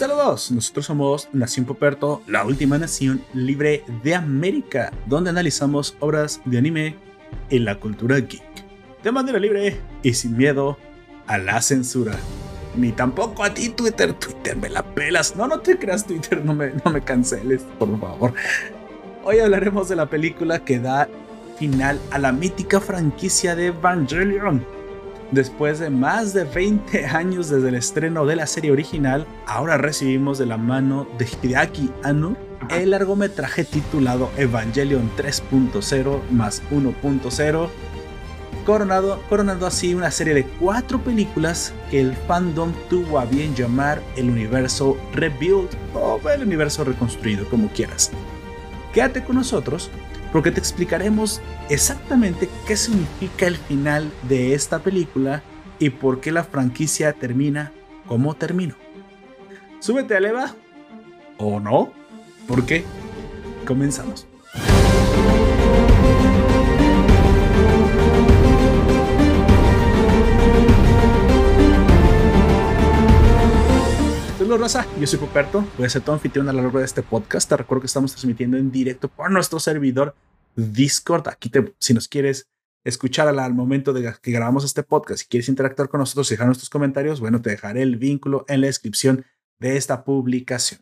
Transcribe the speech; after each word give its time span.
Saludos, 0.00 0.50
nosotros 0.50 0.86
somos 0.86 1.28
Nación 1.34 1.66
Poperto, 1.66 2.22
la 2.26 2.42
última 2.46 2.78
nación 2.78 3.22
libre 3.34 3.84
de 4.02 4.14
América, 4.14 4.94
donde 5.04 5.28
analizamos 5.28 5.94
obras 6.00 6.40
de 6.46 6.56
anime 6.56 6.96
en 7.50 7.66
la 7.66 7.74
cultura 7.74 8.16
geek. 8.16 8.42
De 9.02 9.12
manera 9.12 9.38
libre 9.38 9.78
y 10.02 10.14
sin 10.14 10.38
miedo 10.38 10.78
a 11.26 11.36
la 11.36 11.60
censura. 11.60 12.14
Ni 12.78 12.92
tampoco 12.92 13.44
a 13.44 13.52
ti, 13.52 13.68
Twitter. 13.68 14.14
Twitter, 14.14 14.56
me 14.56 14.70
la 14.70 14.82
pelas. 14.82 15.36
No, 15.36 15.46
no 15.46 15.60
te 15.60 15.78
creas, 15.78 16.06
Twitter, 16.06 16.42
no 16.42 16.54
me, 16.54 16.72
no 16.82 16.90
me 16.90 17.02
canceles, 17.02 17.60
por 17.78 18.00
favor. 18.00 18.32
Hoy 19.22 19.40
hablaremos 19.40 19.90
de 19.90 19.96
la 19.96 20.06
película 20.06 20.64
que 20.64 20.78
da 20.78 21.10
final 21.58 22.00
a 22.10 22.18
la 22.18 22.32
mítica 22.32 22.80
franquicia 22.80 23.54
de 23.54 23.66
Evangelion. 23.66 24.64
Después 25.32 25.78
de 25.78 25.90
más 25.90 26.34
de 26.34 26.42
20 26.42 27.06
años 27.06 27.48
desde 27.48 27.68
el 27.68 27.76
estreno 27.76 28.26
de 28.26 28.34
la 28.34 28.46
serie 28.46 28.72
original, 28.72 29.26
ahora 29.46 29.76
recibimos 29.76 30.38
de 30.38 30.46
la 30.46 30.56
mano 30.56 31.06
de 31.18 31.26
Hideaki 31.26 31.90
Anno 32.02 32.36
el 32.68 32.90
largometraje 32.90 33.64
titulado 33.64 34.30
Evangelion 34.36 35.08
3.0 35.16 36.30
más 36.30 36.62
1.0, 36.70 37.68
coronado, 38.66 39.22
coronando 39.28 39.66
así 39.66 39.94
una 39.94 40.10
serie 40.10 40.34
de 40.34 40.44
cuatro 40.44 41.00
películas 41.00 41.72
que 41.90 42.00
el 42.00 42.14
fandom 42.14 42.72
tuvo 42.88 43.20
a 43.20 43.24
bien 43.24 43.54
llamar 43.54 44.02
el 44.16 44.30
universo 44.30 44.96
Rebuild 45.14 45.70
o 45.94 46.20
el 46.28 46.42
universo 46.42 46.82
reconstruido, 46.84 47.48
como 47.48 47.68
quieras. 47.68 48.10
Quédate 48.92 49.24
con 49.24 49.36
nosotros 49.36 49.90
porque 50.32 50.50
te 50.50 50.60
explicaremos 50.60 51.40
exactamente 51.68 52.48
qué 52.66 52.76
significa 52.76 53.46
el 53.46 53.56
final 53.56 54.10
de 54.28 54.54
esta 54.54 54.78
película 54.78 55.42
y 55.78 55.90
por 55.90 56.20
qué 56.20 56.30
la 56.32 56.44
franquicia 56.44 57.12
termina 57.12 57.72
como 58.06 58.34
terminó. 58.34 58.74
Súbete 59.80 60.14
a 60.14 60.18
Eva 60.18 60.54
o 61.38 61.58
no, 61.58 61.92
¿por 62.46 62.66
qué? 62.66 62.84
Comenzamos. 63.66 64.29
Saludos, 74.50 74.74
Rosa. 74.74 74.86
Yo 74.98 75.06
soy 75.06 75.20
Puperto. 75.20 75.64
Voy 75.76 75.86
a 75.86 75.88
ser 75.88 76.02
tu 76.02 76.10
anfitrión 76.10 76.48
a 76.48 76.52
lo 76.52 76.60
largo 76.60 76.80
de 76.80 76.84
este 76.84 77.04
podcast. 77.04 77.48
Te 77.48 77.56
recuerdo 77.56 77.82
que 77.82 77.86
estamos 77.86 78.10
transmitiendo 78.10 78.56
en 78.56 78.72
directo 78.72 79.06
por 79.06 79.30
nuestro 79.30 79.60
servidor 79.60 80.16
Discord. 80.56 81.28
Aquí, 81.28 81.50
te, 81.50 81.72
si 81.78 81.94
nos 81.94 82.08
quieres 82.08 82.50
escuchar 82.82 83.28
al, 83.28 83.54
momento 83.54 83.92
de 83.92 84.12
que 84.20 84.32
grabamos 84.32 84.64
este 84.64 84.82
podcast, 84.82 85.20
si 85.20 85.28
quieres 85.28 85.48
interactuar 85.48 85.88
con 85.88 86.00
nosotros 86.00 86.28
y 86.28 86.34
dejar 86.34 86.48
nuestros 86.48 86.68
comentarios, 86.68 87.20
bueno, 87.20 87.40
te 87.40 87.50
dejaré 87.50 87.82
el 87.82 87.96
vínculo 87.96 88.44
en 88.48 88.62
la 88.62 88.66
descripción 88.66 89.24
de 89.60 89.76
esta 89.76 90.02
publicación. 90.02 90.80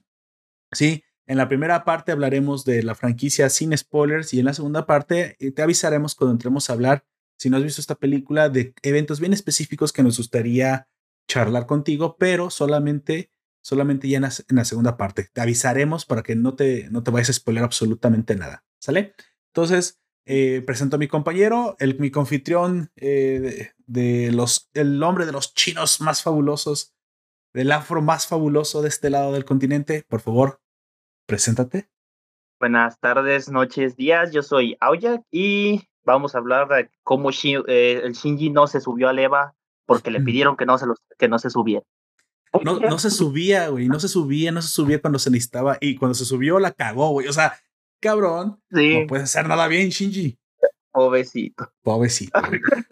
Sí, 0.72 1.05
en 1.27 1.36
la 1.36 1.46
primera 1.46 1.84
parte 1.84 2.11
hablaremos 2.11 2.64
de 2.64 2.83
la 2.83 2.94
franquicia 2.94 3.50
sin 3.50 3.77
spoilers 3.77 4.33
y 4.33 4.39
en 4.39 4.46
la 4.46 4.55
segunda 4.55 4.86
parte 4.86 5.36
eh, 5.41 5.50
te 5.50 5.61
avisaremos 5.61 6.14
cuando 6.14 6.33
entremos 6.33 6.70
a 6.70 6.72
hablar, 6.72 7.05
si 7.36 7.50
no 7.50 7.58
has 7.58 7.64
visto 7.64 7.83
esta 7.83 7.96
película, 7.96 8.48
de 8.48 8.72
eventos 8.80 9.20
bien 9.20 9.34
específicos 9.34 9.92
que 9.92 10.02
nos 10.02 10.16
gustaría 10.16 10.89
charlar 11.28 11.66
contigo, 11.66 12.16
pero 12.19 12.48
solamente 12.48 13.30
solamente 13.69 14.08
ya 14.08 14.16
en 14.16 14.56
la, 14.56 14.64
segunda 14.64 14.97
parte. 14.97 15.28
Te 15.30 15.42
avisaremos 15.42 16.06
para 16.06 16.22
que 16.22 16.34
no 16.34 16.55
te, 16.55 16.88
no 16.88 17.02
te 17.02 17.11
vayas 17.11 17.28
a 17.28 17.33
spoiler 17.34 17.62
absolutamente 17.62 18.34
nada. 18.34 18.64
¿Sale? 18.80 19.12
Entonces, 19.48 20.00
eh, 20.24 20.62
presento 20.62 20.97
a 20.97 20.98
mi 20.98 21.06
compañero, 21.06 21.77
el, 21.78 21.98
mi 21.98 22.11
confitrión 22.11 22.91
eh, 22.96 23.72
de, 23.86 24.33
los, 24.33 24.70
el 24.72 25.02
hombre 25.02 25.27
de 25.27 25.33
los 25.33 25.52
chinos 25.52 26.00
más 26.00 26.22
fabulosos, 26.22 26.94
del 27.52 27.70
afro 27.72 28.00
más 28.00 28.27
fabuloso 28.27 28.80
de 28.80 28.89
este 28.89 29.11
lado 29.11 29.33
del 29.33 29.44
continente. 29.44 30.02
Por 30.08 30.23
favor, 30.23 30.62
preséntate. 31.27 31.90
Buenas 32.58 32.98
tardes, 33.01 33.51
noches, 33.51 33.96
días. 33.96 34.33
Yo 34.33 34.42
soy 34.42 34.78
Aoyak 34.80 35.20
y 35.30 35.83
vamos 36.05 36.34
a 36.34 36.39
hablar 36.39 36.68
de 36.68 36.90
cómo 37.02 37.28
eh, 37.28 38.01
el 38.02 38.14
Shinji 38.14 38.48
no 38.48 38.67
se 38.67 38.80
subió 38.80 39.11
a 39.11 39.12
Leva 39.12 39.55
porque 39.84 40.11
le 40.11 40.20
pidieron 40.23 40.57
que 40.57 40.64
no 40.64 40.78
se, 40.78 40.86
los, 40.86 41.02
que 41.18 41.28
no 41.28 41.39
se 41.39 41.51
subiera. 41.51 41.84
No, 42.64 42.79
no 42.79 42.98
se 42.98 43.11
subía, 43.11 43.69
güey. 43.69 43.89
No 43.89 44.01
se 44.01 44.09
subía, 44.09 44.53
no 44.53 44.63
se 44.63 44.69
subía 44.69 45.01
cuando 45.01 45.19
se 45.19 45.31
necesitaba. 45.31 45.79
Y 45.81 45.97
cuando 45.97 46.14
se 46.14 46.25
subió, 46.25 46.59
la 46.59 46.73
cagó, 46.73 47.11
güey. 47.11 47.29
O 47.29 47.33
sea, 47.33 47.59
cabrón. 48.01 48.61
No 48.70 49.07
puedes 49.07 49.25
hacer 49.25 49.48
nada 49.48 49.69
bien, 49.69 49.91
Shinji. 49.91 50.39
Pobrecito. 50.91 51.73
Pobrecito. 51.83 52.41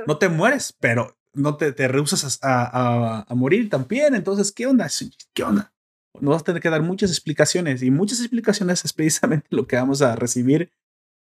No 0.06 0.18
te 0.18 0.28
mueres, 0.28 0.74
pero 0.78 1.16
no 1.32 1.56
te, 1.56 1.72
te 1.72 1.88
rehusas 1.88 2.38
a, 2.42 3.24
a, 3.28 3.34
morir 3.34 3.68
también. 3.68 4.14
Entonces, 4.14 4.52
¿qué 4.52 4.66
onda, 4.66 4.86
Shinji? 4.86 5.18
¿Qué 5.32 5.42
onda? 5.42 5.72
Nos 6.20 6.32
vas 6.32 6.42
a 6.42 6.44
tener 6.46 6.62
que 6.62 6.70
dar 6.70 6.82
muchas 6.82 7.10
explicaciones. 7.10 7.82
Y 7.82 7.90
muchas 7.90 8.20
explicaciones 8.20 8.84
es 8.84 8.92
precisamente 8.92 9.48
lo 9.50 9.66
que 9.66 9.76
vamos 9.76 10.02
a 10.02 10.16
recibir 10.16 10.70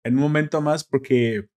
en 0.04 0.14
un 0.14 0.20
momento 0.20 0.60
más, 0.60 0.82
porque 0.82 1.48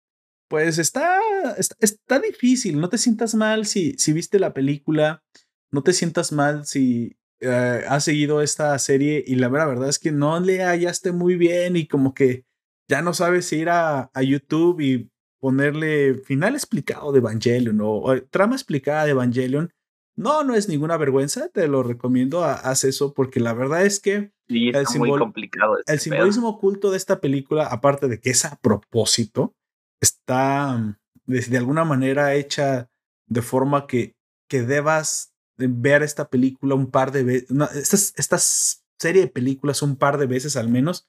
pues 0.47 0.77
está, 0.77 1.19
está, 1.57 1.75
está 1.79 2.19
difícil. 2.19 2.79
No 2.79 2.89
te 2.89 2.97
sientas 2.97 3.33
mal 3.35 3.65
si, 3.65 3.93
si 3.97 4.13
viste 4.13 4.39
la 4.39 4.53
película 4.53 5.23
no 5.71 5.83
te 5.83 5.93
sientas 5.93 6.31
mal 6.31 6.65
si 6.65 7.17
eh, 7.41 7.85
has 7.87 8.03
seguido 8.03 8.41
esta 8.41 8.77
serie 8.79 9.23
y 9.25 9.35
la 9.35 9.49
verdad 9.49 9.89
es 9.89 9.99
que 9.99 10.11
no 10.11 10.39
le 10.39 10.63
hallaste 10.63 11.11
muy 11.11 11.35
bien 11.35 11.75
y 11.75 11.87
como 11.87 12.13
que 12.13 12.45
ya 12.87 13.01
no 13.01 13.13
sabes 13.13 13.51
ir 13.51 13.69
a, 13.69 14.09
YouTube 14.21 14.79
y 14.79 15.09
ponerle 15.39 16.15
final 16.15 16.55
explicado 16.55 17.11
de 17.11 17.19
Evangelion 17.19 17.79
o, 17.81 18.05
trama 18.29 18.55
explicada 18.55 19.05
de 19.05 19.11
Evangelion. 19.11 19.73
No, 20.15 20.43
no 20.43 20.55
es 20.55 20.69
ninguna 20.69 20.95
vergüenza, 20.95 21.49
te 21.49 21.67
lo 21.67 21.83
recomiendo, 21.83 22.45
haz 22.45 22.85
eso 22.85 23.13
porque 23.13 23.41
la 23.41 23.53
verdad 23.53 23.85
es 23.85 23.99
que 23.99 24.31
el, 24.47 24.85
muy 24.97 25.09
complicado 25.09 25.77
el 25.85 25.99
simbolismo 25.99 26.49
oculto 26.49 26.89
de 26.89 26.97
esta 26.97 27.19
película, 27.19 27.67
aparte 27.67 28.07
de 28.07 28.21
que 28.21 28.29
es 28.29 28.45
a 28.45 28.55
propósito, 28.55 29.53
está 29.99 30.77
mm, 30.77 30.95
de, 31.25 31.57
alguna 31.57 31.83
manera 31.83 32.33
hecha 32.33 32.89
de 33.27 33.41
forma 33.41 33.87
que, 33.87 34.15
que 34.47 34.61
debas 34.61 35.34
ver 35.57 36.03
esta 36.03 36.29
película 36.29 36.75
un 36.75 36.91
par 36.91 37.11
de 37.11 37.23
veces, 37.23 38.13
esta 38.17 38.37
serie 38.39 39.21
de 39.21 39.27
películas 39.27 39.81
un 39.81 39.95
par 39.95 40.17
de 40.17 40.25
veces 40.25 40.55
al 40.55 40.69
menos, 40.69 41.07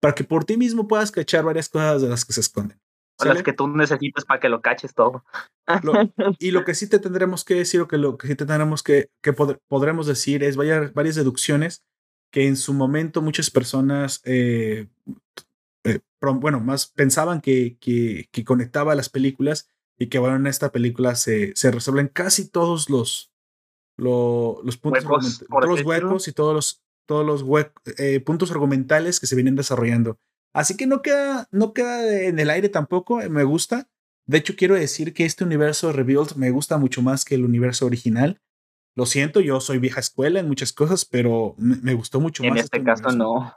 para 0.00 0.14
que 0.14 0.24
por 0.24 0.44
ti 0.44 0.56
mismo 0.56 0.88
puedas 0.88 1.10
cachar 1.10 1.44
varias 1.44 1.68
cosas 1.68 2.02
de 2.02 2.08
las 2.08 2.24
que 2.24 2.32
se 2.32 2.40
esconden. 2.40 2.80
O 3.20 3.24
las 3.24 3.42
que 3.42 3.52
tú 3.52 3.66
necesitas 3.66 4.24
para 4.24 4.38
que 4.38 4.48
lo 4.48 4.60
caches 4.60 4.94
todo. 4.94 5.24
y 6.38 6.52
lo 6.52 6.64
que 6.64 6.74
sí 6.74 6.88
te 6.88 7.00
tendremos 7.00 7.44
que 7.44 7.54
decir, 7.54 7.80
o 7.80 7.88
que 7.88 7.98
lo 7.98 8.16
que 8.16 8.28
sí 8.28 8.36
te 8.36 8.46
tendremos 8.46 8.84
que, 8.84 9.10
que 9.20 9.32
podremos 9.32 10.06
decir, 10.06 10.44
es 10.44 10.56
varias, 10.56 10.94
varias 10.94 11.16
deducciones 11.16 11.84
que 12.30 12.46
en 12.46 12.56
su 12.56 12.74
momento 12.74 13.22
muchas 13.22 13.50
personas, 13.50 14.20
eh, 14.24 14.86
eh, 15.84 16.00
bueno, 16.20 16.60
más 16.60 16.86
pensaban 16.86 17.40
que, 17.40 17.76
que, 17.80 18.28
que, 18.30 18.44
conectaba 18.44 18.94
las 18.94 19.08
películas 19.08 19.68
y 19.98 20.08
que 20.08 20.18
bueno, 20.18 20.36
en 20.36 20.46
esta 20.46 20.70
película 20.70 21.14
se, 21.14 21.56
se 21.56 21.70
resuelven 21.70 22.08
casi 22.08 22.48
todos 22.48 22.90
los, 22.90 23.32
los 23.98 24.76
puntos 24.78 25.04
huecos, 25.04 25.44
todos 25.48 25.68
los 25.68 25.84
huecos 25.84 26.28
y 26.28 26.32
todos 26.32 26.54
los, 26.54 26.82
todos 27.06 27.26
los 27.26 27.44
eh, 27.98 28.20
puntos 28.20 28.50
argumentales 28.50 29.20
que 29.20 29.26
se 29.26 29.34
vienen 29.34 29.56
desarrollando. 29.56 30.18
Así 30.54 30.76
que 30.76 30.86
no 30.86 31.02
queda, 31.02 31.48
no 31.50 31.72
queda 31.72 32.22
en 32.22 32.38
el 32.38 32.50
aire 32.50 32.68
tampoco, 32.68 33.20
eh, 33.20 33.28
me 33.28 33.44
gusta. 33.44 33.88
De 34.26 34.38
hecho, 34.38 34.54
quiero 34.56 34.74
decir 34.74 35.14
que 35.14 35.24
este 35.24 35.44
universo 35.44 35.92
Rebuild 35.92 36.36
me 36.36 36.50
gusta 36.50 36.78
mucho 36.78 37.02
más 37.02 37.24
que 37.24 37.34
el 37.34 37.44
universo 37.44 37.86
original. 37.86 38.40
Lo 38.94 39.06
siento, 39.06 39.40
yo 39.40 39.60
soy 39.60 39.78
vieja 39.78 40.00
escuela 40.00 40.40
en 40.40 40.48
muchas 40.48 40.72
cosas, 40.72 41.04
pero 41.04 41.54
me, 41.58 41.94
gustó 41.94 42.20
mucho 42.20 42.42
más. 42.42 42.52
En 42.52 42.58
este, 42.58 42.78
este 42.78 42.86
caso, 42.86 43.10
no. 43.16 43.54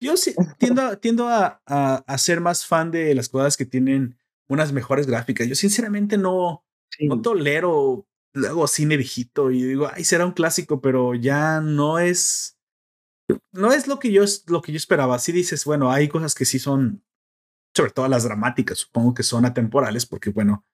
Yo 0.00 0.16
sí 0.16 0.34
tiendo, 0.58 0.98
tiendo 0.98 1.28
a, 1.28 1.60
a, 1.66 2.18
ser 2.18 2.40
más 2.40 2.66
fan 2.66 2.90
de 2.90 3.14
las 3.14 3.28
cosas 3.28 3.56
que 3.56 3.66
tienen 3.66 4.16
unas 4.48 4.72
mejores 4.72 5.06
gráficas. 5.06 5.46
Yo 5.46 5.54
sinceramente 5.54 6.18
no, 6.18 6.64
no 7.00 7.20
tolero 7.20 8.06
luego 8.32 8.66
cine 8.66 8.96
viejito 8.96 9.50
y 9.50 9.62
digo, 9.62 9.88
ay, 9.92 10.04
será 10.04 10.26
un 10.26 10.32
clásico, 10.32 10.80
pero 10.80 11.14
ya 11.14 11.60
no 11.60 11.98
es, 11.98 12.58
no 13.52 13.72
es 13.72 13.86
lo 13.86 13.98
que 13.98 14.12
yo, 14.12 14.24
lo 14.46 14.62
que 14.62 14.72
yo 14.72 14.76
esperaba. 14.76 15.18
Si 15.18 15.32
dices, 15.32 15.64
bueno, 15.64 15.90
hay 15.90 16.08
cosas 16.08 16.34
que 16.34 16.44
sí 16.44 16.58
son, 16.58 17.04
sobre 17.74 17.92
todo 17.92 18.08
las 18.08 18.24
dramáticas, 18.24 18.78
supongo 18.78 19.14
que 19.14 19.22
son 19.22 19.44
atemporales, 19.44 20.06
porque 20.06 20.30
bueno, 20.30 20.64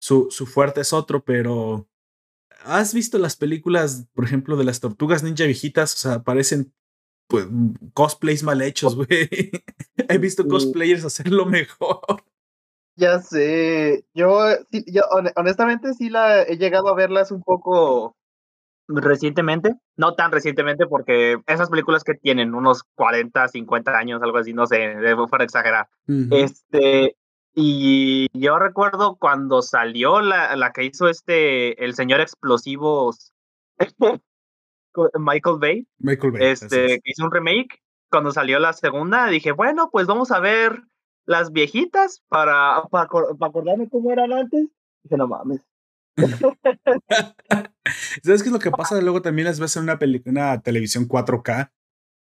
su, 0.00 0.28
su 0.30 0.46
fuerte 0.46 0.82
es 0.82 0.92
otro, 0.92 1.24
pero 1.24 1.88
¿has 2.64 2.94
visto 2.94 3.18
las 3.18 3.36
películas, 3.36 4.06
por 4.12 4.24
ejemplo, 4.24 4.56
de 4.56 4.64
las 4.64 4.80
tortugas 4.80 5.22
ninja 5.22 5.44
viejitas? 5.44 5.94
O 5.94 5.98
sea, 5.98 6.22
parecen 6.22 6.72
pues 7.28 7.46
cosplays 7.92 8.42
mal 8.42 8.62
hechos, 8.62 8.94
güey. 8.96 9.28
He 10.08 10.18
visto 10.18 10.46
cosplayers 10.46 11.04
hacerlo 11.04 11.46
mejor. 11.46 12.24
Ya 12.96 13.20
sé, 13.20 14.04
yo, 14.14 14.40
sí, 14.70 14.84
yo 14.86 15.02
honestamente 15.36 15.92
sí 15.92 16.08
la 16.08 16.42
he 16.42 16.56
llegado 16.56 16.88
a 16.88 16.94
verlas 16.94 17.30
un 17.30 17.42
poco 17.42 18.16
recientemente, 18.88 19.74
no 19.96 20.14
tan 20.14 20.32
recientemente 20.32 20.86
porque 20.86 21.38
esas 21.46 21.68
películas 21.68 22.04
que 22.04 22.14
tienen 22.14 22.54
unos 22.54 22.84
40, 22.94 23.48
50 23.48 23.98
años, 23.98 24.22
algo 24.22 24.38
así, 24.38 24.52
no 24.52 24.66
sé, 24.66 24.76
debo 24.76 25.28
para 25.28 25.44
exagerar. 25.44 25.88
Este, 26.30 27.16
y 27.54 28.28
yo 28.32 28.58
recuerdo 28.58 29.16
cuando 29.16 29.62
salió 29.62 30.20
la, 30.20 30.54
la 30.56 30.72
que 30.72 30.84
hizo 30.84 31.08
este, 31.08 31.84
el 31.84 31.94
señor 31.94 32.20
Explosivos, 32.20 33.32
Michael 35.18 35.56
Bay. 35.58 35.86
Michael 35.98 36.32
Bay. 36.32 36.46
Este, 36.46 37.00
hizo 37.04 37.24
un 37.24 37.32
remake. 37.32 37.82
Cuando 38.08 38.30
salió 38.30 38.58
la 38.60 38.72
segunda, 38.72 39.26
dije, 39.26 39.52
bueno, 39.52 39.90
pues 39.90 40.06
vamos 40.06 40.30
a 40.30 40.38
ver 40.38 40.80
las 41.26 41.52
viejitas 41.52 42.22
para, 42.28 42.84
para, 42.90 43.04
acordarme 43.04 43.88
cómo 43.88 44.12
eran 44.12 44.32
antes. 44.32 44.68
Dije, 45.02 45.16
no 45.16 45.26
mames. 45.28 45.60
¿Sabes 48.22 48.42
qué 48.42 48.48
es 48.48 48.52
lo 48.52 48.58
que 48.58 48.70
pasa? 48.70 49.00
Luego 49.00 49.20
también 49.20 49.46
las 49.46 49.60
ves 49.60 49.76
en 49.76 49.82
una, 49.82 49.98
una 50.24 50.62
televisión 50.62 51.06
4K 51.06 51.70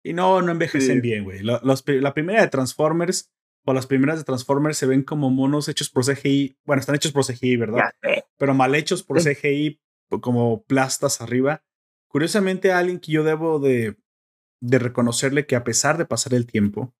y 0.02 0.12
no, 0.14 0.42
no 0.42 0.52
envejecen 0.52 1.00
bien, 1.00 1.24
güey. 1.24 1.42
La, 1.42 2.14
primera 2.14 2.40
de 2.40 2.48
Transformers 2.48 3.30
o 3.64 3.72
las 3.72 3.86
primeras 3.86 4.18
de 4.18 4.24
Transformers 4.24 4.78
se 4.78 4.86
ven 4.86 5.02
como 5.02 5.30
monos 5.30 5.68
hechos 5.68 5.90
por 5.90 6.04
CGI. 6.04 6.58
Bueno, 6.64 6.80
están 6.80 6.96
hechos 6.96 7.12
por 7.12 7.24
CGI, 7.24 7.56
¿verdad? 7.56 7.90
Pero 8.36 8.54
mal 8.54 8.74
hechos 8.74 9.02
por 9.02 9.22
CGI, 9.22 9.80
como 10.20 10.64
plastas 10.64 11.20
arriba. 11.20 11.62
Curiosamente, 12.08 12.72
alguien 12.72 13.00
que 13.00 13.12
yo 13.12 13.22
debo 13.22 13.58
de, 13.58 13.96
de 14.60 14.78
reconocerle 14.78 15.46
que 15.46 15.56
a 15.56 15.64
pesar 15.64 15.98
de 15.98 16.06
pasar 16.06 16.32
el 16.34 16.46
tiempo, 16.46 16.94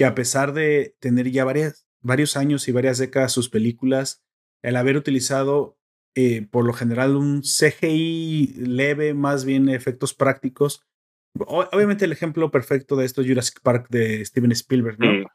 que 0.00 0.06
a 0.06 0.14
pesar 0.14 0.54
de 0.54 0.96
tener 0.98 1.30
ya 1.30 1.44
varias, 1.44 1.86
varios 2.00 2.38
años 2.38 2.66
y 2.66 2.72
varias 2.72 2.96
décadas 2.96 3.32
sus 3.32 3.50
películas, 3.50 4.24
el 4.62 4.76
haber 4.76 4.96
utilizado 4.96 5.78
eh, 6.14 6.48
por 6.50 6.64
lo 6.64 6.72
general 6.72 7.16
un 7.16 7.42
CGI 7.42 8.54
leve, 8.56 9.12
más 9.12 9.44
bien 9.44 9.68
efectos 9.68 10.14
prácticos. 10.14 10.86
Obviamente 11.46 12.06
el 12.06 12.12
ejemplo 12.12 12.50
perfecto 12.50 12.96
de 12.96 13.04
esto 13.04 13.20
es 13.20 13.28
Jurassic 13.28 13.60
Park 13.60 13.88
de 13.90 14.24
Steven 14.24 14.52
Spielberg, 14.52 14.98
¿no? 14.98 15.26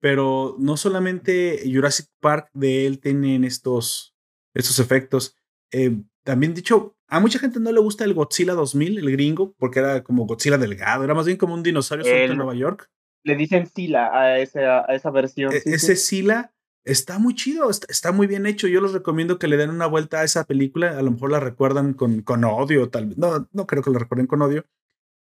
Pero 0.00 0.56
no 0.58 0.78
solamente 0.78 1.62
Jurassic 1.70 2.06
Park 2.18 2.48
de 2.54 2.86
él 2.86 3.00
tienen 3.00 3.44
estos, 3.44 4.16
estos 4.54 4.78
efectos. 4.78 5.36
Eh, 5.70 6.00
también 6.22 6.54
dicho, 6.54 6.96
a 7.08 7.20
mucha 7.20 7.38
gente 7.38 7.60
no 7.60 7.70
le 7.70 7.80
gusta 7.80 8.04
el 8.04 8.14
Godzilla 8.14 8.54
2000, 8.54 9.00
el 9.00 9.12
gringo, 9.12 9.54
porque 9.58 9.80
era 9.80 10.02
como 10.02 10.24
Godzilla 10.24 10.56
delgado, 10.56 11.04
era 11.04 11.12
más 11.12 11.26
bien 11.26 11.36
como 11.36 11.52
un 11.52 11.62
dinosaurio 11.62 12.06
en 12.06 12.38
Nueva 12.38 12.54
York. 12.54 12.90
Le 13.24 13.36
dicen 13.36 13.66
Sila 13.66 14.10
a 14.12 14.38
esa, 14.38 14.80
a 14.80 14.94
esa 14.94 15.10
versión. 15.10 15.52
E, 15.52 15.62
ese 15.64 15.96
Sila 15.96 16.52
está 16.84 17.18
muy 17.18 17.34
chido, 17.34 17.70
está, 17.70 18.12
muy 18.12 18.26
bien 18.26 18.46
hecho. 18.46 18.68
Yo 18.68 18.80
les 18.80 18.92
recomiendo 18.92 19.38
que 19.38 19.48
le 19.48 19.56
den 19.56 19.70
una 19.70 19.86
vuelta 19.86 20.20
a 20.20 20.24
esa 20.24 20.44
película. 20.44 20.98
A 20.98 21.02
lo 21.02 21.10
mejor 21.10 21.32
la 21.32 21.40
recuerdan 21.40 21.94
con, 21.94 22.22
con 22.22 22.44
odio, 22.44 22.90
tal 22.90 23.06
vez. 23.06 23.18
No, 23.18 23.48
no 23.52 23.66
creo 23.66 23.82
que 23.82 23.90
la 23.90 23.98
recuerden 23.98 24.26
con 24.26 24.42
odio, 24.42 24.66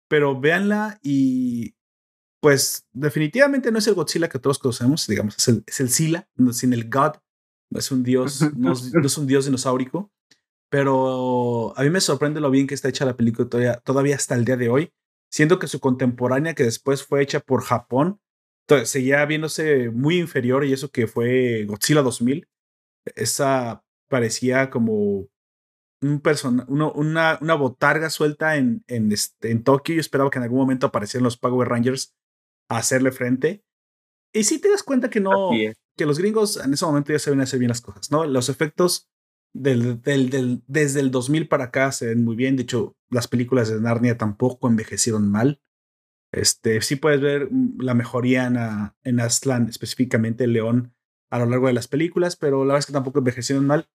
pero 0.08 0.40
véanla 0.40 0.98
y 1.02 1.74
pues 2.40 2.86
definitivamente 2.92 3.72
no 3.72 3.78
es 3.78 3.86
el 3.88 3.94
Godzilla 3.94 4.28
que 4.28 4.38
todos 4.38 4.60
conocemos, 4.60 5.06
digamos, 5.08 5.36
es 5.36 5.48
el, 5.48 5.64
es 5.66 5.80
el 5.80 5.90
Sila, 5.90 6.28
sin 6.52 6.72
el 6.72 6.88
God. 6.88 7.14
No 7.70 7.80
es 7.80 7.90
un 7.90 8.02
dios, 8.02 8.40
no 8.56 8.72
es, 8.72 9.18
un 9.18 9.26
dios 9.26 9.44
dinosaurico. 9.44 10.10
Pero 10.70 11.76
a 11.76 11.82
mí 11.82 11.90
me 11.90 12.00
sorprende 12.00 12.40
lo 12.40 12.50
bien 12.50 12.66
que 12.66 12.74
está 12.74 12.88
hecha 12.88 13.06
la 13.06 13.16
película 13.16 13.48
todavía, 13.48 13.76
todavía 13.76 14.16
hasta 14.16 14.34
el 14.34 14.44
día 14.44 14.56
de 14.56 14.68
hoy, 14.68 14.92
siendo 15.30 15.58
que 15.58 15.68
su 15.68 15.80
contemporánea, 15.80 16.54
que 16.54 16.64
después 16.64 17.04
fue 17.04 17.22
hecha 17.22 17.40
por 17.40 17.62
Japón, 17.62 18.20
seguía 18.84 19.24
viéndose 19.24 19.90
muy 19.90 20.18
inferior 20.18 20.64
y 20.64 20.72
eso 20.72 20.90
que 20.90 21.06
fue 21.06 21.64
Godzilla 21.64 22.02
2000. 22.02 22.46
Esa 23.16 23.82
parecía 24.08 24.70
como 24.70 25.26
un 26.00 26.20
persona, 26.20 26.64
una, 26.68 27.38
una 27.40 27.54
botarga 27.54 28.10
suelta 28.10 28.56
en, 28.56 28.84
en, 28.86 29.10
este, 29.10 29.50
en 29.50 29.64
Tokio. 29.64 29.94
Yo 29.94 30.00
esperaba 30.00 30.30
que 30.30 30.38
en 30.38 30.44
algún 30.44 30.58
momento 30.58 30.86
aparecieran 30.86 31.24
los 31.24 31.38
Power 31.38 31.68
Rangers 31.68 32.14
a 32.68 32.78
hacerle 32.78 33.10
frente. 33.10 33.64
Y 34.32 34.44
si 34.44 34.60
te 34.60 34.70
das 34.70 34.82
cuenta 34.82 35.08
que 35.08 35.20
no, 35.20 35.50
que 35.96 36.06
los 36.06 36.18
gringos 36.18 36.58
en 36.58 36.74
ese 36.74 36.84
momento 36.84 37.12
ya 37.12 37.18
saben 37.18 37.40
hacer 37.40 37.58
bien 37.58 37.70
las 37.70 37.80
cosas, 37.80 38.10
¿no? 38.10 38.26
Los 38.26 38.48
efectos 38.50 39.08
del, 39.52 40.62
desde 40.66 41.00
el 41.00 41.10
2000 41.10 41.48
para 41.48 41.64
acá 41.64 41.92
se 41.92 42.06
ven 42.06 42.24
muy 42.24 42.36
bien. 42.36 42.56
De 42.56 42.62
hecho, 42.62 42.96
las 43.10 43.28
películas 43.28 43.68
de 43.68 43.80
Narnia 43.80 44.18
tampoco 44.18 44.68
envejecieron 44.68 45.30
mal. 45.30 45.60
Este, 46.32 46.80
sí 46.82 46.96
puedes 46.96 47.20
ver 47.20 47.48
mm, 47.50 47.80
la 47.80 47.94
mejoría 47.94 48.46
en, 48.46 48.56
en 49.02 49.20
Aslan, 49.20 49.68
específicamente 49.68 50.46
león, 50.46 50.94
a 51.30 51.38
lo 51.38 51.46
largo 51.46 51.66
de 51.66 51.72
las 51.72 51.88
películas, 51.88 52.36
pero 52.36 52.64
la 52.64 52.74
verdad 52.74 52.78
es 52.80 52.86
que 52.86 52.92
tampoco 52.92 53.18
envejecieron 53.18 53.66
mal. 53.66 53.88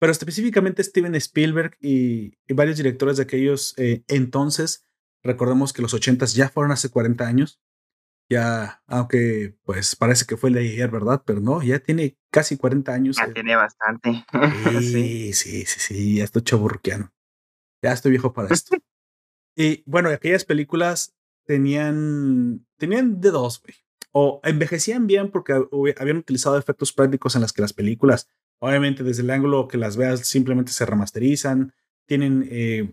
Pero 0.00 0.12
específicamente 0.12 0.84
Steven 0.84 1.14
Spielberg 1.16 1.76
y, 1.80 2.34
varios 2.52 2.76
directores 2.76 3.16
de 3.16 3.24
aquellos 3.24 3.74
eh, 3.78 4.04
entonces, 4.06 4.86
recordemos 5.24 5.72
que 5.72 5.82
los 5.82 5.92
80 5.94 6.26
ya 6.26 6.48
fueron 6.48 6.72
hace 6.72 6.88
40 6.88 7.26
años, 7.26 7.60
ya, 8.28 8.82
aunque 8.86 9.56
pues 9.64 9.96
parece 9.96 10.26
que 10.26 10.36
fue 10.36 10.50
el 10.50 10.54
de 10.54 10.60
ayer, 10.60 10.90
¿verdad? 10.90 11.22
Pero 11.24 11.40
no, 11.40 11.62
ya 11.62 11.78
tiene 11.78 12.18
casi 12.30 12.56
40 12.56 12.92
años. 12.92 13.16
Ya 13.16 13.32
tiene 13.32 13.56
bastante. 13.56 14.24
Sí, 14.80 15.32
sí, 15.32 15.64
sí, 15.64 15.80
sí, 15.80 16.16
ya 16.16 16.24
estoy 16.24 16.42
chaburruquiano. 16.42 17.12
Ya 17.82 17.92
estoy 17.92 18.10
viejo 18.10 18.32
para 18.32 18.52
esto. 18.52 18.76
y 19.56 19.82
bueno, 19.86 20.10
aquellas 20.10 20.44
películas 20.44 21.16
tenían, 21.44 22.66
tenían 22.76 23.20
de 23.20 23.30
dos, 23.30 23.62
güey. 23.62 23.74
O 24.12 24.40
envejecían 24.42 25.06
bien 25.06 25.30
porque 25.30 25.52
habían 25.98 26.16
utilizado 26.16 26.58
efectos 26.58 26.92
prácticos 26.92 27.34
en 27.34 27.42
las 27.42 27.52
que 27.52 27.62
las 27.62 27.72
películas, 27.72 28.28
obviamente 28.58 29.04
desde 29.04 29.22
el 29.22 29.30
ángulo 29.30 29.68
que 29.68 29.78
las 29.78 29.96
veas, 29.96 30.26
simplemente 30.26 30.72
se 30.72 30.86
remasterizan, 30.86 31.72
tienen 32.06 32.46
eh, 32.50 32.92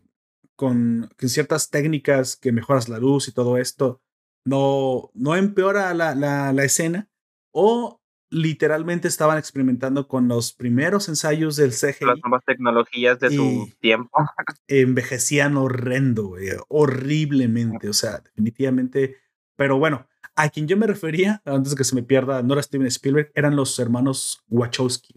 con, 0.55 1.09
ciertas 1.19 1.69
técnicas 1.69 2.35
que 2.35 2.51
mejoras 2.51 2.89
la 2.89 2.99
luz 2.99 3.27
y 3.27 3.31
todo 3.31 3.57
esto, 3.57 4.01
no, 4.45 5.11
no 5.13 5.35
empeora 5.35 5.93
la, 5.93 6.15
la, 6.15 6.53
la 6.53 6.63
escena, 6.63 7.09
o 7.51 8.01
literalmente 8.29 9.07
estaban 9.07 9.37
experimentando 9.37 10.07
con 10.07 10.27
los 10.27 10.53
primeros 10.53 11.07
ensayos 11.09 11.55
del 11.55 11.71
CGI. 11.71 12.05
Las 12.05 12.19
nuevas 12.21 12.43
tecnologías 12.45 13.19
de 13.19 13.29
su 13.31 13.71
tiempo. 13.79 14.09
Envejecían 14.67 15.57
horrendo, 15.57 16.35
horriblemente, 16.67 17.89
o 17.89 17.93
sea, 17.93 18.19
definitivamente. 18.19 19.17
Pero 19.55 19.77
bueno, 19.79 20.07
a 20.35 20.49
quien 20.49 20.67
yo 20.67 20.75
me 20.75 20.87
refería, 20.87 21.41
antes 21.45 21.71
de 21.71 21.77
que 21.77 21.83
se 21.83 21.95
me 21.95 22.03
pierda, 22.03 22.43
no 22.43 22.53
era 22.53 22.63
Steven 22.63 22.87
Spielberg, 22.87 23.31
eran 23.35 23.55
los 23.55 23.79
hermanos 23.79 24.43
Wachowski. 24.49 25.13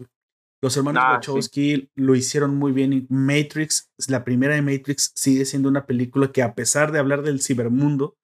Los 0.61 0.75
hermanos 0.75 1.03
ah, 1.05 1.13
Wachowski 1.13 1.89
lo 1.95 2.15
hicieron 2.15 2.55
muy 2.55 2.71
bien. 2.71 3.07
Matrix, 3.09 3.91
la 4.07 4.23
primera 4.23 4.55
de 4.55 4.61
Matrix, 4.61 5.11
sigue 5.15 5.45
siendo 5.45 5.69
una 5.69 5.85
película 5.85 6.31
que 6.31 6.41
a 6.41 6.53
pesar 6.53 6.91
de 6.91 6.99
hablar 6.99 7.21
del 7.21 7.41
cibermundo, 7.41 8.17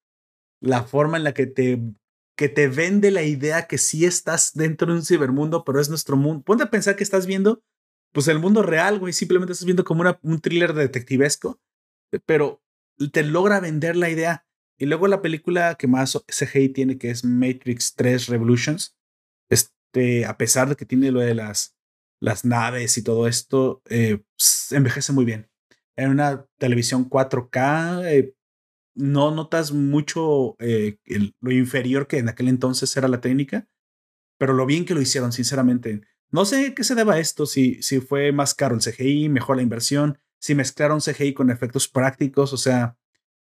la 0.65 0.83
forma 0.83 1.17
en 1.17 1.23
la 1.23 1.33
que 1.33 1.45
te 1.45 1.79
que 2.35 2.49
te 2.49 2.67
vende 2.67 3.11
la 3.11 3.23
idea 3.23 3.67
que 3.67 3.77
sí 3.77 4.05
estás 4.05 4.53
dentro 4.53 4.91
de 4.91 4.97
un 4.97 5.05
cibermundo, 5.05 5.63
pero 5.63 5.79
es 5.79 5.89
nuestro 5.89 6.17
mundo. 6.17 6.43
Ponte 6.43 6.65
a 6.65 6.69
pensar 6.69 6.95
que 6.95 7.03
estás 7.03 7.25
viendo, 7.25 7.63
pues 8.11 8.27
el 8.27 8.39
mundo 8.39 8.61
real, 8.61 8.99
güey, 8.99 9.13
simplemente 9.13 9.53
estás 9.53 9.65
viendo 9.65 9.85
como 9.85 10.01
una, 10.01 10.19
un 10.21 10.41
thriller 10.41 10.73
detectivesco, 10.73 11.61
pero 12.25 12.61
te 13.11 13.23
logra 13.23 13.59
vender 13.59 13.95
la 13.95 14.09
idea. 14.09 14.45
Y 14.77 14.85
luego 14.85 15.07
la 15.07 15.21
película 15.21 15.75
que 15.75 15.87
más 15.87 16.21
CGI 16.27 16.69
tiene, 16.69 16.97
que 16.97 17.09
es 17.09 17.23
Matrix 17.23 17.95
3 17.95 18.27
Revolutions, 18.27 18.97
este, 19.49 20.25
a 20.25 20.37
pesar 20.37 20.67
de 20.67 20.75
que 20.75 20.85
tiene 20.85 21.11
lo 21.11 21.21
de 21.21 21.35
las, 21.35 21.77
las 22.19 22.43
naves 22.43 22.97
y 22.97 23.03
todo 23.03 23.27
esto, 23.27 23.81
eh, 23.89 24.21
envejece 24.71 25.13
muy 25.13 25.23
bien. 25.23 25.49
En 25.95 26.09
una 26.09 26.45
televisión 26.57 27.09
4K, 27.09 28.05
eh, 28.11 28.35
no 28.95 29.31
notas 29.31 29.71
mucho 29.71 30.55
eh, 30.59 30.97
lo 31.41 31.51
inferior 31.51 32.07
que 32.07 32.17
en 32.17 32.29
aquel 32.29 32.47
entonces 32.47 32.95
era 32.97 33.07
la 33.07 33.21
técnica, 33.21 33.67
pero 34.37 34.53
lo 34.53 34.65
bien 34.65 34.85
que 34.85 34.93
lo 34.93 35.01
hicieron, 35.01 35.31
sinceramente. 35.31 36.01
No 36.31 36.45
sé 36.45 36.73
qué 36.73 36.83
se 36.83 36.95
deba 36.95 37.19
esto, 37.19 37.45
si, 37.45 37.81
si 37.81 37.99
fue 37.99 38.31
más 38.31 38.53
caro 38.53 38.75
el 38.75 38.81
CGI, 38.81 39.29
mejor 39.29 39.57
la 39.57 39.63
inversión, 39.63 40.17
si 40.39 40.55
mezclaron 40.55 40.99
CGI 40.99 41.33
con 41.33 41.49
efectos 41.49 41.87
prácticos, 41.87 42.53
o 42.53 42.57
sea, 42.57 42.97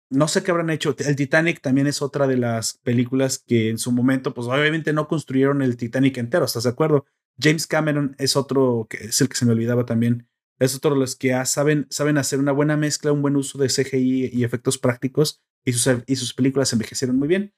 no 0.10 0.28
sé 0.28 0.44
qué 0.44 0.52
habrán 0.52 0.70
hecho. 0.70 0.96
El 0.98 1.16
Titanic 1.16 1.62
también 1.62 1.88
es 1.88 2.02
otra 2.02 2.28
de 2.28 2.38
las 2.38 2.78
películas 2.80 3.44
que 3.46 3.70
en 3.70 3.78
su 3.78 3.92
momento, 3.92 4.34
pues 4.34 4.48
obviamente 4.48 4.94
no 4.94 5.08
construyeron 5.08 5.62
el 5.62 5.78
Titanic 5.78 6.18
entero, 6.18 6.46
¿estás 6.46 6.64
de 6.64 6.70
acuerdo? 6.70 7.06
James 7.40 7.68
Cameron 7.68 8.16
es 8.18 8.36
otro, 8.36 8.88
que 8.90 8.98
es 8.98 9.22
el 9.22 9.30
que 9.30 9.36
se 9.36 9.46
me 9.46 9.54
olvidaba 9.54 9.86
también, 9.86 10.28
es 10.60 10.76
otro 10.76 10.94
de 10.94 11.00
los 11.00 11.16
que 11.16 11.34
saben, 11.46 11.88
saben 11.90 12.18
hacer 12.18 12.40
una 12.40 12.52
buena 12.52 12.78
mezcla, 12.78 13.12
un 13.12 13.22
buen 13.22 13.36
uso 13.36 13.58
de 13.58 13.68
CGI 13.68 14.30
y 14.34 14.44
efectos 14.44 14.78
prácticos 14.78 15.42
y 15.66 15.74
sus, 15.74 16.04
y 16.06 16.16
sus 16.16 16.34
películas 16.34 16.72
envejecieron 16.74 17.18
muy 17.18 17.28
bien. 17.28 17.54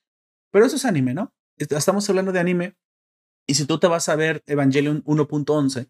Pero 0.51 0.65
eso 0.65 0.75
es 0.75 0.85
anime, 0.85 1.13
¿no? 1.13 1.33
Estamos 1.57 2.09
hablando 2.09 2.31
de 2.31 2.39
anime 2.39 2.77
y 3.47 3.55
si 3.55 3.65
tú 3.65 3.79
te 3.79 3.87
vas 3.87 4.07
a 4.09 4.15
ver 4.15 4.43
Evangelion 4.45 5.03
1.11, 5.03 5.89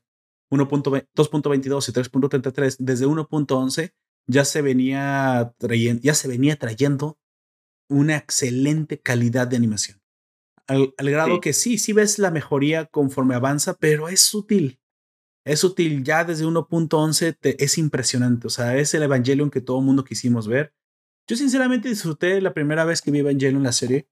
2.22 0.50 1.90
y 1.90 1.92
3.33, 1.92 2.78
desde 2.80 3.06
1.11 3.06 3.94
ya 4.28 4.46
se 4.46 4.62
venía 4.62 5.54
trayendo, 5.58 6.02
ya 6.02 6.14
se 6.14 6.28
venía 6.28 6.58
trayendo 6.58 7.20
una 7.90 8.18
excelente 8.18 9.00
calidad 9.00 9.48
de 9.48 9.58
animación. 9.58 10.02
Al, 10.68 10.94
grado 10.98 11.42
que 11.42 11.54
sí, 11.54 11.78
sí 11.78 11.92
ves 11.92 12.18
la 12.18 12.32
mejoría 12.32 12.86
conforme 12.86 13.36
avanza, 13.36 13.74
pero 13.74 14.08
es 14.08 14.22
sutil 14.22 14.81
es 15.46 15.64
útil 15.64 16.04
ya 16.04 16.24
desde 16.24 16.46
1.11, 16.46 17.38
es 17.58 17.78
impresionante. 17.78 18.48
O 18.48 18.50
sea, 18.50 18.78
es 18.78 18.94
el 18.94 19.04
Evangelion 19.04 19.50
que 19.50 19.62
todo 19.62 19.82
mundo 19.82 20.04
quisimos 20.04 20.48
ver. 20.48 20.74
Yo 21.28 21.36
sinceramente 21.36 21.90
disfruté 21.90 22.42
la 22.42 22.54
primera 22.54 22.86
vez 22.86 23.02
que 23.02 23.12
vi 23.12 23.20
Evangelion 23.20 23.64
la 23.64 23.72
serie. 23.72 24.08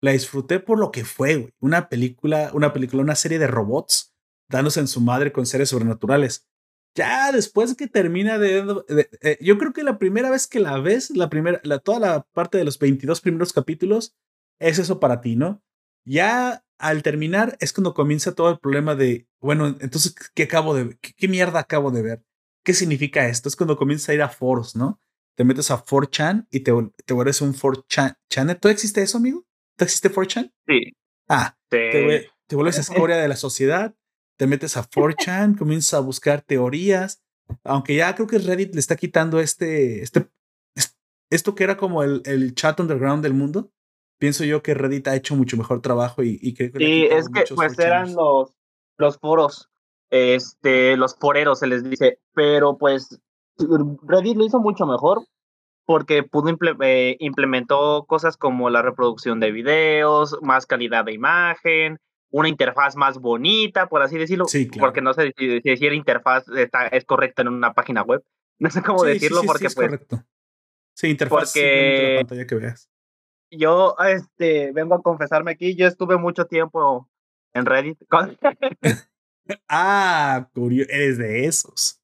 La 0.00 0.12
disfruté 0.12 0.60
por 0.60 0.78
lo 0.78 0.90
que 0.90 1.04
fue, 1.04 1.36
güey. 1.36 1.54
Una 1.60 1.88
película, 1.88 2.50
una 2.54 2.72
película, 2.72 3.02
una 3.02 3.16
serie 3.16 3.38
de 3.38 3.46
robots 3.46 4.14
dándose 4.48 4.80
en 4.80 4.88
su 4.88 5.00
madre 5.00 5.32
con 5.32 5.46
seres 5.46 5.68
sobrenaturales. 5.68 6.46
Ya 6.96 7.30
después 7.30 7.76
que 7.76 7.86
termina 7.86 8.38
de, 8.38 8.64
eh, 9.22 9.38
yo 9.40 9.58
creo 9.58 9.72
que 9.72 9.84
la 9.84 9.98
primera 9.98 10.28
vez 10.28 10.48
que 10.48 10.58
la 10.58 10.78
ves, 10.78 11.10
la 11.10 11.30
primera, 11.30 11.60
la, 11.62 11.78
toda 11.78 12.00
la 12.00 12.22
parte 12.32 12.58
de 12.58 12.64
los 12.64 12.78
22 12.78 13.20
primeros 13.20 13.52
capítulos, 13.52 14.16
es 14.58 14.78
eso 14.78 14.98
para 14.98 15.20
ti, 15.20 15.36
¿no? 15.36 15.62
Ya 16.04 16.64
al 16.80 17.02
terminar 17.02 17.56
es 17.60 17.72
cuando 17.72 17.94
comienza 17.94 18.34
todo 18.34 18.50
el 18.50 18.58
problema 18.58 18.94
de, 18.94 19.26
bueno, 19.40 19.76
entonces, 19.80 20.14
¿qué 20.34 20.44
acabo 20.44 20.74
de, 20.74 20.98
qué, 21.00 21.12
qué 21.16 21.28
mierda 21.28 21.60
acabo 21.60 21.90
de 21.90 22.02
ver? 22.02 22.24
¿Qué 22.64 22.74
significa 22.74 23.28
esto? 23.28 23.48
Es 23.48 23.56
cuando 23.56 23.76
comienzas 23.76 24.08
a 24.08 24.14
ir 24.14 24.22
a 24.22 24.28
foros, 24.28 24.76
¿no? 24.76 25.00
Te 25.36 25.44
metes 25.44 25.70
a 25.70 25.82
4chan 25.82 26.46
y 26.50 26.60
te, 26.60 26.72
te 27.06 27.14
vuelves 27.14 27.40
un 27.40 27.54
4chan. 27.54 28.58
¿Todo 28.58 28.72
existe 28.72 29.02
eso, 29.02 29.18
amigo? 29.18 29.46
¿Todo 29.76 29.84
existe 29.84 30.12
4chan? 30.12 30.52
Sí. 30.66 30.92
Ah, 31.28 31.56
Te, 31.68 32.28
te 32.46 32.56
vuelves 32.56 32.78
escoria 32.78 33.16
de 33.16 33.28
la 33.28 33.36
sociedad 33.36 33.94
te 34.40 34.46
metes 34.46 34.78
a 34.78 34.88
4chan, 34.88 35.58
comienzas 35.58 35.92
a 35.92 36.00
buscar 36.00 36.40
teorías, 36.40 37.22
aunque 37.62 37.96
ya 37.96 38.14
creo 38.14 38.26
que 38.26 38.38
Reddit 38.38 38.72
le 38.72 38.80
está 38.80 38.96
quitando 38.96 39.38
este, 39.38 40.00
este, 40.00 40.30
esto 41.30 41.54
que 41.54 41.64
era 41.64 41.76
como 41.76 42.02
el, 42.02 42.22
el 42.24 42.54
chat 42.54 42.80
underground 42.80 43.22
del 43.22 43.34
mundo. 43.34 43.70
Pienso 44.20 44.44
yo 44.44 44.62
que 44.62 44.74
Reddit 44.74 45.08
ha 45.08 45.16
hecho 45.16 45.34
mucho 45.34 45.56
mejor 45.56 45.80
trabajo 45.80 46.22
y, 46.22 46.38
y 46.42 46.52
creo 46.52 46.72
que... 46.72 46.78
Sí, 46.78 47.08
es 47.10 47.26
que 47.30 47.44
pues 47.54 47.78
eran 47.78 48.14
los, 48.14 48.54
los 48.98 49.16
foros, 49.16 49.70
este, 50.10 50.98
los 50.98 51.16
foreros 51.16 51.60
se 51.60 51.66
les 51.66 51.82
dice, 51.82 52.18
pero 52.34 52.76
pues 52.76 53.18
Reddit 53.56 54.36
lo 54.36 54.44
hizo 54.44 54.60
mucho 54.60 54.84
mejor 54.84 55.24
porque 55.86 56.22
pudo 56.22 56.54
eh, 56.82 57.16
implementó 57.18 58.04
cosas 58.06 58.36
como 58.36 58.68
la 58.68 58.82
reproducción 58.82 59.40
de 59.40 59.52
videos, 59.52 60.36
más 60.42 60.66
calidad 60.66 61.06
de 61.06 61.14
imagen, 61.14 61.98
una 62.30 62.50
interfaz 62.50 62.96
más 62.96 63.18
bonita, 63.18 63.88
por 63.88 64.02
así 64.02 64.18
decirlo, 64.18 64.44
porque 64.78 65.00
no 65.00 65.14
sé 65.14 65.32
si, 65.34 65.60
decir 65.60 65.94
interfaz 65.94 66.46
está, 66.50 66.88
es 66.88 67.06
correcta 67.06 67.40
en 67.40 67.48
una 67.48 67.72
página 67.72 68.02
web. 68.02 68.22
No 68.62 68.68
sé 68.68 68.82
cómo 68.82 69.02
decirlo 69.04 69.40
porque 69.46 69.68
es 69.68 69.74
pues, 69.74 69.88
correcto. 69.88 70.22
Sí, 70.92 71.08
interfaz 71.08 71.54
porque 71.54 72.12
la 72.12 72.20
pantalla 72.20 72.46
que 72.46 72.54
veas. 72.56 72.89
Yo 73.50 73.96
este 74.06 74.72
vengo 74.72 74.94
a 74.94 75.02
confesarme 75.02 75.52
aquí, 75.52 75.74
yo 75.74 75.86
estuve 75.86 76.16
mucho 76.16 76.46
tiempo 76.46 77.08
en 77.52 77.66
Reddit. 77.66 77.98
ah, 79.68 80.48
curioso, 80.54 80.90
eres 80.90 81.18
de 81.18 81.46
esos. 81.46 82.00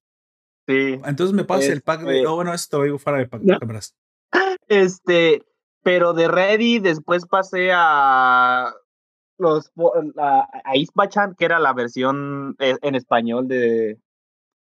Sí. 0.67 1.01
Entonces 1.05 1.33
me 1.33 1.45
pasa 1.45 1.73
el 1.73 1.83
pack 1.83 2.03
de. 2.03 2.17
Este 2.17 2.27
oh, 2.27 2.35
bueno, 2.37 2.53
esto 2.53 2.83
a 2.83 2.99
fuera 2.99 3.19
de 3.19 3.29
pack 3.29 3.43
de 3.43 3.59
cámaras. 3.59 3.95
Este, 4.69 5.45
pero 5.85 6.13
de 6.13 6.27
Reddit 6.27 6.83
después 6.83 7.27
pasé 7.27 7.71
a 7.73 8.75
los 9.39 9.71
a, 10.19 10.49
a 10.65 11.35
que 11.39 11.45
era 11.45 11.61
la 11.61 11.73
versión 11.73 12.57
e, 12.59 12.77
en 12.83 12.97
español 12.97 13.47
de 13.47 13.97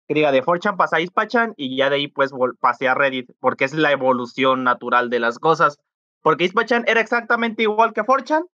que 0.09 0.15
diga 0.15 0.33
de 0.33 0.43
4chan 0.43 0.77
pasé 0.77 0.97
a 0.97 1.01
Ispachan 1.01 1.55
y 1.57 1.77
ya 1.77 1.91
de 1.91 1.97
ahí 1.97 2.09
pues 2.09 2.33
pasé 2.59 2.89
a 2.89 2.95
Reddit 2.95 3.31
porque 3.39 3.65
es 3.65 3.73
la 3.73 3.93
evolución 3.93 4.65
natural 4.65 5.11
de 5.11 5.21
las 5.21 5.39
cosas 5.39 5.79
porque 6.23 6.45
Ispachan 6.45 6.85
era 6.87 7.01
exactamente 7.01 7.63
igual 7.63 7.93
que 7.93 8.03
4chan 8.03 8.45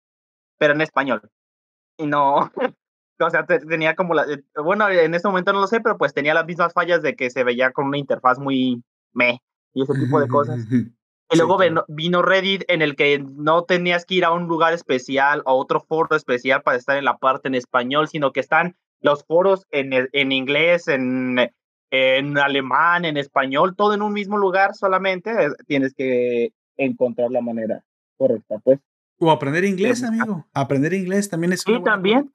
pero 0.59 0.75
en 0.75 0.81
español 0.81 1.31
y 1.97 2.07
no 2.07 2.51
o 3.21 3.31
sea 3.31 3.47
tenía 3.47 3.95
como 3.95 4.15
la 4.15 4.25
eh, 4.25 4.43
bueno 4.63 4.89
en 4.89 5.15
este 5.15 5.29
momento 5.29 5.53
no 5.53 5.61
lo 5.61 5.67
sé 5.67 5.81
pero 5.81 5.99
pues 5.99 6.15
tenía 6.15 6.35
las 6.35 6.47
mismas 6.47 6.73
fallas 6.73 7.03
de 7.03 7.15
que 7.15 7.31
se 7.31 7.45
veía 7.45 7.73
con 7.73 7.87
una 7.87 7.99
interfaz 7.99 8.39
muy 8.39 8.83
me 9.13 9.41
y 9.75 9.83
ese 9.83 9.95
tipo 9.95 10.21
de 10.21 10.29
cosas 10.29 10.61
Y 11.31 11.37
luego 11.37 11.59
vino, 11.89 12.23
Reddit 12.23 12.65
en 12.69 12.81
el 12.81 12.97
que 12.97 13.19
no 13.19 13.65
tenías 13.65 14.07
que 14.07 14.15
ir 14.15 14.25
a 14.25 14.33
un 14.33 14.47
lugar 14.47 14.73
especial 14.73 15.43
o 15.45 15.57
otro 15.57 15.81
foro 15.81 16.17
especial 16.17 16.63
para 16.63 16.79
estar 16.79 16.97
en 16.97 17.05
la 17.05 17.19
parte 17.19 17.49
en 17.49 17.55
español, 17.55 18.09
sino 18.09 18.33
que 18.33 18.41
están 18.41 18.77
los 19.01 19.25
foros 19.25 19.67
en, 19.71 19.91
en 19.93 20.33
inglés, 20.33 20.89
en, 20.89 21.51
en 21.91 22.39
alemán, 22.39 23.05
en 23.05 23.19
español, 23.19 23.77
todo 23.77 23.93
en 23.93 24.01
un 24.01 24.15
mismo 24.15 24.39
lugar 24.39 24.75
solamente. 24.75 25.51
Tienes 25.67 25.93
que 25.93 26.53
encontrar 26.79 27.31
la 27.31 27.43
manera 27.43 27.85
correcta, 28.17 28.59
pues. 28.59 28.81
O 29.19 29.31
aprender 29.31 29.65
inglés, 29.65 30.03
amigo. 30.03 30.47
Aprender 30.55 30.95
inglés 30.95 31.29
también 31.29 31.53
es 31.53 31.67
una 31.67 31.83
también. 31.83 32.33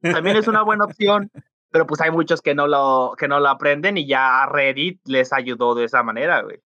También 0.00 0.36
es 0.36 0.48
una 0.48 0.62
buena 0.62 0.84
opción. 0.84 1.30
Pero 1.70 1.86
pues 1.86 2.00
hay 2.00 2.10
muchos 2.10 2.40
que 2.40 2.54
no 2.54 2.66
lo, 2.68 3.14
que 3.18 3.26
no 3.26 3.40
lo 3.40 3.48
aprenden 3.48 3.96
y 3.96 4.06
ya 4.06 4.46
Reddit 4.46 5.00
les 5.06 5.32
ayudó 5.32 5.74
de 5.74 5.84
esa 5.84 6.02
manera, 6.04 6.42
güey. 6.42 6.60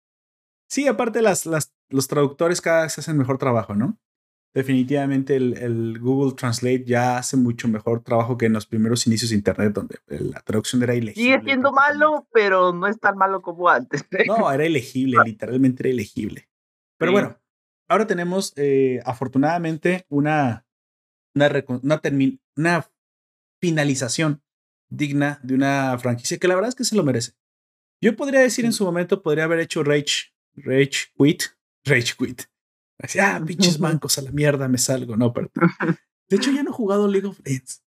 Sí, 0.68 0.86
aparte 0.86 1.22
las, 1.22 1.46
las, 1.46 1.72
los 1.88 2.08
traductores 2.08 2.60
cada 2.60 2.82
vez 2.82 2.98
hacen 2.98 3.16
mejor 3.16 3.38
trabajo, 3.38 3.74
¿no? 3.74 3.98
Definitivamente 4.52 5.36
el, 5.36 5.56
el, 5.56 5.98
Google 5.98 6.34
Translate 6.34 6.84
ya 6.84 7.18
hace 7.18 7.36
mucho 7.36 7.68
mejor 7.68 8.02
trabajo 8.02 8.36
que 8.36 8.46
en 8.46 8.54
los 8.54 8.66
primeros 8.66 9.06
inicios 9.06 9.30
de 9.30 9.36
Internet, 9.36 9.72
donde 9.72 9.98
la 10.08 10.40
traducción 10.40 10.82
era 10.82 10.94
ilegible. 10.94 11.22
Sigue 11.22 11.44
siendo 11.44 11.72
malo, 11.72 12.26
pero 12.32 12.72
no 12.72 12.86
es 12.86 12.98
tan 12.98 13.16
malo 13.16 13.40
como 13.40 13.68
antes. 13.68 14.04
No, 14.26 14.50
era 14.50 14.66
ilegible, 14.66 15.18
literalmente 15.24 15.84
era 15.84 15.90
ilegible. 15.90 16.47
Pero 16.98 17.12
bueno, 17.12 17.40
ahora 17.88 18.06
tenemos 18.06 18.52
eh, 18.56 19.00
afortunadamente 19.04 20.04
una, 20.08 20.66
una, 21.34 21.64
una, 21.82 22.00
una 22.56 22.90
finalización 23.60 24.42
digna 24.90 25.40
de 25.42 25.54
una 25.54 25.96
franquicia 25.98 26.38
que 26.38 26.48
la 26.48 26.54
verdad 26.54 26.70
es 26.70 26.74
que 26.74 26.84
se 26.84 26.96
lo 26.96 27.04
merece. 27.04 27.32
Yo 28.00 28.16
podría 28.16 28.40
decir 28.40 28.64
en 28.64 28.72
su 28.72 28.84
momento, 28.84 29.22
podría 29.22 29.44
haber 29.44 29.60
hecho 29.60 29.82
Rage 29.82 30.32
Rage 30.64 31.12
Quit, 31.16 31.42
Rage 31.84 32.14
Quit. 32.16 32.42
Así, 33.00 33.18
ah, 33.20 33.40
pinches 33.44 33.78
bancos 33.78 34.18
a 34.18 34.22
la 34.22 34.32
mierda, 34.32 34.68
me 34.68 34.78
salgo. 34.78 35.16
No, 35.16 35.32
pero. 35.32 35.50
De 36.28 36.36
hecho, 36.36 36.50
ya 36.50 36.62
no 36.62 36.70
he 36.70 36.74
jugado 36.74 37.08
League 37.08 37.26
of 37.26 37.40
Legends. 37.44 37.82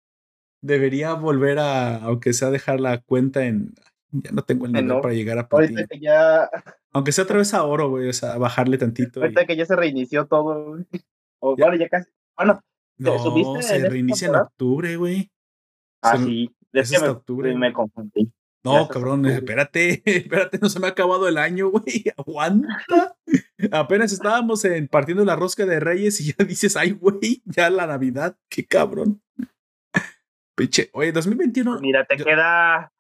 Debería 0.63 1.13
volver 1.13 1.59
a, 1.59 1.97
aunque 1.97 2.33
sea 2.33 2.49
dejar 2.49 2.79
la 2.79 3.01
cuenta 3.01 3.45
en. 3.45 3.73
Ya 4.11 4.31
no 4.31 4.43
tengo 4.43 4.65
el 4.65 4.73
nivel 4.73 5.01
para 5.01 5.13
llegar 5.13 5.39
a 5.39 5.47
platino. 5.47 5.81
ya. 5.99 6.49
Aunque 6.91 7.11
sea 7.11 7.23
otra 7.23 7.37
vez 7.37 7.53
a 7.53 7.63
oro, 7.63 7.89
güey, 7.89 8.09
o 8.09 8.13
sea, 8.13 8.37
bajarle 8.37 8.77
tantito. 8.77 9.21
Ahorita 9.21 9.45
que 9.45 9.55
ya 9.55 9.65
se 9.65 9.75
reinició 9.75 10.27
todo, 10.27 10.77
O, 11.39 11.55
Bueno, 11.55 11.75
ya 11.75 11.87
casi. 11.87 12.09
Bueno, 12.35 12.61
no, 12.97 13.61
se 13.61 13.89
reinicia 13.89 14.27
en 14.27 14.35
octubre, 14.35 14.95
güey. 14.97 15.31
Ah, 16.01 16.17
sí. 16.17 16.53
Es 16.73 17.01
octubre. 17.01 17.55
Me 17.55 17.73
confundí. 17.73 18.31
No, 18.63 18.87
cabrón, 18.87 19.25
espérate, 19.25 20.03
espérate, 20.05 20.59
no 20.59 20.69
se 20.69 20.79
me 20.79 20.85
ha 20.85 20.91
acabado 20.91 21.27
el 21.27 21.37
año, 21.37 21.69
güey, 21.69 22.05
aguanta. 22.17 23.17
Apenas 23.71 24.13
estábamos 24.13 24.63
en 24.65 24.87
partiendo 24.87 25.25
la 25.25 25.35
rosca 25.35 25.65
de 25.65 25.79
Reyes 25.79 26.21
y 26.21 26.33
ya 26.33 26.45
dices, 26.45 26.77
ay, 26.77 26.91
güey, 26.91 27.41
ya 27.45 27.69
la 27.69 27.87
Navidad, 27.87 28.37
qué 28.49 28.65
cabrón. 28.65 29.21
Piche, 30.55 30.89
oye, 30.93 31.11
2021. 31.11 31.79
Mira, 31.79 32.05
te 32.05 32.17
queda, 32.17 32.91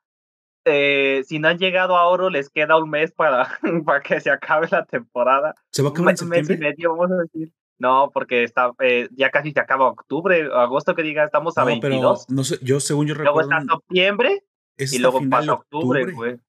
eh, 0.65 1.23
si 1.25 1.39
no 1.39 1.47
han 1.47 1.57
llegado 1.57 1.97
a 1.97 2.07
oro, 2.07 2.29
les 2.29 2.49
queda 2.49 2.77
un 2.77 2.89
mes 2.89 3.11
para, 3.11 3.57
para 3.85 4.01
que 4.01 4.19
se 4.19 4.29
acabe 4.29 4.67
la 4.71 4.85
temporada. 4.85 5.55
¿Se 5.71 5.81
va 5.81 5.89
a 5.89 5.91
acabar 5.91 6.11
en 6.11 6.17
septiembre? 6.17 6.53
Un 6.55 6.59
mes 6.59 6.59
y 6.59 6.61
medio, 6.61 6.95
vamos 6.95 7.11
a 7.11 7.21
decir. 7.23 7.53
No, 7.79 8.11
porque 8.13 8.43
está, 8.43 8.71
eh, 8.79 9.09
ya 9.11 9.31
casi 9.31 9.51
se 9.51 9.59
acaba 9.59 9.87
octubre, 9.87 10.47
agosto 10.53 10.93
que 10.93 11.01
diga, 11.01 11.25
estamos 11.25 11.57
a 11.57 11.61
no, 11.61 11.67
22. 11.67 12.25
Pero 12.27 12.35
no 12.35 12.43
sé, 12.43 12.59
yo 12.61 12.79
según 12.79 13.07
yo 13.07 13.15
recuerdo. 13.15 13.49
Luego 13.49 13.59
está 13.59 13.73
septiembre 13.73 14.43
y 14.77 14.99
luego 14.99 15.19
pasa 15.27 15.53
octubre, 15.53 16.11
güey. 16.11 16.39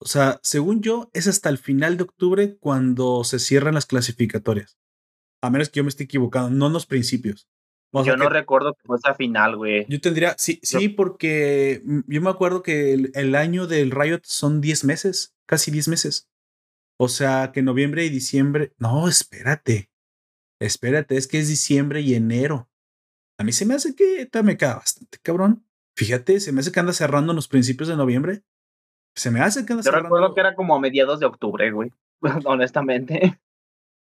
O 0.00 0.06
sea, 0.06 0.38
según 0.42 0.82
yo, 0.82 1.10
es 1.14 1.26
hasta 1.26 1.48
el 1.48 1.56
final 1.56 1.96
de 1.96 2.04
octubre 2.04 2.56
cuando 2.58 3.24
se 3.24 3.38
cierran 3.38 3.74
las 3.74 3.86
clasificatorias. 3.86 4.78
A 5.42 5.48
menos 5.48 5.70
que 5.70 5.78
yo 5.78 5.84
me 5.84 5.88
esté 5.88 6.04
equivocando, 6.04 6.50
no 6.50 6.66
en 6.66 6.74
los 6.74 6.86
principios. 6.86 7.48
Yo 7.92 8.16
no 8.16 8.28
recuerdo 8.28 8.74
que 8.74 8.82
fuese 8.86 9.08
a 9.08 9.14
final, 9.14 9.56
güey. 9.56 9.86
Yo 9.88 10.00
tendría, 10.00 10.34
sí, 10.38 10.60
sí, 10.62 10.88
porque 10.88 11.82
yo 12.06 12.20
me 12.20 12.30
acuerdo 12.30 12.62
que 12.62 12.92
el, 12.92 13.34
año 13.34 13.66
del 13.66 13.90
Riot 13.90 14.20
son 14.24 14.60
10 14.60 14.84
meses, 14.84 15.34
casi 15.46 15.70
10 15.70 15.88
meses. 15.88 16.30
O 16.98 17.08
sea, 17.08 17.52
que 17.52 17.62
noviembre 17.62 18.04
y 18.04 18.08
diciembre. 18.08 18.72
No, 18.78 19.08
espérate. 19.08 19.90
Espérate, 20.60 21.16
es 21.16 21.28
que 21.28 21.38
es 21.38 21.48
diciembre 21.48 22.00
y 22.00 22.14
enero. 22.14 22.68
A 23.38 23.44
mí 23.44 23.52
se 23.52 23.64
me 23.64 23.74
hace 23.74 23.94
que 23.94 24.28
me 24.42 24.56
queda 24.56 24.76
bastante 24.76 25.18
cabrón. 25.22 25.64
Fíjate, 25.96 26.40
se 26.40 26.52
me 26.52 26.60
hace 26.60 26.72
que 26.72 26.80
anda 26.80 26.92
cerrando 26.92 27.32
en 27.32 27.36
los 27.36 27.48
principios 27.48 27.88
de 27.88 27.96
noviembre. 27.96 28.42
Se 29.14 29.30
me 29.30 29.40
hace 29.40 29.64
que 29.64 29.72
anda 29.72 29.82
cerrando. 29.82 30.08
Yo 30.08 30.14
recuerdo 30.14 30.34
que 30.34 30.40
era 30.40 30.54
como 30.54 30.74
a 30.74 30.80
mediados 30.80 31.20
de 31.20 31.26
octubre, 31.26 31.70
güey. 31.70 31.92
Honestamente. 32.44 33.38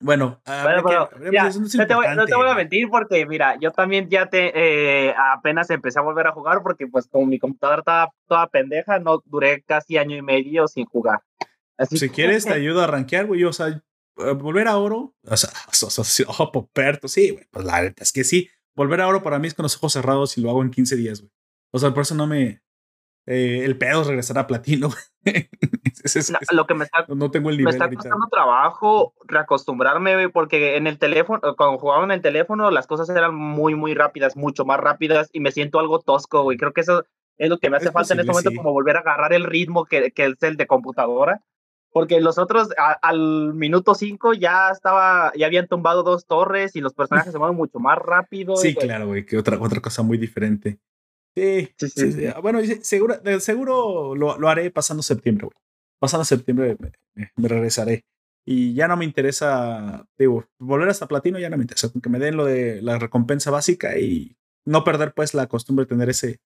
Bueno, 0.01 0.41
no, 0.45 2.25
te 2.25 2.35
voy, 2.35 2.47
a 2.47 2.55
mentir 2.55 2.87
porque, 2.89 3.25
mira, 3.25 3.57
yo 3.59 3.71
también 3.71 4.09
ya 4.09 4.27
te 4.27 4.51
eh, 4.55 5.13
apenas 5.17 5.69
empecé 5.69 5.99
a 5.99 6.03
volver 6.03 6.27
a 6.27 6.31
jugar 6.31 6.61
porque, 6.63 6.87
pues, 6.87 7.07
como 7.07 7.25
mi 7.25 7.37
computadora 7.37 7.79
estaba 7.79 8.09
toda 8.25 8.47
pendeja, 8.47 8.99
no 8.99 9.21
duré 9.25 9.61
casi 9.63 9.97
año 9.97 10.15
y 10.15 10.21
medio 10.21 10.69
sin 10.69 10.85
jugar. 10.85 11.21
Así 11.77 11.97
si 11.97 12.09
quieres, 12.09 12.45
te 12.45 12.53
ayudo 12.53 12.81
a 12.81 12.87
rankear, 12.87 13.25
güey. 13.25 13.43
O 13.43 13.51
sea, 13.51 13.67
eh, 13.67 13.81
volver 14.33 14.67
a 14.67 14.77
oro, 14.77 15.15
o 15.25 15.37
sea, 15.37 15.49
ojo, 16.27 16.51
poperto, 16.51 17.07
sí, 17.07 17.31
güey. 17.31 17.45
Pues 17.51 17.65
la 17.65 17.81
verdad 17.81 17.97
es 17.99 18.13
que 18.13 18.23
sí. 18.23 18.49
Volver 18.75 19.01
a 19.01 19.07
oro 19.07 19.21
para 19.21 19.39
mí 19.39 19.47
es 19.47 19.53
con 19.53 19.63
los 19.63 19.75
ojos 19.75 19.93
cerrados 19.93 20.37
y 20.37 20.41
lo 20.41 20.49
hago 20.49 20.61
en 20.61 20.71
15 20.71 20.95
días, 20.95 21.21
güey. 21.21 21.31
O 21.71 21.79
sea, 21.79 21.93
por 21.93 22.03
eso 22.03 22.15
no 22.15 22.25
me. 22.25 22.61
Eh, 23.25 23.63
el 23.65 23.77
pedo 23.77 24.01
es 24.01 24.07
regresar 24.07 24.37
a 24.37 24.47
platino. 24.47 24.89
lo 26.51 26.67
que 26.67 26.73
me 26.73 26.85
está, 26.85 27.05
no 27.07 27.31
tengo 27.31 27.49
el 27.49 27.57
nivel. 27.57 27.77
Me 27.77 27.85
está 27.85 27.93
costando 27.93 28.27
trabajo 28.29 29.13
reacostumbrarme, 29.25 30.29
porque 30.29 30.77
en 30.77 30.87
el 30.87 30.97
teléfono, 30.97 31.41
cuando 31.57 31.77
jugaba 31.77 32.03
en 32.03 32.11
el 32.11 32.21
teléfono, 32.21 32.71
las 32.71 32.87
cosas 32.87 33.09
eran 33.09 33.35
muy, 33.35 33.75
muy 33.75 33.93
rápidas, 33.93 34.35
mucho 34.35 34.65
más 34.65 34.79
rápidas, 34.79 35.29
y 35.33 35.39
me 35.39 35.51
siento 35.51 35.79
algo 35.79 35.99
tosco, 35.99 36.43
güey. 36.43 36.57
Creo 36.57 36.73
que 36.73 36.81
eso 36.81 37.03
Es 37.37 37.49
lo 37.49 37.57
que 37.57 37.69
me 37.69 37.77
hace 37.77 37.91
falta 37.91 38.13
en 38.13 38.19
este 38.19 38.31
momento, 38.31 38.51
como 38.55 38.73
volver 38.73 38.97
a 38.97 38.99
agarrar 38.99 39.33
el 39.33 39.43
ritmo 39.45 39.85
que, 39.85 40.11
que 40.11 40.25
es 40.25 40.43
el 40.43 40.57
de 40.57 40.67
computadora. 40.67 41.41
Porque 41.91 42.21
los 42.21 42.37
otros, 42.37 42.69
al 43.01 43.53
minuto 43.55 43.95
5 43.95 44.33
ya 44.35 44.69
estaba, 44.69 45.31
ya 45.35 45.47
habían 45.47 45.67
tumbado 45.67 46.03
dos 46.03 46.27
torres 46.27 46.75
y 46.75 46.81
los 46.81 46.93
personajes 46.93 47.31
se 47.31 47.39
mueven 47.39 47.57
mucho 47.57 47.79
más 47.79 47.97
rápido. 47.97 48.55
Sí, 48.57 48.75
claro, 48.75 49.07
güey, 49.07 49.25
que 49.25 49.37
otra, 49.37 49.57
otra 49.59 49.81
cosa 49.81 50.03
muy 50.03 50.19
diferente. 50.19 50.79
Sí, 51.35 51.69
sí, 51.77 52.11
sí. 52.11 52.27
Bueno, 52.41 52.59
seguro, 52.81 53.15
seguro 53.39 54.15
lo, 54.15 54.37
lo, 54.37 54.49
haré 54.49 54.69
pasando 54.71 55.01
septiembre, 55.01 55.47
güey. 55.47 55.68
Pasando 55.99 56.25
septiembre 56.25 56.77
me, 57.35 57.47
regresaré. 57.47 58.05
Y 58.45 58.73
ya 58.73 58.87
no 58.87 58.97
me 58.97 59.05
interesa, 59.05 60.07
digo, 60.17 60.45
volver 60.57 60.89
hasta 60.89 61.07
platino 61.07 61.39
ya 61.39 61.49
no 61.49 61.57
me 61.57 61.63
interesa, 61.63 61.91
que 62.01 62.09
me 62.09 62.19
den 62.19 62.37
lo 62.37 62.45
de 62.45 62.81
la 62.81 62.97
recompensa 62.97 63.51
básica 63.51 63.99
y 63.99 64.37
no 64.65 64.83
perder 64.83 65.13
pues 65.13 65.33
la 65.33 65.47
costumbre 65.47 65.85
de 65.85 65.89
tener 65.89 66.09
ese, 66.09 66.39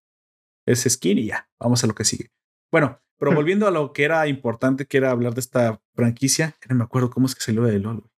ese 0.65 0.89
skin 0.89 1.19
y 1.19 1.27
ya, 1.27 1.49
vamos 1.59 1.83
a 1.83 1.87
lo 1.87 1.93
que 1.93 2.03
sigue. 2.03 2.31
Bueno, 2.71 2.99
pero 3.17 3.31
hmm. 3.31 3.35
volviendo 3.35 3.67
a 3.67 3.71
lo 3.71 3.93
que 3.93 4.03
era 4.03 4.27
importante, 4.27 4.85
que 4.85 4.97
era 4.97 5.11
hablar 5.11 5.33
de 5.33 5.41
esta 5.41 5.81
franquicia, 5.93 6.55
que 6.59 6.69
no 6.69 6.75
me 6.75 6.83
acuerdo 6.83 7.09
cómo 7.09 7.27
es 7.27 7.35
que 7.35 7.41
salió 7.41 7.63
de 7.63 7.79
LOL. 7.79 8.09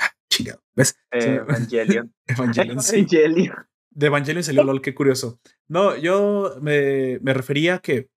Ah, 0.00 0.10
chingado. 0.30 0.62
¿Ves? 0.74 0.96
Evangelion. 1.10 2.12
Evangelion, 2.26 3.54
De 3.90 4.06
Evangelion 4.06 4.42
salió 4.42 4.64
LOL, 4.64 4.82
qué 4.82 4.94
curioso. 4.94 5.38
No, 5.68 5.96
yo 5.96 6.56
me, 6.60 7.18
me 7.20 7.34
refería 7.34 7.76
a 7.76 7.78
que 7.78 8.08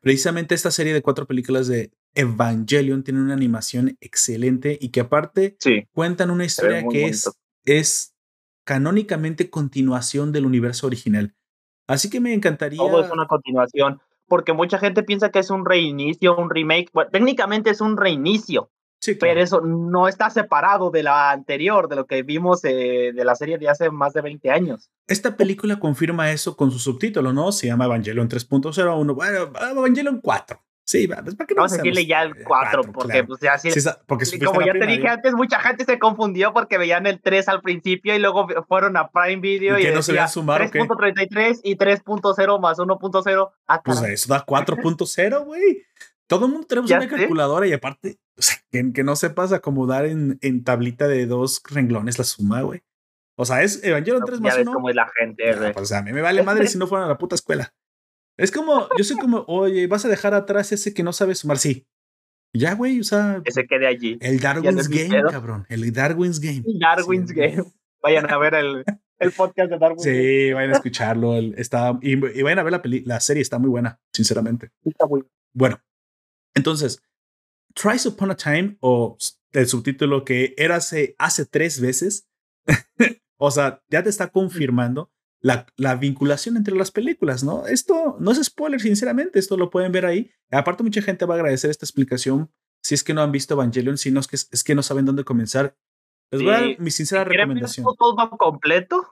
precisamente 0.00 0.54
esta 0.54 0.70
serie 0.70 0.92
de 0.92 1.02
cuatro 1.02 1.26
películas 1.26 1.68
de 1.68 1.92
Evangelion 2.14 3.02
tiene 3.02 3.20
una 3.20 3.34
animación 3.34 3.96
excelente 4.00 4.78
y 4.80 4.90
que 4.90 5.00
aparte 5.00 5.56
cuentan 5.92 6.30
una 6.30 6.44
historia 6.44 6.84
que 6.90 7.06
es, 7.06 7.30
es 7.64 8.14
canónicamente 8.64 9.50
continuación 9.50 10.32
del 10.32 10.46
universo 10.46 10.86
original. 10.86 11.34
Así 11.86 12.10
que 12.10 12.20
me 12.20 12.32
encantaría. 12.32 12.78
Todo 12.78 13.04
es 13.04 13.10
una 13.10 13.26
continuación, 13.26 14.00
porque 14.26 14.52
mucha 14.52 14.78
gente 14.78 15.02
piensa 15.02 15.30
que 15.30 15.40
es 15.40 15.50
un 15.50 15.64
reinicio, 15.66 16.36
un 16.36 16.50
remake. 16.50 16.90
Bueno, 16.92 17.10
técnicamente 17.10 17.70
es 17.70 17.80
un 17.80 17.96
reinicio, 17.96 18.70
sí, 19.02 19.14
pero 19.16 19.40
eso 19.40 19.60
no 19.60 20.08
está 20.08 20.30
separado 20.30 20.90
de 20.90 21.02
la 21.02 21.30
anterior, 21.30 21.88
de 21.88 21.96
lo 21.96 22.06
que 22.06 22.22
vimos 22.22 22.64
eh, 22.64 23.12
de 23.14 23.24
la 23.24 23.34
serie 23.34 23.58
de 23.58 23.68
hace 23.68 23.90
más 23.90 24.12
de 24.12 24.22
20 24.22 24.50
años. 24.50 24.90
Esta 25.08 25.36
película 25.36 25.78
confirma 25.78 26.30
eso 26.30 26.56
con 26.56 26.70
su 26.70 26.78
subtítulo, 26.78 27.32
¿no? 27.32 27.52
Se 27.52 27.66
llama 27.66 27.84
Evangelion 27.84 28.28
3.01, 28.28 29.14
bueno, 29.14 29.52
Evangelion 29.70 30.20
4. 30.20 30.62
Sí, 30.84 31.06
pues 31.06 31.36
¿para 31.36 31.46
qué 31.46 31.54
Vamos 31.54 31.72
a 31.72 31.76
decirle 31.76 32.06
ya 32.06 32.22
el 32.22 32.44
4, 32.44 32.82
porque 32.92 33.22
pues 33.24 33.40
ya 33.40 33.56
sí, 33.56 33.70
porque 34.06 34.26
como 34.44 34.62
ya 34.62 34.72
te 34.72 34.86
dije 34.86 35.08
antes, 35.08 35.32
mucha 35.32 35.60
gente 35.60 35.84
se 35.84 35.98
confundió 35.98 36.52
porque 36.52 36.76
veían 36.76 37.06
el 37.06 37.20
3 37.20 37.48
al 37.48 37.62
principio 37.62 38.14
y 38.14 38.18
luego 38.18 38.48
fueron 38.66 38.96
a 38.96 39.10
Prime 39.10 39.40
Video 39.40 39.78
y, 39.78 39.86
y 39.86 39.90
no 39.90 40.02
se 40.02 40.12
3.33 40.12 41.60
y 41.62 41.76
3.0 41.76 42.60
más 42.60 42.78
1.0. 42.78 43.50
Ah, 43.68 43.82
pues 43.82 44.02
eso 44.02 44.28
da 44.28 44.44
4.0, 44.44 45.44
güey. 45.44 45.82
Todo 46.32 46.46
el 46.46 46.52
mundo 46.52 46.66
tenemos 46.66 46.90
una 46.90 47.06
calculadora 47.06 47.66
y 47.66 47.74
aparte, 47.74 48.18
o 48.38 48.40
sea, 48.40 48.56
que, 48.70 48.90
que, 48.94 49.04
no 49.04 49.16
sepas 49.16 49.52
acomodar 49.52 50.06
en, 50.06 50.38
en 50.40 50.64
tablita 50.64 51.06
de 51.06 51.26
dos 51.26 51.62
renglones 51.70 52.16
la 52.16 52.24
suma, 52.24 52.62
güey. 52.62 52.80
O 53.36 53.44
sea, 53.44 53.62
es 53.62 53.84
Evangelion 53.84 54.22
3 54.24 54.40
más 54.40 54.54
1. 54.54 54.64
Ya 54.64 54.72
cómo 54.72 54.88
es 54.88 54.96
la 54.96 55.10
gente, 55.14 55.54
güey. 55.54 55.74
Pues 55.74 55.92
a 55.92 56.00
mí 56.00 56.10
me 56.10 56.22
vale 56.22 56.42
madre 56.42 56.66
si 56.68 56.78
no 56.78 56.86
fueran 56.86 57.04
a 57.04 57.10
la 57.10 57.18
puta 57.18 57.34
escuela. 57.34 57.74
Es 58.38 58.50
como, 58.50 58.88
yo 58.96 59.04
soy 59.04 59.18
como, 59.18 59.44
oye, 59.46 59.86
vas 59.88 60.06
a 60.06 60.08
dejar 60.08 60.32
atrás 60.32 60.72
ese 60.72 60.94
que 60.94 61.02
no 61.02 61.12
sabe 61.12 61.34
sumar. 61.34 61.58
Sí. 61.58 61.86
Ya, 62.54 62.76
güey, 62.76 63.00
o 63.00 63.04
sea. 63.04 63.42
Que 63.44 63.52
se 63.52 63.66
quede 63.66 63.86
allí. 63.86 64.16
El 64.22 64.40
Darwin's 64.40 64.88
Game, 64.88 65.22
cabrón. 65.30 65.66
El 65.68 65.92
Darwin's 65.92 66.40
Game. 66.40 66.62
Darwin's 66.64 67.32
Game. 67.32 67.62
Vayan 68.02 68.30
a 68.30 68.38
ver 68.38 68.54
el, 68.54 68.84
el 69.18 69.32
podcast 69.32 69.70
de 69.70 69.78
Darwin. 69.78 69.98
Sí, 70.00 70.50
vayan 70.54 70.70
a 70.70 70.74
escucharlo. 70.76 71.36
está, 71.36 71.98
y, 72.00 72.16
vayan 72.16 72.58
a 72.58 72.62
ver 72.62 72.72
la, 72.72 72.82
la 73.04 73.20
serie, 73.20 73.42
está 73.42 73.58
muy 73.58 73.68
buena, 73.68 74.00
sinceramente. 74.14 74.70
Está 74.82 75.06
muy 75.06 75.24
bueno. 75.52 75.78
Entonces, 76.54 77.02
Tries 77.74 78.06
Upon 78.06 78.30
a 78.30 78.36
Time, 78.36 78.76
o 78.80 79.16
el 79.52 79.66
subtítulo 79.66 80.24
que 80.24 80.54
era 80.56 80.76
hace, 80.76 81.14
hace 81.18 81.46
tres 81.46 81.80
veces, 81.80 82.28
o 83.38 83.50
sea, 83.50 83.82
ya 83.88 84.02
te 84.02 84.10
está 84.10 84.28
confirmando 84.28 85.10
la, 85.40 85.66
vinculación 85.96 86.56
entre 86.56 86.74
las 86.74 86.90
películas, 86.90 87.42
¿no? 87.42 87.66
Esto 87.66 88.16
no 88.20 88.30
es 88.30 88.42
spoiler, 88.42 88.80
sinceramente, 88.80 89.38
esto 89.38 89.56
lo 89.56 89.70
pueden 89.70 89.92
ver 89.92 90.06
ahí. 90.06 90.30
Aparte, 90.50 90.82
mucha 90.82 91.02
gente 91.02 91.24
va 91.26 91.34
a 91.34 91.38
agradecer 91.38 91.70
esta 91.70 91.84
explicación 91.84 92.50
si 92.82 92.94
es 92.94 93.04
que 93.04 93.14
no 93.14 93.22
han 93.22 93.32
visto 93.32 93.54
Evangelion, 93.54 93.98
si 93.98 94.10
no 94.10 94.20
es 94.20 94.26
que, 94.26 94.36
es 94.36 94.64
que 94.64 94.74
no 94.74 94.82
saben 94.82 95.04
dónde 95.04 95.24
comenzar. 95.24 95.76
Les 96.30 96.42
voy 96.42 96.50
a 96.50 96.60
dar 96.60 96.80
mi 96.80 96.90
sincera 96.90 97.24
recomendación. 97.24 97.86
todo 97.98 98.30
completo? 98.38 99.06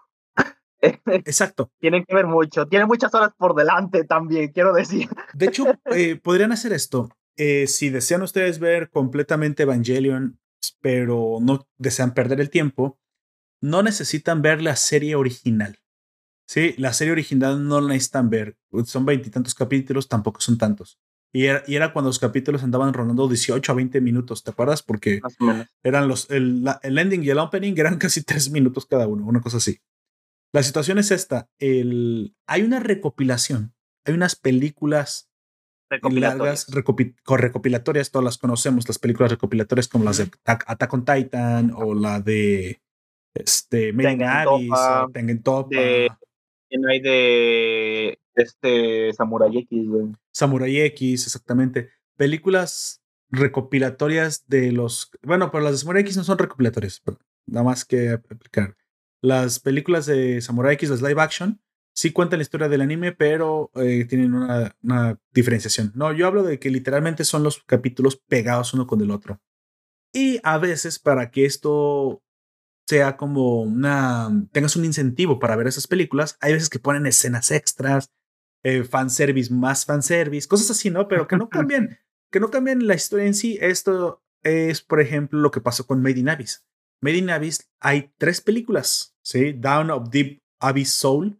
Exacto. 0.80 1.70
Tienen 1.80 2.04
que 2.04 2.14
ver 2.14 2.26
mucho. 2.26 2.66
Tienen 2.66 2.88
muchas 2.88 3.14
horas 3.14 3.32
por 3.36 3.54
delante 3.54 4.04
también, 4.04 4.52
quiero 4.52 4.72
decir. 4.72 5.08
De 5.34 5.46
hecho, 5.46 5.66
eh, 5.86 6.16
podrían 6.16 6.52
hacer 6.52 6.72
esto. 6.72 7.10
Eh, 7.42 7.66
si 7.68 7.88
desean 7.88 8.20
ustedes 8.20 8.58
ver 8.58 8.90
completamente 8.90 9.62
Evangelion, 9.62 10.38
pero 10.82 11.38
no 11.40 11.66
desean 11.78 12.12
perder 12.12 12.38
el 12.38 12.50
tiempo, 12.50 13.00
no 13.62 13.82
necesitan 13.82 14.42
ver 14.42 14.60
la 14.60 14.76
serie 14.76 15.14
original. 15.14 15.78
Sí, 16.46 16.74
la 16.76 16.92
serie 16.92 17.12
original 17.12 17.66
no 17.66 17.80
la 17.80 17.94
necesitan 17.94 18.28
ver. 18.28 18.58
Son 18.84 19.06
veintitantos 19.06 19.54
capítulos, 19.54 20.06
tampoco 20.06 20.42
son 20.42 20.58
tantos. 20.58 21.00
Y 21.32 21.46
era, 21.46 21.62
y 21.66 21.76
era, 21.76 21.94
cuando 21.94 22.10
los 22.10 22.18
capítulos 22.18 22.62
andaban 22.62 22.92
rondando 22.92 23.26
18 23.26 23.72
a 23.72 23.74
20 23.74 24.02
minutos, 24.02 24.44
¿te 24.44 24.50
acuerdas? 24.50 24.82
Porque 24.82 25.22
eran 25.82 26.08
los, 26.08 26.28
el, 26.28 26.62
el, 26.82 26.98
ending 26.98 27.24
y 27.24 27.30
el 27.30 27.38
opening 27.38 27.72
eran 27.78 27.96
casi 27.98 28.22
tres 28.22 28.50
minutos 28.50 28.84
cada 28.84 29.08
uno, 29.08 29.24
una 29.24 29.40
cosa 29.40 29.56
así. 29.56 29.80
La 30.52 30.62
situación 30.62 30.98
es 30.98 31.10
esta. 31.10 31.48
El, 31.58 32.36
hay 32.46 32.64
una 32.64 32.80
recopilación, 32.80 33.72
hay 34.04 34.12
unas 34.12 34.36
películas 34.36 35.29
recopilatorias. 35.90 36.68
largas 36.68 37.14
recopilatorias, 37.26 38.10
todas 38.10 38.24
las 38.24 38.38
conocemos, 38.38 38.88
las 38.88 38.98
películas 38.98 39.32
recopilatorias 39.32 39.88
como 39.88 40.04
las 40.04 40.18
de 40.18 40.30
Attack 40.44 40.94
on 40.94 41.04
Titan 41.04 41.72
o 41.74 41.94
la 41.94 42.20
de 42.20 42.80
este, 43.34 43.92
Made 43.92 44.12
in 44.12 44.22
Abyss, 44.22 45.12
Tengen 45.12 45.42
Topa 45.42 45.76
no 46.78 46.88
hay 46.88 47.00
de 47.00 48.18
este 48.34 49.12
Samurai 49.12 49.56
X, 49.56 49.88
güey. 49.88 50.12
Samurai 50.32 50.80
X, 50.80 51.26
exactamente. 51.26 51.90
Películas 52.16 53.02
recopilatorias 53.30 54.46
de 54.48 54.72
los. 54.72 55.10
Bueno, 55.22 55.50
pero 55.50 55.64
las 55.64 55.72
de 55.72 55.78
Samurai 55.78 56.02
X 56.02 56.16
no 56.16 56.24
son 56.24 56.38
recopilatorias, 56.38 57.02
nada 57.46 57.64
más 57.64 57.84
que 57.84 58.10
aplicar. 58.10 58.76
Las 59.22 59.58
películas 59.58 60.06
de 60.06 60.40
Samurai 60.40 60.74
X, 60.74 60.90
las 60.90 61.02
live 61.02 61.20
action, 61.20 61.60
sí 62.00 62.12
cuentan 62.12 62.38
la 62.38 62.44
historia 62.44 62.70
del 62.70 62.80
anime, 62.80 63.12
pero 63.12 63.70
eh, 63.74 64.06
tienen 64.06 64.32
una, 64.32 64.74
una, 64.82 65.18
diferenciación. 65.32 65.92
No, 65.94 66.14
yo 66.14 66.26
hablo 66.26 66.42
de 66.42 66.58
que 66.58 66.70
literalmente 66.70 67.24
son 67.24 67.42
los 67.42 67.62
capítulos 67.64 68.16
pegados 68.16 68.72
uno 68.72 68.86
con 68.86 69.02
el 69.02 69.10
otro. 69.10 69.38
Y 70.10 70.40
a 70.42 70.56
veces, 70.56 70.98
para 70.98 71.30
que 71.30 71.44
esto 71.44 72.22
sea 72.88 73.18
como 73.18 73.60
una, 73.60 74.30
tengas 74.50 74.76
un 74.76 74.86
incentivo 74.86 75.38
para 75.38 75.56
ver 75.56 75.66
esas 75.66 75.86
películas. 75.86 76.38
Hay 76.40 76.54
veces 76.54 76.70
que 76.70 76.78
ponen 76.78 77.04
escenas 77.04 77.50
extras, 77.50 78.10
eh, 78.62 78.82
fanservice, 78.82 79.52
más 79.52 79.84
fanservice, 79.84 80.48
cosas 80.48 80.70
así, 80.70 80.88
¿no? 80.88 81.06
Pero 81.06 81.28
que 81.28 81.36
no 81.36 81.48
cambien, 81.50 81.98
que 82.32 82.40
no 82.40 82.50
cambien 82.50 82.86
la 82.86 82.94
historia 82.94 83.26
en 83.26 83.34
sí. 83.34 83.58
Esto 83.60 84.24
es, 84.42 84.80
por 84.80 85.02
ejemplo, 85.02 85.38
lo 85.38 85.50
que 85.50 85.60
pasó 85.60 85.86
con 85.86 86.00
Made 86.00 86.18
in 86.18 86.30
Abyss. 86.30 86.64
Made 87.02 87.18
in 87.18 87.28
Abyss 87.28 87.70
hay 87.78 88.10
tres 88.16 88.40
películas, 88.40 89.14
¿sí? 89.22 89.52
Down 89.52 89.90
of 89.90 90.08
Deep 90.08 90.40
Abyss 90.58 90.94
Soul, 90.94 91.38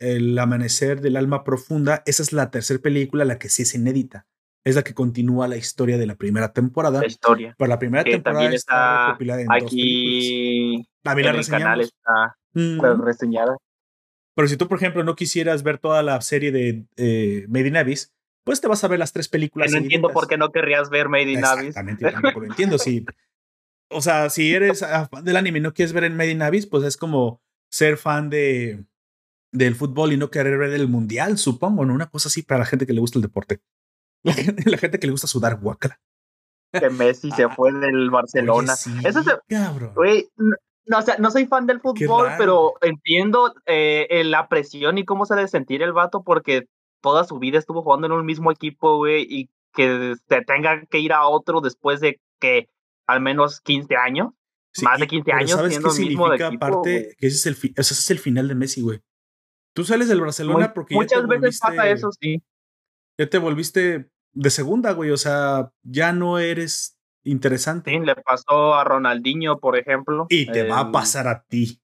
El 0.00 0.36
Amanecer 0.38 1.00
del 1.00 1.16
Alma 1.16 1.44
Profunda. 1.44 2.02
Esa 2.06 2.22
es 2.22 2.32
la 2.32 2.50
tercera 2.50 2.80
película, 2.80 3.24
la 3.24 3.38
que 3.38 3.48
sí 3.48 3.62
es 3.62 3.74
inédita 3.74 4.26
es 4.64 4.76
la 4.76 4.82
que 4.82 4.94
continúa 4.94 5.48
la 5.48 5.56
historia 5.56 5.98
de 5.98 6.06
la 6.06 6.16
primera 6.16 6.52
temporada. 6.52 7.00
La 7.00 7.06
historia. 7.06 7.54
Pero 7.56 7.68
la 7.68 7.78
primera 7.78 8.04
temporada 8.04 8.52
está, 8.52 9.06
recopilada 9.06 9.40
en 9.42 9.52
aquí 9.52 10.86
dos 11.02 11.16
en 11.16 11.26
el 11.26 11.46
canal 11.46 11.80
está 11.80 12.36
mm. 12.52 13.02
reseñada. 13.02 13.56
Pero 14.34 14.48
si 14.48 14.56
tú, 14.56 14.68
por 14.68 14.78
ejemplo, 14.78 15.02
no 15.02 15.16
quisieras 15.16 15.62
ver 15.62 15.78
toda 15.78 16.02
la 16.02 16.20
serie 16.20 16.52
de 16.52 16.84
eh, 16.96 17.46
Made 17.48 17.68
in 17.68 17.76
Abyss, 17.76 18.12
pues 18.44 18.60
te 18.60 18.68
vas 18.68 18.84
a 18.84 18.88
ver 18.88 18.98
las 18.98 19.12
tres 19.12 19.28
películas. 19.28 19.72
no 19.72 19.78
entiendo 19.78 20.08
por 20.10 20.28
qué 20.28 20.36
no 20.36 20.50
querrías 20.52 20.90
ver 20.90 21.08
Made 21.08 21.32
in 21.32 21.44
Abyss. 21.44 21.68
Exactamente, 21.68 22.10
tampoco 22.10 22.40
lo 22.40 22.46
entiendo. 22.46 22.78
Sí. 22.78 23.04
O 23.90 24.00
sea, 24.00 24.30
si 24.30 24.54
eres 24.54 24.80
fan 24.80 25.24
del 25.24 25.36
anime 25.36 25.58
y 25.58 25.62
no 25.62 25.74
quieres 25.74 25.92
ver 25.92 26.04
en 26.04 26.16
Made 26.16 26.30
in 26.30 26.42
Abyss, 26.42 26.66
pues 26.66 26.84
es 26.84 26.96
como 26.96 27.42
ser 27.70 27.96
fan 27.96 28.30
de 28.30 28.84
del 29.52 29.74
fútbol 29.74 30.12
y 30.12 30.16
no 30.16 30.30
querer 30.30 30.58
ver 30.58 30.72
el 30.72 30.88
mundial, 30.88 31.38
supongo, 31.38 31.84
¿no? 31.84 31.94
Una 31.94 32.10
cosa 32.10 32.28
así 32.28 32.42
para 32.42 32.60
la 32.60 32.66
gente 32.66 32.86
que 32.86 32.92
le 32.92 33.00
gusta 33.00 33.18
el 33.18 33.22
deporte. 33.22 33.60
La 34.22 34.34
gente, 34.34 34.98
que 34.98 35.06
le 35.06 35.12
gusta 35.12 35.26
sudar 35.26 35.58
guacala. 35.58 35.98
Que 36.78 36.90
Messi 36.90 37.30
se 37.30 37.44
ah, 37.44 37.48
fue 37.48 37.72
del 37.72 38.10
Barcelona. 38.10 38.74
Eso 39.02 39.22
se, 39.22 39.30
no, 40.86 40.98
o 40.98 41.02
sea, 41.02 41.16
no 41.18 41.30
soy 41.30 41.46
fan 41.46 41.66
del 41.66 41.80
fútbol, 41.80 42.28
pero 42.36 42.74
entiendo 42.82 43.54
eh, 43.64 44.22
la 44.24 44.48
presión 44.48 44.98
y 44.98 45.04
cómo 45.04 45.24
se 45.24 45.36
debe 45.36 45.48
sentir 45.48 45.82
el 45.82 45.92
vato 45.92 46.22
porque 46.22 46.66
toda 47.00 47.24
su 47.24 47.38
vida 47.38 47.58
estuvo 47.58 47.82
jugando 47.82 48.08
en 48.08 48.12
un 48.12 48.26
mismo 48.26 48.50
equipo, 48.50 48.96
güey, 48.96 49.26
y 49.28 49.48
que 49.72 50.16
se 50.28 50.42
tenga 50.42 50.84
que 50.86 50.98
ir 50.98 51.12
a 51.12 51.26
otro 51.26 51.60
después 51.60 52.00
de 52.00 52.20
que 52.40 52.68
al 53.06 53.20
menos 53.20 53.60
15 53.60 53.96
años, 53.96 54.30
más 54.82 55.00
de 55.00 55.06
15 55.06 55.32
años 55.32 55.50
¿sabes 55.50 55.72
siendo 55.72 55.88
qué 55.88 55.94
significa 55.94 56.46
aparte 56.48 57.14
que 57.18 57.26
ese 57.26 57.36
es 57.36 57.46
el 57.46 57.72
ese 57.76 57.94
es 57.94 58.10
el 58.10 58.18
final 58.18 58.48
de 58.48 58.54
Messi, 58.54 58.82
güey. 58.82 59.00
Tú 59.72 59.84
sales 59.84 60.08
del 60.08 60.20
Barcelona 60.20 60.72
porque 60.74 60.94
muchas 60.94 61.26
veces 61.26 61.60
pasa 61.60 61.88
eso, 61.88 62.10
sí. 62.20 62.42
Ya 63.18 63.28
te 63.28 63.38
volviste 63.38 64.10
de 64.32 64.50
segunda, 64.50 64.92
güey. 64.92 65.10
O 65.10 65.16
sea, 65.16 65.70
ya 65.82 66.12
no 66.12 66.38
eres 66.38 66.98
interesante. 67.22 67.90
Sí, 67.90 68.00
le 68.00 68.14
pasó 68.16 68.74
a 68.74 68.84
Ronaldinho, 68.84 69.58
por 69.58 69.76
ejemplo. 69.76 70.26
Y 70.28 70.46
te 70.50 70.66
va 70.66 70.80
a 70.80 70.92
pasar 70.92 71.28
a 71.28 71.44
ti. 71.44 71.80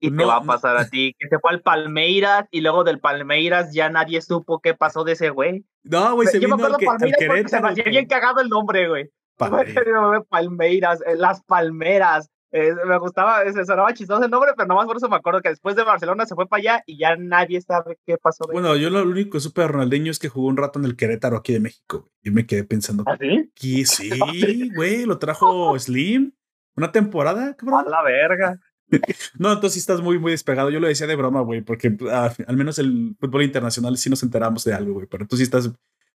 Y 0.00 0.16
te 0.16 0.24
va 0.24 0.36
a 0.36 0.42
pasar 0.42 0.76
a 0.76 0.88
ti. 0.88 1.14
Que 1.18 1.28
se 1.28 1.38
fue 1.38 1.50
al 1.50 1.62
Palmeiras 1.62 2.46
y 2.50 2.60
luego 2.60 2.84
del 2.84 3.00
Palmeiras 3.00 3.72
ya 3.72 3.88
nadie 3.90 4.22
supo 4.22 4.60
qué 4.60 4.74
pasó 4.74 5.04
de 5.04 5.12
ese 5.12 5.30
güey. 5.30 5.64
No, 5.82 6.14
güey, 6.14 6.28
se 6.28 6.40
Yo 6.40 6.46
vino 6.46 6.56
me 6.56 6.64
acuerdo 6.64 6.78
Palmeiras 6.84 7.18
porque 7.26 7.48
se 7.48 7.60
me 7.60 7.68
hacía 7.68 7.84
bien 7.84 8.06
cagado 8.06 8.40
el 8.40 8.48
nombre, 8.48 8.88
güey. 8.88 9.10
Palmeiras, 9.36 11.00
eh, 11.06 11.16
las 11.16 11.42
Palmeras. 11.44 12.30
Eh, 12.50 12.72
me 12.86 12.98
gustaba, 12.98 13.44
se 13.52 13.64
sonaba 13.64 13.92
chistoso 13.92 14.24
el 14.24 14.30
nombre, 14.30 14.52
pero 14.56 14.66
nomás 14.66 14.86
por 14.86 14.96
eso 14.96 15.08
me 15.08 15.16
acuerdo 15.16 15.42
que 15.42 15.50
después 15.50 15.76
de 15.76 15.82
Barcelona 15.82 16.24
se 16.24 16.34
fue 16.34 16.46
para 16.46 16.60
allá 16.60 16.82
y 16.86 16.98
ya 16.98 17.14
nadie 17.16 17.60
sabe 17.60 17.98
qué 18.06 18.16
pasó. 18.16 18.46
Bueno, 18.50 18.74
yo 18.76 18.88
lo 18.88 19.02
único 19.02 19.32
que 19.32 19.40
supe 19.40 19.60
de 19.60 19.68
Ronaldinho 19.68 20.10
es 20.10 20.18
que 20.18 20.30
jugó 20.30 20.48
un 20.48 20.56
rato 20.56 20.78
en 20.78 20.86
el 20.86 20.96
Querétaro 20.96 21.36
aquí 21.36 21.52
de 21.52 21.60
México. 21.60 22.10
Y 22.22 22.30
me 22.30 22.46
quedé 22.46 22.64
pensando. 22.64 23.04
¿Ah, 23.06 23.18
sí? 23.20 23.50
Que 23.54 23.84
sí, 23.86 24.70
güey, 24.74 25.04
lo 25.04 25.18
trajo 25.18 25.78
Slim. 25.78 26.32
Una 26.74 26.90
temporada, 26.90 27.54
cabrón. 27.54 27.84
A 27.86 27.90
la 27.90 28.02
verga. 28.02 28.60
No, 29.38 29.52
entonces 29.52 29.74
sí 29.74 29.80
estás 29.80 30.00
muy, 30.00 30.18
muy 30.18 30.32
despegado. 30.32 30.70
Yo 30.70 30.80
lo 30.80 30.88
decía 30.88 31.06
de 31.06 31.14
broma, 31.14 31.42
güey, 31.42 31.60
porque 31.60 31.94
ah, 32.10 32.32
al 32.46 32.56
menos 32.56 32.78
el 32.78 33.14
fútbol 33.20 33.42
internacional 33.42 33.98
sí 33.98 34.08
nos 34.08 34.22
enteramos 34.22 34.64
de 34.64 34.72
algo, 34.72 34.94
güey. 34.94 35.06
Pero 35.06 35.26
tú 35.26 35.36
sí 35.36 35.42
estás, 35.42 35.70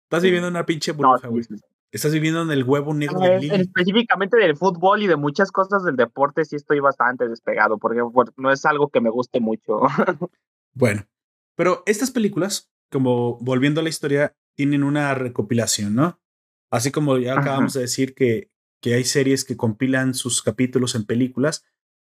estás 0.04 0.22
viviendo 0.22 0.48
una 0.48 0.64
pinche 0.64 0.92
burbuja, 0.92 1.28
güey. 1.28 1.44
Estás 1.92 2.12
viviendo 2.12 2.40
en 2.40 2.50
el 2.50 2.64
huevo 2.64 2.94
negro 2.94 3.20
de 3.20 3.38
Lili. 3.38 3.54
Específicamente 3.54 4.38
del 4.38 4.56
fútbol 4.56 5.02
y 5.02 5.06
de 5.06 5.16
muchas 5.16 5.52
cosas 5.52 5.84
del 5.84 5.96
deporte 5.96 6.46
sí 6.46 6.56
estoy 6.56 6.80
bastante 6.80 7.28
despegado, 7.28 7.76
porque 7.78 8.00
no 8.38 8.50
es 8.50 8.64
algo 8.64 8.88
que 8.88 9.02
me 9.02 9.10
guste 9.10 9.40
mucho. 9.40 9.80
bueno, 10.74 11.06
pero 11.54 11.82
estas 11.84 12.10
películas, 12.10 12.72
como 12.90 13.38
volviendo 13.40 13.80
a 13.80 13.84
la 13.84 13.90
historia, 13.90 14.34
tienen 14.56 14.84
una 14.84 15.14
recopilación, 15.14 15.94
¿no? 15.94 16.18
Así 16.70 16.90
como 16.90 17.18
ya 17.18 17.38
acabamos 17.38 17.74
de 17.74 17.82
decir 17.82 18.14
que, 18.14 18.50
que 18.80 18.94
hay 18.94 19.04
series 19.04 19.44
que 19.44 19.58
compilan 19.58 20.14
sus 20.14 20.42
capítulos 20.42 20.94
en 20.94 21.04
películas, 21.04 21.62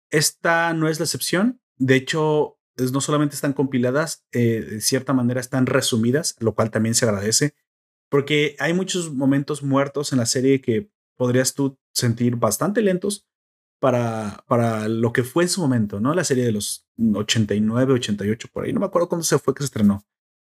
esta 0.09 0.73
no 0.73 0.89
es 0.89 0.99
la 0.99 1.05
excepción. 1.05 1.61
De 1.77 1.95
hecho, 1.95 2.59
no 2.91 2.99
solamente 2.99 3.35
están 3.35 3.53
compiladas, 3.53 4.25
eh, 4.33 4.61
de 4.69 4.81
cierta 4.81 5.13
manera 5.13 5.39
están 5.39 5.67
resumidas, 5.67 6.35
lo 6.39 6.53
cual 6.53 6.69
también 6.69 6.95
se 6.95 7.05
agradece, 7.05 7.55
porque 8.09 8.55
hay 8.59 8.73
muchos 8.73 9.13
momentos 9.13 9.63
muertos 9.63 10.11
en 10.11 10.19
la 10.19 10.25
serie 10.25 10.61
que 10.61 10.91
podrías 11.15 11.53
tú 11.53 11.77
sentir 11.93 12.35
bastante 12.35 12.81
lentos 12.81 13.27
para, 13.79 14.43
para 14.47 14.87
lo 14.87 15.13
que 15.13 15.23
fue 15.23 15.43
en 15.43 15.49
su 15.49 15.61
momento, 15.61 15.99
¿no? 15.99 16.13
La 16.13 16.23
serie 16.23 16.45
de 16.45 16.51
los 16.51 16.87
89, 16.97 17.93
88, 17.93 18.47
por 18.51 18.65
ahí. 18.65 18.73
No 18.73 18.79
me 18.79 18.85
acuerdo 18.87 19.09
cuándo 19.09 19.23
se 19.23 19.39
fue 19.39 19.53
que 19.53 19.63
se 19.63 19.65
estrenó. 19.65 20.05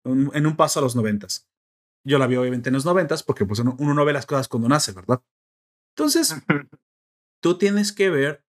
En 0.04 0.46
un 0.46 0.56
paso 0.56 0.80
a 0.80 0.84
los 0.84 0.96
90. 0.96 1.28
Yo 2.06 2.20
la 2.20 2.28
vi 2.28 2.36
obviamente 2.36 2.70
en 2.70 2.74
los 2.74 2.86
90 2.86 3.16
porque 3.26 3.46
pues 3.46 3.60
uno, 3.60 3.76
uno 3.80 3.96
no 3.96 4.06
ve 4.06 4.14
las 4.14 4.28
cosas 4.28 4.48
cuando 4.48 4.70
nace, 4.70 4.92
¿verdad? 4.92 5.24
Entonces, 5.96 6.36
tú 7.42 7.58
tienes 7.58 7.92
que 7.92 8.12
ver 8.12 8.46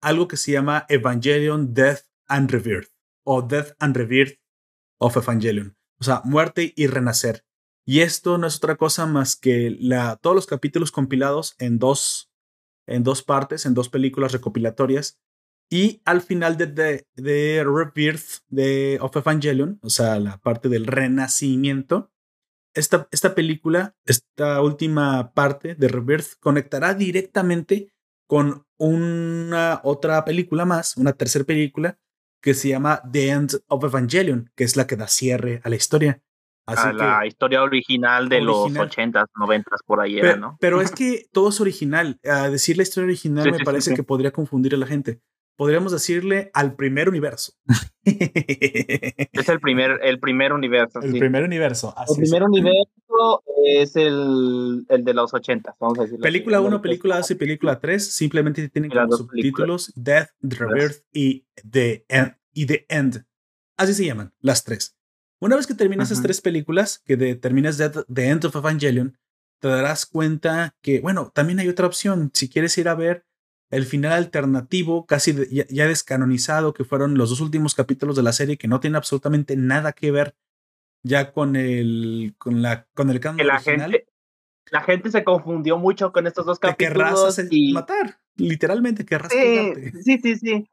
algo 0.00 0.28
que 0.28 0.36
se 0.36 0.52
llama 0.52 0.86
Evangelion 0.88 1.74
Death 1.74 2.02
and 2.28 2.50
Rebirth 2.50 2.90
o 3.24 3.42
Death 3.42 3.72
and 3.80 3.96
Rebirth 3.96 4.38
of 4.98 5.16
Evangelion, 5.16 5.76
o 5.98 6.04
sea, 6.04 6.22
muerte 6.24 6.72
y 6.76 6.86
renacer. 6.86 7.44
Y 7.86 8.00
esto 8.00 8.38
no 8.38 8.46
es 8.46 8.56
otra 8.56 8.76
cosa 8.76 9.06
más 9.06 9.36
que 9.36 9.76
todos 10.20 10.36
los 10.36 10.46
capítulos 10.46 10.92
compilados 10.92 11.56
en 11.58 11.78
dos, 11.78 12.30
en 12.86 13.02
dos 13.02 13.22
partes, 13.22 13.66
en 13.66 13.74
dos 13.74 13.88
películas 13.88 14.32
recopilatorias. 14.32 15.18
Y 15.70 16.02
al 16.04 16.20
final 16.20 16.56
de, 16.56 16.66
de, 16.66 17.06
de 17.14 17.64
Rebirth 17.64 18.42
de, 18.48 18.98
of 19.00 19.16
Evangelion, 19.16 19.78
o 19.82 19.90
sea, 19.90 20.18
la 20.18 20.38
parte 20.38 20.68
del 20.68 20.86
renacimiento, 20.86 22.10
esta, 22.74 23.08
esta 23.10 23.34
película, 23.34 23.96
esta 24.04 24.60
última 24.62 25.32
parte 25.32 25.74
de 25.74 25.88
Rebirth, 25.88 26.38
conectará 26.40 26.94
directamente 26.94 27.92
con 28.26 28.66
una 28.78 29.80
otra 29.84 30.24
película 30.24 30.64
más, 30.64 30.96
una 30.96 31.12
tercera 31.12 31.44
película 31.44 31.98
que 32.40 32.54
se 32.54 32.68
llama 32.68 33.02
The 33.10 33.28
End 33.28 33.62
of 33.68 33.84
Evangelion, 33.84 34.50
que 34.54 34.64
es 34.64 34.76
la 34.76 34.86
que 34.86 34.96
da 34.96 35.08
cierre 35.08 35.60
a 35.64 35.68
la 35.68 35.76
historia. 35.76 36.22
A 36.66 36.92
la 36.92 37.26
historia 37.26 37.62
original 37.62 38.28
de 38.28 38.40
los 38.40 38.70
80s, 38.72 39.26
90s, 39.34 39.64
por 39.86 40.00
ahí 40.00 40.16
pero, 40.16 40.28
era, 40.28 40.36
¿no? 40.36 40.56
Pero 40.60 40.80
es 40.80 40.92
que 40.92 41.26
todo 41.32 41.48
es 41.48 41.60
original. 41.60 42.20
A 42.24 42.48
decir 42.48 42.76
la 42.76 42.82
historia 42.82 43.06
original 43.06 43.50
me 43.50 43.64
parece 43.64 43.94
que 43.94 44.02
podría 44.02 44.30
confundir 44.30 44.74
a 44.74 44.78
la 44.78 44.86
gente 44.86 45.20
podríamos 45.60 45.92
decirle 45.92 46.50
al 46.54 46.74
primer 46.74 47.10
universo. 47.10 47.52
es 48.06 49.48
el 49.50 49.60
primer, 49.60 50.00
el 50.02 50.18
primer 50.18 50.54
universo. 50.54 51.02
El 51.02 51.10
primer 51.18 51.44
universo. 51.44 51.94
el 52.08 52.16
primer 52.16 52.44
universo 52.44 53.42
es 53.62 53.94
el, 53.94 54.86
el, 54.88 55.04
de 55.04 55.12
los 55.12 55.34
80, 55.34 55.76
vamos 55.78 55.98
a 55.98 56.02
decirlo. 56.04 56.22
Película 56.22 56.62
1, 56.62 56.80
película 56.80 57.18
2 57.18 57.32
y 57.32 57.34
película 57.34 57.78
3 57.78 58.10
simplemente 58.10 58.66
tienen 58.70 58.90
como 58.90 59.12
subtítulos 59.12 59.92
Death, 59.94 60.30
The 60.40 60.56
Rebirth 60.56 61.04
y 61.12 61.44
The, 61.70 62.06
End, 62.08 62.36
y 62.54 62.64
The 62.64 62.86
End. 62.88 63.26
Así 63.76 63.92
se 63.92 64.06
llaman, 64.06 64.32
las 64.40 64.64
tres. 64.64 64.96
Una 65.40 65.56
vez 65.56 65.66
que 65.66 65.74
terminas 65.74 66.10
esas 66.10 66.22
tres 66.22 66.40
películas, 66.40 67.02
que 67.06 67.16
de, 67.16 67.34
terminas 67.34 67.78
Death, 67.78 68.04
The 68.12 68.28
End 68.28 68.44
of 68.44 68.54
Evangelion, 68.54 69.18
te 69.58 69.68
darás 69.68 70.04
cuenta 70.06 70.76
que, 70.82 71.00
bueno, 71.00 71.32
también 71.34 71.58
hay 71.60 71.68
otra 71.68 71.86
opción. 71.86 72.30
Si 72.34 72.48
quieres 72.50 72.76
ir 72.76 72.88
a 72.88 72.94
ver 72.94 73.24
el 73.70 73.86
final 73.86 74.12
alternativo, 74.12 75.06
casi 75.06 75.34
ya, 75.50 75.86
descanonizado, 75.86 76.74
que 76.74 76.84
fueron 76.84 77.16
los 77.16 77.30
dos 77.30 77.40
últimos 77.40 77.74
capítulos 77.74 78.16
de 78.16 78.22
la 78.22 78.32
serie 78.32 78.58
que 78.58 78.68
no 78.68 78.80
tienen 78.80 78.96
absolutamente 78.96 79.56
nada 79.56 79.92
que 79.92 80.10
ver 80.10 80.34
ya 81.02 81.32
con 81.32 81.56
el 81.56 82.34
con 82.36 82.60
la 82.60 82.86
con 82.92 83.08
el 83.08 83.20
canon 83.20 83.46
la 83.46 83.58
Gente, 83.60 84.06
la 84.70 84.82
gente 84.82 85.10
se 85.10 85.24
confundió 85.24 85.78
mucho 85.78 86.12
con 86.12 86.26
estos 86.26 86.44
dos 86.44 86.58
capítulos. 86.58 87.40
y 87.50 87.72
matar, 87.72 88.18
literalmente 88.36 89.06
querrás 89.06 89.32
sí, 89.32 89.72
sí, 90.02 90.18
sí, 90.18 90.36
sí 90.36 90.70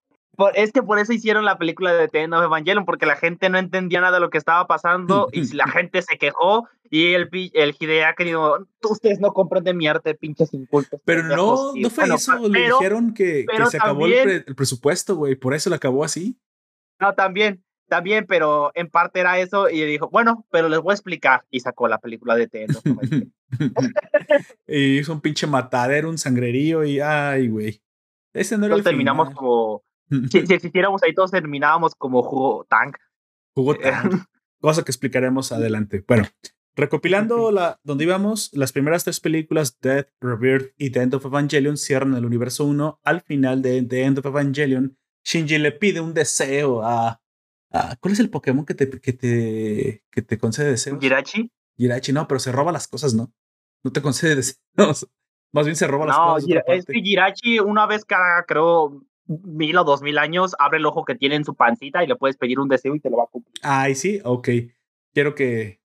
es 0.53 0.71
que 0.71 0.83
por 0.83 0.99
eso 0.99 1.13
hicieron 1.13 1.45
la 1.45 1.57
película 1.57 1.93
de 1.93 2.07
The 2.07 2.23
End 2.23 2.33
of 2.33 2.43
Evangelion, 2.43 2.85
porque 2.85 3.05
la 3.05 3.15
gente 3.15 3.49
no 3.49 3.57
entendía 3.57 4.01
nada 4.01 4.17
de 4.17 4.19
lo 4.19 4.29
que 4.29 4.37
estaba 4.37 4.67
pasando 4.67 5.29
y 5.31 5.51
la 5.53 5.67
gente 5.67 6.01
se 6.01 6.17
quejó 6.17 6.67
y 6.89 7.13
el, 7.13 7.29
el 7.53 7.75
Hideaki 7.77 8.23
dijo, 8.23 8.67
ustedes 8.89 9.19
no 9.19 9.33
comprenden 9.33 9.77
mi 9.77 9.87
arte, 9.87 10.15
pinches 10.15 10.53
incultos. 10.53 11.01
Pero 11.03 11.23
no, 11.23 11.73
no 11.75 11.89
fue 11.89 12.05
eso, 12.05 12.47
le 12.47 12.67
dijeron 12.67 13.13
que, 13.13 13.45
que 13.45 13.65
se 13.65 13.77
acabó 13.77 14.05
el, 14.05 14.45
presupuesto, 14.55 15.15
güey, 15.15 15.35
por 15.35 15.53
eso 15.53 15.69
lo 15.69 15.75
acabó 15.75 16.03
así. 16.03 16.39
No, 16.99 17.13
también, 17.13 17.63
también, 17.87 18.25
pero 18.27 18.71
en 18.75 18.89
parte 18.89 19.19
era 19.19 19.39
eso 19.39 19.69
y 19.69 19.81
dijo, 19.85 20.09
bueno, 20.09 20.45
pero 20.51 20.69
les 20.69 20.79
voy 20.79 20.91
a 20.91 20.95
explicar 20.95 21.45
y 21.49 21.59
sacó 21.59 21.87
la 21.87 21.99
película 21.99 22.35
de 22.35 22.49
Evangelion. 22.51 23.33
y 24.67 24.99
hizo 24.99 25.13
un 25.13 25.21
pinche 25.21 25.47
matadero, 25.47 26.09
un 26.09 26.17
sangrerío 26.17 26.85
y 26.85 26.99
ay, 26.99 27.49
güey. 27.49 27.81
Ese 28.33 28.57
no 28.57 28.67
era 28.67 28.75
el 28.75 28.83
terminamos 28.83 29.31
como 29.31 29.83
si, 30.09 30.45
si, 30.45 30.53
existiéramos 30.53 31.03
ahí 31.03 31.13
todos 31.13 31.31
terminábamos 31.31 31.95
como 31.95 32.23
jugo 32.23 32.65
tank. 32.69 32.97
Jugo 33.53 33.73
eh, 33.75 33.79
tank. 33.81 34.13
cosa 34.61 34.83
que 34.83 34.91
explicaremos 34.91 35.51
adelante. 35.51 36.03
Bueno, 36.07 36.25
recopilando 36.75 37.51
la, 37.51 37.79
donde 37.83 38.05
íbamos, 38.05 38.51
las 38.53 38.71
primeras 38.71 39.03
tres 39.03 39.19
películas, 39.19 39.77
Death, 39.81 40.09
Rebirth 40.21 40.73
y 40.77 40.91
The 40.91 41.01
End 41.01 41.15
of 41.15 41.25
Evangelion, 41.25 41.77
cierran 41.77 42.15
el 42.15 42.25
universo 42.25 42.65
1. 42.65 42.99
Al 43.03 43.21
final 43.21 43.61
de 43.61 43.81
The 43.83 44.03
End 44.03 44.19
of 44.19 44.25
Evangelion, 44.25 44.97
Shinji 45.23 45.57
le 45.57 45.71
pide 45.71 45.99
un 45.99 46.13
deseo 46.13 46.81
a... 46.83 47.21
¿Cuál 47.99 48.13
es 48.13 48.19
el 48.19 48.29
Pokémon 48.29 48.65
que 48.65 48.73
te, 48.73 48.89
que 48.89 49.13
te, 49.13 50.03
que 50.09 50.21
te 50.21 50.37
concede 50.37 50.71
deseos? 50.71 50.99
Girachi. 50.99 51.51
Girachi, 51.77 52.11
no, 52.11 52.27
pero 52.27 52.39
se 52.39 52.51
roba 52.51 52.71
las 52.71 52.87
cosas, 52.87 53.13
¿no? 53.13 53.31
No 53.83 53.91
te 53.91 54.01
concede 54.01 54.35
deseos. 54.77 55.09
Más 55.53 55.65
bien 55.65 55.75
se 55.75 55.87
roba 55.87 56.07
las 56.07 56.17
cosas. 56.17 56.47
No, 56.47 56.73
es 56.73 56.85
que 56.85 57.01
Girachi 57.01 57.59
una 57.59 57.85
vez 57.85 58.03
cada, 58.05 58.43
creo, 58.45 59.03
mil 59.27 59.77
o 59.77 59.83
dos 59.83 60.01
mil 60.01 60.17
años, 60.17 60.55
abre 60.59 60.77
el 60.77 60.85
ojo 60.85 61.05
que 61.05 61.15
tiene 61.15 61.35
en 61.35 61.45
su 61.45 61.55
pancita 61.55 62.03
y 62.03 62.07
le 62.07 62.15
puedes 62.15 62.37
pedir 62.37 62.59
un 62.59 62.67
deseo 62.67 62.95
y 62.95 62.99
te 62.99 63.09
lo 63.09 63.17
va 63.17 63.23
a 63.23 63.27
cumplir. 63.27 63.53
Ay, 63.61 63.95
sí, 63.95 64.19
ok. 64.23 64.49
Quiero 65.13 65.35
que, 65.35 65.81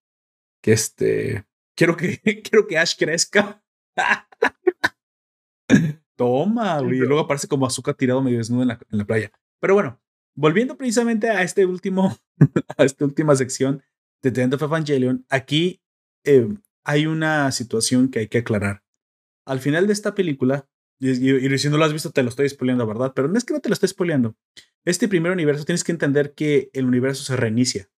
que 0.62 0.72
este, 0.72 1.46
quiero 1.74 1.96
que, 1.96 2.20
quiero 2.42 2.66
que 2.66 2.78
Ash 2.78 2.96
crezca. 2.96 3.62
Toma, 6.16 6.80
güey. 6.80 6.98
Y 6.98 7.00
luego 7.00 7.20
aparece 7.20 7.48
como 7.48 7.66
azúcar 7.66 7.94
tirado 7.94 8.22
medio 8.22 8.38
desnudo 8.38 8.62
en 8.62 8.68
la, 8.68 8.78
en 8.90 8.98
la 8.98 9.04
playa. 9.04 9.32
Pero 9.60 9.74
bueno, 9.74 10.00
volviendo 10.34 10.76
precisamente 10.76 11.30
a 11.30 11.42
este 11.42 11.66
último, 11.66 12.16
a 12.76 12.84
esta 12.84 13.04
última 13.04 13.34
sección 13.36 13.82
de 14.22 14.30
The 14.30 14.42
End 14.42 14.54
of 14.54 14.62
Evangelion, 14.62 15.26
aquí 15.28 15.82
eh, 16.24 16.48
hay 16.84 17.06
una 17.06 17.50
situación 17.52 18.10
que 18.10 18.20
hay 18.20 18.28
que 18.28 18.38
aclarar. 18.38 18.82
Al 19.44 19.60
final 19.60 19.86
de 19.86 19.92
esta 19.92 20.14
película, 20.14 20.68
y, 21.02 21.58
si 21.58 21.68
no 21.68 21.78
lo 21.78 21.84
has 21.84 21.92
visto, 21.92 22.10
te 22.10 22.22
lo 22.22 22.28
estoy 22.28 22.48
spoileando, 22.48 22.86
¿verdad? 22.86 23.12
Pero 23.14 23.26
no 23.26 23.36
es 23.36 23.44
que 23.44 23.52
no 23.52 23.60
te 23.60 23.68
lo 23.68 23.72
esté 23.72 23.88
spoileando. 23.88 24.36
Este 24.84 25.08
primer 25.08 25.32
universo 25.32 25.64
tienes 25.64 25.82
que 25.82 25.90
entender 25.90 26.32
que 26.34 26.70
el 26.72 26.84
universo 26.84 27.24
se 27.24 27.36
reinicia. 27.36 27.90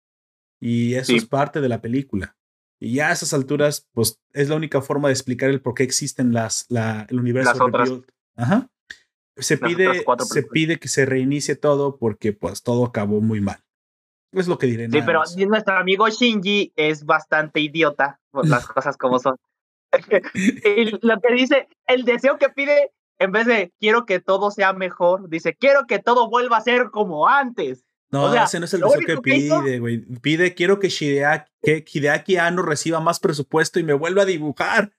Y 0.59 0.95
eso 0.95 1.15
es 1.15 1.27
parte 1.27 1.61
de 1.61 1.69
la 1.69 1.83
película. 1.83 2.37
Y 2.81 2.95
ya 2.95 3.11
a 3.11 3.13
esas 3.13 3.35
alturas, 3.35 3.89
pues 3.93 4.21
es 4.33 4.49
la 4.49 4.57
única 4.57 4.81
forma 4.81 5.09
de 5.09 5.13
explicar 5.13 5.51
el 5.51 5.61
por 5.61 5.75
qué 5.75 5.83
existen 5.83 6.33
las, 6.33 6.65
la, 6.71 7.07
el 7.11 7.21
universo 7.21 7.53
las 7.53 7.61
otras, 7.61 7.91
Ajá. 8.37 8.71
Se, 9.37 9.59
pide, 9.59 10.05
se 10.25 10.43
pide 10.45 10.79
que 10.79 10.89
se 10.89 11.05
reinicie 11.05 11.57
todo 11.57 11.99
porque 11.99 12.33
pues 12.33 12.63
todo 12.63 12.87
acabó 12.87 13.21
muy 13.21 13.41
mal. 13.41 13.59
Es 14.33 14.49
lo 14.49 14.59
que 14.59 14.67
diré. 14.67 14.89
Sí, 14.91 15.01
pero 15.05 15.23
nuestro 15.47 15.77
amigo 15.77 16.09
Shinji 16.09 16.73
es 16.77 17.05
bastante 17.05 17.61
idiota, 17.61 18.21
por 18.31 18.49
las 18.49 18.67
cosas 18.67 18.97
como 18.97 19.19
son. 19.19 19.37
Y 20.65 20.85
lo 21.07 21.21
que 21.21 21.35
dice, 21.35 21.69
el 21.87 22.05
deseo 22.05 22.39
que 22.39 22.49
pide, 22.49 22.91
en 23.19 23.33
vez 23.33 23.47
de 23.47 23.73
quiero 23.81 24.07
que 24.07 24.21
todo 24.21 24.51
sea 24.51 24.73
mejor, 24.73 25.29
dice 25.29 25.55
quiero 25.55 25.87
que 25.87 25.99
todo 25.99 26.29
vuelva 26.29 26.59
a 26.59 26.63
ser 26.63 26.91
como 26.91 27.29
antes. 27.29 27.85
No, 28.11 28.33
ese 28.33 28.61
no 28.61 28.67
es 28.67 28.75
el 28.75 28.81
deseo 28.81 29.01
que 29.07 29.17
pide, 29.19 29.79
güey. 29.81 29.99
Pide, 29.99 30.55
quiero 30.55 30.79
que 30.79 30.89
Hideaki, 30.89 31.51
que 31.63 31.85
Hideaki 31.93 32.37
Anno 32.37 32.63
reciba 32.63 33.01
más 33.01 33.19
presupuesto 33.19 33.81
y 33.81 33.83
me 33.83 33.93
vuelva 33.93 34.23
a 34.23 34.27
dibujar. 34.27 34.93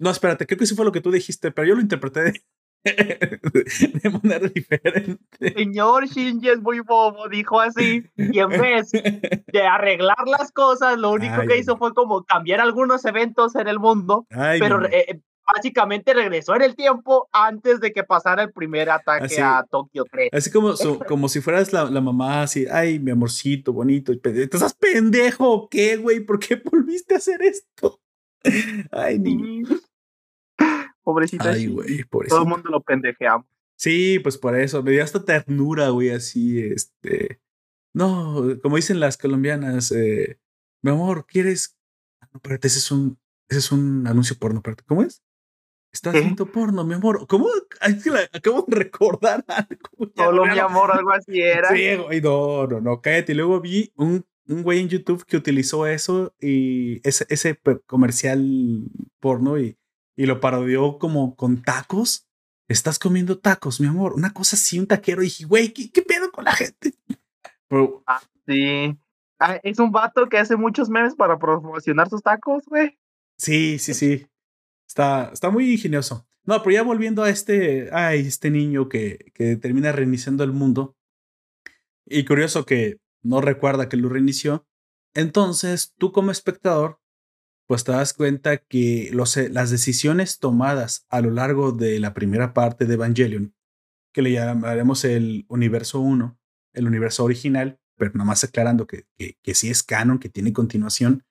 No, 0.00 0.10
espérate, 0.10 0.46
creo 0.46 0.58
que 0.58 0.64
eso 0.64 0.74
fue 0.74 0.84
lo 0.84 0.92
que 0.92 1.00
tú 1.00 1.12
dijiste, 1.12 1.52
pero 1.52 1.68
yo 1.68 1.74
lo 1.76 1.80
interpreté 1.80 2.22
de, 2.22 2.42
de 2.84 4.10
manera 4.10 4.48
diferente. 4.48 5.52
Señor 5.54 6.06
Shinji 6.06 6.48
es 6.48 6.60
muy 6.60 6.80
bobo, 6.80 7.28
dijo 7.28 7.60
así. 7.60 8.04
Y 8.16 8.38
en 8.38 8.48
vez 8.48 8.90
de 8.92 9.62
arreglar 9.62 10.26
las 10.26 10.50
cosas, 10.52 10.98
lo 10.98 11.10
único 11.10 11.42
que 11.46 11.58
hizo 11.58 11.76
fue 11.76 11.92
como 11.94 12.24
cambiar 12.24 12.60
algunos 12.60 13.04
eventos 13.04 13.54
en 13.54 13.68
el 13.68 13.78
mundo. 13.78 14.26
pero 14.30 14.84
eh, 14.86 15.20
básicamente 15.54 16.14
regresó 16.14 16.54
en 16.54 16.62
el 16.62 16.76
tiempo 16.76 17.28
antes 17.32 17.80
de 17.80 17.92
que 17.92 18.04
pasara 18.04 18.42
el 18.42 18.52
primer 18.52 18.90
ataque 18.90 19.40
a 19.40 19.64
Tokio 19.68 20.04
3. 20.10 20.30
Así 20.32 20.50
como, 20.50 20.74
como 21.08 21.28
si 21.28 21.40
fueras 21.40 21.72
la, 21.72 21.84
la, 21.84 22.00
mamá, 22.00 22.42
así, 22.42 22.66
ay, 22.70 22.98
mi 22.98 23.10
amorcito, 23.10 23.72
bonito. 23.72 24.12
¿Estás 24.12 24.74
pendejo 24.74 25.68
qué, 25.68 25.96
güey? 25.96 26.20
¿Por 26.20 26.38
qué 26.38 26.56
volviste 26.70 27.14
a 27.14 27.18
hacer 27.18 27.42
esto? 27.42 28.00
Ay, 28.90 29.18
niño. 29.18 29.68
Pobrecita. 31.02 31.50
Ay, 31.50 31.66
güey, 31.66 32.04
Todo 32.28 32.42
el 32.42 32.48
mundo 32.48 32.70
lo 32.70 32.80
pendejeamos. 32.82 33.46
Sí, 33.76 34.18
pues 34.18 34.36
por 34.36 34.58
eso. 34.58 34.82
Me 34.82 34.90
dio 34.90 35.02
hasta 35.02 35.24
ternura, 35.24 35.88
güey, 35.88 36.10
así, 36.10 36.60
este. 36.60 37.40
No, 37.94 38.44
como 38.62 38.76
dicen 38.76 39.00
las 39.00 39.16
colombianas, 39.16 39.90
eh, 39.92 40.38
mi 40.82 40.90
amor, 40.90 41.26
¿quieres? 41.26 41.78
No, 42.20 42.28
espérate, 42.36 42.68
ese 42.68 42.78
es 42.78 42.90
un, 42.90 43.18
ese 43.48 43.58
es 43.58 43.72
un 43.72 44.06
anuncio 44.06 44.36
porno, 44.38 44.58
espérate, 44.58 44.84
¿cómo 44.86 45.02
es? 45.02 45.22
Estás 45.92 46.12
viendo 46.12 46.46
porno, 46.46 46.84
mi 46.84 46.94
amor. 46.94 47.26
¿Cómo? 47.26 47.48
acabo 48.32 48.64
de 48.68 48.76
recordar 48.76 49.44
algo. 49.48 50.12
Solo 50.14 50.46
mi 50.46 50.58
amor, 50.58 50.92
algo 50.96 51.10
así 51.10 51.40
era. 51.40 51.68
Sí, 51.70 51.96
güey, 51.96 52.20
no, 52.20 52.66
no, 52.66 52.80
no, 52.80 53.00
cállate. 53.00 53.32
Y 53.32 53.34
luego 53.34 53.60
vi 53.60 53.92
un, 53.96 54.24
un 54.46 54.62
güey 54.62 54.80
en 54.80 54.88
YouTube 54.88 55.24
que 55.24 55.36
utilizó 55.36 55.86
eso 55.86 56.32
y 56.40 57.00
ese, 57.06 57.26
ese 57.28 57.58
comercial 57.86 58.84
porno 59.18 59.58
y 59.58 59.79
y 60.20 60.26
lo 60.26 60.38
parodió 60.38 60.98
como 60.98 61.34
con 61.34 61.62
tacos. 61.62 62.28
Estás 62.68 62.98
comiendo 62.98 63.38
tacos, 63.38 63.80
mi 63.80 63.86
amor. 63.86 64.12
Una 64.12 64.34
cosa 64.34 64.54
así, 64.54 64.78
un 64.78 64.86
taquero. 64.86 65.22
Y 65.22 65.26
dije, 65.26 65.44
güey, 65.46 65.72
¿qué, 65.72 66.02
pedo 66.02 66.30
con 66.30 66.44
la 66.44 66.52
gente? 66.52 66.92
ah, 68.06 68.20
sí. 68.46 68.98
Ah, 69.38 69.58
es 69.62 69.78
un 69.78 69.90
vato 69.90 70.28
que 70.28 70.36
hace 70.36 70.56
muchos 70.56 70.90
memes 70.90 71.14
para 71.14 71.38
promocionar 71.38 72.10
sus 72.10 72.22
tacos, 72.22 72.66
güey. 72.66 72.98
Sí, 73.38 73.78
sí, 73.78 73.94
sí. 73.94 74.26
Está, 74.86 75.30
está 75.32 75.48
muy 75.48 75.72
ingenioso. 75.72 76.26
No, 76.44 76.62
pero 76.62 76.74
ya 76.74 76.82
volviendo 76.82 77.22
a 77.22 77.30
este, 77.30 77.88
ay, 77.90 78.20
este 78.20 78.50
niño 78.50 78.90
que, 78.90 79.32
que 79.32 79.56
termina 79.56 79.90
reiniciando 79.90 80.44
el 80.44 80.52
mundo. 80.52 80.98
Y 82.04 82.26
curioso 82.26 82.66
que 82.66 82.98
no 83.22 83.40
recuerda 83.40 83.88
que 83.88 83.96
lo 83.96 84.10
reinició. 84.10 84.66
Entonces, 85.14 85.94
tú 85.96 86.12
como 86.12 86.30
espectador 86.30 86.99
pues 87.70 87.84
te 87.84 87.92
das 87.92 88.14
cuenta 88.14 88.56
que 88.56 89.10
los, 89.12 89.36
eh, 89.36 89.48
las 89.48 89.70
decisiones 89.70 90.40
tomadas 90.40 91.06
a 91.08 91.20
lo 91.20 91.30
largo 91.30 91.70
de 91.70 92.00
la 92.00 92.14
primera 92.14 92.52
parte 92.52 92.84
de 92.84 92.94
Evangelion, 92.94 93.54
que 94.12 94.22
le 94.22 94.32
llamaremos 94.32 95.04
el 95.04 95.46
universo 95.48 96.00
1, 96.00 96.36
el 96.72 96.86
universo 96.88 97.22
original, 97.22 97.78
pero 97.96 98.10
nada 98.14 98.24
más 98.24 98.42
aclarando 98.42 98.88
que, 98.88 99.04
que, 99.16 99.54
sí 99.54 99.70
es 99.70 99.84
canon, 99.84 100.18
que 100.18 100.28
tiene 100.28 100.52
continuación. 100.52 101.22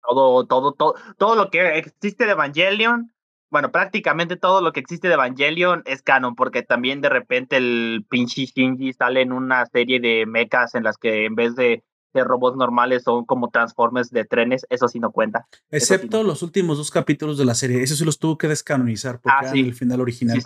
Todo, 0.00 0.46
todo, 0.46 0.72
todo, 0.72 0.94
todo 1.18 1.34
lo 1.34 1.50
que 1.50 1.76
existe 1.76 2.24
de 2.24 2.32
Evangelion, 2.32 3.12
bueno, 3.50 3.70
prácticamente 3.70 4.36
todo 4.36 4.62
lo 4.62 4.72
que 4.72 4.80
existe 4.80 5.08
de 5.08 5.14
Evangelion 5.14 5.82
es 5.84 6.00
canon, 6.00 6.34
porque 6.36 6.62
también 6.62 7.02
de 7.02 7.10
repente 7.10 7.58
el 7.58 8.06
pinche 8.08 8.46
Shinji 8.46 8.94
sale 8.94 9.20
en 9.20 9.30
una 9.30 9.66
serie 9.66 10.00
de 10.00 10.24
mechas 10.24 10.74
en 10.74 10.84
las 10.84 10.96
que 10.96 11.26
en 11.26 11.34
vez 11.34 11.54
de 11.54 11.84
de 12.12 12.24
robots 12.24 12.56
normales 12.56 13.02
son 13.04 13.24
como 13.24 13.50
transformes 13.50 14.10
de 14.10 14.24
trenes, 14.24 14.66
eso 14.70 14.88
sí 14.88 15.00
no 15.00 15.12
cuenta. 15.12 15.46
Excepto 15.70 16.22
los 16.22 16.42
últimos 16.42 16.78
dos 16.78 16.90
capítulos 16.90 17.38
de 17.38 17.44
la 17.44 17.54
serie, 17.54 17.82
eso 17.82 17.96
sí 17.96 18.04
los 18.04 18.18
tuvo 18.18 18.38
que 18.38 18.48
descanonizar 18.48 19.20
porque 19.20 19.46
ah, 19.48 19.52
el 19.54 19.74
final 19.74 20.00
original. 20.00 20.42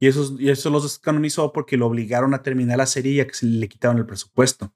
Y, 0.00 0.08
eso, 0.08 0.36
y 0.38 0.50
eso 0.50 0.70
los 0.70 0.82
descanonizó 0.82 1.52
porque 1.52 1.76
lo 1.76 1.86
obligaron 1.86 2.34
a 2.34 2.42
terminar 2.42 2.78
la 2.78 2.86
serie 2.86 3.22
y 3.22 3.26
que 3.26 3.34
se 3.34 3.46
le 3.46 3.68
quitaron 3.68 3.98
el 3.98 4.06
presupuesto. 4.06 4.72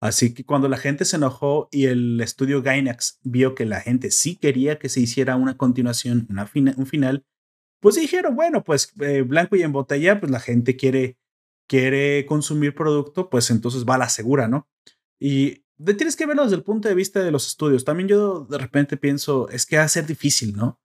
Así 0.00 0.32
que 0.32 0.44
cuando 0.44 0.68
la 0.68 0.78
gente 0.78 1.04
se 1.04 1.16
enojó 1.16 1.68
y 1.70 1.86
el 1.86 2.20
estudio 2.22 2.62
Gainax 2.62 3.20
vio 3.22 3.54
que 3.54 3.66
la 3.66 3.80
gente 3.80 4.10
sí 4.10 4.36
quería 4.36 4.78
que 4.78 4.88
se 4.88 5.00
hiciera 5.00 5.36
una 5.36 5.58
continuación, 5.58 6.26
una 6.30 6.50
un 6.76 6.86
final, 6.86 7.26
pues 7.80 7.96
dijeron, 7.96 8.34
bueno, 8.34 8.64
pues 8.64 8.92
eh, 9.00 9.22
blanco 9.22 9.56
y 9.56 9.62
en 9.62 9.72
botella, 9.72 10.18
pues 10.18 10.32
la 10.32 10.40
gente 10.40 10.76
quiere, 10.76 11.18
quiere 11.68 12.24
consumir 12.24 12.74
producto, 12.74 13.28
pues 13.28 13.50
entonces 13.50 13.84
va 13.84 13.96
a 13.96 13.98
la 13.98 14.08
segura, 14.08 14.48
¿no? 14.48 14.68
Y 15.20 15.64
tienes 15.84 16.16
que 16.16 16.26
verlo 16.26 16.44
desde 16.44 16.56
el 16.56 16.64
punto 16.64 16.88
de 16.88 16.94
vista 16.94 17.22
de 17.22 17.30
los 17.30 17.46
estudios. 17.46 17.84
También 17.84 18.08
yo 18.08 18.46
de 18.48 18.58
repente 18.58 18.96
pienso, 18.96 19.48
es 19.50 19.66
que 19.66 19.76
va 19.76 19.84
a 19.84 19.88
ser 19.88 20.06
difícil, 20.06 20.56
¿no? 20.56 20.80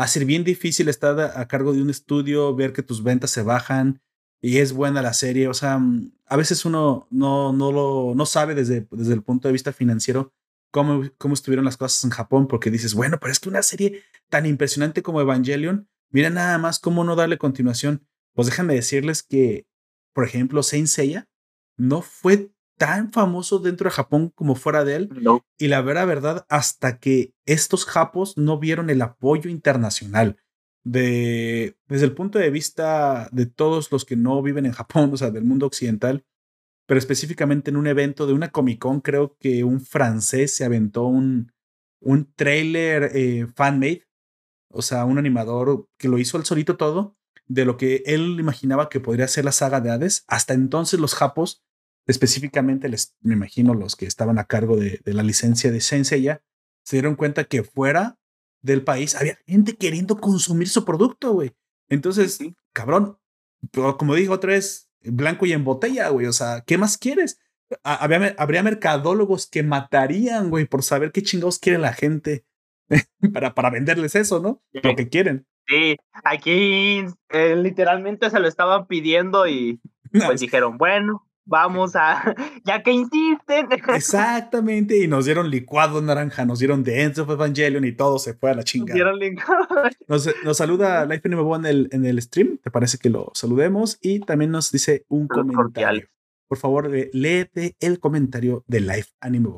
Va 0.00 0.04
a 0.04 0.08
ser 0.08 0.24
bien 0.24 0.44
difícil 0.44 0.88
estar 0.88 1.18
a, 1.20 1.46
cargo 1.48 1.72
de 1.72 1.82
un 1.82 1.90
estudio, 1.90 2.54
ver 2.54 2.72
que 2.72 2.82
tus 2.82 3.02
ventas 3.02 3.30
se 3.30 3.42
bajan 3.42 4.00
y 4.40 4.58
es 4.58 4.72
buena 4.72 5.02
la 5.02 5.12
serie. 5.12 5.48
O 5.48 5.54
sea, 5.54 5.78
mm, 5.78 6.12
a 6.26 6.36
veces 6.36 6.64
uno 6.64 7.06
no, 7.10 7.52
no, 7.52 7.72
lo, 7.72 8.14
no 8.14 8.26
sabe 8.26 8.54
desde, 8.54 8.86
desde 8.90 9.12
el 9.12 9.22
punto 9.22 9.48
de 9.48 9.52
vista 9.52 9.72
financiero 9.72 10.32
cómo, 10.70 11.02
cómo 11.18 11.34
estuvieron 11.34 11.64
las 11.64 11.76
cosas 11.76 12.04
en 12.04 12.10
Japón, 12.10 12.46
porque 12.46 12.70
dices, 12.70 12.94
bueno, 12.94 13.18
pero 13.20 13.32
es 13.32 13.40
que 13.40 13.48
una 13.48 13.62
serie 13.62 14.02
tan 14.28 14.46
impresionante 14.46 15.02
como 15.02 15.20
Evangelion, 15.20 15.88
mira 16.10 16.30
nada 16.30 16.56
más 16.58 16.78
cómo 16.78 17.04
no 17.04 17.16
darle 17.16 17.38
continuación. 17.38 18.06
Pues 18.34 18.46
déjame 18.46 18.74
decirles 18.74 19.22
que, 19.22 19.66
por 20.14 20.24
ejemplo, 20.24 20.62
Saint 20.62 20.86
Seiya 20.86 21.28
no 21.76 22.02
fue 22.02 22.52
tan 22.80 23.12
famoso 23.12 23.58
dentro 23.58 23.90
de 23.90 23.94
Japón 23.94 24.32
como 24.34 24.54
fuera 24.54 24.86
de 24.86 24.96
él. 24.96 25.10
Y 25.58 25.68
la 25.68 25.82
vera 25.82 26.06
verdad, 26.06 26.46
hasta 26.48 26.98
que 26.98 27.34
estos 27.44 27.84
japos 27.84 28.38
no 28.38 28.58
vieron 28.58 28.88
el 28.88 29.02
apoyo 29.02 29.50
internacional. 29.50 30.38
De, 30.82 31.76
desde 31.88 32.06
el 32.06 32.14
punto 32.14 32.38
de 32.38 32.48
vista 32.48 33.28
de 33.32 33.44
todos 33.44 33.92
los 33.92 34.06
que 34.06 34.16
no 34.16 34.40
viven 34.40 34.64
en 34.64 34.72
Japón, 34.72 35.10
o 35.12 35.18
sea, 35.18 35.30
del 35.30 35.44
mundo 35.44 35.66
occidental, 35.66 36.24
pero 36.86 36.98
específicamente 36.98 37.70
en 37.70 37.76
un 37.76 37.86
evento 37.86 38.26
de 38.26 38.32
una 38.32 38.50
Comic 38.50 38.78
Con, 38.78 39.02
creo 39.02 39.36
que 39.38 39.62
un 39.62 39.82
francés 39.82 40.56
se 40.56 40.64
aventó 40.64 41.04
un, 41.04 41.52
un 42.00 42.32
trailer 42.32 43.10
eh, 43.14 43.46
fan-made, 43.54 44.06
o 44.72 44.80
sea, 44.80 45.04
un 45.04 45.18
animador 45.18 45.86
que 45.98 46.08
lo 46.08 46.16
hizo 46.16 46.38
al 46.38 46.46
solito 46.46 46.78
todo, 46.78 47.14
de 47.46 47.66
lo 47.66 47.76
que 47.76 48.02
él 48.06 48.40
imaginaba 48.40 48.88
que 48.88 49.00
podría 49.00 49.28
ser 49.28 49.44
la 49.44 49.52
saga 49.52 49.82
de 49.82 49.90
Hades. 49.90 50.24
Hasta 50.28 50.54
entonces 50.54 50.98
los 50.98 51.14
japos 51.14 51.62
específicamente 52.10 52.88
les, 52.88 53.16
me 53.20 53.34
imagino 53.34 53.74
los 53.74 53.96
que 53.96 54.06
estaban 54.06 54.38
a 54.38 54.44
cargo 54.44 54.76
de, 54.76 55.00
la 55.04 55.22
licencia 55.22 55.70
de 55.70 55.80
Senseiya, 55.80 56.42
se 56.82 56.96
dieron 56.96 57.14
cuenta 57.14 57.44
que 57.44 57.62
fuera 57.62 58.18
del 58.62 58.82
país 58.82 59.14
había 59.14 59.38
gente 59.46 59.76
queriendo 59.76 60.18
consumir 60.18 60.68
su 60.68 60.84
producto, 60.84 61.32
güey. 61.32 61.52
Entonces, 61.88 62.38
cabrón, 62.72 63.18
como 63.72 64.14
digo 64.14 64.34
otra 64.34 64.52
vez, 64.52 64.90
blanco 65.02 65.46
y 65.46 65.52
en 65.52 65.64
botella, 65.64 66.08
güey. 66.08 66.26
O 66.26 66.32
sea, 66.32 66.62
¿qué 66.66 66.78
más 66.78 66.98
quieres? 66.98 67.40
Habría, 67.82 68.34
habría 68.38 68.62
mercadólogos 68.62 69.46
que 69.46 69.62
matarían, 69.62 70.50
güey, 70.50 70.66
por 70.66 70.82
saber 70.82 71.12
qué 71.12 71.22
chingados 71.22 71.58
quiere 71.58 71.78
la 71.78 71.92
gente 71.92 72.44
para, 73.32 73.54
para 73.54 73.70
venderles 73.70 74.14
eso, 74.14 74.40
¿no? 74.40 74.62
Lo 74.72 74.96
que 74.96 75.08
quieren. 75.08 75.46
Sí, 75.66 75.96
aquí 76.24 77.04
eh, 77.28 77.56
literalmente 77.56 78.28
se 78.28 78.40
lo 78.40 78.48
estaban 78.48 78.86
pidiendo 78.88 79.46
y 79.46 79.80
pues 80.26 80.40
dijeron, 80.40 80.78
bueno, 80.78 81.29
vamos 81.50 81.96
a, 81.96 82.34
ya 82.64 82.82
que 82.82 82.92
insisten. 82.92 83.68
Exactamente, 83.94 84.96
y 84.96 85.08
nos 85.08 85.26
dieron 85.26 85.50
licuado 85.50 86.00
naranja, 86.00 86.46
nos 86.46 86.60
dieron 86.60 86.84
The 86.84 87.02
End 87.02 87.18
of 87.18 87.28
Evangelion 87.28 87.84
y 87.84 87.92
todo 87.92 88.18
se 88.18 88.34
fue 88.34 88.52
a 88.52 88.54
la 88.54 88.62
chingada. 88.62 89.12
Nos, 90.08 90.30
nos, 90.44 90.56
saluda 90.56 91.04
Life 91.04 91.22
Anime 91.24 91.56
en 91.56 91.66
el, 91.66 91.88
en 91.92 92.06
el 92.06 92.22
stream, 92.22 92.58
¿te 92.62 92.70
parece 92.70 92.96
que 92.98 93.10
lo 93.10 93.32
saludemos? 93.34 93.98
Y 94.00 94.20
también 94.20 94.52
nos 94.52 94.70
dice 94.70 95.04
un 95.08 95.26
comentario. 95.26 96.08
Por 96.48 96.58
favor, 96.58 96.90
léete 97.12 97.76
el 97.80 98.00
comentario 98.00 98.64
de 98.66 98.80
Life 98.80 99.10
Anime 99.20 99.50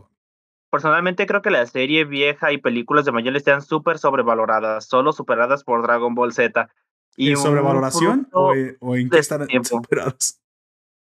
Personalmente 0.71 1.27
creo 1.27 1.43
que 1.43 1.51
la 1.51 1.67
serie 1.67 2.07
vieja 2.07 2.51
y 2.53 2.59
películas 2.59 3.05
de 3.05 3.11
Evangelion 3.11 3.37
están 3.37 3.61
súper 3.61 3.99
sobrevaloradas, 3.99 4.87
solo 4.87 5.13
superadas 5.13 5.65
por 5.65 5.83
Dragon 5.83 6.15
Ball 6.15 6.33
Z. 6.33 6.71
Y 7.17 7.31
¿En 7.31 7.37
sobrevaloración 7.37 8.29
o, 8.33 8.55
o, 8.81 8.97
en 8.97 9.11
qué 9.11 9.19
están 9.19 9.47
superadas? 9.65 10.42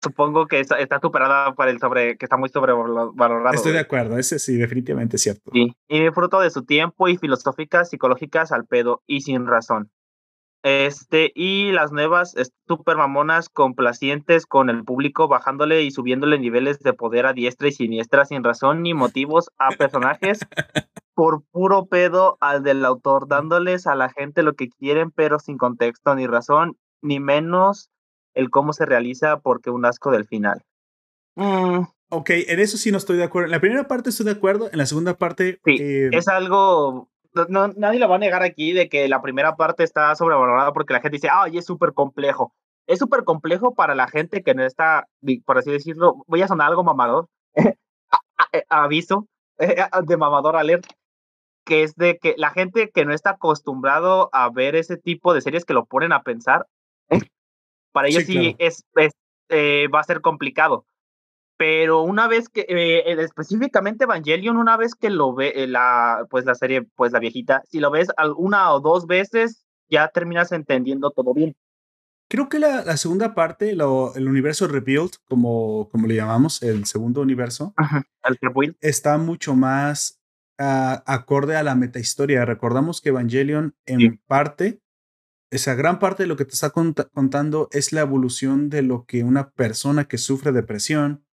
Supongo 0.02 0.46
que 0.46 0.60
está, 0.60 1.00
superada 1.00 1.54
por 1.54 1.68
el 1.68 1.78
sobre, 1.78 2.16
que 2.16 2.26
está 2.26 2.36
muy 2.36 2.48
sobrevalorado. 2.48 3.54
Estoy 3.54 3.72
de 3.72 3.80
acuerdo, 3.80 4.18
ese 4.18 4.38
sí, 4.38 4.56
definitivamente 4.56 5.16
es 5.16 5.22
cierto. 5.22 5.50
Sí, 5.52 5.72
y 5.88 6.10
fruto 6.10 6.40
de 6.40 6.50
su 6.50 6.64
tiempo 6.64 7.08
y 7.08 7.16
filosóficas, 7.16 7.90
psicológicas 7.90 8.52
al 8.52 8.66
pedo 8.66 9.02
y 9.06 9.20
sin 9.20 9.46
razón. 9.46 9.90
Este, 10.64 11.32
y 11.34 11.72
las 11.72 11.90
nuevas 11.90 12.36
super 12.68 12.96
mamonas 12.96 13.48
complacientes 13.48 14.46
con 14.46 14.70
el 14.70 14.84
público, 14.84 15.26
bajándole 15.26 15.82
y 15.82 15.90
subiéndole 15.90 16.38
niveles 16.38 16.78
de 16.80 16.92
poder 16.92 17.26
a 17.26 17.32
diestra 17.32 17.68
y 17.68 17.72
siniestra 17.72 18.24
sin 18.26 18.44
razón 18.44 18.82
ni 18.82 18.94
motivos 18.94 19.50
a 19.58 19.70
personajes 19.70 20.38
por 21.14 21.42
puro 21.50 21.86
pedo 21.86 22.38
al 22.40 22.62
del 22.62 22.84
autor, 22.84 23.26
dándoles 23.26 23.88
a 23.88 23.96
la 23.96 24.08
gente 24.08 24.44
lo 24.44 24.54
que 24.54 24.68
quieren, 24.68 25.10
pero 25.10 25.40
sin 25.40 25.58
contexto 25.58 26.14
ni 26.14 26.28
razón, 26.28 26.76
ni 27.02 27.18
menos 27.18 27.90
el 28.34 28.50
cómo 28.50 28.72
se 28.72 28.86
realiza 28.86 29.40
porque 29.40 29.70
un 29.70 29.84
asco 29.84 30.10
del 30.10 30.26
final. 30.26 30.62
Mm. 31.36 31.82
Ok, 32.10 32.30
en 32.30 32.60
eso 32.60 32.76
sí 32.76 32.90
no 32.92 32.98
estoy 32.98 33.16
de 33.16 33.24
acuerdo. 33.24 33.46
En 33.46 33.52
la 33.52 33.60
primera 33.60 33.88
parte 33.88 34.10
estoy 34.10 34.26
de 34.26 34.32
acuerdo, 34.32 34.68
en 34.70 34.78
la 34.78 34.86
segunda 34.86 35.16
parte... 35.16 35.60
Sí, 35.64 35.76
eh, 35.80 36.10
es 36.12 36.28
algo 36.28 37.08
no, 37.48 37.68
nadie 37.68 37.98
lo 37.98 38.08
va 38.08 38.16
a 38.16 38.18
negar 38.18 38.42
aquí 38.42 38.72
de 38.72 38.88
que 38.88 39.08
la 39.08 39.22
primera 39.22 39.56
parte 39.56 39.84
está 39.84 40.14
sobrevalorada 40.14 40.72
porque 40.72 40.92
la 40.92 41.00
gente 41.00 41.16
dice, 41.16 41.28
ay, 41.30 41.58
es 41.58 41.66
súper 41.66 41.92
complejo. 41.92 42.52
Es 42.86 42.98
súper 42.98 43.24
complejo 43.24 43.74
para 43.74 43.94
la 43.94 44.08
gente 44.08 44.42
que 44.42 44.54
no 44.54 44.64
está, 44.64 45.08
por 45.44 45.58
así 45.58 45.70
decirlo, 45.70 46.24
voy 46.26 46.42
a 46.42 46.48
sonar 46.48 46.68
algo 46.68 46.84
mamador, 46.84 47.28
eh, 48.52 48.64
aviso, 48.68 49.28
eh, 49.58 49.76
de 50.04 50.16
mamador 50.16 50.56
alert, 50.56 50.84
que 51.64 51.84
es 51.84 51.94
de 51.94 52.18
que 52.18 52.34
la 52.36 52.50
gente 52.50 52.90
que 52.90 53.04
no 53.04 53.14
está 53.14 53.30
acostumbrado 53.30 54.28
a 54.32 54.50
ver 54.50 54.74
ese 54.74 54.96
tipo 54.96 55.32
de 55.32 55.40
series 55.40 55.64
que 55.64 55.74
lo 55.74 55.86
ponen 55.86 56.12
a 56.12 56.22
pensar, 56.22 56.66
para 57.92 58.08
ellos 58.08 58.24
sí, 58.24 58.56
es, 58.58 58.84
eh, 59.48 59.88
va 59.88 60.00
a 60.00 60.04
ser 60.04 60.20
complicado 60.20 60.84
pero 61.62 62.02
una 62.02 62.26
vez 62.26 62.48
que, 62.48 62.66
eh, 62.68 63.22
específicamente 63.22 64.02
Evangelion, 64.02 64.56
una 64.56 64.76
vez 64.76 64.96
que 64.96 65.10
lo 65.10 65.32
ve, 65.32 65.52
eh, 65.54 65.68
la, 65.68 66.26
pues 66.28 66.44
la 66.44 66.56
serie, 66.56 66.82
pues 66.96 67.12
la 67.12 67.20
viejita, 67.20 67.62
si 67.70 67.78
lo 67.78 67.92
ves 67.92 68.08
una 68.36 68.72
o 68.72 68.80
dos 68.80 69.06
veces, 69.06 69.64
ya 69.88 70.08
terminas 70.08 70.50
entendiendo 70.50 71.12
todo 71.12 71.32
bien. 71.32 71.54
Creo 72.28 72.48
que 72.48 72.58
la, 72.58 72.96
segunda 72.96 73.36
parte, 73.36 73.70
el 73.70 74.28
universo 74.28 74.66
rebuild, 74.66 75.12
como, 75.28 75.88
como 75.92 76.08
le 76.08 76.16
llamamos, 76.16 76.64
el 76.64 76.84
segundo 76.84 77.20
universo, 77.20 77.74
el 78.24 78.36
rebuild. 78.40 78.74
está 78.80 79.16
mucho 79.18 79.54
más 79.54 80.20
ah, 80.58 81.04
acorde 81.06 81.54
a 81.54 81.62
la 81.62 81.76
metahistoria. 81.76 82.44
Recordamos 82.44 83.00
que 83.00 83.10
Evangelion, 83.10 83.76
en 83.86 84.18
parte, 84.26 84.81
esa 85.52 85.74
gran 85.74 85.98
parte 85.98 86.22
de 86.22 86.26
lo 86.26 86.36
que 86.36 86.44
te 86.44 86.54
está 86.54 86.70
contando 86.70 87.68
es 87.72 87.92
la 87.92 88.00
evolución 88.00 88.70
de 88.70 88.82
lo 88.82 89.04
que 89.04 89.22
una 89.22 89.50
persona 89.50 90.08
que 90.08 90.18
sufre 90.18 90.50
depresión, 90.50 91.24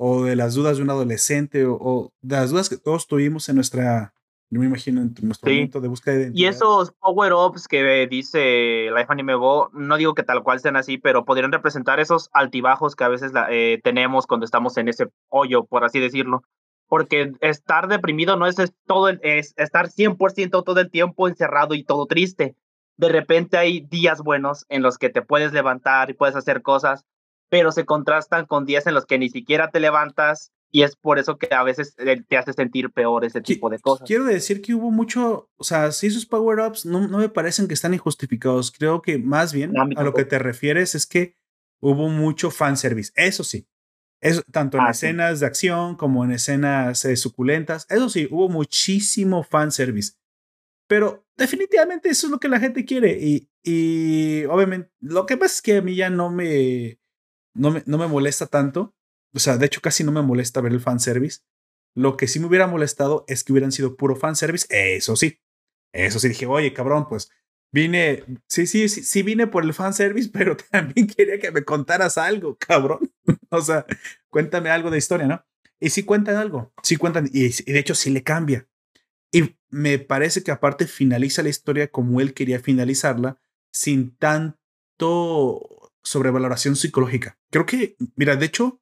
o 0.00 0.22
de 0.24 0.36
las 0.36 0.54
dudas 0.54 0.76
de 0.76 0.84
un 0.84 0.90
adolescente 0.90 1.66
o, 1.66 2.12
de 2.22 2.36
las 2.36 2.50
dudas 2.50 2.68
que 2.68 2.76
todos 2.76 3.08
tuvimos 3.08 3.48
en 3.48 3.56
nuestra, 3.56 4.14
yo 4.48 4.60
me 4.60 4.66
imagino, 4.66 5.02
en 5.02 5.12
nuestro 5.22 5.50
momento 5.50 5.80
de 5.80 5.88
búsqueda 5.88 6.14
de 6.14 6.20
identidad. 6.22 6.40
Y 6.40 6.46
esos 6.46 6.92
power-ups 7.00 7.66
que 7.66 8.06
dice 8.08 8.90
Life 8.96 9.06
Anime 9.08 9.34
Go, 9.34 9.70
no 9.72 9.96
digo 9.96 10.14
que 10.14 10.22
tal 10.22 10.44
cual 10.44 10.60
sean 10.60 10.76
así, 10.76 10.98
pero 10.98 11.24
podrían 11.24 11.50
representar 11.50 11.98
esos 11.98 12.30
altibajos 12.32 12.94
que 12.94 13.04
a 13.04 13.08
veces 13.08 13.32
eh, 13.50 13.80
tenemos 13.82 14.28
cuando 14.28 14.46
estamos 14.46 14.76
en 14.76 14.88
ese 14.88 15.08
hoyo, 15.28 15.64
por 15.64 15.84
así 15.84 15.98
decirlo. 15.98 16.42
Porque 16.86 17.32
estar 17.40 17.88
deprimido 17.88 18.36
no 18.36 18.46
es, 18.46 18.56
todo, 18.86 19.08
es 19.08 19.52
estar 19.56 19.88
100% 19.88 20.64
todo 20.64 20.80
el 20.80 20.90
tiempo 20.90 21.26
encerrado 21.26 21.74
y 21.74 21.82
todo 21.82 22.06
triste. 22.06 22.54
De 22.98 23.08
repente 23.08 23.56
hay 23.56 23.80
días 23.80 24.20
buenos 24.20 24.66
en 24.68 24.82
los 24.82 24.98
que 24.98 25.08
te 25.08 25.22
puedes 25.22 25.52
levantar 25.52 26.10
y 26.10 26.14
puedes 26.14 26.36
hacer 26.36 26.62
cosas, 26.62 27.04
pero 27.48 27.72
se 27.72 27.86
contrastan 27.86 28.44
con 28.44 28.66
días 28.66 28.86
en 28.86 28.94
los 28.94 29.06
que 29.06 29.18
ni 29.18 29.30
siquiera 29.30 29.70
te 29.70 29.80
levantas 29.80 30.52
y 30.70 30.82
es 30.82 30.96
por 30.96 31.18
eso 31.18 31.38
que 31.38 31.54
a 31.54 31.62
veces 31.62 31.94
eh, 31.98 32.22
te 32.28 32.36
hace 32.36 32.52
sentir 32.52 32.90
peor 32.90 33.24
ese 33.24 33.40
tipo 33.40 33.70
de 33.70 33.78
cosas. 33.78 34.06
Quiero 34.06 34.24
decir 34.24 34.60
que 34.60 34.74
hubo 34.74 34.90
mucho, 34.90 35.48
o 35.56 35.64
sea, 35.64 35.92
si 35.92 36.08
esos 36.08 36.26
power-ups 36.26 36.84
no, 36.84 37.08
no 37.08 37.18
me 37.18 37.28
parecen 37.28 37.68
que 37.68 37.74
están 37.74 37.94
injustificados, 37.94 38.70
creo 38.70 39.00
que 39.00 39.16
más 39.16 39.52
bien 39.52 39.72
a, 39.78 40.02
lo 40.02 40.12
que 40.12 40.24
te 40.24 40.38
refieres 40.38 40.94
es 40.94 41.06
que 41.06 41.36
hubo 41.80 42.08
mucho 42.08 42.50
fanservice, 42.50 43.12
eso 43.14 43.44
sí. 43.44 43.66
Eso, 44.20 44.42
tanto 44.50 44.78
en 44.78 44.84
ah, 44.84 44.90
escenas 44.90 45.38
de 45.38 45.46
acción 45.46 45.94
como 45.94 46.24
en 46.24 46.32
escenas 46.32 47.04
eh, 47.04 47.14
suculentas. 47.14 47.86
Eso 47.88 48.08
sí, 48.08 48.26
hubo 48.28 48.48
muchísimo 48.48 49.44
fanservice. 49.44 50.14
Pero 50.88 51.26
definitivamente 51.36 52.08
eso 52.08 52.26
es 52.26 52.30
lo 52.32 52.40
que 52.40 52.48
la 52.48 52.58
gente 52.58 52.84
quiere. 52.84 53.18
Y, 53.20 53.48
y 53.62 54.44
obviamente, 54.46 54.90
lo 55.00 55.26
que 55.26 55.36
pasa 55.36 55.54
es 55.54 55.62
que 55.62 55.76
a 55.76 55.82
mí 55.82 55.94
ya 55.94 56.10
no 56.10 56.30
me 56.30 56.98
no 57.54 57.70
me, 57.70 57.82
no 57.86 57.98
me 57.98 58.06
molesta 58.06 58.46
tanto. 58.46 58.94
O 59.34 59.38
sea, 59.38 59.58
de 59.58 59.66
hecho 59.66 59.80
casi 59.80 60.04
no 60.04 60.12
me 60.12 60.22
molesta 60.22 60.60
ver 60.60 60.72
el 60.72 60.80
fanservice. 60.80 61.40
Lo 61.94 62.16
que 62.16 62.28
sí 62.28 62.40
me 62.40 62.46
hubiera 62.46 62.66
molestado 62.66 63.24
es 63.28 63.44
que 63.44 63.52
hubieran 63.52 63.72
sido 63.72 63.96
puro 63.96 64.16
fanservice. 64.16 64.66
Eso 64.70 65.16
sí. 65.16 65.40
Eso 65.92 66.18
sí 66.18 66.28
dije, 66.28 66.46
oye, 66.46 66.72
cabrón, 66.72 67.08
pues 67.08 67.30
vine, 67.72 68.24
sí, 68.46 68.66
sí, 68.66 68.88
sí, 68.88 69.02
sí 69.02 69.22
vine 69.22 69.46
por 69.46 69.64
el 69.64 69.74
fanservice, 69.74 70.30
pero 70.32 70.56
también 70.56 71.06
quería 71.06 71.38
que 71.38 71.50
me 71.50 71.64
contaras 71.64 72.18
algo, 72.18 72.56
cabrón. 72.56 73.12
o 73.50 73.60
sea, 73.60 73.86
cuéntame 74.30 74.70
algo 74.70 74.90
de 74.90 74.98
historia, 74.98 75.26
¿no? 75.26 75.44
Y 75.80 75.90
sí 75.90 76.02
cuentan 76.02 76.36
algo, 76.36 76.72
sí 76.82 76.96
cuentan, 76.96 77.28
y, 77.32 77.46
y, 77.46 77.72
de 77.72 77.78
hecho 77.78 77.94
sí 77.94 78.10
le 78.10 78.22
cambia. 78.22 78.66
Me 79.70 79.98
parece 79.98 80.42
que 80.42 80.50
aparte 80.50 80.86
finaliza 80.86 81.42
la 81.42 81.50
historia 81.50 81.88
como 81.88 82.20
él 82.20 82.34
quería 82.34 82.60
finalizarla, 82.60 83.38
sin 83.70 84.16
tanto 84.16 85.90
sobrevaloración 86.02 86.76
psicológica. 86.76 87.38
Creo 87.50 87.66
que, 87.66 87.96
mira, 88.16 88.36
de 88.36 88.46
hecho, 88.46 88.80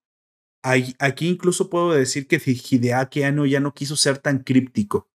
aquí 0.62 1.28
incluso 1.28 1.70
puedo 1.70 1.92
decir 1.92 2.26
que 2.26 2.40
Hideaki 2.44 3.22
Anno 3.22 3.46
ya 3.46 3.60
no 3.60 3.74
quiso 3.74 3.96
ser 3.96 4.18
tan 4.18 4.40
críptico. 4.40 5.08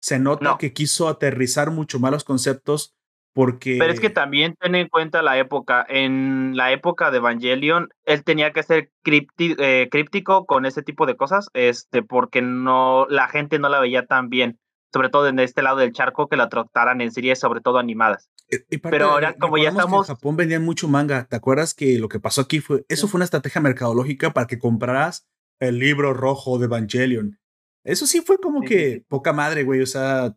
Se 0.00 0.18
nota 0.18 0.56
que 0.58 0.72
quiso 0.72 1.08
aterrizar 1.08 1.70
mucho 1.70 1.98
más 2.00 2.10
los 2.10 2.24
conceptos 2.24 2.94
porque... 3.32 3.76
Pero 3.78 3.92
es 3.92 4.00
que 4.00 4.10
también 4.10 4.56
ten 4.58 4.74
en 4.74 4.88
cuenta 4.88 5.22
la 5.22 5.38
época. 5.38 5.84
En 5.88 6.56
la 6.56 6.72
época 6.72 7.10
de 7.10 7.18
Evangelion, 7.18 7.90
él 8.04 8.24
tenía 8.24 8.52
que 8.52 8.62
ser 8.62 8.90
eh, 9.04 9.88
críptico 9.90 10.46
con 10.46 10.66
ese 10.66 10.82
tipo 10.82 11.06
de 11.06 11.16
cosas, 11.16 11.48
este, 11.52 12.02
porque 12.02 12.42
no, 12.42 13.06
la 13.08 13.28
gente 13.28 13.58
no 13.58 13.68
la 13.68 13.80
veía 13.80 14.06
tan 14.06 14.30
bien 14.30 14.58
sobre 14.92 15.08
todo 15.08 15.28
en 15.28 15.38
este 15.38 15.62
lado 15.62 15.78
del 15.78 15.92
charco, 15.92 16.28
que 16.28 16.36
la 16.36 16.48
trataran 16.48 17.00
en 17.00 17.12
series, 17.12 17.38
sobre 17.38 17.60
todo 17.60 17.78
animadas. 17.78 18.30
Eh, 18.48 18.78
Pero 18.78 19.10
ahora, 19.10 19.34
como 19.36 19.58
ya 19.58 19.70
estamos. 19.70 20.08
en 20.08 20.14
Japón 20.14 20.36
vendían 20.36 20.64
mucho 20.64 20.88
manga. 20.88 21.26
¿Te 21.26 21.36
acuerdas 21.36 21.74
que 21.74 21.98
lo 21.98 22.08
que 22.08 22.20
pasó 22.20 22.40
aquí 22.40 22.60
fue. 22.60 22.84
Eso 22.88 23.08
fue 23.08 23.18
una 23.18 23.24
estrategia 23.24 23.60
mercadológica 23.60 24.32
para 24.32 24.46
que 24.46 24.58
compraras 24.58 25.28
el 25.60 25.78
libro 25.78 26.14
rojo 26.14 26.58
de 26.58 26.64
Evangelion. 26.64 27.38
Eso 27.84 28.06
sí 28.06 28.20
fue 28.20 28.38
como 28.38 28.62
que 28.62 29.04
poca 29.08 29.32
madre, 29.32 29.62
güey. 29.62 29.80
O 29.80 29.86
sea, 29.86 30.36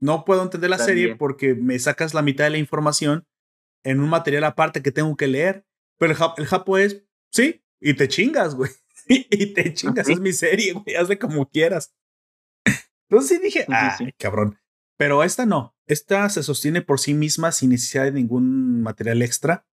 no 0.00 0.24
puedo 0.24 0.42
entender 0.42 0.70
la 0.70 0.78
serie 0.78 1.16
porque 1.16 1.54
me 1.54 1.78
sacas 1.78 2.14
la 2.14 2.22
mitad 2.22 2.44
de 2.44 2.50
la 2.50 2.58
información 2.58 3.26
en 3.82 4.00
un 4.00 4.08
material 4.08 4.44
aparte 4.44 4.82
que 4.82 4.92
tengo 4.92 5.16
que 5.16 5.26
leer. 5.26 5.64
Pero 5.98 6.12
el, 6.12 6.18
el 6.36 6.46
Japo 6.46 6.76
es, 6.76 7.04
sí, 7.30 7.64
y 7.80 7.94
te 7.94 8.08
chingas, 8.08 8.54
güey. 8.54 8.70
y 9.08 9.54
te 9.54 9.72
chingas, 9.72 10.08
es 10.08 10.20
mi 10.20 10.32
serie, 10.32 10.74
güey. 10.74 10.96
Hazle 10.96 11.18
como 11.18 11.48
quieras. 11.48 11.94
Entonces 13.08 13.38
sí 13.38 13.42
dije, 13.42 13.66
ah, 13.68 13.96
cabrón. 14.18 14.58
Pero 14.96 15.22
esta 15.22 15.46
no. 15.46 15.76
Esta 15.86 16.28
se 16.28 16.42
sostiene 16.42 16.82
por 16.82 16.98
sí 16.98 17.14
misma 17.14 17.52
sin 17.52 17.70
necesidad 17.70 18.04
de 18.04 18.12
ningún 18.12 18.82
material 18.82 19.22
extra. 19.22 19.66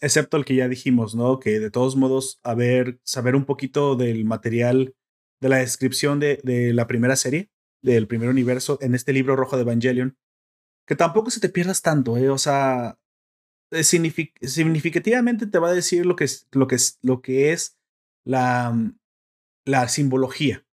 Excepto 0.00 0.36
el 0.36 0.44
que 0.44 0.56
ya 0.56 0.68
dijimos, 0.68 1.14
¿no? 1.14 1.38
Que 1.38 1.60
de 1.60 1.70
todos 1.70 1.96
modos, 1.96 2.40
a 2.42 2.54
ver, 2.54 2.98
saber 3.04 3.36
un 3.36 3.44
poquito 3.44 3.94
del 3.96 4.24
material, 4.24 4.94
de 5.40 5.48
la 5.48 5.58
descripción 5.58 6.18
de, 6.18 6.40
de 6.42 6.72
la 6.72 6.86
primera 6.86 7.16
serie, 7.16 7.50
del 7.82 8.08
primer 8.08 8.28
universo, 8.28 8.78
en 8.80 8.94
este 8.94 9.12
libro 9.12 9.36
rojo 9.36 9.56
de 9.56 9.62
Evangelion. 9.62 10.18
Que 10.86 10.96
tampoco 10.96 11.30
se 11.30 11.40
te 11.40 11.48
pierdas 11.48 11.82
tanto, 11.82 12.16
¿eh? 12.16 12.30
O 12.30 12.38
sea, 12.38 12.98
significativamente 13.72 15.46
te 15.46 15.58
va 15.58 15.68
a 15.68 15.74
decir 15.74 16.06
lo 16.06 16.16
que 16.16 16.24
es, 16.24 16.48
lo 16.52 16.66
que 16.66 16.74
es, 16.76 16.98
lo 17.02 17.20
que 17.20 17.52
es 17.52 17.78
la, 18.24 18.74
la 19.64 19.88
simbología 19.88 20.65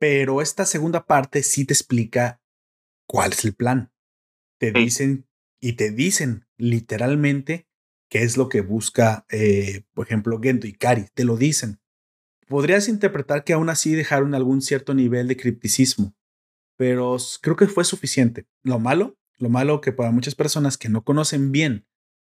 pero 0.00 0.40
esta 0.40 0.64
segunda 0.64 1.06
parte 1.06 1.42
sí 1.42 1.66
te 1.66 1.74
explica 1.74 2.40
cuál 3.06 3.32
es 3.32 3.44
el 3.44 3.54
plan. 3.54 3.92
Te 4.58 4.72
dicen 4.72 5.28
y 5.60 5.74
te 5.74 5.90
dicen 5.90 6.46
literalmente 6.56 7.68
qué 8.08 8.22
es 8.22 8.38
lo 8.38 8.48
que 8.48 8.62
busca, 8.62 9.26
eh, 9.28 9.84
por 9.92 10.06
ejemplo, 10.06 10.40
Gendo 10.40 10.66
y 10.66 10.72
Kari. 10.72 11.08
Te 11.12 11.24
lo 11.24 11.36
dicen. 11.36 11.80
Podrías 12.48 12.88
interpretar 12.88 13.44
que 13.44 13.52
aún 13.52 13.68
así 13.68 13.94
dejaron 13.94 14.34
algún 14.34 14.62
cierto 14.62 14.94
nivel 14.94 15.28
de 15.28 15.36
cripticismo, 15.36 16.16
pero 16.76 17.18
creo 17.42 17.56
que 17.56 17.66
fue 17.66 17.84
suficiente. 17.84 18.46
Lo 18.62 18.78
malo, 18.78 19.18
lo 19.36 19.50
malo 19.50 19.82
que 19.82 19.92
para 19.92 20.12
muchas 20.12 20.34
personas 20.34 20.78
que 20.78 20.88
no 20.88 21.04
conocen 21.04 21.52
bien 21.52 21.86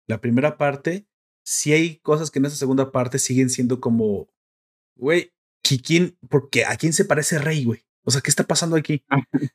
la 0.08 0.22
primera 0.22 0.58
parte, 0.58 1.06
sí 1.44 1.74
hay 1.74 1.98
cosas 1.98 2.32
que 2.32 2.40
en 2.40 2.46
esa 2.46 2.56
segunda 2.56 2.94
parte 2.94 3.20
siguen 3.20 3.50
siendo 3.50 3.82
como, 3.82 4.30
güey, 4.96 5.34
¿quién, 5.62 6.18
porque 6.30 6.66
¿a 6.66 6.76
quién 6.78 6.94
se 6.94 7.06
parece 7.06 7.40
Rey, 7.40 7.66
güey? 7.66 7.88
O 8.04 8.12
sea, 8.12 8.22
¿qué 8.22 8.30
está 8.30 8.46
pasando 8.46 8.78
aquí? 8.78 9.04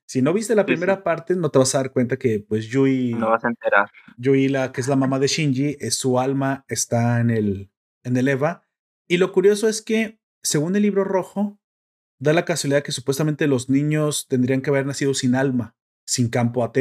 si 0.06 0.20
no 0.20 0.34
viste 0.34 0.54
la 0.54 0.66
primera 0.66 1.02
parte, 1.02 1.34
no 1.34 1.50
te 1.50 1.58
vas 1.58 1.74
a 1.74 1.78
dar 1.78 1.90
cuenta 1.90 2.18
que, 2.18 2.40
pues, 2.40 2.66
Yui. 2.66 3.14
No 3.14 3.30
vas 3.30 3.44
a 3.44 3.48
enterar. 3.48 3.90
Yui, 4.18 4.48
la 4.48 4.72
que 4.72 4.82
es 4.82 4.88
la 4.88 4.96
mamá 4.96 5.18
de 5.18 5.26
Shinji, 5.26 5.78
es 5.80 5.96
su 5.96 6.20
alma 6.20 6.66
está 6.68 7.20
en 7.20 7.30
el, 7.30 7.70
en 8.04 8.16
el 8.16 8.28
Eva. 8.28 8.68
Y 9.08 9.16
lo 9.16 9.32
curioso 9.32 9.68
es 9.68 9.80
que, 9.80 10.20
según 10.42 10.76
el 10.76 10.82
libro 10.82 11.02
rojo, 11.02 11.58
da 12.18 12.34
la 12.34 12.44
casualidad 12.44 12.82
que 12.82 12.92
supuestamente 12.92 13.46
los 13.46 13.70
niños 13.70 14.28
tendrían 14.28 14.60
que 14.60 14.70
haber 14.70 14.84
nacido 14.84 15.14
sin 15.14 15.34
alma, 15.34 15.74
sin 16.06 16.28
campo 16.28 16.62
AT. 16.62 16.76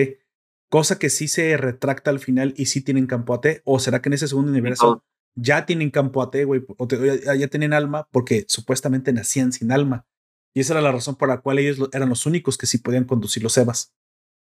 cosa 0.70 1.00
que 1.00 1.10
sí 1.10 1.28
se 1.28 1.56
retracta 1.58 2.12
al 2.12 2.20
final 2.20 2.54
y 2.58 2.66
sí 2.66 2.82
tienen 2.82 3.08
campo 3.08 3.34
AT, 3.34 3.62
o 3.64 3.80
será 3.80 4.02
que 4.02 4.10
en 4.10 4.14
ese 4.14 4.28
segundo 4.28 4.52
universo 4.52 5.06
ya 5.36 5.66
tienen 5.66 5.92
campo 5.92 6.22
AT, 6.22 6.36
güey, 6.46 6.64
o 6.78 6.88
ya, 6.88 7.48
tienen 7.48 7.74
alma 7.74 8.08
porque 8.12 8.46
supuestamente 8.48 9.14
nacían 9.14 9.52
sin 9.52 9.72
alma. 9.72 10.06
Y 10.54 10.60
esa 10.60 10.74
era 10.74 10.82
la 10.82 10.92
razón 10.92 11.16
por 11.16 11.30
la 11.30 11.40
cual 11.42 11.60
ellos 11.60 11.90
eran 11.94 12.10
los 12.10 12.26
únicos 12.26 12.58
que 12.58 12.68
sí 12.68 12.78
podían 12.78 13.06
conducir 13.06 13.42
los 13.42 13.58
Evas. 13.58 13.94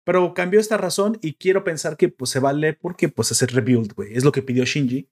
Pero 0.05 0.35
cambió 0.35 0.61
esta 0.61 0.77
razón 0.77 1.19
y 1.21 1.35
quiero 1.35 1.65
pensar 1.65 1.97
que 1.97 2.09
pues 2.09 2.31
se 2.31 2.39
vale 2.39 2.75
porque 2.75 3.09
pues 3.09 3.33
es 3.33 3.43
el 3.43 3.49
rebuild, 3.49 3.93
güey. 3.95 4.15
Es 4.15 4.25
lo 4.25 4.31
que 4.31 4.43
pidió 4.43 4.65
Shinji 4.65 5.11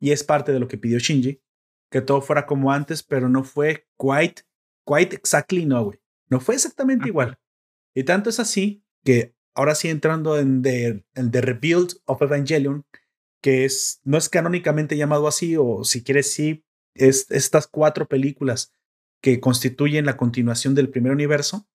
y 0.00 0.12
es 0.12 0.22
parte 0.22 0.52
de 0.52 0.60
lo 0.60 0.68
que 0.68 0.78
pidió 0.78 0.98
Shinji. 0.98 1.42
Que 1.90 2.02
todo 2.02 2.20
fuera 2.20 2.46
como 2.46 2.70
antes, 2.70 3.02
pero 3.02 3.28
no 3.28 3.42
fue 3.42 3.88
quite, 3.98 4.42
quite 4.86 5.16
exactly 5.16 5.66
no, 5.66 5.86
güey. 5.86 6.00
No 6.28 6.38
fue 6.38 6.54
exactamente 6.54 7.08
igual. 7.08 7.38
Y 7.94 8.04
tanto 8.04 8.30
es 8.30 8.38
así 8.38 8.84
que 9.04 9.34
ahora 9.54 9.74
sí 9.74 9.88
entrando 9.88 10.38
en 10.38 10.62
The, 10.62 11.04
en 11.14 11.30
the 11.32 11.40
Rebuild 11.40 11.94
of 12.04 12.22
Evangelion, 12.22 12.84
que 13.40 13.64
es, 13.64 14.00
no 14.04 14.18
es 14.18 14.28
canónicamente 14.28 14.96
llamado 14.96 15.28
así, 15.28 15.56
o 15.56 15.84
si 15.84 16.02
quieres, 16.02 16.32
sí, 16.32 16.64
es 16.94 17.30
estas 17.30 17.66
cuatro 17.66 18.08
películas 18.08 18.72
que 19.20 19.40
constituyen 19.40 20.06
la 20.06 20.16
continuación 20.16 20.74
del 20.74 20.90
primer 20.90 21.12
universo. 21.12 21.68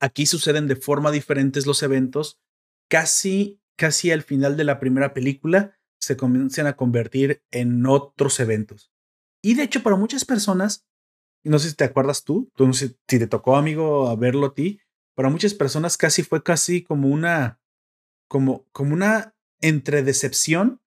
Aquí 0.00 0.26
suceden 0.26 0.66
de 0.66 0.76
forma 0.76 1.10
diferentes 1.10 1.66
los 1.66 1.82
eventos. 1.82 2.40
Casi, 2.88 3.60
casi 3.76 4.10
al 4.10 4.22
final 4.22 4.56
de 4.56 4.64
la 4.64 4.78
primera 4.78 5.14
película 5.14 5.78
se 5.98 6.16
comienzan 6.16 6.66
a 6.66 6.76
convertir 6.76 7.42
en 7.50 7.84
otros 7.86 8.38
eventos. 8.40 8.92
Y 9.42 9.54
de 9.54 9.64
hecho, 9.64 9.82
para 9.82 9.96
muchas 9.96 10.24
personas, 10.24 10.86
no 11.42 11.58
sé 11.58 11.70
si 11.70 11.76
te 11.76 11.84
acuerdas 11.84 12.24
tú, 12.24 12.50
tú 12.54 12.72
si 12.74 12.96
te 13.06 13.26
tocó, 13.26 13.56
amigo, 13.56 14.08
a 14.08 14.16
verlo 14.16 14.46
a 14.46 14.54
ti, 14.54 14.80
para 15.14 15.30
muchas 15.30 15.54
personas 15.54 15.96
casi 15.96 16.22
fue 16.22 16.42
casi 16.42 16.82
como 16.82 17.08
una, 17.08 17.60
como, 18.28 18.66
como 18.72 18.92
una 18.92 19.35
entre 19.60 20.02
decepción 20.02 20.80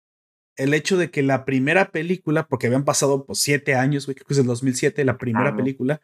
el 0.59 0.73
hecho 0.73 0.97
de 0.97 1.09
que 1.09 1.23
la 1.23 1.45
primera 1.45 1.91
película, 1.91 2.47
porque 2.47 2.67
habían 2.67 2.83
pasado 2.83 3.25
pues, 3.25 3.39
siete 3.39 3.75
años, 3.75 4.05
creo 4.05 4.15
que 4.15 4.33
es 4.33 4.39
el 4.39 4.45
2007, 4.45 5.05
la 5.05 5.17
primera 5.17 5.55
película, 5.55 6.01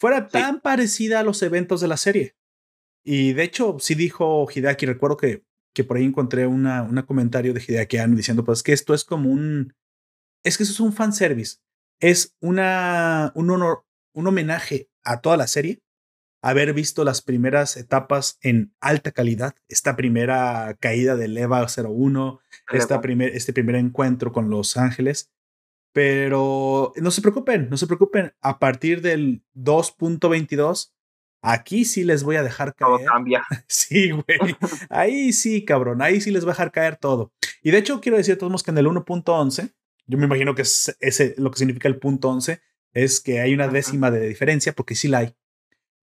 fuera 0.00 0.26
tan 0.26 0.60
parecida 0.60 1.20
a 1.20 1.22
los 1.22 1.40
eventos 1.42 1.80
de 1.80 1.88
la 1.88 1.96
serie. 1.96 2.36
Y 3.04 3.32
de 3.34 3.44
hecho, 3.44 3.76
sí 3.78 3.94
dijo 3.94 4.48
Hideaki, 4.52 4.86
recuerdo 4.86 5.16
que, 5.16 5.44
que 5.72 5.84
por 5.84 5.96
ahí 5.96 6.04
encontré 6.04 6.48
una, 6.48 6.82
un 6.82 7.00
comentario 7.02 7.54
de 7.54 7.60
Hideaki 7.60 7.98
diciendo, 8.16 8.44
pues 8.44 8.64
que 8.64 8.72
esto 8.72 8.92
es 8.92 9.04
como 9.04 9.30
un, 9.30 9.72
es 10.42 10.56
que 10.56 10.64
eso 10.64 10.72
es 10.72 10.80
un 10.80 10.92
fanservice, 10.92 11.58
es 12.00 12.34
una, 12.40 13.30
un, 13.36 13.50
honor, 13.50 13.84
un 14.12 14.26
homenaje 14.26 14.88
a 15.04 15.20
toda 15.20 15.36
la 15.36 15.46
serie, 15.46 15.80
haber 16.46 16.72
visto 16.74 17.02
las 17.02 17.22
primeras 17.22 17.76
etapas 17.76 18.38
en 18.40 18.72
alta 18.80 19.10
calidad, 19.10 19.56
esta 19.66 19.96
primera 19.96 20.76
caída 20.78 21.16
del 21.16 21.36
EVA 21.36 21.66
01, 21.66 22.40
esta 22.72 23.00
primer, 23.00 23.34
este 23.34 23.52
primer 23.52 23.74
encuentro 23.74 24.32
con 24.32 24.48
Los 24.48 24.76
Ángeles. 24.76 25.32
Pero 25.92 26.92
no 26.94 27.10
se 27.10 27.20
preocupen, 27.20 27.68
no 27.68 27.76
se 27.76 27.88
preocupen. 27.88 28.32
A 28.40 28.60
partir 28.60 29.02
del 29.02 29.42
2.22, 29.56 30.92
aquí 31.42 31.84
sí 31.84 32.04
les 32.04 32.22
voy 32.22 32.36
a 32.36 32.44
dejar 32.44 32.76
caer. 32.76 32.98
Todo 32.98 33.04
cambia. 33.04 33.42
Sí, 33.66 34.12
güey. 34.12 34.56
Ahí 34.88 35.32
sí, 35.32 35.64
cabrón. 35.64 36.00
Ahí 36.00 36.20
sí 36.20 36.30
les 36.30 36.44
voy 36.44 36.50
a 36.50 36.54
dejar 36.54 36.70
caer 36.70 36.96
todo. 36.96 37.32
Y 37.60 37.72
de 37.72 37.78
hecho, 37.78 38.00
quiero 38.00 38.18
decir 38.18 38.34
a 38.34 38.38
todos 38.38 38.62
que 38.62 38.70
en 38.70 38.78
el 38.78 38.86
1.11, 38.86 39.74
yo 40.06 40.18
me 40.18 40.26
imagino 40.26 40.54
que 40.54 40.62
es 40.62 40.96
ese, 41.00 41.34
lo 41.38 41.50
que 41.50 41.58
significa 41.58 41.88
el 41.88 41.98
punto 41.98 42.28
11 42.28 42.60
es 42.92 43.20
que 43.20 43.40
hay 43.40 43.52
una 43.52 43.66
décima 43.66 44.12
de 44.12 44.28
diferencia, 44.28 44.74
porque 44.74 44.94
sí 44.94 45.08
la 45.08 45.18
hay. 45.18 45.34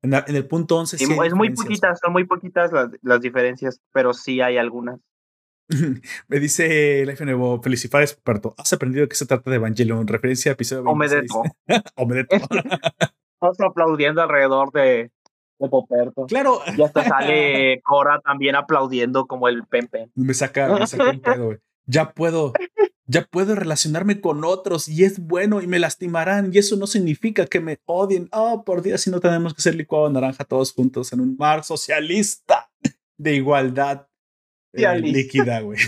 En, 0.03 0.13
el 0.13 0.45
punto 0.47 0.77
11 0.77 0.97
sí, 0.97 1.05
es 1.05 1.33
muy 1.33 1.49
poquitas, 1.51 1.99
son 1.99 2.11
muy 2.11 2.25
poquitas 2.25 2.71
las, 3.01 3.21
diferencias, 3.21 3.79
pero 3.93 4.13
sí 4.13 4.41
hay 4.41 4.57
algunas. 4.57 4.99
Me 6.27 6.39
dice 6.39 7.03
el 7.03 7.25
Nuevo, 7.25 7.61
felicidades, 7.61 8.11
experto. 8.11 8.53
Has 8.57 8.73
aprendido 8.73 9.07
que 9.07 9.15
se 9.15 9.25
trata 9.25 9.49
de 9.49 9.55
Evangelion, 9.55 10.05
referencia 10.05 10.51
a 10.51 10.53
episodio 10.53 10.83
26. 10.83 11.31
Omedeto. 11.95 12.35
Estamos 12.35 13.59
aplaudiendo 13.61 14.21
alrededor 14.21 14.73
de, 14.73 15.09
de 15.59 15.69
Poperto. 15.69 16.25
Claro. 16.25 16.59
Y 16.77 16.81
hasta 16.81 17.05
sale 17.05 17.81
Cora 17.85 18.19
también 18.19 18.55
aplaudiendo 18.55 19.25
como 19.25 19.47
el 19.47 19.65
Pempe. 19.65 20.09
Me 20.15 20.33
saca, 20.33 20.67
me 20.79 20.85
saca 20.85 21.11
un 21.11 21.21
pedo, 21.21 21.45
güey. 21.45 21.57
Ya 21.85 22.11
puedo, 22.11 22.53
ya 23.05 23.25
puedo 23.25 23.55
relacionarme 23.55 24.21
con 24.21 24.45
otros 24.45 24.87
y 24.87 25.03
es 25.03 25.19
bueno 25.19 25.61
y 25.61 25.67
me 25.67 25.79
lastimarán 25.79 26.51
y 26.53 26.57
eso 26.57 26.77
no 26.77 26.87
significa 26.87 27.45
que 27.45 27.59
me 27.59 27.79
odien. 27.85 28.29
Oh, 28.31 28.63
por 28.63 28.81
Dios, 28.81 29.01
si 29.01 29.11
no 29.11 29.19
tenemos 29.19 29.53
que 29.53 29.61
ser 29.61 29.75
licuado 29.75 30.09
naranja 30.09 30.45
todos 30.45 30.73
juntos 30.73 31.11
en 31.13 31.19
un 31.19 31.35
mar 31.37 31.63
socialista 31.63 32.71
de 33.17 33.35
igualdad 33.35 34.07
eh, 34.73 34.99
líquida, 34.99 35.59
güey. 35.61 35.79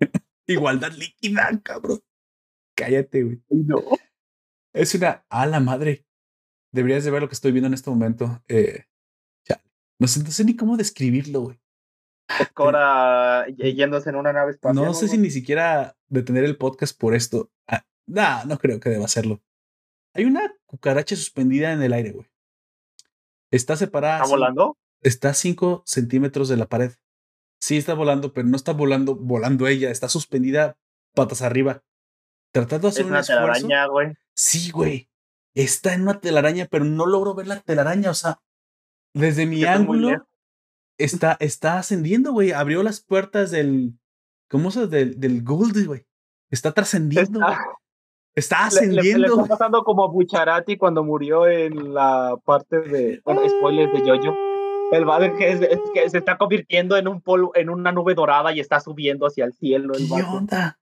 igualdad 0.46 0.92
líquida, 0.92 1.48
cabrón. 1.62 2.00
Cállate, 2.74 3.22
güey. 3.22 3.42
No. 3.50 3.82
Es 4.72 4.94
una 4.94 5.24
a 5.28 5.46
la 5.46 5.60
madre. 5.60 6.06
Deberías 6.72 7.04
de 7.04 7.10
ver 7.10 7.22
lo 7.22 7.28
que 7.28 7.34
estoy 7.34 7.52
viendo 7.52 7.68
en 7.68 7.74
este 7.74 7.90
momento. 7.90 8.42
Eh, 8.48 8.84
ya. 9.48 9.62
No 9.98 10.06
sé, 10.06 10.22
no 10.22 10.30
sé 10.30 10.44
ni 10.44 10.56
cómo 10.56 10.76
describirlo, 10.76 11.40
güey. 11.42 11.60
Cora 12.54 13.46
yéndose 13.48 14.10
en 14.10 14.16
una 14.16 14.32
nave 14.32 14.52
espacial. 14.52 14.84
No 14.84 14.94
sé 14.94 15.08
si 15.08 15.18
ni 15.18 15.30
siquiera 15.30 15.96
detener 16.08 16.44
el 16.44 16.56
podcast 16.56 16.98
por 16.98 17.14
esto. 17.14 17.50
Ah, 17.66 17.84
nah, 18.06 18.44
no 18.44 18.58
creo 18.58 18.80
que 18.80 18.90
deba 18.90 19.06
hacerlo. 19.06 19.42
Hay 20.14 20.24
una 20.24 20.54
cucaracha 20.66 21.16
suspendida 21.16 21.72
en 21.72 21.82
el 21.82 21.92
aire, 21.92 22.12
güey. 22.12 22.26
Está 23.50 23.76
separada. 23.76 24.16
¿Está 24.16 24.28
volando? 24.28 24.76
Está 25.00 25.30
a 25.30 25.34
5 25.34 25.84
centímetros 25.86 26.48
de 26.48 26.56
la 26.56 26.66
pared. 26.66 26.92
Sí, 27.60 27.76
está 27.76 27.94
volando, 27.94 28.32
pero 28.32 28.46
no 28.46 28.56
está 28.56 28.72
volando, 28.72 29.14
volando 29.14 29.66
ella. 29.66 29.90
Está 29.90 30.08
suspendida 30.08 30.76
patas 31.14 31.42
arriba. 31.42 31.82
Tratando 32.52 32.88
de 32.88 32.92
hacer 32.92 33.04
¿Es 33.04 33.10
una 33.10 33.22
telaraña, 33.22 33.86
güey. 33.86 34.14
Sí, 34.34 34.70
güey. 34.70 35.10
Está 35.54 35.94
en 35.94 36.02
una 36.02 36.20
telaraña, 36.20 36.66
pero 36.70 36.84
no 36.84 37.06
logro 37.06 37.34
ver 37.34 37.46
la 37.46 37.60
telaraña. 37.60 38.10
O 38.10 38.14
sea, 38.14 38.40
desde 39.14 39.46
mi 39.46 39.64
ángulo 39.64 40.28
está, 40.98 41.36
está 41.40 41.78
ascendiendo, 41.78 42.32
güey. 42.32 42.52
Abrió 42.52 42.82
las 42.82 43.00
puertas 43.00 43.50
del. 43.50 43.94
¿Cómo 44.50 44.70
se 44.70 44.86
Del, 44.86 45.18
del 45.18 45.42
Gold, 45.42 45.86
güey. 45.86 46.06
Está 46.50 46.72
trascendiendo. 46.72 47.40
Está, 48.34 48.66
ascendiendo. 48.66 49.18
Le, 49.18 49.42
está 49.42 49.46
pasando 49.46 49.84
como 49.84 50.04
a 50.04 50.08
Bucharati 50.08 50.76
cuando 50.76 51.04
murió 51.04 51.46
en 51.46 51.94
la 51.94 52.36
parte 52.44 52.80
de. 52.80 53.20
Bueno, 53.24 53.42
spoilers 53.48 53.92
de 53.92 54.00
Jojo. 54.00 54.36
El 54.90 55.04
valle 55.04 55.34
que, 55.36 55.78
que, 55.92 56.08
se 56.08 56.18
está 56.18 56.38
convirtiendo 56.38 56.96
en 56.96 57.08
un 57.08 57.20
polvo, 57.20 57.52
en 57.54 57.68
una 57.68 57.92
nube 57.92 58.14
dorada 58.14 58.52
y 58.52 58.60
está 58.60 58.80
subiendo 58.80 59.26
hacia 59.26 59.44
el 59.44 59.52
cielo. 59.52 59.92
El 59.94 60.08
¿Qué 60.08 60.22
onda? 60.22 60.78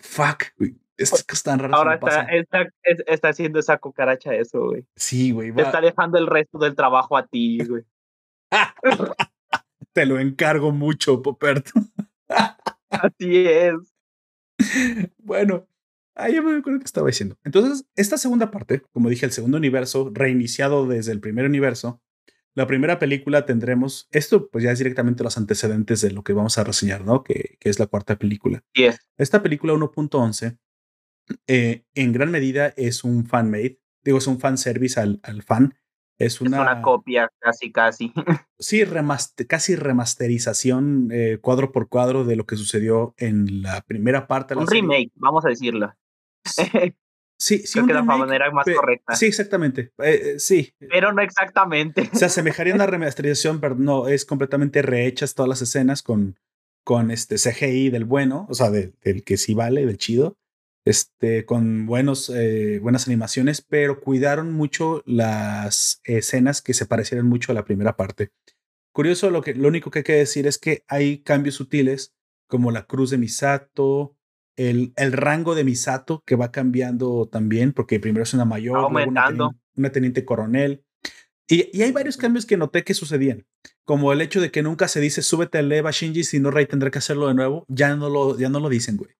Fuck, 0.00 0.46
güey. 0.58 0.76
Es 0.96 1.24
que 1.24 1.34
están 1.34 1.58
raros. 1.60 1.78
Ahora 1.78 1.94
está, 1.94 2.22
está, 2.22 2.68
está, 3.06 3.28
haciendo 3.28 3.60
esa 3.60 3.78
cucaracha 3.78 4.34
eso, 4.34 4.64
güey. 4.64 4.84
Sí, 4.96 5.30
güey. 5.30 5.52
Te 5.52 5.62
está 5.62 5.80
dejando 5.80 6.18
el 6.18 6.26
resto 6.26 6.58
del 6.58 6.74
trabajo 6.74 7.16
a 7.16 7.26
ti, 7.26 7.64
güey. 7.64 7.84
Te 9.92 10.06
lo 10.06 10.18
encargo 10.18 10.72
mucho, 10.72 11.22
Poperto. 11.22 11.72
Así 12.90 13.46
es. 13.46 13.74
Bueno, 15.18 15.68
ahí 16.14 16.40
me 16.40 16.56
acuerdo 16.56 16.80
que 16.80 16.84
estaba 16.84 17.06
diciendo. 17.06 17.38
Entonces, 17.44 17.86
esta 17.96 18.18
segunda 18.18 18.50
parte, 18.50 18.82
como 18.92 19.08
dije, 19.08 19.26
el 19.26 19.32
segundo 19.32 19.58
universo, 19.58 20.10
reiniciado 20.12 20.86
desde 20.86 21.12
el 21.12 21.20
primer 21.20 21.46
universo, 21.46 22.00
la 22.54 22.66
primera 22.66 22.98
película 22.98 23.44
tendremos, 23.44 24.08
esto 24.12 24.48
pues 24.48 24.64
ya 24.64 24.72
es 24.72 24.78
directamente 24.78 25.22
los 25.22 25.36
antecedentes 25.36 26.00
de 26.00 26.10
lo 26.10 26.24
que 26.24 26.32
vamos 26.32 26.56
a 26.56 26.64
reseñar, 26.64 27.04
¿no? 27.04 27.22
Que, 27.22 27.58
que 27.60 27.68
es 27.68 27.78
la 27.78 27.86
cuarta 27.86 28.16
película. 28.16 28.64
Esta 29.18 29.42
película 29.42 29.74
1.11, 29.74 30.58
eh, 31.46 31.84
en 31.94 32.12
gran 32.12 32.30
medida 32.30 32.72
es 32.76 33.04
un 33.04 33.26
fan-made, 33.26 33.78
digo, 34.02 34.18
es 34.18 34.26
un 34.26 34.40
fan 34.40 34.56
service 34.56 34.98
al, 34.98 35.20
al 35.22 35.42
fan 35.42 35.74
es 36.18 36.40
una, 36.40 36.82
copia 36.82 37.30
casi, 37.38 37.70
casi. 37.72 38.12
Sí, 38.58 38.82
casi 39.48 39.76
remasterización 39.76 41.10
eh, 41.12 41.38
cuadro 41.42 41.72
por 41.72 41.88
cuadro 41.88 42.24
de 42.24 42.36
lo 42.36 42.46
que 42.46 42.56
sucedió 42.56 43.14
en 43.18 43.62
la 43.62 43.82
primera 43.82 44.26
parte. 44.26 44.54
De 44.54 44.60
un 44.60 44.66
remake, 44.66 45.12
vamos 45.14 45.44
a 45.44 45.50
decirlo. 45.50 45.92
Sí, 46.44 46.64
sí. 47.38 47.62
Creo 47.70 47.86
que 47.86 47.92
la 47.92 48.02
manera 48.02 48.50
más 48.50 48.64
correcta. 48.64 49.14
Sí, 49.14 49.26
exactamente. 49.26 49.92
Eh, 49.98 50.20
eh, 50.36 50.38
sí. 50.38 50.72
Pero 50.78 51.12
no 51.12 51.20
exactamente. 51.20 52.08
Se 52.14 52.24
asemejaría 52.24 52.72
a 52.72 52.76
una 52.76 52.86
remasterización, 52.86 53.60
pero 53.60 53.74
no, 53.74 54.08
es 54.08 54.24
completamente 54.24 54.80
rehechas 54.80 55.34
todas 55.34 55.50
las 55.50 55.60
escenas 55.60 56.02
con, 56.02 56.38
con 56.82 57.10
este 57.10 57.36
CGI 57.36 57.90
del 57.90 58.06
bueno, 58.06 58.46
o 58.48 58.54
sea, 58.54 58.70
del 58.70 59.22
que 59.22 59.36
sí 59.36 59.52
vale, 59.52 59.84
del 59.84 59.98
chido 59.98 60.38
este, 60.86 61.44
con 61.44 61.84
buenos, 61.84 62.30
eh, 62.30 62.78
buenas 62.80 63.08
animaciones, 63.08 63.60
pero 63.60 64.00
cuidaron 64.00 64.52
mucho 64.52 65.02
las 65.04 66.00
escenas 66.04 66.62
que 66.62 66.74
se 66.74 66.86
parecieran 66.86 67.26
mucho 67.26 67.50
a 67.50 67.56
la 67.56 67.64
primera 67.64 67.96
parte. 67.96 68.30
Curioso, 68.92 69.30
lo, 69.30 69.42
que, 69.42 69.52
lo 69.54 69.66
único 69.66 69.90
que 69.90 69.98
hay 69.98 70.04
que 70.04 70.12
decir 70.12 70.46
es 70.46 70.58
que 70.58 70.84
hay 70.86 71.18
cambios 71.18 71.56
sutiles, 71.56 72.14
como 72.46 72.70
la 72.70 72.86
cruz 72.86 73.10
de 73.10 73.18
Misato, 73.18 74.16
el, 74.54 74.92
el 74.96 75.10
rango 75.10 75.56
de 75.56 75.64
Misato 75.64 76.22
que 76.24 76.36
va 76.36 76.52
cambiando 76.52 77.28
también, 77.30 77.72
porque 77.72 77.98
primero 77.98 78.22
es 78.22 78.32
una 78.32 78.44
mayor, 78.44 78.78
una, 78.86 79.90
teniente, 79.90 80.24
coronel. 80.24 80.84
Y, 81.48 81.82
hay 81.82 81.90
varios 81.90 82.16
cambios 82.16 82.46
que 82.46 82.56
noté 82.56 82.84
que 82.84 82.94
sucedían, 82.94 83.44
como 83.84 84.12
el 84.12 84.20
hecho 84.20 84.40
de 84.40 84.52
que 84.52 84.62
nunca 84.62 84.86
se 84.86 85.00
dice 85.00 85.22
súbete 85.22 85.58
al 85.58 85.72
Eva 85.72 85.90
Shinji, 85.90 86.22
si 86.22 86.38
no 86.38 86.52
Rey 86.52 86.66
tendrá 86.66 86.92
que 86.92 86.98
hacerlo 86.98 87.26
de 87.26 87.34
nuevo. 87.34 87.64
Ya 87.66 87.96
no 87.96 88.08
lo, 88.08 88.38
ya 88.38 88.48
no 88.48 88.60
lo 88.60 88.68
dicen, 88.68 88.96
güey. 88.96 89.10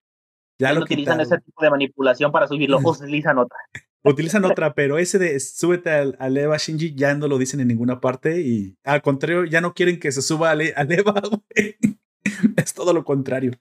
Ya 0.59 0.73
lo 0.73 0.83
utilizan 0.83 1.21
ese 1.21 1.39
tipo 1.39 1.63
de 1.63 1.71
manipulación 1.71 2.33
para 2.33 2.49
subirlo, 2.49 2.79
utilizan 2.79 3.39
otra. 3.39 3.59
utilizan 4.05 4.45
otra, 4.45 4.75
pero 4.75 4.99
ese 4.99 5.19
de 5.19 5.39
súbete 5.41 5.91
al, 5.91 6.17
al, 6.19 6.37
Eva 6.37 6.57
Shinji 6.57 6.95
ya 6.95 7.15
no 7.15 7.29
lo 7.29 7.39
dicen 7.39 7.61
en 7.61 7.69
ninguna 7.69 8.01
parte 8.01 8.41
y 8.41 8.77
al 8.85 9.03
contrario, 9.03 9.45
ya 9.45 9.61
no 9.61 9.75
quieren 9.75 9.99
que 9.99 10.13
se 10.13 10.23
suba 10.23 10.51
al, 10.51 10.63
al 10.75 10.93
Eva, 10.93 11.21
güey. 11.31 11.77
es 12.57 12.75
todo 12.75 12.93
lo 12.93 13.05
contrario. 13.05 13.53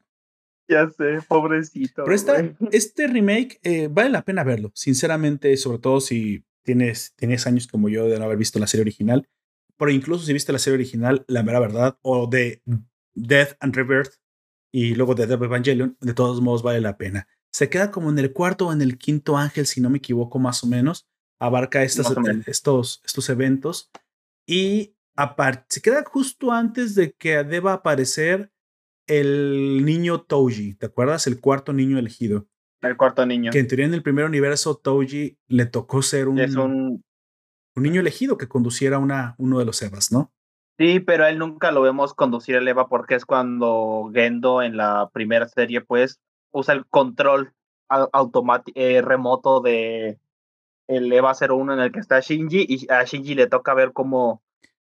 Ya 0.67 0.89
sé, 0.89 1.19
pobrecito. 1.27 2.03
Pero 2.05 2.15
este 2.71 3.07
remake 3.07 3.59
eh, 3.63 3.87
vale 3.91 4.09
la 4.09 4.23
pena 4.23 4.43
verlo, 4.43 4.71
sinceramente, 4.73 5.55
sobre 5.57 5.79
todo 5.79 5.99
si 5.99 6.43
tienes, 6.63 7.13
tienes 7.15 7.45
años 7.45 7.67
como 7.67 7.89
yo 7.89 8.07
de 8.07 8.17
no 8.17 8.25
haber 8.25 8.37
visto 8.37 8.59
la 8.59 8.67
serie 8.67 8.81
original. 8.81 9.27
Pero 9.77 9.91
incluso 9.91 10.25
si 10.25 10.33
viste 10.33 10.53
la 10.53 10.59
serie 10.59 10.75
original, 10.75 11.25
la 11.27 11.43
mera 11.43 11.59
verdad, 11.59 11.97
o 12.01 12.27
de 12.27 12.61
Death 13.13 13.57
and 13.59 13.75
Rebirth 13.75 14.13
y 14.77 14.93
luego 14.93 15.15
de 15.15 15.25
Death 15.25 15.41
Evangelion, 15.41 15.95
de 16.01 16.13
todos 16.13 16.41
modos 16.41 16.61
vale 16.61 16.81
la 16.81 16.97
pena. 16.97 17.29
Se 17.49 17.69
queda 17.69 17.91
como 17.91 18.09
en 18.09 18.19
el 18.19 18.33
cuarto 18.33 18.67
o 18.67 18.73
en 18.73 18.81
el 18.81 18.97
quinto 18.97 19.37
ángel, 19.37 19.67
si 19.67 19.79
no 19.79 19.89
me 19.89 19.99
equivoco, 19.99 20.37
más 20.37 20.65
o 20.65 20.67
menos. 20.67 21.07
Abarca 21.39 21.81
estos, 21.81 22.13
estos, 22.45 23.01
estos 23.05 23.29
eventos. 23.29 23.89
Y 24.45 24.97
aparte, 25.15 25.63
se 25.69 25.81
queda 25.81 26.03
justo 26.05 26.51
antes 26.51 26.93
de 26.93 27.13
que 27.13 27.41
deba 27.45 27.71
aparecer 27.71 28.51
el 29.07 29.85
niño 29.85 30.23
Touji, 30.23 30.73
¿te 30.73 30.87
acuerdas? 30.87 31.25
El 31.25 31.39
cuarto 31.39 31.71
niño 31.71 31.97
elegido. 31.97 32.49
El 32.81 32.97
cuarto 32.97 33.25
niño. 33.25 33.51
Que 33.53 33.59
en 33.59 33.69
teoría 33.69 33.85
en 33.85 33.93
el 33.93 34.03
primer 34.03 34.25
universo 34.25 34.75
Touji 34.75 35.39
le 35.47 35.65
tocó 35.67 36.01
ser 36.01 36.27
un, 36.27 36.37
un... 36.59 37.01
un 37.77 37.83
niño 37.83 38.01
elegido 38.01 38.37
que 38.37 38.49
conduciera 38.49 38.99
una, 38.99 39.35
uno 39.37 39.57
de 39.57 39.63
los 39.63 39.81
Evas, 39.81 40.11
¿no? 40.11 40.34
Sí, 40.77 40.99
pero 40.99 41.25
él 41.25 41.37
nunca 41.39 41.71
lo 41.71 41.81
vemos 41.81 42.13
conducir 42.13 42.55
el 42.55 42.67
Eva 42.67 42.87
porque 42.87 43.15
es 43.15 43.25
cuando 43.25 44.11
Gendo 44.13 44.61
en 44.61 44.77
la 44.77 45.09
primera 45.13 45.47
serie 45.47 45.81
pues 45.81 46.19
usa 46.51 46.73
el 46.73 46.85
control 46.85 47.53
automático 47.87 48.77
eh, 48.79 49.01
remoto 49.01 49.61
de 49.61 50.19
el 50.87 51.11
Eva 51.13 51.33
01 51.33 51.73
en 51.73 51.79
el 51.79 51.91
que 51.91 51.99
está 51.99 52.19
Shinji 52.19 52.65
y 52.67 52.91
a 52.91 53.03
Shinji 53.03 53.35
le 53.35 53.47
toca 53.47 53.73
ver 53.73 53.93
cómo 53.93 54.41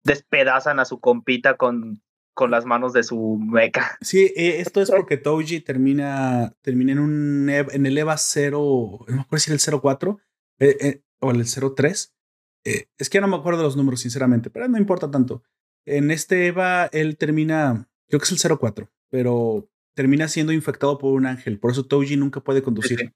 despedazan 0.04 0.80
a 0.80 0.86
su 0.86 1.00
compita 1.00 1.58
con 1.58 2.02
con 2.34 2.52
las 2.52 2.66
manos 2.66 2.94
de 2.94 3.04
su 3.04 3.38
mecha. 3.38 3.98
Sí, 4.02 4.34
eh, 4.36 4.62
esto 4.62 4.82
es 4.82 4.90
porque 4.90 5.18
Touji 5.18 5.62
termina, 5.62 6.56
termina 6.62 6.94
en 6.94 7.00
un 7.00 7.50
en 7.50 7.86
el 7.86 7.98
EVA 7.98 8.18
0, 8.18 9.06
no 9.08 9.16
me 9.16 9.22
acuerdo 9.22 9.44
si 9.44 9.52
era 9.52 9.62
el 9.64 9.82
04 9.82 10.20
eh, 10.60 10.78
eh, 10.82 11.02
o 11.20 11.32
el 11.32 11.46
03. 11.46 12.14
es 12.64 13.10
que 13.10 13.22
no 13.22 13.28
me 13.28 13.36
acuerdo 13.36 13.64
los 13.64 13.76
números, 13.76 14.02
sinceramente, 14.02 14.50
pero 14.50 14.68
no 14.68 14.78
importa 14.78 15.12
tanto. 15.12 15.44
En 15.86 16.12
este 16.12 16.48
EVA 16.48 16.86
él 16.88 17.18
termina, 17.18 17.90
creo 18.08 18.20
que 18.20 18.26
es 18.26 18.46
el 18.46 18.58
04, 18.58 18.90
pero 19.10 19.70
termina 19.94 20.28
siendo 20.28 20.54
infectado 20.54 20.98
por 20.98 21.14
un 21.14 21.26
ángel. 21.26 21.60
Por 21.60 21.72
eso 21.72 21.86
Touji 21.86 22.18
nunca 22.18 22.42
puede 22.42 22.62
conducir. 22.62 23.14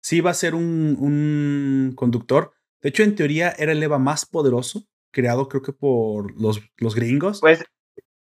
Sí, 0.00 0.20
va 0.20 0.30
a 0.30 0.34
ser 0.34 0.54
un, 0.54 0.96
un 0.98 1.92
conductor. 1.94 2.52
De 2.80 2.88
hecho, 2.88 3.02
en 3.02 3.14
teoría 3.14 3.50
era 3.50 3.72
el 3.72 3.82
EVA 3.82 3.98
más 3.98 4.26
poderoso, 4.26 4.84
creado 5.12 5.48
creo 5.48 5.62
que 5.62 5.72
por 5.72 6.40
los, 6.40 6.60
los 6.76 6.94
gringos. 6.94 7.40
Pues 7.40 7.64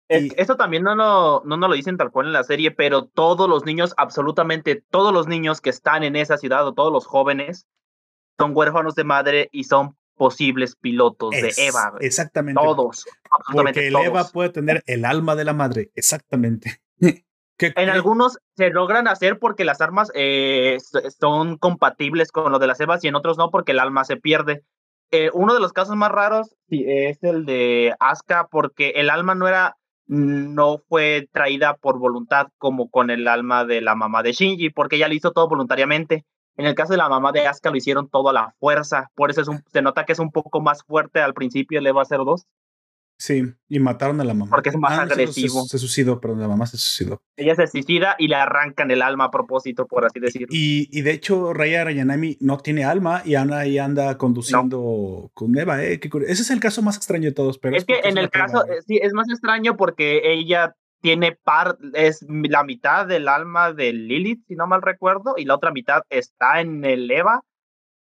esto 0.08 0.56
también 0.56 0.82
no, 0.82 0.94
no, 0.94 1.42
no 1.44 1.56
nos 1.56 1.70
lo 1.70 1.74
dicen 1.74 1.96
tal 1.96 2.10
cual 2.10 2.26
en 2.26 2.32
la 2.32 2.44
serie, 2.44 2.70
pero 2.70 3.06
todos 3.06 3.48
los 3.48 3.64
niños, 3.64 3.94
absolutamente 3.96 4.84
todos 4.90 5.12
los 5.12 5.26
niños 5.26 5.60
que 5.60 5.70
están 5.70 6.04
en 6.04 6.16
esa 6.16 6.36
ciudad 6.36 6.66
o 6.66 6.74
todos 6.74 6.92
los 6.92 7.06
jóvenes 7.06 7.66
son 8.38 8.52
huérfanos 8.54 8.94
de 8.94 9.04
madre 9.04 9.48
y 9.52 9.64
son 9.64 9.96
posibles 10.16 10.76
pilotos 10.76 11.30
de 11.30 11.52
Eva. 11.56 11.94
Exactamente. 12.00 12.60
Todos. 12.62 13.04
Porque 13.52 13.88
el 13.88 13.96
Eva 13.96 14.28
puede 14.32 14.50
tener 14.50 14.82
el 14.86 15.04
alma 15.04 15.34
de 15.34 15.44
la 15.44 15.52
madre. 15.52 15.90
Exactamente. 15.94 16.80
en 17.58 17.88
algunos 17.88 18.38
se 18.56 18.70
logran 18.70 19.08
hacer 19.08 19.38
porque 19.38 19.64
las 19.64 19.80
armas 19.80 20.10
eh, 20.14 20.78
son 21.20 21.58
compatibles 21.58 22.32
con 22.32 22.50
lo 22.50 22.58
de 22.58 22.66
las 22.66 22.80
Evas 22.80 23.04
y 23.04 23.08
en 23.08 23.14
otros 23.14 23.38
no 23.38 23.50
porque 23.50 23.72
el 23.72 23.80
alma 23.80 24.04
se 24.04 24.16
pierde. 24.16 24.64
Eh, 25.10 25.30
uno 25.34 25.52
de 25.52 25.60
los 25.60 25.72
casos 25.72 25.94
más 25.94 26.10
raros 26.10 26.56
es 26.68 27.22
el 27.22 27.44
de 27.44 27.94
Asuka 28.00 28.48
porque 28.50 28.90
el 28.96 29.10
alma 29.10 29.34
no 29.34 29.46
era 29.46 29.76
no 30.06 30.78
fue 30.88 31.28
traída 31.32 31.76
por 31.76 31.98
voluntad 31.98 32.48
como 32.58 32.90
con 32.90 33.10
el 33.10 33.28
alma 33.28 33.64
de 33.64 33.80
la 33.80 33.94
mamá 33.94 34.22
de 34.22 34.32
Shinji, 34.32 34.70
porque 34.70 34.96
ella 34.96 35.08
lo 35.08 35.14
hizo 35.14 35.32
todo 35.32 35.48
voluntariamente. 35.48 36.24
En 36.56 36.66
el 36.66 36.74
caso 36.74 36.92
de 36.92 36.98
la 36.98 37.08
mamá 37.08 37.32
de 37.32 37.46
Asuka 37.46 37.70
lo 37.70 37.76
hicieron 37.76 38.08
todo 38.08 38.28
a 38.28 38.32
la 38.32 38.54
fuerza, 38.60 39.10
por 39.14 39.30
eso 39.30 39.42
se 39.72 39.82
nota 39.82 40.04
que 40.04 40.12
es 40.12 40.18
un 40.18 40.30
poco 40.30 40.60
más 40.60 40.82
fuerte 40.84 41.20
al 41.20 41.34
principio 41.34 41.78
el 41.78 41.86
EVA 41.86 42.04
02. 42.04 42.46
Sí, 43.22 43.44
y 43.68 43.78
mataron 43.78 44.20
a 44.20 44.24
la 44.24 44.34
mamá. 44.34 44.50
Porque 44.50 44.70
es 44.70 44.76
más 44.76 44.98
ah, 44.98 45.02
agresivo. 45.02 45.62
Se, 45.62 45.78
suicidó, 45.78 46.20
pero 46.20 46.34
la 46.34 46.48
mamá 46.48 46.66
se 46.66 46.76
suicidó. 46.76 47.22
Ella 47.36 47.54
se 47.54 47.68
suicida 47.68 48.16
y 48.18 48.26
le 48.26 48.34
arrancan 48.34 48.90
el 48.90 49.00
alma 49.00 49.26
a 49.26 49.30
propósito, 49.30 49.86
por 49.86 50.04
así 50.04 50.18
decirlo. 50.18 50.48
Y, 50.50 50.88
y 50.90 51.02
de 51.02 51.12
hecho, 51.12 51.52
Raya 51.52 51.84
Rayanami 51.84 52.36
no 52.40 52.58
tiene 52.58 52.84
alma 52.84 53.22
y 53.24 53.36
Ana 53.36 53.58
ahí 53.58 53.78
anda 53.78 54.18
conduciendo 54.18 55.30
con 55.34 55.56
Eva. 55.56 55.84
¿eh? 55.84 56.00
Ese 56.02 56.42
es 56.42 56.50
el 56.50 56.58
caso 56.58 56.82
más 56.82 56.96
extraño 56.96 57.26
de 57.26 57.32
todos. 57.32 57.58
Pero 57.58 57.76
es, 57.76 57.84
que 57.84 58.00
en 58.02 58.18
el 58.18 58.28
caso, 58.28 58.66
eh, 58.66 58.82
sí, 58.84 58.98
es 59.00 59.12
más 59.12 59.28
extraño 59.30 59.76
porque 59.76 60.32
ella 60.32 60.74
tiene 61.02 61.32
par, 61.32 61.76
es 61.92 62.24
la 62.28 62.64
mitad 62.64 63.06
del 63.06 63.28
alma 63.28 63.72
de 63.72 63.92
Lilith, 63.92 64.46
si 64.46 64.54
no 64.54 64.66
mal 64.66 64.80
recuerdo, 64.80 65.34
y 65.36 65.44
la 65.44 65.56
otra 65.56 65.72
mitad 65.72 66.02
está 66.08 66.60
en 66.60 66.84
el 66.84 67.10
Eva 67.10 67.42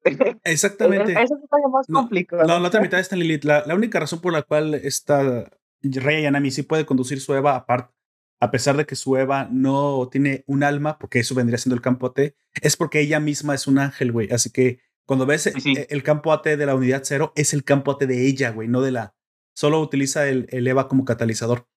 Exactamente. 0.43 1.11
Eso 1.13 1.35
es 1.35 1.71
más 1.71 1.87
complicado. 1.87 2.45
No, 2.45 2.59
la 2.59 2.67
otra 2.67 2.81
mitad 2.81 2.99
está 2.99 3.15
en 3.15 3.21
Lilith. 3.21 3.43
La, 3.43 3.63
única 3.75 3.99
razón 3.99 4.21
por 4.21 4.33
la 4.33 4.43
cual 4.43 4.75
esta 4.75 5.49
Rey 5.81 6.23
Yanami 6.23 6.51
sí 6.51 6.63
puede 6.63 6.85
conducir 6.85 7.21
su 7.21 7.33
Eva 7.33 7.55
aparte, 7.55 7.93
a 8.39 8.51
pesar 8.51 8.77
de 8.77 8.85
que 8.85 8.95
su 8.95 9.17
Eva 9.17 9.47
no 9.51 10.07
tiene 10.11 10.43
un 10.47 10.63
alma, 10.63 10.97
porque 10.97 11.19
eso 11.19 11.35
vendría 11.35 11.57
siendo 11.57 11.75
el 11.75 11.81
campo 11.81 12.07
AT, 12.07 12.33
es 12.61 12.77
porque 12.77 13.01
ella 13.01 13.19
misma 13.19 13.55
es 13.55 13.67
un 13.67 13.79
ángel, 13.79 14.11
güey. 14.11 14.31
Así 14.31 14.51
que 14.51 14.79
cuando 15.05 15.25
ves 15.25 15.47
El, 15.47 16.03
campo 16.03 16.31
AT 16.31 16.45
de 16.45 16.65
la 16.65 16.75
unidad 16.75 17.01
cero, 17.03 17.33
es 17.35 17.53
el 17.53 17.63
campo 17.63 17.91
AT 17.91 18.01
de 18.01 18.27
ella, 18.27 18.51
güey, 18.51 18.67
no 18.67 18.81
de 18.81 18.91
la. 18.91 19.15
Solo 19.55 19.81
utiliza 19.81 20.27
el, 20.27 20.47
el, 20.51 20.67
Eva 20.67 20.87
como 20.87 21.03
catalizador. 21.03 21.67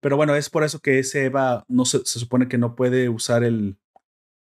Pero 0.00 0.16
bueno, 0.16 0.34
es 0.34 0.50
por 0.50 0.64
eso 0.64 0.80
que 0.80 0.98
ese 0.98 1.26
Eva 1.26 1.64
no 1.68 1.84
se 1.84 2.04
supone 2.04 2.48
que 2.48 2.58
no 2.58 2.74
puede 2.74 3.08
usar 3.08 3.44
el, 3.44 3.76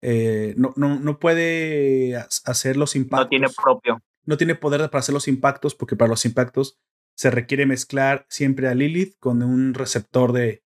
eh, 0.06 0.54
no, 0.58 0.74
no, 0.76 1.00
no, 1.00 1.18
puede 1.18 2.18
hacer 2.18 2.76
los 2.76 2.94
impactos. 2.98 3.28
No 3.28 3.30
tiene 3.30 3.48
propio. 3.50 4.02
No 4.26 4.36
tiene 4.36 4.56
poder 4.56 4.82
para 4.90 5.00
hacer 5.00 5.14
los 5.14 5.30
impactos, 5.30 5.76
porque 5.76 5.96
para 5.96 6.10
los 6.10 6.26
impactos 6.26 6.78
se 7.16 7.32
requiere 7.32 7.66
mezclar 7.66 8.26
siempre 8.28 8.68
a 8.68 8.76
Lilith 8.76 9.18
con 9.20 9.42
un 9.42 9.74
receptor 9.74 10.34
de, 10.34 10.62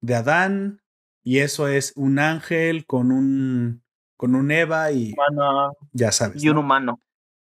de 0.00 0.14
Adán, 0.16 0.82
y 1.22 1.38
eso 1.38 1.68
es 1.68 1.92
un 1.94 2.18
ángel 2.18 2.84
con 2.84 3.12
un, 3.12 3.84
con 4.16 4.34
un 4.34 4.50
Eva 4.50 4.90
y 4.90 5.14
ya 5.92 6.10
sabes. 6.10 6.42
Y 6.42 6.48
un 6.48 6.58
humano. 6.58 7.00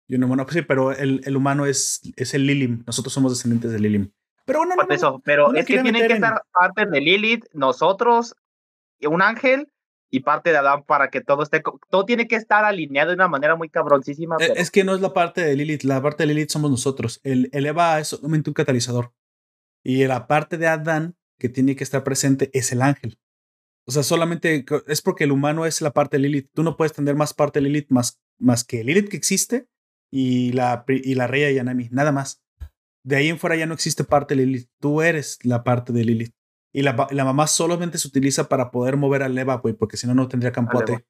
Y 0.08 0.16
un 0.16 0.24
humano, 0.24 0.46
pues 0.46 0.56
sí, 0.56 0.62
pero 0.64 0.94
el, 0.94 1.22
el, 1.26 1.38
humano 1.38 1.68
es, 1.68 2.02
es 2.16 2.34
el 2.34 2.48
Lilim. 2.48 2.84
Nosotros 2.88 3.14
somos 3.14 3.34
descendientes 3.34 3.72
de 3.72 3.80
Lilim. 3.80 4.12
Pero 4.50 4.66
bueno, 4.66 4.76
no, 4.76 4.96
eso, 4.96 5.22
pero 5.24 5.54
es 5.54 5.64
que 5.68 5.80
tienen 5.80 6.08
que 6.08 6.14
estar 6.14 6.42
parte 6.52 6.88
de 6.88 7.02
Lilith, 7.02 7.46
nosotros, 7.54 8.36
un 9.04 9.22
ángel 9.22 9.72
y 10.10 10.22
parte 10.22 10.50
de 10.50 10.58
Adán 10.58 10.84
para 10.86 11.12
que 11.12 11.22
todo 11.22 11.44
esté, 11.44 11.62
todo 11.92 12.04
tiene 12.06 12.28
que 12.28 12.36
estar 12.36 12.66
alineado 12.66 13.10
de 13.10 13.16
una 13.16 13.28
manera 13.28 13.56
muy 13.56 13.70
cabroncísima. 13.70 14.38
E, 14.40 14.54
es 14.56 14.72
que 14.72 14.84
no 14.84 14.96
es 14.96 15.02
la 15.02 15.14
parte 15.14 15.44
de 15.44 15.56
Lilith, 15.56 15.84
la 15.84 16.02
parte 16.02 16.24
de 16.24 16.34
Lilith 16.34 16.50
somos 16.50 16.72
nosotros. 16.72 17.20
El, 17.24 17.50
el 17.54 17.68
Eva 17.68 18.00
es 18.00 18.08
solamente 18.08 18.50
un 18.50 18.56
catalizador. 18.56 19.14
Y 19.84 20.04
la 20.08 20.26
parte 20.26 20.58
de 20.58 20.66
Adán 20.66 21.16
que 21.38 21.48
tiene 21.48 21.76
que 21.76 21.84
estar 21.84 22.04
presente 22.04 22.50
es 22.54 22.72
el 22.72 22.82
ángel. 22.82 23.20
O 23.86 23.92
sea, 23.92 24.02
solamente 24.02 24.66
es 24.88 25.02
porque 25.04 25.26
el 25.26 25.32
humano 25.32 25.68
es 25.68 25.80
la 25.82 25.92
parte 25.92 26.18
de 26.18 26.24
Lilith. 26.24 26.50
Tú 26.56 26.64
no 26.64 26.76
puedes 26.76 26.94
tener 26.94 27.16
más 27.16 27.36
parte 27.36 27.60
de 27.60 27.66
Lilith 27.68 27.90
más, 27.90 28.20
más 28.40 28.64
que 28.64 28.84
Lilith 28.84 29.10
que 29.10 29.18
existe 29.18 29.68
y 30.12 30.54
la, 30.54 30.86
y 30.88 31.14
la 31.14 31.28
rey 31.28 31.54
Yanami, 31.54 31.90
nada 31.92 32.12
más. 32.12 32.42
De 33.04 33.16
ahí 33.16 33.30
en 33.30 33.40
fuera 33.40 33.56
ya 33.56 33.66
no 33.66 33.74
existe 33.74 34.04
parte 34.04 34.36
de 34.36 34.46
Lilith. 34.46 34.70
Tú 34.80 35.02
eres 35.02 35.40
la 35.44 35.64
parte 35.64 35.94
de 35.94 36.04
Lilith. 36.04 36.34
Y 36.72 36.84
la, 36.84 37.08
la, 37.10 37.26
mamá 37.26 37.48
solamente 37.48 37.98
se 37.98 38.08
utiliza 38.08 38.48
para 38.48 38.70
poder 38.70 38.96
mover 38.96 39.24
al 39.24 39.38
Eva, 39.38 39.56
güey, 39.56 39.74
porque 39.74 39.98
si 39.98 40.06
no, 40.06 40.14
no 40.14 40.28
tendría 40.28 40.52
campote. 40.52 41.06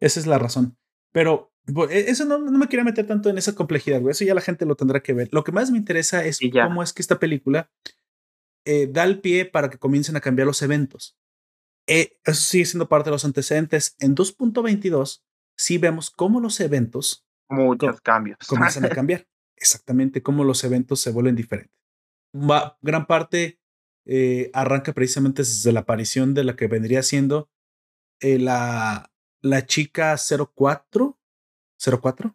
Esa 0.00 0.18
es 0.18 0.26
la 0.26 0.38
razón. 0.38 0.76
Pero 1.12 1.52
e, 1.90 2.10
eso 2.10 2.24
no, 2.24 2.38
no, 2.38 2.58
me 2.58 2.66
quiero 2.66 2.84
meter 2.84 3.06
tanto 3.06 3.30
en 3.30 3.38
esa 3.38 3.54
complejidad, 3.54 4.00
güey. 4.00 4.12
Eso 4.12 4.24
ya 4.24 4.34
la 4.34 4.40
gente 4.40 4.66
lo 4.66 4.74
tendrá 4.74 5.00
que 5.00 5.12
ver. 5.12 5.28
Lo 5.32 5.44
que 5.44 5.52
más 5.52 5.70
me 5.70 5.78
interesa 5.78 6.24
es 6.24 6.40
cómo 6.52 6.82
es 6.82 6.92
que 6.92 7.02
esta 7.02 7.18
película 7.18 7.70
eh, 8.64 8.88
da 8.90 9.04
el 9.04 9.20
pie 9.20 9.44
para 9.44 9.70
que 9.70 9.78
comiencen 9.78 10.16
a 10.16 10.20
cambiar 10.20 10.46
los 10.46 10.62
eventos. 10.62 11.16
Eh, 11.86 12.18
eso 12.24 12.42
sigue 12.42 12.66
siendo 12.66 12.88
parte 12.88 13.08
de 13.08 13.12
los 13.12 13.24
antecedentes. 13.24 13.96
En 13.98 14.14
2.22 14.14 15.22
sí 15.56 15.78
vemos 15.78 16.10
cómo 16.10 16.40
los 16.40 16.60
eventos. 16.60 17.26
Muchos 17.48 18.00
cambios. 18.00 18.38
Comienzan 18.46 18.84
a 18.84 18.88
cambiar. 18.90 19.26
Exactamente 19.60 20.22
cómo 20.22 20.44
los 20.44 20.64
eventos 20.64 21.00
se 21.00 21.10
vuelven 21.10 21.36
diferentes. 21.36 21.74
Va, 22.34 22.78
gran 22.82 23.06
parte 23.06 23.58
eh, 24.06 24.50
arranca 24.54 24.92
precisamente 24.92 25.42
desde 25.42 25.72
la 25.72 25.80
aparición 25.80 26.34
de 26.34 26.44
la 26.44 26.56
que 26.56 26.66
vendría 26.66 27.02
siendo 27.02 27.50
eh, 28.20 28.38
la, 28.38 29.10
la 29.40 29.66
chica 29.66 30.16
04. 30.16 31.18
¿04? 31.78 32.34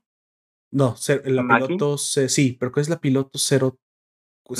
No, 0.71 0.95
la 1.25 1.59
piloto, 1.59 1.97
sí, 1.97 2.57
pero 2.59 2.71
¿qué 2.71 2.81
es 2.81 2.89
la 2.89 2.99
piloto 2.99 3.37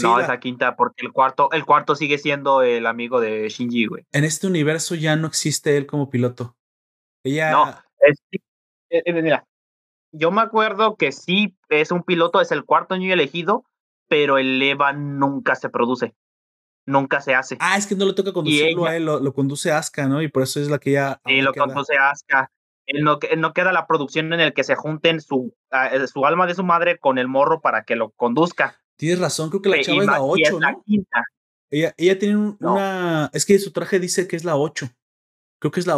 no, 0.01 0.20
es 0.20 0.28
la 0.28 0.39
quinta, 0.39 0.76
porque 0.76 1.05
el 1.05 1.11
cuarto, 1.11 1.51
el 1.51 1.66
cuarto 1.66 1.95
sigue 1.95 2.18
siendo 2.18 2.61
el 2.61 2.86
amigo 2.86 3.20
de 3.20 3.49
Shinji, 3.49 3.86
güey. 3.86 4.05
En 4.11 4.24
este 4.24 4.47
universo 4.47 4.95
ya 4.95 5.16
no 5.16 5.28
existe 5.28 5.76
él 5.76 5.86
como 5.86 6.09
piloto. 6.09 6.55
Ella. 7.24 7.51
No, 7.51 7.76
es, 7.99 8.22
eh, 8.89 9.22
mira, 9.22 9.45
yo 10.14 10.32
me 10.32 10.41
acuerdo 10.41 10.95
que 10.95 11.11
sí 11.11 11.57
es 11.70 11.91
un 11.91 12.03
piloto, 12.03 12.39
es 12.39 12.51
el 12.51 12.64
cuarto 12.64 12.93
año 12.93 13.11
elegido, 13.11 13.66
pero 14.07 14.38
el 14.38 14.61
EVA 14.61 14.93
nunca 14.93 15.55
se 15.55 15.70
produce. 15.70 16.16
Nunca 16.86 17.22
se 17.22 17.34
hace. 17.34 17.57
Ah, 17.59 17.78
es 17.78 17.88
que 17.88 17.95
no 17.95 18.05
le 18.05 18.14
toca 18.14 18.32
conducirlo 18.32 18.86
a 18.86 18.95
él, 18.95 19.05
lo, 19.05 19.34
conduce 19.34 19.72
Asuka, 19.72 20.07
¿no? 20.07 20.22
Y 20.22 20.28
por 20.28 20.43
eso 20.43 20.59
es 20.59 20.70
la 20.70 20.80
que 20.80 20.91
ya. 20.91 21.22
Sí, 21.26 21.41
lo 21.41 21.53
conduce 21.53 21.95
Asuka. 21.95 22.51
Él 22.86 23.03
no, 23.03 23.20
no, 23.38 23.53
queda 23.53 23.72
la 23.72 23.88
producción 23.88 24.34
en 24.34 24.41
el 24.41 24.53
que 24.53 24.66
se 24.66 24.76
junten 24.76 25.22
su, 25.22 25.55
ah, 25.72 25.88
eh, 25.88 26.07
su 26.07 26.26
alma 26.26 26.45
de 26.45 26.55
su 26.55 26.64
madre 26.64 26.99
con 26.99 27.18
el 27.18 27.30
morro 27.30 27.61
para 27.61 27.86
que 27.86 27.95
lo 27.95 28.11
conduzca. 28.11 28.82
Tienes 28.97 29.20
razón, 29.20 29.49
creo 29.49 29.61
que 29.61 29.70
la 29.70 29.82
chava 29.82 30.01
es 30.01 30.07
la 30.07 30.22
8, 30.22 30.59
¿no? 30.59 30.84
Ella, 31.70 31.95
ella 31.97 32.20
tiene 32.20 32.55
una. 32.59 33.32
Es 33.34 33.45
que 33.45 33.57
su 33.57 33.72
traje 33.72 33.99
dice 33.99 34.28
que 34.28 34.36
es 34.36 34.43
la 34.43 34.57
8. 34.57 34.89
Creo 35.64 35.72
que 35.72 35.80
es 35.80 35.88
la. 35.88 35.95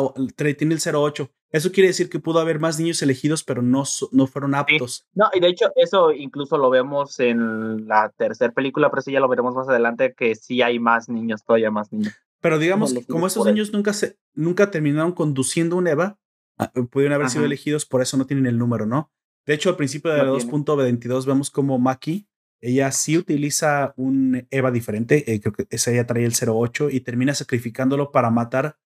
Tiene 0.53 0.75
el 0.75 0.95
08. 0.95 1.31
Eso 1.49 1.71
quiere 1.71 1.87
decir 1.87 2.07
que 2.07 2.19
pudo 2.19 2.39
haber 2.39 2.59
más 2.59 2.79
niños 2.79 3.01
elegidos, 3.01 3.43
pero 3.43 3.63
no, 3.63 3.83
no 4.11 4.27
fueron 4.27 4.53
aptos. 4.53 5.07
No, 5.15 5.25
y 5.33 5.39
de 5.39 5.47
hecho, 5.47 5.71
eso 5.75 6.11
incluso 6.11 6.59
lo 6.59 6.69
vemos 6.69 7.19
en 7.19 7.87
la 7.87 8.13
tercera 8.15 8.53
película, 8.53 8.91
pero 8.91 9.01
sí 9.01 9.11
ya 9.11 9.19
lo 9.19 9.27
veremos 9.27 9.55
más 9.55 9.67
adelante, 9.67 10.13
que 10.15 10.35
sí 10.35 10.61
hay 10.61 10.77
más 10.77 11.09
niños, 11.09 11.43
todavía 11.43 11.71
más 11.71 11.91
niños. 11.91 12.13
Pero 12.41 12.59
digamos, 12.59 12.93
como 13.09 13.25
esos 13.25 13.43
niños 13.47 13.73
nunca, 13.73 13.93
se, 13.93 14.19
nunca 14.35 14.69
terminaron 14.69 15.13
conduciendo 15.13 15.77
un 15.77 15.87
EVA, 15.87 16.19
ah, 16.59 16.71
pudieron 16.91 17.15
haber 17.15 17.31
sido 17.31 17.45
elegidos, 17.45 17.87
por 17.87 18.03
eso 18.03 18.17
no 18.17 18.27
tienen 18.27 18.45
el 18.45 18.59
número, 18.59 18.85
¿no? 18.85 19.11
De 19.47 19.55
hecho, 19.55 19.69
al 19.69 19.77
principio 19.77 20.11
de 20.11 20.19
la 20.19 20.25
2.22 20.25 21.25
vemos 21.25 21.49
como 21.49 21.79
Maki 21.79 22.27
ella 22.61 22.91
sí 22.91 23.17
utiliza 23.17 23.93
un 23.95 24.47
EVA 24.49 24.71
diferente, 24.71 25.31
eh, 25.31 25.39
creo 25.39 25.53
que 25.53 25.67
esa 25.69 25.91
ella 25.91 26.07
trae 26.07 26.25
el 26.25 26.33
08 26.33 26.89
y 26.89 27.01
termina 27.01 27.35
sacrificándolo 27.35 28.11
para 28.11 28.31
matar 28.31 28.77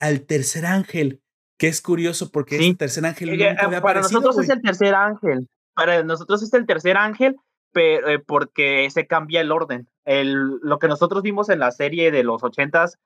al 0.00 0.22
tercer 0.22 0.66
ángel, 0.66 1.22
que 1.58 1.68
es 1.68 1.80
curioso 1.80 2.30
porque 2.30 2.56
el 2.56 2.76
tercer 2.76 3.06
ángel 3.06 3.30
nunca 3.30 3.44
eh, 3.44 3.56
había 3.58 3.80
Para 3.80 4.00
nosotros 4.00 4.38
es 4.38 4.48
el 4.48 4.62
tercer 4.62 4.94
ángel, 4.94 5.48
para 5.74 6.02
nosotros 6.02 6.42
es 6.42 6.52
el 6.52 6.66
tercer 6.66 6.96
ángel, 6.96 7.36
pero, 7.72 8.08
eh, 8.08 8.18
porque 8.18 8.88
se 8.90 9.06
cambia 9.06 9.40
el 9.40 9.52
orden. 9.52 9.88
El, 10.04 10.58
lo 10.62 10.78
que 10.78 10.88
nosotros 10.88 11.22
vimos 11.22 11.48
en 11.48 11.58
la 11.58 11.70
serie 11.70 12.10
de 12.10 12.22
los 12.22 12.42
ochentas 12.42 12.98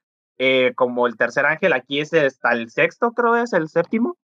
como 0.74 1.06
el 1.06 1.18
tercer 1.18 1.44
ángel, 1.44 1.74
aquí 1.74 2.00
es 2.00 2.14
hasta 2.14 2.52
el 2.52 2.70
sexto, 2.70 3.12
creo 3.12 3.36
es 3.36 3.52
el 3.52 3.68
séptimo, 3.68 4.16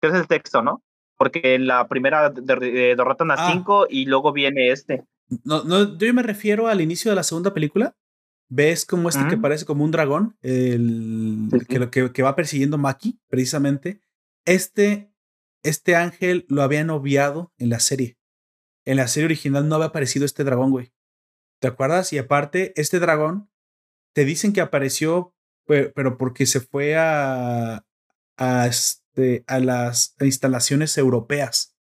que 0.00 0.06
es 0.06 0.14
el 0.14 0.28
sexto, 0.28 0.62
¿no? 0.62 0.80
porque 1.20 1.54
en 1.54 1.66
la 1.66 1.86
primera 1.86 2.30
derrotan 2.30 3.30
a 3.30 3.34
ah. 3.34 3.52
cinco 3.52 3.86
y 3.90 4.06
luego 4.06 4.32
viene 4.32 4.70
este. 4.70 5.04
No, 5.44 5.64
no, 5.64 5.98
yo 5.98 6.14
me 6.14 6.22
refiero 6.22 6.66
al 6.66 6.80
inicio 6.80 7.10
de 7.10 7.14
la 7.14 7.24
segunda 7.24 7.52
película. 7.52 7.94
¿Ves 8.52 8.84
como 8.84 9.08
este 9.08 9.28
que 9.28 9.36
parece 9.36 9.64
como 9.64 9.84
un 9.84 9.92
dragón? 9.92 10.36
El, 10.42 11.48
Que, 11.68 12.10
que, 12.12 12.22
va 12.22 12.34
persiguiendo 12.34 12.78
Maki, 12.78 13.20
precisamente. 13.28 14.00
Este, 14.44 15.12
este 15.62 15.94
ángel 15.94 16.46
lo 16.48 16.62
habían 16.62 16.90
obviado 16.90 17.52
en 17.58 17.70
la 17.70 17.78
serie. 17.78 18.18
En 18.84 18.96
la 18.96 19.06
serie 19.06 19.26
original 19.26 19.68
no 19.68 19.76
había 19.76 19.86
aparecido 19.86 20.26
este 20.26 20.42
dragón, 20.42 20.72
güey. 20.72 20.92
¿Te 21.60 21.68
acuerdas? 21.68 22.12
Y 22.12 22.18
aparte, 22.18 22.72
este 22.74 22.98
dragón, 22.98 23.48
te 24.14 24.24
dicen 24.24 24.52
que 24.52 24.60
apareció, 24.60 25.32
pero 25.66 26.18
porque 26.18 26.44
se 26.46 26.58
fue 26.58 26.96
a, 26.96 27.86
a, 28.36 28.66
este, 28.66 29.44
a 29.46 29.60
las 29.60 30.16
instalaciones 30.20 30.98
europeas. 30.98 31.76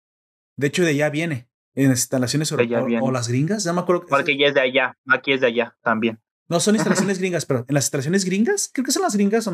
De 0.56 0.68
hecho, 0.68 0.82
de 0.82 0.92
allá 0.92 1.10
viene, 1.10 1.50
en 1.74 1.90
las 1.90 1.98
instalaciones 1.98 2.50
europeas. 2.50 3.02
O, 3.02 3.10
las 3.10 3.28
gringas, 3.28 3.64
ya 3.64 3.74
me 3.74 3.80
acuerdo. 3.80 4.06
Porque 4.08 4.38
ya 4.38 4.46
es 4.46 4.54
de 4.54 4.62
allá, 4.62 4.96
aquí 5.06 5.32
es 5.32 5.42
de 5.42 5.48
allá 5.48 5.76
también. 5.82 6.22
No, 6.48 6.60
son 6.60 6.74
instalaciones 6.74 7.18
gringas, 7.18 7.46
pero 7.46 7.64
en 7.66 7.74
las 7.74 7.84
instalaciones 7.84 8.24
gringas, 8.24 8.70
creo 8.72 8.84
que 8.84 8.92
son 8.92 9.02
las 9.02 9.14
gringas, 9.16 9.48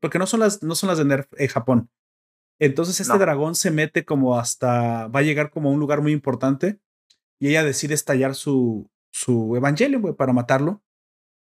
porque 0.00 0.18
no 0.18 0.26
son 0.26 0.40
las, 0.40 0.62
no 0.62 0.74
son 0.74 0.88
las 0.88 0.98
de 0.98 1.04
Nerf 1.04 1.26
eh, 1.36 1.48
Japón. 1.48 1.90
Entonces 2.60 3.00
este 3.00 3.18
dragón 3.18 3.54
se 3.54 3.70
mete 3.70 4.04
como 4.04 4.38
hasta, 4.38 5.08
va 5.08 5.20
a 5.20 5.22
llegar 5.22 5.50
como 5.50 5.70
a 5.70 5.72
un 5.72 5.80
lugar 5.80 6.02
muy 6.02 6.12
importante 6.12 6.78
y 7.40 7.48
ella 7.48 7.64
decide 7.64 7.94
estallar 7.94 8.34
su, 8.34 8.90
su 9.10 9.56
evangelio, 9.56 10.14
para 10.14 10.32
matarlo. 10.32 10.82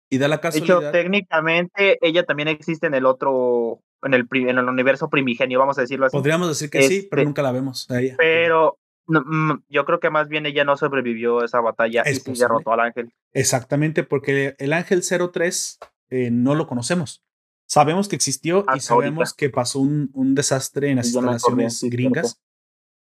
Y 0.09 0.19
da 0.19 0.29
la 0.29 0.39
casualidad. 0.39 0.79
De 0.79 0.87
hecho, 0.87 0.91
técnicamente 0.91 1.97
ella 2.01 2.23
también 2.23 2.47
existe 2.47 2.87
en 2.87 2.93
el 2.93 3.05
otro, 3.05 3.81
en 4.03 4.13
el, 4.13 4.27
en 4.31 4.57
el 4.57 4.69
universo 4.69 5.09
primigenio, 5.09 5.59
vamos 5.59 5.77
a 5.79 5.81
decirlo 5.81 6.05
así. 6.05 6.15
Podríamos 6.15 6.47
decir 6.47 6.69
que 6.69 6.83
sí, 6.83 7.07
pero 7.09 7.23
este, 7.23 7.25
nunca 7.25 7.41
la 7.41 7.51
vemos 7.51 7.89
a 7.91 7.99
ella. 7.99 8.15
Pero 8.17 8.77
mm, 9.07 9.63
yo 9.69 9.85
creo 9.85 9.99
que 9.99 10.09
más 10.09 10.27
bien 10.27 10.45
ella 10.45 10.63
no 10.63 10.77
sobrevivió 10.77 11.39
a 11.39 11.45
esa 11.45 11.59
batalla 11.61 12.03
y 12.05 12.37
derrotó 12.37 12.73
al 12.73 12.81
ángel. 12.81 13.13
Exactamente, 13.33 14.03
porque 14.03 14.55
el 14.59 14.73
ángel 14.73 15.03
03 15.03 15.79
eh, 16.09 16.29
no 16.31 16.55
lo 16.55 16.67
conocemos. 16.67 17.23
Sabemos 17.65 18.07
que 18.07 18.15
existió 18.15 18.65
y 18.75 18.79
sabemos 18.79 19.33
que 19.33 19.49
pasó 19.49 19.79
un, 19.79 20.09
un, 20.13 20.35
desastre 20.35 20.89
en 20.89 20.97
las 20.97 21.07
instalaciones 21.07 21.81
gringas, 21.83 22.41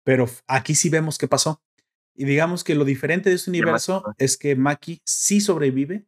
pero 0.04 0.28
aquí 0.48 0.76
sí 0.76 0.90
vemos 0.90 1.18
qué 1.18 1.28
pasó. 1.28 1.62
Y 2.14 2.26
digamos 2.26 2.64
que 2.64 2.76
lo 2.76 2.86
diferente 2.86 3.30
de 3.30 3.36
este 3.36 3.50
universo 3.50 4.04
es 4.18 4.38
que 4.38 4.56
Maki 4.56 5.02
sí 5.04 5.42
sobrevive 5.42 6.06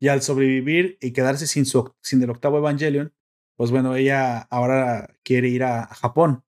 y 0.00 0.08
al 0.08 0.22
sobrevivir 0.22 0.98
y 1.00 1.12
quedarse 1.12 1.46
sin, 1.46 1.66
su, 1.66 1.94
sin 2.00 2.22
el 2.22 2.30
octavo 2.30 2.58
Evangelion, 2.58 3.14
pues 3.56 3.70
bueno, 3.70 3.94
ella 3.94 4.40
ahora 4.50 5.16
quiere 5.22 5.48
ir 5.48 5.64
a, 5.64 5.86
Japón, 5.86 6.44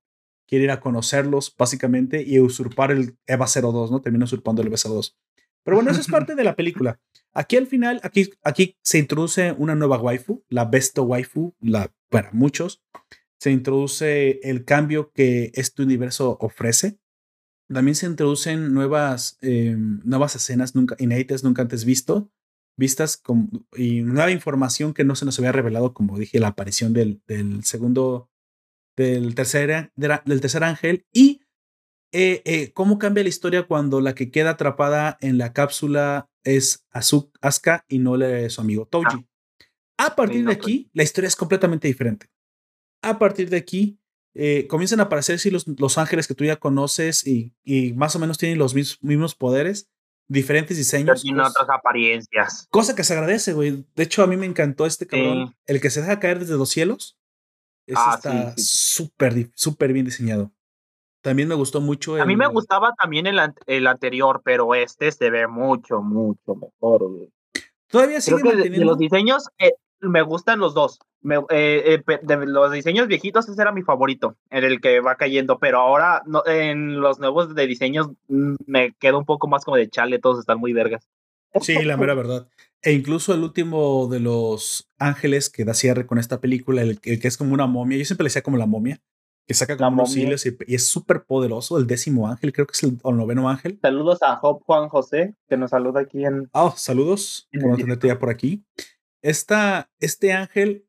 quiere 0.46 0.64
ir 0.64 0.70
a 0.70 0.80
conocerlos 0.80 1.54
básicamente 1.56 2.22
y 2.22 2.40
usurpar 2.40 2.90
el 2.90 3.16
EVA 3.26 3.46
02, 3.46 3.90
¿no? 3.90 4.00
Termina 4.00 4.24
usurpando 4.24 4.62
el 4.62 4.68
EVA 4.68 4.76
02. 4.76 5.16
Pero 5.64 5.76
bueno, 5.76 5.90
eso 5.90 6.00
es 6.00 6.06
parte 6.10 6.34
de 6.34 6.44
la 6.44 6.56
película. 6.56 7.00
Aquí 7.32 7.56
al 7.56 7.66
final, 7.66 8.00
aquí, 8.02 8.30
aquí 8.42 8.76
se 8.82 8.98
introduce 8.98 9.52
una 9.52 9.74
nueva 9.74 9.98
waifu, 9.98 10.44
la 10.48 10.64
besto 10.64 11.02
waifu, 11.02 11.54
la, 11.60 11.92
para 12.08 12.30
muchos. 12.32 12.82
Se 13.38 13.50
introduce 13.50 14.40
el 14.42 14.64
cambio 14.64 15.12
que 15.12 15.50
este 15.54 15.82
universo 15.82 16.38
ofrece. 16.40 16.98
También 17.68 17.96
se 17.96 18.06
introducen 18.06 18.72
nuevas, 18.72 19.38
em, 19.42 20.00
nuevas 20.04 20.36
escenas 20.36 20.74
nunca, 20.74 20.94
inéditas, 20.98 21.42
nunca 21.44 21.62
antes 21.62 21.84
visto 21.84 22.30
vistas 22.76 23.16
con, 23.16 23.66
y 23.74 24.02
nueva 24.02 24.30
información 24.30 24.92
que 24.92 25.04
no 25.04 25.16
se 25.16 25.24
nos 25.24 25.38
había 25.38 25.52
revelado, 25.52 25.94
como 25.94 26.18
dije, 26.18 26.38
la 26.38 26.48
aparición 26.48 26.92
del, 26.92 27.22
del 27.26 27.64
segundo, 27.64 28.30
del 28.96 29.34
tercer, 29.34 29.92
del 29.94 30.40
tercer 30.40 30.64
ángel 30.64 31.06
y 31.12 31.42
eh, 32.12 32.42
eh, 32.44 32.72
cómo 32.72 32.98
cambia 32.98 33.22
la 33.22 33.28
historia 33.28 33.64
cuando 33.64 34.00
la 34.00 34.14
que 34.14 34.30
queda 34.30 34.50
atrapada 34.50 35.18
en 35.20 35.38
la 35.38 35.52
cápsula 35.52 36.30
es 36.44 36.86
Asuka 36.90 37.84
y 37.88 37.98
no 37.98 38.16
le, 38.16 38.48
su 38.48 38.60
amigo 38.60 38.86
Toji. 38.86 39.26
Ah, 39.98 40.06
a 40.06 40.16
partir 40.16 40.38
de 40.38 40.44
pues. 40.44 40.56
aquí, 40.56 40.90
la 40.92 41.02
historia 41.02 41.28
es 41.28 41.36
completamente 41.36 41.88
diferente. 41.88 42.28
A 43.02 43.18
partir 43.18 43.50
de 43.50 43.56
aquí, 43.56 43.98
eh, 44.34 44.66
comienzan 44.66 45.00
a 45.00 45.04
aparecer 45.04 45.38
sí, 45.38 45.50
los, 45.50 45.66
los, 45.66 45.98
ángeles 45.98 46.26
que 46.26 46.34
tú 46.34 46.44
ya 46.44 46.56
conoces 46.56 47.26
y, 47.26 47.54
y 47.64 47.92
más 47.94 48.14
o 48.16 48.18
menos 48.18 48.38
tienen 48.38 48.58
los 48.58 48.74
mismos 48.74 49.34
poderes, 49.34 49.88
diferentes 50.28 50.76
diseños. 50.76 51.22
Tiene 51.22 51.40
otras 51.40 51.68
apariencias. 51.68 52.66
Cosa 52.70 52.94
que 52.94 53.04
se 53.04 53.14
agradece, 53.14 53.52
güey. 53.52 53.86
De 53.94 54.02
hecho, 54.02 54.22
a 54.22 54.26
mí 54.26 54.36
me 54.36 54.46
encantó 54.46 54.86
este 54.86 55.06
cabrón. 55.06 55.56
El 55.66 55.80
que 55.80 55.90
se 55.90 56.00
deja 56.00 56.20
caer 56.20 56.38
desde 56.38 56.56
los 56.56 56.70
cielos. 56.70 57.18
Ah, 57.94 58.14
está 58.16 58.54
súper, 58.56 59.50
súper 59.54 59.92
bien 59.92 60.04
diseñado. 60.04 60.50
También 61.20 61.48
me 61.48 61.54
gustó 61.54 61.80
mucho. 61.80 62.20
A 62.20 62.24
mí 62.24 62.36
me 62.36 62.46
gustaba 62.46 62.92
también 62.94 63.26
el, 63.26 63.38
el, 63.66 63.86
anterior, 63.86 64.42
pero 64.44 64.74
este 64.74 65.10
se 65.10 65.30
ve 65.30 65.46
mucho, 65.46 66.00
mucho 66.00 66.54
mejor, 66.54 67.08
güey. 67.08 67.32
Todavía 67.88 68.20
sigue 68.20 68.40
Creo 68.40 68.56
de, 68.56 68.84
los 68.84 68.98
diseños, 68.98 69.48
eh, 69.58 69.72
me 70.00 70.22
gustan 70.22 70.58
los 70.58 70.74
dos. 70.74 71.00
Me, 71.20 71.36
eh, 71.50 72.00
eh, 72.06 72.18
de 72.22 72.46
los 72.46 72.70
diseños 72.70 73.08
viejitos, 73.08 73.48
ese 73.48 73.60
era 73.60 73.72
mi 73.72 73.82
favorito, 73.82 74.36
en 74.50 74.64
el 74.64 74.80
que 74.80 75.00
va 75.00 75.16
cayendo, 75.16 75.58
pero 75.58 75.80
ahora 75.80 76.22
no, 76.26 76.46
en 76.46 77.00
los 77.00 77.18
nuevos 77.18 77.54
de 77.54 77.66
diseños 77.66 78.08
mm, 78.28 78.54
me 78.66 78.92
quedo 78.94 79.18
un 79.18 79.24
poco 79.24 79.48
más 79.48 79.64
como 79.64 79.76
de 79.76 79.88
chale, 79.88 80.18
todos 80.18 80.38
están 80.38 80.58
muy 80.58 80.72
vergas. 80.72 81.08
Sí, 81.60 81.82
la 81.82 81.96
mera 81.96 82.14
verdad. 82.14 82.48
E 82.82 82.92
incluso 82.92 83.34
el 83.34 83.42
último 83.42 84.06
de 84.08 84.20
los 84.20 84.90
ángeles 84.98 85.50
que 85.50 85.64
da 85.64 85.74
cierre 85.74 86.06
con 86.06 86.18
esta 86.18 86.40
película, 86.40 86.82
el, 86.82 87.00
que 87.00 87.18
es 87.22 87.36
como 87.36 87.54
una 87.54 87.66
momia, 87.66 87.98
yo 87.98 88.04
siempre 88.04 88.24
le 88.24 88.28
decía 88.28 88.42
como 88.42 88.58
la 88.58 88.66
momia, 88.66 89.02
que 89.46 89.54
saca 89.54 89.76
como 89.76 90.02
unos 90.02 90.16
hilos 90.16 90.44
y, 90.46 90.56
es 90.66 90.86
súper 90.86 91.24
poderoso, 91.24 91.78
el 91.78 91.86
décimo 91.86 92.28
ángel, 92.28 92.52
creo 92.52 92.66
que 92.66 92.72
es 92.72 92.82
el, 92.82 92.98
noveno 93.02 93.48
ángel. 93.48 93.78
Saludos 93.80 94.22
a 94.22 94.36
Job 94.36 94.62
Juan 94.64 94.88
José, 94.88 95.36
que 95.48 95.56
nos 95.56 95.70
saluda 95.70 96.00
aquí 96.00 96.24
en... 96.24 96.48
Oh, 96.52 96.74
saludos, 96.76 97.48
por 97.60 97.76
tenerte 97.76 98.08
ya 98.08 98.18
por 98.18 98.30
aquí. 98.30 98.64
Esta, 99.22 99.90
este 100.00 100.32
ángel 100.32 100.86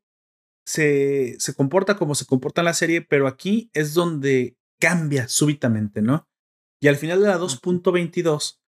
se, 0.66 1.36
se 1.38 1.54
comporta 1.54 1.96
como 1.96 2.14
se 2.14 2.26
comporta 2.26 2.60
en 2.60 2.66
la 2.66 2.74
serie, 2.74 3.00
pero 3.00 3.26
aquí 3.26 3.70
es 3.72 3.94
donde 3.94 4.56
cambia 4.80 5.28
súbitamente, 5.28 6.02
¿no? 6.02 6.28
Y 6.80 6.88
al 6.88 6.96
final 6.96 7.20
de 7.20 7.28
la 7.28 7.38
2.22 7.38 8.60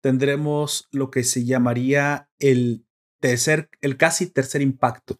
tendremos 0.00 0.88
lo 0.90 1.10
que 1.10 1.24
se 1.24 1.44
llamaría 1.44 2.28
el 2.38 2.86
tercer, 3.20 3.70
el 3.80 3.96
casi 3.96 4.30
tercer 4.30 4.62
impacto. 4.62 5.16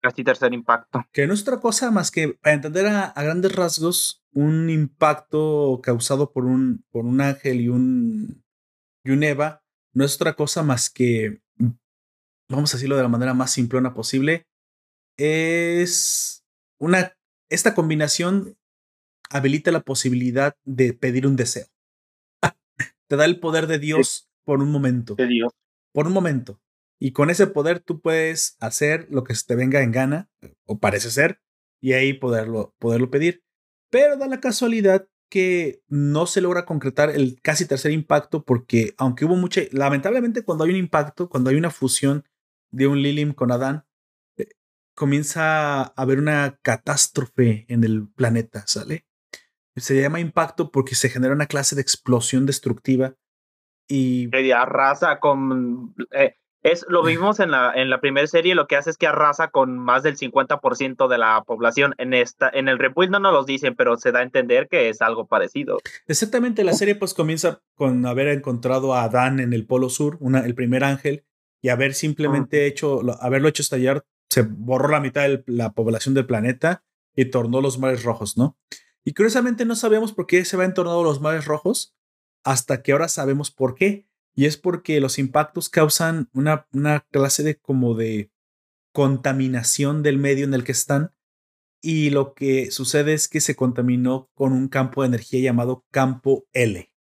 Casi 0.00 0.22
tercer 0.22 0.52
impacto. 0.52 1.04
Que 1.12 1.26
no 1.26 1.34
es 1.34 1.42
otra 1.42 1.60
cosa 1.60 1.90
más 1.90 2.10
que, 2.10 2.28
para 2.40 2.54
entender 2.54 2.86
a, 2.86 3.12
grandes 3.16 3.54
rasgos, 3.54 4.24
un 4.32 4.70
impacto 4.70 5.80
causado 5.82 6.32
por 6.32 6.44
un, 6.44 6.84
por 6.90 7.04
un 7.04 7.20
ángel 7.20 7.60
y 7.60 7.68
un, 7.68 8.44
y 9.04 9.10
un 9.10 9.22
Eva 9.22 9.62
no 9.92 10.04
es 10.04 10.14
otra 10.14 10.34
cosa 10.34 10.62
más 10.62 10.90
que, 10.90 11.40
vamos 12.48 12.72
a 12.72 12.76
decirlo 12.76 12.96
de 12.96 13.02
la 13.02 13.08
manera 13.08 13.34
más 13.34 13.50
simplona 13.50 13.94
posible, 13.94 14.46
es 15.16 16.44
una, 16.78 17.16
esta 17.48 17.74
combinación 17.74 18.56
habilita 19.30 19.72
la 19.72 19.80
posibilidad 19.80 20.54
de 20.64 20.92
pedir 20.92 21.26
un 21.26 21.36
deseo. 21.36 21.66
Te 23.08 23.16
da 23.16 23.24
el 23.24 23.40
poder 23.40 23.66
de 23.66 23.78
Dios 23.78 24.30
por 24.44 24.62
un 24.62 24.70
momento. 24.70 25.14
De 25.14 25.26
Dios. 25.26 25.52
Por 25.92 26.06
un 26.06 26.12
momento. 26.12 26.60
Y 27.00 27.12
con 27.12 27.30
ese 27.30 27.46
poder 27.46 27.80
tú 27.80 28.00
puedes 28.00 28.56
hacer 28.60 29.06
lo 29.10 29.24
que 29.24 29.34
te 29.34 29.54
venga 29.54 29.82
en 29.82 29.92
gana, 29.92 30.30
o 30.66 30.78
parece 30.78 31.10
ser, 31.10 31.40
y 31.80 31.92
ahí 31.92 32.12
poderlo, 32.12 32.74
poderlo 32.78 33.10
pedir. 33.10 33.44
Pero 33.90 34.16
da 34.16 34.26
la 34.26 34.40
casualidad 34.40 35.08
que 35.30 35.82
no 35.88 36.26
se 36.26 36.40
logra 36.40 36.64
concretar 36.64 37.10
el 37.10 37.40
casi 37.42 37.66
tercer 37.66 37.92
impacto 37.92 38.44
porque 38.44 38.94
aunque 38.96 39.24
hubo 39.24 39.36
mucha, 39.36 39.62
lamentablemente 39.72 40.42
cuando 40.42 40.64
hay 40.64 40.70
un 40.70 40.76
impacto, 40.76 41.28
cuando 41.28 41.50
hay 41.50 41.56
una 41.56 41.70
fusión 41.70 42.24
de 42.70 42.86
un 42.86 43.02
Lilim 43.02 43.32
con 43.32 43.52
Adán, 43.52 43.84
eh, 44.36 44.48
comienza 44.94 45.82
a 45.82 45.92
haber 45.96 46.18
una 46.18 46.58
catástrofe 46.62 47.66
en 47.68 47.84
el 47.84 48.08
planeta, 48.08 48.64
¿sale? 48.66 49.06
Se 49.80 50.00
llama 50.00 50.20
impacto 50.20 50.70
porque 50.70 50.94
se 50.94 51.08
genera 51.08 51.34
una 51.34 51.46
clase 51.46 51.74
de 51.74 51.82
explosión 51.82 52.46
destructiva 52.46 53.14
y... 53.88 54.30
arrasa 54.52 55.18
con... 55.18 55.94
Eh, 56.12 56.34
es, 56.62 56.84
lo 56.88 57.04
vimos 57.04 57.38
en 57.38 57.52
la, 57.52 57.72
en 57.74 57.88
la 57.88 58.00
primera 58.00 58.26
serie, 58.26 58.56
lo 58.56 58.66
que 58.66 58.76
hace 58.76 58.90
es 58.90 58.96
que 58.96 59.06
arrasa 59.06 59.48
con 59.48 59.78
más 59.78 60.02
del 60.02 60.16
50% 60.16 61.08
de 61.08 61.18
la 61.18 61.42
población. 61.46 61.94
En, 61.98 62.12
esta, 62.12 62.50
en 62.52 62.68
el 62.68 62.78
rebuild 62.78 63.12
no 63.12 63.20
nos 63.20 63.32
lo 63.32 63.44
dicen, 63.44 63.76
pero 63.76 63.96
se 63.96 64.10
da 64.10 64.20
a 64.20 64.24
entender 64.24 64.66
que 64.68 64.88
es 64.88 65.00
algo 65.00 65.26
parecido. 65.26 65.78
Exactamente, 66.08 66.64
la 66.64 66.72
serie 66.72 66.96
pues 66.96 67.14
comienza 67.14 67.62
con 67.74 68.04
haber 68.06 68.28
encontrado 68.28 68.94
a 68.94 69.04
Adán 69.04 69.38
en 69.38 69.52
el 69.52 69.66
Polo 69.66 69.88
Sur, 69.88 70.16
una, 70.20 70.40
el 70.40 70.54
primer 70.54 70.82
ángel, 70.82 71.24
y 71.62 71.68
haber 71.68 71.94
simplemente 71.94 72.66
hecho, 72.66 73.02
haberlo 73.20 73.48
hecho 73.48 73.62
estallar, 73.62 74.04
se 74.28 74.42
borró 74.42 74.88
la 74.88 75.00
mitad 75.00 75.22
de 75.22 75.44
la 75.46 75.72
población 75.72 76.14
del 76.14 76.26
planeta 76.26 76.82
y 77.14 77.26
tornó 77.26 77.60
los 77.60 77.78
mares 77.78 78.02
rojos, 78.02 78.36
¿no? 78.36 78.56
Y 79.04 79.14
curiosamente 79.14 79.64
no 79.64 79.76
sabemos 79.76 80.12
por 80.12 80.26
qué 80.26 80.44
se 80.44 80.56
va 80.56 80.64
entornado 80.64 81.02
los 81.02 81.20
mares 81.20 81.44
rojos 81.44 81.96
hasta 82.44 82.82
que 82.82 82.92
ahora 82.92 83.08
sabemos 83.08 83.50
por 83.50 83.74
qué. 83.74 84.06
Y 84.34 84.46
es 84.46 84.56
porque 84.56 85.00
los 85.00 85.18
impactos 85.18 85.68
causan 85.68 86.28
una, 86.32 86.66
una 86.72 87.00
clase 87.10 87.42
de 87.42 87.58
como 87.58 87.94
de 87.94 88.30
contaminación 88.92 90.02
del 90.02 90.18
medio 90.18 90.44
en 90.44 90.54
el 90.54 90.64
que 90.64 90.72
están. 90.72 91.14
Y 91.80 92.10
lo 92.10 92.34
que 92.34 92.70
sucede 92.70 93.14
es 93.14 93.28
que 93.28 93.40
se 93.40 93.56
contaminó 93.56 94.30
con 94.34 94.52
un 94.52 94.68
campo 94.68 95.02
de 95.02 95.08
energía 95.08 95.40
llamado 95.40 95.84
campo 95.90 96.46
L. 96.52 96.92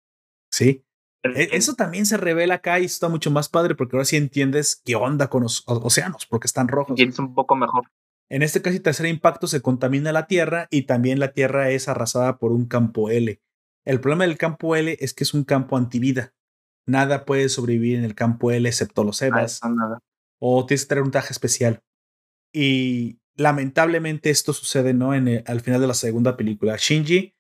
¿Sí? 0.51 0.86
E, 1.34 1.49
eso 1.53 1.74
también 1.74 2.07
se 2.07 2.16
revela 2.16 2.55
acá 2.57 2.78
y 2.78 2.84
está 2.84 3.09
mucho 3.09 3.30
más 3.30 3.49
padre 3.49 3.74
porque 3.74 3.97
ahora 3.97 4.05
sí 4.05 4.16
entiendes 4.16 4.80
qué 4.84 4.97
onda 4.97 5.28
con 5.28 5.42
los 5.42 5.64
océanos, 5.66 6.26
porque 6.26 6.47
están 6.47 6.68
rojos. 6.68 6.99
es 7.01 7.18
un 7.18 7.34
poco 7.34 7.57
mejor. 7.57 7.90
En 8.29 8.43
este 8.43 8.61
casi 8.61 8.81
tercer 8.81 9.07
impacto 9.07 9.47
se 9.47 9.62
contamina 9.62 10.12
la 10.12 10.27
Tierra 10.27 10.66
y 10.70 10.83
también 10.83 11.20
la 11.20 11.33
Tierra 11.33 11.70
es 11.70 11.89
arrasada 11.89 12.39
por 12.39 12.53
un 12.53 12.66
campo 12.66 13.11
L. 13.11 13.41
El 13.85 14.01
problema 14.01 14.24
del 14.24 14.37
campo 14.37 14.74
L 14.74 14.97
es 15.01 15.14
que 15.14 15.24
es 15.24 15.33
un 15.33 15.45
campo 15.45 15.77
antivida. 15.77 16.35
Nada 16.87 17.24
puede 17.24 17.49
sobrevivir 17.49 17.99
en 17.99 18.05
el 18.05 18.14
campo 18.14 18.51
L 18.51 18.68
excepto 18.68 19.05
los 19.05 19.22
ah, 19.22 19.27
Evas. 19.27 19.61
O 20.41 20.66
tienes 20.66 20.85
que 20.85 20.89
traer 20.89 21.05
un 21.05 21.11
traje 21.12 21.33
especial. 21.33 21.83
Y 22.53 23.20
lamentablemente 23.37 24.31
esto 24.31 24.53
sucede, 24.53 24.93
¿no? 24.93 25.14
En 25.14 25.45
al 25.47 25.61
final 25.61 25.81
de 25.81 25.87
la 25.87 25.95
segunda 25.95 26.37
película. 26.37 26.77
Shinji, 26.77 27.35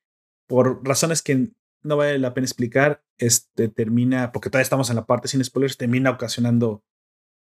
por 0.46 0.86
razones 0.86 1.22
que 1.22 1.50
no 1.82 1.96
vale 1.96 2.18
la 2.18 2.34
pena 2.34 2.44
explicar, 2.44 3.02
este 3.18 3.68
termina, 3.68 4.32
porque 4.32 4.50
todavía 4.50 4.64
estamos 4.64 4.90
en 4.90 4.96
la 4.96 5.06
parte 5.06 5.28
sin 5.28 5.42
spoilers, 5.42 5.76
termina 5.76 6.10
ocasionando 6.10 6.84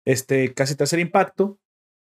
este 0.05 0.53
casi 0.53 0.75
tercer 0.75 0.99
impacto, 0.99 1.59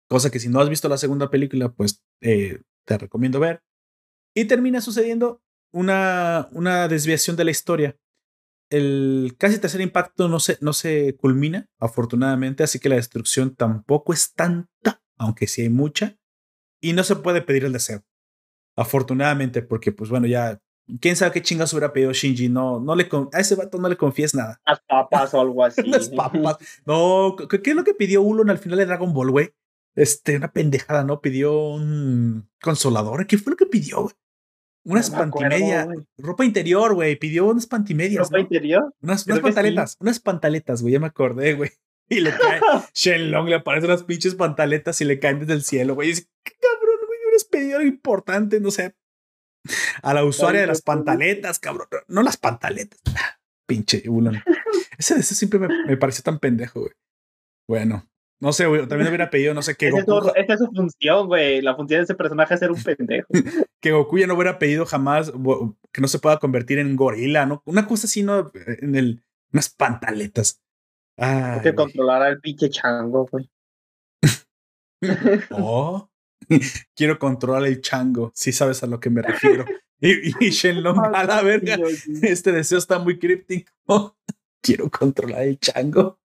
cosa 0.09 0.31
que 0.31 0.41
si 0.41 0.49
no 0.49 0.61
has 0.61 0.69
visto 0.69 0.89
la 0.89 0.99
segunda 0.99 1.31
película, 1.31 1.71
pues 1.71 2.03
eh, 2.21 2.63
te 2.85 2.99
recomiendo 2.99 3.41
ver. 3.41 3.63
Y 4.35 4.47
termina 4.47 4.81
sucediendo 4.81 5.43
una, 5.73 6.49
una 6.53 6.89
desviación 6.89 7.37
de 7.37 7.45
la 7.45 7.51
historia. 7.51 7.97
El 8.71 9.37
casi 9.39 9.59
tercer 9.59 9.81
impacto 9.81 10.29
no 10.29 10.41
se, 10.41 10.59
no 10.61 10.73
se 10.73 11.17
culmina, 11.17 11.69
afortunadamente, 11.79 12.63
así 12.63 12.79
que 12.79 12.89
la 12.89 12.97
destrucción 12.97 13.55
tampoco 13.55 14.13
es 14.13 14.35
tanta, 14.35 15.03
aunque 15.17 15.47
sí 15.47 15.63
hay 15.63 15.71
mucha, 15.71 16.19
y 16.81 16.93
no 16.93 17.03
se 17.05 17.17
puede 17.17 17.41
pedir 17.41 17.65
el 17.65 17.73
deseo. 17.73 18.05
Afortunadamente, 18.77 19.63
porque 19.63 19.91
pues 19.91 20.11
bueno, 20.11 20.27
ya 20.27 20.61
quién 21.01 21.17
sabe 21.17 21.33
qué 21.33 21.43
chingas 21.43 21.73
hubiera 21.73 21.93
pedido 21.93 22.13
Shinji. 22.13 22.49
No, 22.49 22.81
no 22.81 22.95
le 22.95 23.09
a 23.33 23.41
ese 23.41 23.55
vato 23.55 23.79
no 23.79 23.89
le 23.89 23.97
confíes 23.97 24.35
nada. 24.35 24.61
Las 24.67 24.81
papas 24.81 25.35
o 25.35 25.41
algo 25.41 25.65
así. 25.65 25.83
Las 25.83 26.09
papas. 26.09 26.57
No, 26.87 27.37
¿qué, 27.37 27.61
es 27.63 27.77
lo 27.77 27.85
que 27.85 27.95
pidió 27.95 28.23
Ulon 28.23 28.51
al 28.51 28.59
final 28.59 28.79
de 28.79 28.87
Dragon 28.87 29.13
Ball, 29.13 29.31
güey? 29.31 29.51
Este, 29.99 30.37
una 30.37 30.53
pendejada, 30.53 31.03
¿no? 31.03 31.21
Pidió 31.21 31.59
un 31.59 32.49
consolador. 32.63 33.27
¿Qué 33.27 33.37
fue 33.37 33.51
lo 33.51 33.57
que 33.57 33.67
pidió, 33.67 34.03
güey? 34.03 34.15
Unas 34.85 35.11
no 35.11 35.19
ropa 36.19 36.45
interior, 36.45 36.95
güey. 36.95 37.17
Pidió 37.17 37.47
unas 37.47 37.67
pantimedias. 37.67 38.29
¿Ropa 38.29 38.39
interior? 38.39 38.95
Unas, 39.03 39.27
unas 39.27 39.41
pantaletas, 39.41 39.97
unas 39.99 40.21
pantaletas, 40.21 40.83
güey. 40.83 40.93
Ya 40.93 41.01
me 41.01 41.09
acordé, 41.09 41.55
güey. 41.55 41.71
Y 42.11 42.21
le 42.21 42.31
cae. 42.31 42.61
Shenlong 42.95 43.49
le 43.49 43.57
aparecen 43.57 43.91
unas 43.91 44.05
pinches 44.05 44.35
pantaletas 44.35 44.99
y 45.03 45.05
le 45.05 45.19
caen 45.19 45.41
desde 45.41 45.53
el 45.53 45.63
cielo, 45.63 45.95
güey. 45.95 46.09
Y 46.09 46.11
dice, 46.13 46.29
qué 46.43 46.53
cabrón, 46.59 46.97
güey. 47.07 47.19
Hubieras 47.27 47.45
pedido 47.45 47.79
algo 47.79 47.89
importante, 47.89 48.61
no 48.61 48.71
sé, 48.71 48.95
a 50.01 50.15
la 50.15 50.25
usuaria 50.25 50.63
de 50.63 50.69
las 50.69 50.81
pantaletas, 50.81 51.59
cabrón. 51.59 51.89
No 52.07 52.23
las 52.23 52.39
pantaletas. 52.39 53.01
Pinche 53.67 54.09
Ulon. 54.09 54.43
Ese, 54.97 55.19
ese 55.19 55.35
siempre 55.35 55.59
me, 55.59 55.69
me 55.87 55.97
pareció 55.99 56.23
tan 56.23 56.39
pendejo, 56.39 56.81
güey. 56.81 56.93
Bueno, 57.69 58.09
no 58.41 58.53
sé, 58.53 58.67
güey. 58.67 58.87
También 58.87 59.09
hubiera 59.09 59.31
pedido, 59.31 59.53
no 59.55 59.63
sé 59.63 59.75
qué. 59.75 59.91
Goku... 59.91 60.31
esta 60.35 60.55
es 60.55 60.61
su 60.61 60.67
función, 60.67 61.27
güey. 61.27 61.61
La 61.61 61.75
función 61.75 62.01
de 62.01 62.05
ese 62.05 62.15
personaje 62.15 62.55
es 62.55 62.61
ser 62.61 62.71
un 62.71 62.83
pendejo. 62.83 63.29
que 63.81 63.93
Goku 63.93 64.19
ya 64.19 64.27
no 64.27 64.35
hubiera 64.35 64.59
pedido 64.59 64.87
jamás 64.87 65.33
que 65.93 66.01
no 66.01 66.09
se 66.09 66.19
pueda 66.19 66.39
convertir 66.39 66.79
en 66.79 66.95
gorila, 66.97 67.47
¿no? 67.47 67.63
Una 67.65 67.87
cosa 67.87 68.07
así, 68.07 68.23
¿no? 68.23 68.51
En 68.55 68.95
el. 68.95 69.23
Unas 69.53 69.71
pantaletas. 69.71 70.61
Ah, 71.17 71.61
que 71.63 71.75
controlara 71.75 72.29
el 72.29 72.41
pinche 72.41 72.71
chango, 72.71 73.27
güey. 73.31 73.51
oh. 75.51 76.09
Quiero 76.95 77.19
controlar 77.19 77.65
el 77.65 77.81
chango, 77.81 78.31
si 78.35 78.53
sabes 78.53 78.83
a 78.83 78.87
lo 78.87 79.01
que 79.01 79.11
me 79.11 79.23
refiero. 79.23 79.65
Y, 80.01 80.47
y 80.47 80.51
Shenlong, 80.51 81.15
a 81.15 81.25
la 81.25 81.43
verga, 81.43 81.77
este 82.23 82.53
deseo 82.53 82.79
está 82.79 83.01
muy 83.01 83.19
críptico. 83.19 84.17
Quiero 84.63 84.89
controlar 84.91 85.43
el 85.43 85.59
chango. 85.59 86.21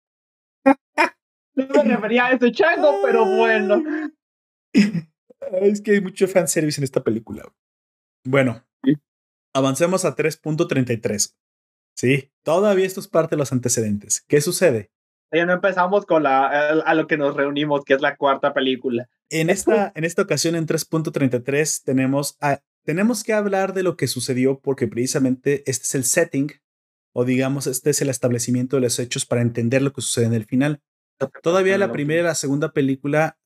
No 1.56 1.84
me 1.84 1.96
refería 1.96 2.26
a 2.26 2.32
ese 2.32 2.52
chango, 2.52 3.00
pero 3.04 3.26
bueno. 3.26 3.84
Es 4.72 5.82
que 5.82 5.92
hay 5.92 6.02
mucho 6.02 6.28
fanservice 6.28 6.80
en 6.80 6.84
esta 6.84 7.04
película. 7.04 7.44
Bueno, 8.26 8.66
avancemos 9.54 10.06
a 10.06 10.16
3.33. 10.16 11.36
Sí, 11.96 12.32
todavía 12.44 12.86
esto 12.86 13.00
es 13.00 13.08
parte 13.08 13.36
de 13.36 13.40
los 13.40 13.52
antecedentes. 13.52 14.22
¿Qué 14.28 14.42
sucede? 14.42 14.92
Ya 15.32 15.46
no 15.46 15.54
empezamos 15.54 16.06
con 16.06 16.24
la, 16.24 16.48
a 16.48 16.94
lo 16.94 17.08
que 17.08 17.18
nos 17.18 17.36
reunimos, 17.36 17.84
que 17.84 17.96
es 17.96 18.02
la 18.02 18.18
cuarta 18.18 18.54
película. 18.54 19.10
En 19.30 19.50
esta, 19.50 19.92
en 19.96 20.04
esta 20.04 20.22
ocasión, 20.22 20.56
en 20.56 20.68
3.33, 20.68 21.84
tenemos, 21.84 22.38
tenemos 22.84 23.24
que 23.24 23.34
hablar 23.34 23.74
de 23.74 23.82
lo 23.82 23.98
que 23.98 24.08
sucedió 24.08 24.60
porque 24.60 24.88
precisamente 24.88 25.64
este 25.66 25.86
es 25.86 25.96
el 25.96 26.04
setting, 26.04 26.52
o 27.14 27.26
digamos, 27.26 27.66
este 27.66 27.90
es 27.90 28.02
el 28.02 28.10
establecimiento 28.10 28.76
de 28.76 28.84
los 28.84 29.00
hechos 29.00 29.26
para 29.26 29.42
entender 29.42 29.82
lo 29.82 29.92
que 29.92 30.02
sucede 30.02 30.26
en 30.26 30.34
el 30.34 30.46
final. 30.46 30.82
Todavía 31.42 31.78
la 31.78 31.92
primera 31.92 32.22
y 32.22 32.24
la 32.24 32.36
segunda 32.36 32.72
película 32.72 33.38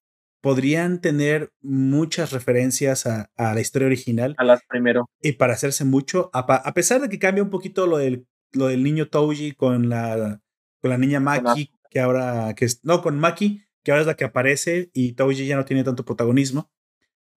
podrían 0.41 1.01
tener 1.01 1.51
muchas 1.61 2.31
referencias 2.31 3.05
a, 3.05 3.29
la 3.37 3.59
historia 3.59 3.87
original. 3.87 4.35
A 4.37 4.43
las 4.43 4.61
primero. 4.67 5.09
Y 5.21 5.33
para 5.33 5.53
hacerse 5.53 5.83
mucho, 5.83 6.29
a, 6.33 6.73
pesar 6.73 7.01
de 7.01 7.09
que 7.09 7.19
cambia 7.19 7.43
un 7.43 7.49
poquito 7.49 7.87
lo 7.87 7.97
del, 7.97 8.27
lo 8.53 8.67
del 8.67 8.83
niño 8.83 9.09
Touji 9.09 9.53
con 9.53 9.89
la, 9.89 10.41
con 10.81 10.91
la 10.91 10.97
niña 10.97 11.19
Maki, 11.19 11.71
que 11.89 11.99
ahora, 11.99 12.53
que 12.55 12.65
es, 12.65 12.83
no, 12.83 13.01
con 13.01 13.19
Maki, 13.19 13.63
que 13.83 13.91
ahora 13.91 14.01
es 14.01 14.07
la 14.07 14.15
que 14.15 14.25
aparece 14.25 14.89
y 14.93 15.13
Touji 15.13 15.47
ya 15.47 15.55
no 15.55 15.65
tiene 15.65 15.83
tanto 15.83 16.05
protagonismo. 16.05 16.71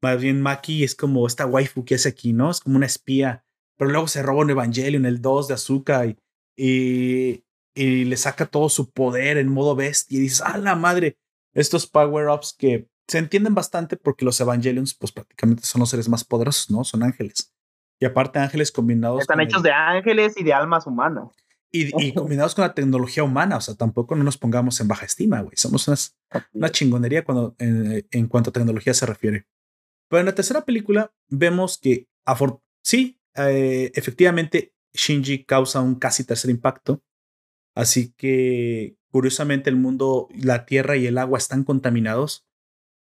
Más 0.02 0.20
bien 0.20 0.40
Maki 0.40 0.84
es 0.84 0.94
como 0.94 1.26
esta 1.26 1.46
waifu 1.46 1.84
que 1.84 1.94
hace 1.94 2.08
aquí, 2.08 2.32
¿no? 2.32 2.50
Es 2.50 2.60
como 2.60 2.76
una 2.76 2.86
espía, 2.86 3.44
pero 3.76 3.90
luego 3.90 4.08
se 4.08 4.22
roba 4.22 4.42
un 4.42 4.50
Evangelion, 4.50 5.04
el 5.04 5.20
2 5.20 5.48
de 5.48 5.54
Azuka 5.54 6.06
y, 6.06 6.16
y, 6.56 7.44
y, 7.74 8.04
le 8.04 8.16
saca 8.16 8.46
todo 8.46 8.68
su 8.68 8.90
poder 8.90 9.38
en 9.38 9.48
modo 9.48 9.74
bestia 9.76 10.18
y 10.18 10.22
dices, 10.22 10.42
¡ah, 10.44 10.58
la 10.58 10.74
madre! 10.74 11.18
Estos 11.52 11.86
power-ups 11.86 12.54
que 12.56 12.88
se 13.08 13.18
entienden 13.18 13.54
bastante 13.54 13.96
porque 13.96 14.24
los 14.24 14.40
Evangelions, 14.40 14.94
pues 14.94 15.12
prácticamente 15.12 15.64
son 15.64 15.80
los 15.80 15.90
seres 15.90 16.08
más 16.08 16.24
poderosos, 16.24 16.70
¿no? 16.70 16.84
Son 16.84 17.02
ángeles. 17.02 17.52
Y 17.98 18.06
aparte 18.06 18.38
ángeles 18.38 18.70
combinados. 18.72 19.20
Están 19.20 19.40
hechos 19.40 19.62
de 19.62 19.72
ángeles 19.72 20.34
y 20.36 20.44
de 20.44 20.52
almas 20.52 20.86
humanas. 20.86 21.28
Y, 21.72 22.12
combinados 22.14 22.54
con 22.54 22.62
la 22.62 22.74
tecnología 22.74 23.22
humana, 23.22 23.56
o 23.56 23.60
sea, 23.60 23.74
tampoco 23.74 24.16
no 24.16 24.24
nos 24.24 24.38
pongamos 24.38 24.80
en 24.80 24.88
baja 24.88 25.06
estima, 25.06 25.40
güey. 25.40 25.54
Somos 25.56 26.14
una 26.52 26.70
chingonería 26.70 27.24
cuando, 27.24 27.54
en, 27.58 28.26
cuanto 28.28 28.50
a 28.50 28.52
tecnología 28.52 28.94
se 28.94 29.06
refiere. 29.06 29.46
Pero 30.08 30.20
en 30.20 30.26
la 30.26 30.34
tercera 30.34 30.64
película 30.64 31.12
vemos 31.28 31.78
que, 31.78 32.08
sí, 32.82 33.20
eh, 33.36 33.92
efectivamente, 33.94 34.74
Shinji 34.92 35.44
causa 35.44 35.80
un 35.80 35.96
casi 35.96 36.24
tercer 36.24 36.50
impacto, 36.50 37.02
Así 37.74 38.12
que, 38.12 38.96
curiosamente, 39.10 39.70
el 39.70 39.76
mundo, 39.76 40.28
la 40.34 40.66
tierra 40.66 40.96
y 40.96 41.06
el 41.06 41.18
agua 41.18 41.38
están 41.38 41.64
contaminados. 41.64 42.46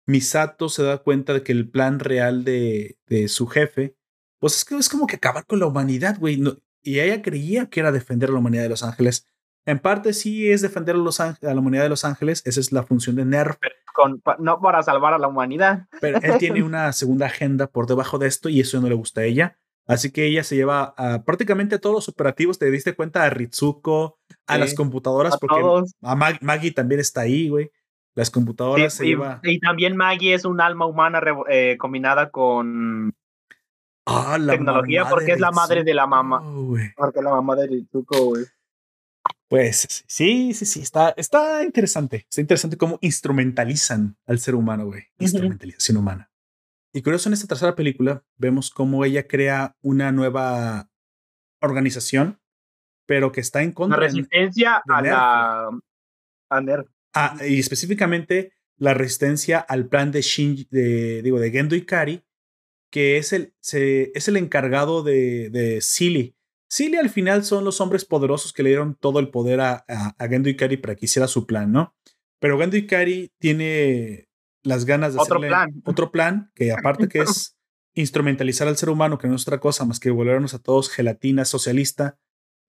Misato 0.06 0.68
se 0.68 0.82
da 0.82 0.98
cuenta 0.98 1.32
de 1.32 1.42
que 1.42 1.52
el 1.52 1.70
plan 1.70 2.00
real 2.00 2.44
de, 2.44 2.98
de 3.06 3.28
su 3.28 3.46
jefe, 3.46 3.96
pues 4.38 4.56
es 4.56 4.64
que 4.64 4.76
es 4.76 4.88
como 4.88 5.06
que 5.06 5.16
acabar 5.16 5.46
con 5.46 5.61
la 5.61 5.66
humanidad, 5.66 6.18
güey. 6.18 6.42
y 6.82 6.98
ella 6.98 7.22
creía 7.22 7.68
que 7.68 7.80
era 7.80 7.92
defender 7.92 8.30
a 8.30 8.32
la 8.32 8.38
humanidad 8.38 8.62
de 8.62 8.70
Los 8.70 8.82
Ángeles. 8.82 9.26
En 9.66 9.78
parte 9.78 10.12
sí 10.12 10.50
es 10.50 10.62
defender 10.62 10.94
a, 10.94 10.98
los 10.98 11.20
a 11.20 11.36
la 11.40 11.54
humanidad 11.54 11.84
de 11.84 11.90
Los 11.90 12.04
Ángeles, 12.04 12.42
esa 12.46 12.61
es 12.61 12.72
la 12.72 12.82
función 12.82 13.16
de 13.16 13.24
Nerf. 13.24 13.56
Con, 13.94 14.22
no 14.38 14.61
para 14.61 14.82
salvar 14.82 15.12
a 15.12 15.18
la 15.18 15.28
humanidad. 15.28 15.86
Pero 16.00 16.18
él 16.22 16.38
tiene 16.38 16.62
una 16.64 16.92
segunda 16.92 17.26
agenda 17.26 17.66
por 17.66 17.86
debajo 17.86 18.18
de 18.18 18.28
esto 18.28 18.48
y 18.48 18.61
eso 18.61 18.80
no 18.80 18.88
le 18.88 18.94
gusta 18.94 19.20
a 19.20 19.24
ella. 19.24 19.58
Así 19.86 20.11
que 20.11 20.26
ella 20.26 20.44
se 20.44 20.56
lleva 20.56 20.94
a 20.96 21.24
prácticamente 21.24 21.78
todos 21.78 21.94
los 21.94 22.08
operativos, 22.08 22.58
te 22.58 22.70
diste 22.70 22.94
cuenta, 22.94 23.24
a 23.24 23.30
Ritsuko, 23.30 24.19
a 24.55 24.59
las 24.59 24.74
computadoras, 24.74 25.36
porque 25.38 25.62
a 26.03 26.14
Maggie 26.40 26.72
también 26.72 27.01
está 27.01 27.22
ahí, 27.22 27.48
güey. 27.48 27.70
Las 28.14 28.30
computadoras 28.30 28.94
se 28.94 29.07
y, 29.07 29.09
lleva... 29.11 29.40
y 29.42 29.61
también 29.61 29.96
Maggie 29.96 30.34
es 30.34 30.44
un 30.44 30.61
alma 30.61 30.86
humana 30.86 31.22
eh, 31.48 31.76
combinada 31.78 32.30
con 32.30 33.14
ah, 34.07 34.36
la 34.38 34.53
tecnología 34.53 35.09
porque 35.09 35.32
es 35.32 35.40
la 35.40 35.53
madre 35.53 35.84
de 35.84 35.94
la 35.94 36.07
mamá. 36.07 36.42
Porque 36.96 37.22
la 37.22 37.30
mamá 37.30 37.55
de 37.57 37.68
Ritsuko, 37.68 38.24
güey. 38.24 38.44
Pues 39.48 40.05
sí, 40.07 40.55
sí, 40.55 40.64
sí, 40.64 40.80
está, 40.80 41.11
está 41.16 41.64
interesante. 41.64 42.26
Está 42.28 42.40
interesante 42.40 42.76
cómo 42.76 42.98
instrumentalizan 43.01 44.16
al 44.26 44.38
ser 44.38 44.55
humano, 44.55 44.86
güey. 44.86 45.05
Instrumentalización 45.18 45.96
humana. 45.96 46.30
Y 46.92 47.03
curioso, 47.03 47.28
en 47.28 47.34
esta 47.34 47.46
tercera 47.46 47.76
película 47.76 48.24
vemos 48.36 48.70
cómo 48.70 49.05
ella 49.05 49.26
crea 49.28 49.76
una 49.80 50.11
nueva 50.12 50.88
organización, 51.61 52.39
pero 53.11 53.32
que 53.32 53.40
está 53.40 53.61
en 53.64 53.72
contra. 53.72 53.98
La 53.98 54.04
resistencia 54.04 54.80
a 54.88 55.02
la. 55.02 55.68
A 56.48 56.61
Nerf. 56.61 56.86
Ah, 57.12 57.36
y 57.44 57.58
específicamente 57.58 58.52
la 58.76 58.94
resistencia 58.94 59.58
al 59.58 59.88
plan 59.88 60.12
de 60.12 60.22
Shinji, 60.22 60.68
de, 60.70 61.20
digo, 61.22 61.40
de 61.40 61.50
Gendo 61.50 61.74
Ikari, 61.74 62.22
que 62.88 63.16
es 63.16 63.32
el, 63.32 63.52
se, 63.58 64.12
es 64.14 64.28
el 64.28 64.36
encargado 64.36 65.02
de, 65.02 65.50
de 65.50 65.80
Silly 65.80 66.36
Silly 66.68 66.98
al 66.98 67.11
final 67.11 67.42
son 67.44 67.64
los 67.64 67.80
hombres 67.80 68.04
poderosos 68.04 68.52
que 68.52 68.62
le 68.62 68.68
dieron 68.68 68.94
todo 68.94 69.18
el 69.18 69.30
poder 69.30 69.61
a, 69.61 69.84
a, 69.88 70.28
Gendo 70.28 70.48
Ikari 70.48 70.76
para 70.76 70.94
que 70.94 71.06
hiciera 71.06 71.26
su 71.26 71.44
plan, 71.44 71.72
¿no? 71.72 71.96
Pero 72.38 72.61
Gendo 72.61 72.76
Ikari 72.76 73.32
tiene 73.40 74.28
las 74.62 74.84
ganas 74.84 75.14
de 75.14 75.18
otro 75.18 75.38
hacerle 75.38 75.48
plan. 75.48 75.82
otro 75.84 76.12
plan, 76.12 76.52
que 76.54 76.70
aparte 76.70 77.08
que 77.08 77.18
es 77.22 77.56
instrumentalizar 77.94 78.68
al 78.68 78.76
ser 78.76 78.88
humano, 78.88 79.18
que 79.18 79.26
no 79.26 79.34
es 79.34 79.42
otra 79.42 79.58
cosa 79.58 79.84
más 79.84 79.98
que 79.98 80.11
volvernos 80.11 80.54
a 80.54 80.61
todos 80.61 80.90
gelatina 80.90 81.44
socialista, 81.44 82.20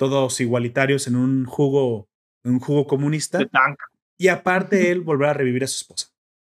todos 0.02 0.42
igualitarios 0.42 1.06
en 1.06 1.16
un 1.16 1.46
jugo, 1.46 2.10
en 2.44 2.54
un 2.54 2.60
jugo 2.60 2.88
comunista. 2.88 3.40
Y 4.18 4.30
aparte 4.30 4.90
él 4.90 5.02
volver 5.02 5.30
a 5.30 5.34
revivir 5.34 5.64
a 5.64 5.68
su 5.68 5.76
esposa. 5.76 6.08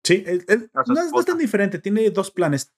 Sí, 0.03 0.25
no, 0.25 1.19
es, 1.19 1.25
tan 1.25 1.37
diferente, 1.37 1.79
tiene 1.79 2.09
dos 2.09 2.29
planes. 2.29 2.73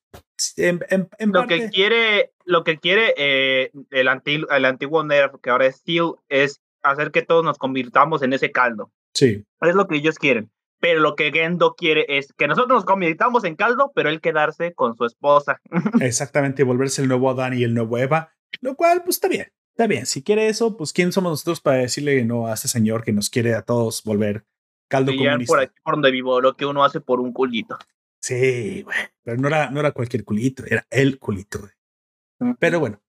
lo, 0.57 1.47
que 1.47 1.69
quiere, 1.71 2.33
lo 2.45 2.63
que 2.63 2.77
quiere 2.77 3.15
eh, 3.17 3.71
el, 3.89 4.07
antiguo, 4.07 4.47
el 4.51 4.65
antiguo 4.65 5.03
Nerf, 5.03 5.33
que 5.41 5.49
ahora 5.49 5.65
es 5.65 5.77
Steel, 5.77 6.11
es 6.27 6.61
hacer 6.83 7.09
que 7.09 7.23
todos 7.23 7.43
nos 7.43 7.57
convirtamos 7.57 8.21
en 8.21 8.33
ese 8.33 8.51
caldo. 8.51 8.91
Sí. 9.15 9.43
Es 9.61 9.73
lo 9.73 9.87
que 9.87 9.95
ellos 9.95 10.19
quieren. 10.19 10.51
Pero 10.79 10.99
lo 10.99 11.15
que 11.15 11.31
Gendo 11.31 11.73
quiere 11.73 12.05
es 12.07 12.31
que 12.37 12.47
nosotros 12.47 12.77
nos 12.77 12.85
convirtamos 12.85 13.43
en 13.43 13.55
caldo, 13.55 13.91
pero 13.95 14.09
él 14.09 14.21
quedarse 14.21 14.75
con 14.75 14.95
su 14.95 15.05
esposa. 15.05 15.59
Exactamente, 15.99 16.61
volverse 16.61 17.01
el 17.01 17.07
nuevo 17.07 17.31
Adán 17.31 17.57
y 17.57 17.63
el 17.63 17.73
nuevo 17.73 17.97
Eva. 17.97 18.35
Lo 18.61 18.75
cual, 18.75 19.01
pues 19.03 19.15
está 19.15 19.27
bien. 19.27 19.51
Está 19.79 19.87
bien. 19.87 20.05
Si 20.05 20.21
quiere 20.21 20.49
eso, 20.49 20.75
pues 20.75 20.91
¿quién 20.91 21.13
somos 21.13 21.31
nosotros 21.31 21.61
para 21.61 21.77
decirle 21.77 22.25
no 22.25 22.47
a 22.47 22.53
este 22.53 22.67
señor 22.67 23.01
que 23.01 23.13
nos 23.13 23.29
quiere 23.29 23.55
a 23.55 23.61
todos 23.61 24.03
volver 24.03 24.43
Caldo 24.89 25.13
comunista. 25.15 25.53
por 25.53 25.59
aquí 25.61 25.73
por 25.81 25.93
donde 25.93 26.11
vivo, 26.11 26.41
lo 26.41 26.57
que 26.57 26.65
uno 26.65 26.83
hace 26.83 26.99
por 26.99 27.21
un 27.21 27.31
culito. 27.31 27.77
Sí, 28.19 28.81
güey. 28.81 28.97
Pero 29.23 29.37
no 29.37 29.47
era, 29.47 29.71
no 29.71 29.79
era 29.79 29.93
cualquier 29.93 30.25
culito, 30.25 30.65
era 30.65 30.85
el 30.89 31.17
culito, 31.17 31.59
güey. 31.59 32.55
Pero 32.59 32.81
bueno. 32.81 33.01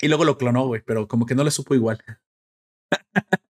Y 0.00 0.06
luego 0.06 0.24
lo 0.24 0.38
clonó, 0.38 0.68
güey, 0.68 0.80
pero 0.86 1.08
como 1.08 1.26
que 1.26 1.34
no 1.34 1.42
le 1.42 1.50
supo 1.50 1.74
igual. 1.74 1.98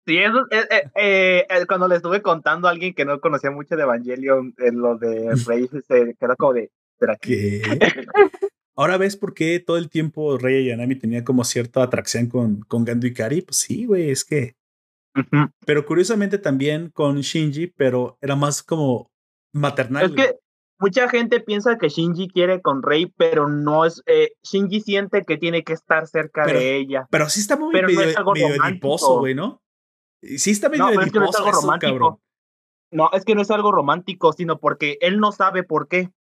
Sí, 0.06 0.18
eso, 0.20 0.48
eh, 0.50 0.66
eh, 0.96 1.48
eh, 1.50 1.66
cuando 1.68 1.90
le 1.90 1.98
estuve 1.98 2.22
contando 2.22 2.70
a 2.70 2.72
alguien 2.72 2.94
que 2.94 3.04
no 3.04 3.20
conocía 3.20 3.52
mucho 3.52 3.76
de 3.76 3.84
Evangelion, 3.84 4.54
en 4.60 4.80
lo 4.80 4.98
de 4.98 5.30
Rey, 5.46 5.68
se 5.86 6.16
quedó 6.18 6.38
como 6.38 6.54
de, 6.54 6.72
¿qué? 7.20 7.62
Ahora 8.76 8.98
ves 8.98 9.16
por 9.16 9.34
qué 9.34 9.60
todo 9.60 9.78
el 9.78 9.90
tiempo 9.90 10.38
Rey 10.38 10.66
Yanami 10.66 10.96
tenía 10.96 11.24
como 11.24 11.44
cierta 11.44 11.82
atracción 11.82 12.28
con, 12.28 12.62
con 12.62 12.84
Gando 12.84 13.08
Ikari. 13.08 13.42
Pues 13.42 13.58
sí, 13.58 13.86
güey, 13.86 14.10
es 14.10 14.26
que 14.26 14.56
pero 15.66 15.86
curiosamente 15.86 16.38
también 16.38 16.90
con 16.90 17.22
Shinji, 17.22 17.68
pero 17.68 18.18
era 18.22 18.36
más 18.36 18.62
como 18.64 19.12
maternal. 19.54 20.06
Es 20.06 20.12
que 20.12 20.36
mucha 20.78 21.08
gente 21.10 21.40
piensa 21.40 21.78
que 21.78 21.88
Shinji 21.88 22.28
quiere 22.28 22.62
con 22.62 22.84
Rey, 22.84 23.12
pero 23.18 23.48
no 23.48 23.86
es. 23.86 24.02
Eh, 24.08 24.32
Shinji 24.44 24.82
siente 24.82 25.24
que 25.24 25.38
tiene 25.38 25.64
que 25.64 25.74
estar 25.74 26.08
cerca 26.08 26.46
de 26.46 26.76
ella. 26.78 27.08
Pero 27.10 27.30
sí 27.30 27.40
está 27.40 27.56
muy 27.56 27.72
pero 27.72 27.88
medio, 27.88 28.02
no 28.02 28.08
es 28.08 28.18
algo 28.18 28.34
medio 28.34 28.66
ediposo, 28.66 29.20
güey, 29.20 29.36
¿no? 29.36 29.62
Sí 30.22 30.52
está 30.52 30.70
medio 30.70 30.86
no, 30.86 31.02
ediposo, 31.02 31.06
es 31.06 31.12
que 31.12 31.20
no 31.20 31.30
es 31.30 31.36
algo 31.36 31.52
romántico. 31.52 32.22
No, 32.92 33.10
es 33.14 33.26
que 33.26 33.36
no 33.36 33.42
es 33.42 33.52
algo 33.52 33.72
romántico, 33.72 34.34
sino 34.34 34.60
porque 34.60 34.98
él 35.02 35.20
no 35.20 35.32
sabe 35.32 35.64
por 35.64 35.88
qué. 35.88 36.12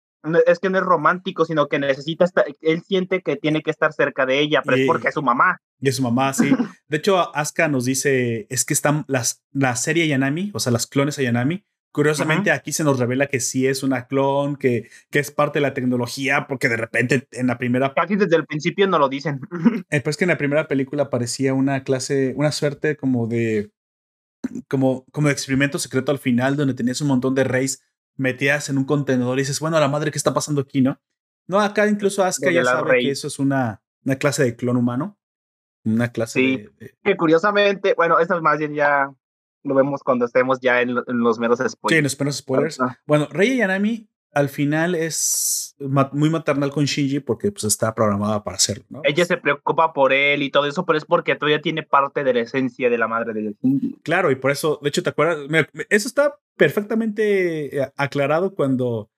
Es 0.45 0.59
que 0.59 0.69
no 0.69 0.77
es 0.77 0.83
romántico, 0.83 1.45
sino 1.45 1.67
que 1.67 1.79
necesita 1.79 2.25
estar, 2.25 2.45
él 2.61 2.83
siente 2.83 3.21
que 3.21 3.35
tiene 3.35 3.61
que 3.61 3.71
estar 3.71 3.93
cerca 3.93 4.25
de 4.25 4.39
ella, 4.39 4.61
pero 4.63 4.77
es 4.77 4.87
porque 4.87 5.07
es 5.09 5.13
su 5.13 5.21
mamá. 5.21 5.59
Y 5.79 5.89
es 5.89 5.95
su 5.95 6.03
mamá, 6.03 6.33
sí. 6.33 6.49
De 6.87 6.97
hecho, 6.97 7.35
Asuka 7.35 7.67
nos 7.67 7.85
dice, 7.85 8.47
es 8.49 8.65
que 8.65 8.73
están 8.73 9.05
las, 9.07 9.43
la 9.51 9.75
serie 9.75 10.07
Yanami, 10.07 10.51
o 10.53 10.59
sea, 10.59 10.71
las 10.71 10.87
clones 10.87 11.19
a 11.19 11.21
Yanami. 11.21 11.65
Curiosamente, 11.91 12.51
aquí 12.51 12.73
se 12.73 12.83
nos 12.83 12.99
revela 12.99 13.27
que 13.27 13.39
sí 13.39 13.67
es 13.67 13.81
una 13.81 14.05
clon, 14.05 14.57
que, 14.57 14.89
que 15.09 15.19
es 15.19 15.31
parte 15.31 15.59
de 15.59 15.63
la 15.63 15.73
tecnología, 15.73 16.45
porque 16.45 16.67
de 16.67 16.75
repente 16.75 17.25
en 17.31 17.47
la 17.47 17.57
primera... 17.57 17.93
Casi 17.93 18.17
desde 18.17 18.35
el 18.35 18.45
principio 18.45 18.85
no 18.85 18.99
lo 18.99 19.07
dicen. 19.07 19.39
Eh, 19.89 20.01
pues 20.01 20.17
que 20.17 20.25
en 20.25 20.29
la 20.29 20.37
primera 20.37 20.67
película 20.67 21.09
parecía 21.09 21.53
una 21.53 21.83
clase, 21.83 22.33
una 22.35 22.51
suerte 22.51 22.97
como 22.97 23.27
de... 23.27 23.71
Como, 24.67 25.05
como 25.11 25.27
de 25.27 25.33
experimento 25.33 25.79
secreto 25.79 26.11
al 26.11 26.19
final, 26.19 26.57
donde 26.57 26.73
tenías 26.73 26.99
un 26.99 27.07
montón 27.07 27.33
de 27.33 27.45
reyes 27.45 27.81
metidas 28.17 28.69
en 28.69 28.77
un 28.77 28.85
contenedor 28.85 29.37
y 29.37 29.41
dices, 29.41 29.59
bueno, 29.59 29.79
la 29.79 29.87
madre, 29.87 30.11
¿qué 30.11 30.17
está 30.17 30.33
pasando 30.33 30.61
aquí, 30.61 30.81
no? 30.81 30.99
No, 31.47 31.59
acá 31.59 31.87
incluso 31.87 32.23
Asuka 32.23 32.51
ya 32.51 32.63
sabe 32.63 32.99
que 32.99 33.11
eso 33.11 33.27
es 33.27 33.39
una, 33.39 33.81
una 34.03 34.15
clase 34.15 34.43
de 34.43 34.55
clon 34.55 34.77
humano. 34.77 35.17
Una 35.83 36.11
clase 36.11 36.39
sí, 36.39 36.69
que 37.03 37.15
curiosamente, 37.15 37.93
bueno, 37.95 38.17
eso 38.17 38.41
más 38.41 38.57
bien 38.57 38.73
ya 38.73 39.13
lo 39.63 39.75
vemos 39.75 40.01
cuando 40.01 40.25
estemos 40.25 40.59
ya 40.59 40.81
en, 40.81 40.95
los 40.95 41.37
meros 41.37 41.59
spoilers. 41.59 41.79
Sí, 41.89 41.95
en 41.95 42.03
los 42.03 42.19
meros 42.19 42.37
spoilers. 42.37 42.79
Bueno, 43.05 43.27
Rey 43.29 43.57
Yanami 43.57 44.09
al 44.35 44.49
final 44.49 44.95
es 44.95 45.75
muy 46.11 46.29
maternal 46.29 46.69
con 46.69 46.83
Shinji 46.83 47.21
porque 47.21 47.51
pues 47.51 47.63
está 47.63 47.95
programada 47.95 48.43
para 48.43 48.57
hacerlo, 48.57 48.83
¿no? 48.89 49.01
Ella 49.05 49.23
se 49.23 49.37
preocupa 49.37 49.93
por 49.93 50.11
él 50.11 50.43
y 50.43 50.51
todo 50.51 50.65
eso, 50.65 50.85
pero 50.85 50.97
es 50.97 51.05
porque 51.05 51.35
todavía 51.35 51.61
tiene 51.61 51.83
parte 51.83 52.23
de 52.23 52.33
la 52.33 52.41
esencia 52.41 52.89
de 52.89 52.97
la 52.97 53.07
madre 53.07 53.33
de 53.33 53.55
Shinji. 53.61 53.95
Claro, 54.03 54.31
y 54.31 54.35
por 54.35 54.51
eso, 54.51 54.77
de 54.83 54.89
hecho, 54.89 55.01
¿te 55.01 55.09
acuerdas? 55.09 55.39
eso 55.89 56.07
está 56.07 56.35
perfectamente 56.57 57.77
eh, 57.77 57.91
aclarado 57.95 58.53
cuando 58.53 59.09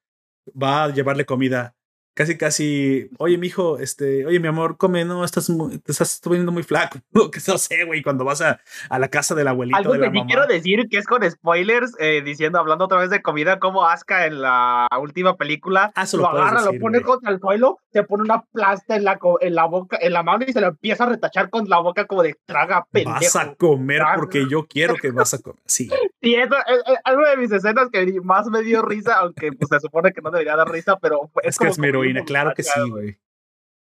va 0.51 0.84
a 0.84 0.93
llevarle 0.93 1.26
comida 1.26 1.76
casi, 2.18 2.36
casi, 2.36 3.09
oye, 3.20 3.38
mi 3.38 3.45
hijo, 3.45 3.78
este, 3.78 4.26
oye, 4.26 4.39
mi 4.39 4.47
amor, 4.47 4.78
come, 4.78 5.05
no, 5.05 5.24
estás, 5.24 5.51
muy, 5.51 5.78
te 5.78 5.91
estás 5.91 6.20
poniendo 6.24 6.51
muy 6.51 6.63
flaco. 6.63 6.97
que 7.32 7.39
no 7.47 7.59
sé, 7.59 7.86
güey, 7.86 8.01
cuando 8.01 8.26
vas 8.26 8.41
a, 8.41 8.59
a, 8.89 8.97
la 8.97 9.07
casa 9.09 9.36
de 9.36 9.43
la 9.43 9.51
abuelita. 9.51 9.78
Algo 9.78 9.93
de 9.93 9.99
la 9.99 10.11
que 10.11 10.20
sí 10.20 10.26
quiero 10.26 10.47
decir 10.47 10.88
que 10.89 10.97
es 10.97 11.05
con 11.05 11.30
spoilers, 11.30 11.95
eh, 11.99 12.24
diciendo, 12.26 12.57
hablando 12.57 12.86
otra 12.86 12.97
vez 12.97 13.11
de 13.11 13.22
comida, 13.22 13.59
como 13.59 13.86
Aska 13.86 14.26
en 14.26 14.41
la 14.41 14.88
última 14.99 15.38
película 15.38 15.91
ah, 15.93 16.05
lo, 16.13 16.28
agarra, 16.28 16.63
lo 16.63 16.80
pone 16.80 17.01
contra 17.01 17.32
el 17.32 17.39
suelo, 17.39 17.78
se 17.93 18.01
pone 18.01 18.24
una 18.24 18.41
plasta 18.51 18.95
en 18.95 19.03
la, 19.03 19.20
en 19.41 19.53
la 19.53 19.65
boca, 19.65 19.99
en 20.01 20.13
la 20.13 20.24
mano 20.24 20.43
y 20.47 20.53
se 20.53 20.59
lo 20.61 20.70
empieza 20.70 21.03
a 21.03 21.09
retachar 21.09 21.51
con 21.51 21.70
la 21.70 21.78
boca 21.80 22.05
como 22.05 22.24
de 22.24 22.36
traga 22.47 22.88
pendejo. 22.91 23.20
Vas 23.20 23.36
a 23.36 23.53
comer 23.53 24.01
porque 24.15 24.47
yo 24.49 24.65
quiero 24.65 24.95
que 24.95 25.11
vas 25.11 25.36
a 25.36 25.38
comer. 25.38 25.61
Sí. 25.65 25.89
Sí, 26.20 26.34
eso 26.34 26.55
es, 26.55 26.97
algo 27.03 27.22
de 27.30 27.38
mis 27.38 27.51
escenas 27.51 27.89
que 27.91 28.20
más 28.24 28.47
me 28.47 28.63
dio 28.63 28.82
risa, 28.82 29.18
aunque 29.20 29.51
pues, 29.51 29.70
se 29.70 29.80
supone 29.80 30.11
que 30.11 30.22
no 30.22 30.32
debería 30.32 30.55
dar 30.55 30.70
risa, 30.70 30.97
pero 30.97 31.30
es, 31.43 31.49
es 31.49 31.59
que 31.59 31.68
es 31.68 31.78
mi 31.78 31.91
heroína, 32.09 32.25
claro 32.25 32.53
que 32.55 32.63
sí, 32.63 32.89
güey. 32.89 33.17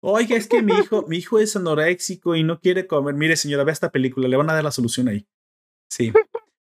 Oiga, 0.01 0.37
es 0.37 0.47
que 0.47 0.61
mi 0.61 0.73
hijo, 0.73 1.05
mi 1.07 1.17
hijo 1.17 1.39
es 1.39 1.55
anoréxico 1.55 2.35
y 2.35 2.43
no 2.43 2.59
quiere 2.59 2.87
comer. 2.87 3.15
Mire, 3.15 3.35
señora, 3.35 3.63
ve 3.63 3.71
esta 3.71 3.91
película, 3.91 4.27
le 4.27 4.37
van 4.37 4.49
a 4.49 4.53
dar 4.53 4.63
la 4.63 4.71
solución 4.71 5.09
ahí. 5.09 5.27
Sí. 5.89 6.13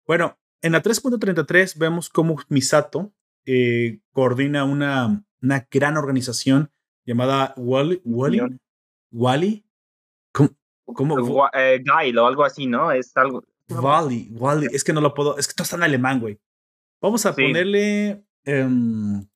Bueno, 0.07 0.39
en 0.63 0.73
la 0.73 0.83
3.33 0.83 1.79
vemos 1.79 2.09
cómo 2.09 2.37
Misato 2.49 3.13
eh, 3.45 3.99
coordina 4.13 4.65
una, 4.65 5.25
una 5.43 5.69
gran 5.71 5.97
organización 5.97 6.71
llamada 7.05 7.55
Wally. 7.57 8.01
Wally. 8.05 8.41
Wally. 9.11 9.65
¿Cómo? 10.33 10.51
cómo? 10.85 11.49
Eh, 11.53 11.83
o 12.17 12.27
algo 12.27 12.45
así, 12.45 12.67
¿no? 12.67 12.93
Es 12.93 13.17
algo. 13.17 13.45
Wally, 13.69 14.29
Wally. 14.33 14.69
Es 14.73 14.85
que 14.85 14.93
no 14.93 15.01
lo 15.01 15.15
puedo. 15.15 15.37
Es 15.39 15.49
que 15.49 15.55
todo 15.55 15.65
está 15.65 15.77
en 15.77 15.83
alemán, 15.83 16.21
güey. 16.21 16.39
Vamos 17.01 17.27
a 17.27 17.35
ponerle. 17.35 18.25
Um, 18.47 19.27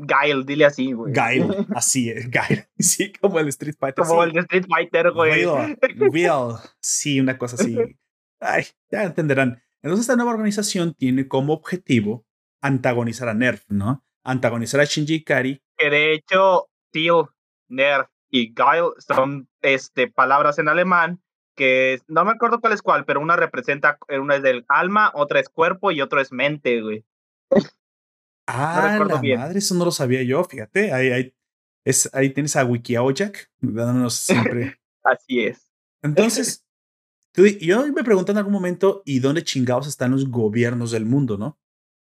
Guile, 0.00 0.44
dile 0.44 0.64
así, 0.64 0.92
güey. 0.92 1.12
Guile, 1.12 1.48
así 1.74 2.10
es, 2.10 2.30
Guile. 2.30 2.68
Sí, 2.78 3.12
como 3.12 3.38
el 3.38 3.48
Street 3.48 3.76
Fighter. 3.78 4.04
Como 4.04 4.24
el 4.24 4.36
Street 4.38 4.66
Fighter, 4.68 5.12
güey. 5.12 5.44
Real, 5.44 5.78
real. 6.12 6.56
Sí, 6.80 7.20
una 7.20 7.38
cosa 7.38 7.56
así. 7.56 7.76
Ay, 8.40 8.64
ya 8.90 9.04
entenderán. 9.04 9.62
Entonces, 9.82 10.04
esta 10.04 10.16
nueva 10.16 10.32
organización 10.32 10.94
tiene 10.94 11.28
como 11.28 11.52
objetivo 11.52 12.26
antagonizar 12.60 13.28
a 13.28 13.34
Nerf, 13.34 13.64
¿no? 13.68 14.04
Antagonizar 14.24 14.80
a 14.80 14.84
Shinji 14.84 15.14
Ikari. 15.14 15.62
Que 15.76 15.90
de 15.90 16.12
hecho, 16.14 16.68
tío, 16.90 17.34
Nerf 17.68 18.08
y 18.30 18.52
Guile 18.54 18.90
son 18.98 19.48
este, 19.62 20.08
palabras 20.08 20.58
en 20.58 20.68
alemán 20.68 21.22
que 21.56 22.00
no 22.06 22.24
me 22.24 22.32
acuerdo 22.32 22.60
cuál 22.60 22.74
es 22.74 22.82
cuál, 22.82 23.04
pero 23.04 23.20
una 23.20 23.34
representa, 23.34 23.98
una 24.08 24.36
es 24.36 24.42
del 24.42 24.64
alma, 24.68 25.10
otra 25.14 25.40
es 25.40 25.48
cuerpo 25.48 25.90
y 25.90 26.02
otro 26.02 26.20
es 26.20 26.30
mente, 26.30 26.82
güey. 26.82 27.04
Ah, 28.46 29.04
la 29.06 29.36
madre, 29.38 29.58
eso 29.58 29.74
no 29.74 29.84
lo 29.84 29.90
sabía 29.90 30.22
yo, 30.22 30.44
fíjate. 30.44 30.92
Ahí, 30.92 31.10
ahí, 31.10 31.34
es, 31.84 32.08
ahí 32.14 32.30
tienes 32.30 32.54
a 32.56 32.64
Wikiaojak 32.64 33.50
dándonos 33.60 34.14
siempre. 34.14 34.78
Así 35.02 35.40
es. 35.40 35.72
Entonces, 36.02 36.64
yo 37.60 37.86
me 37.92 38.04
pregunto 38.04 38.32
en 38.32 38.38
algún 38.38 38.52
momento, 38.52 39.02
¿y 39.04 39.18
dónde 39.18 39.42
chingados 39.42 39.86
están 39.86 40.12
los 40.12 40.30
gobiernos 40.30 40.90
del 40.90 41.06
mundo, 41.06 41.36
no? 41.36 41.58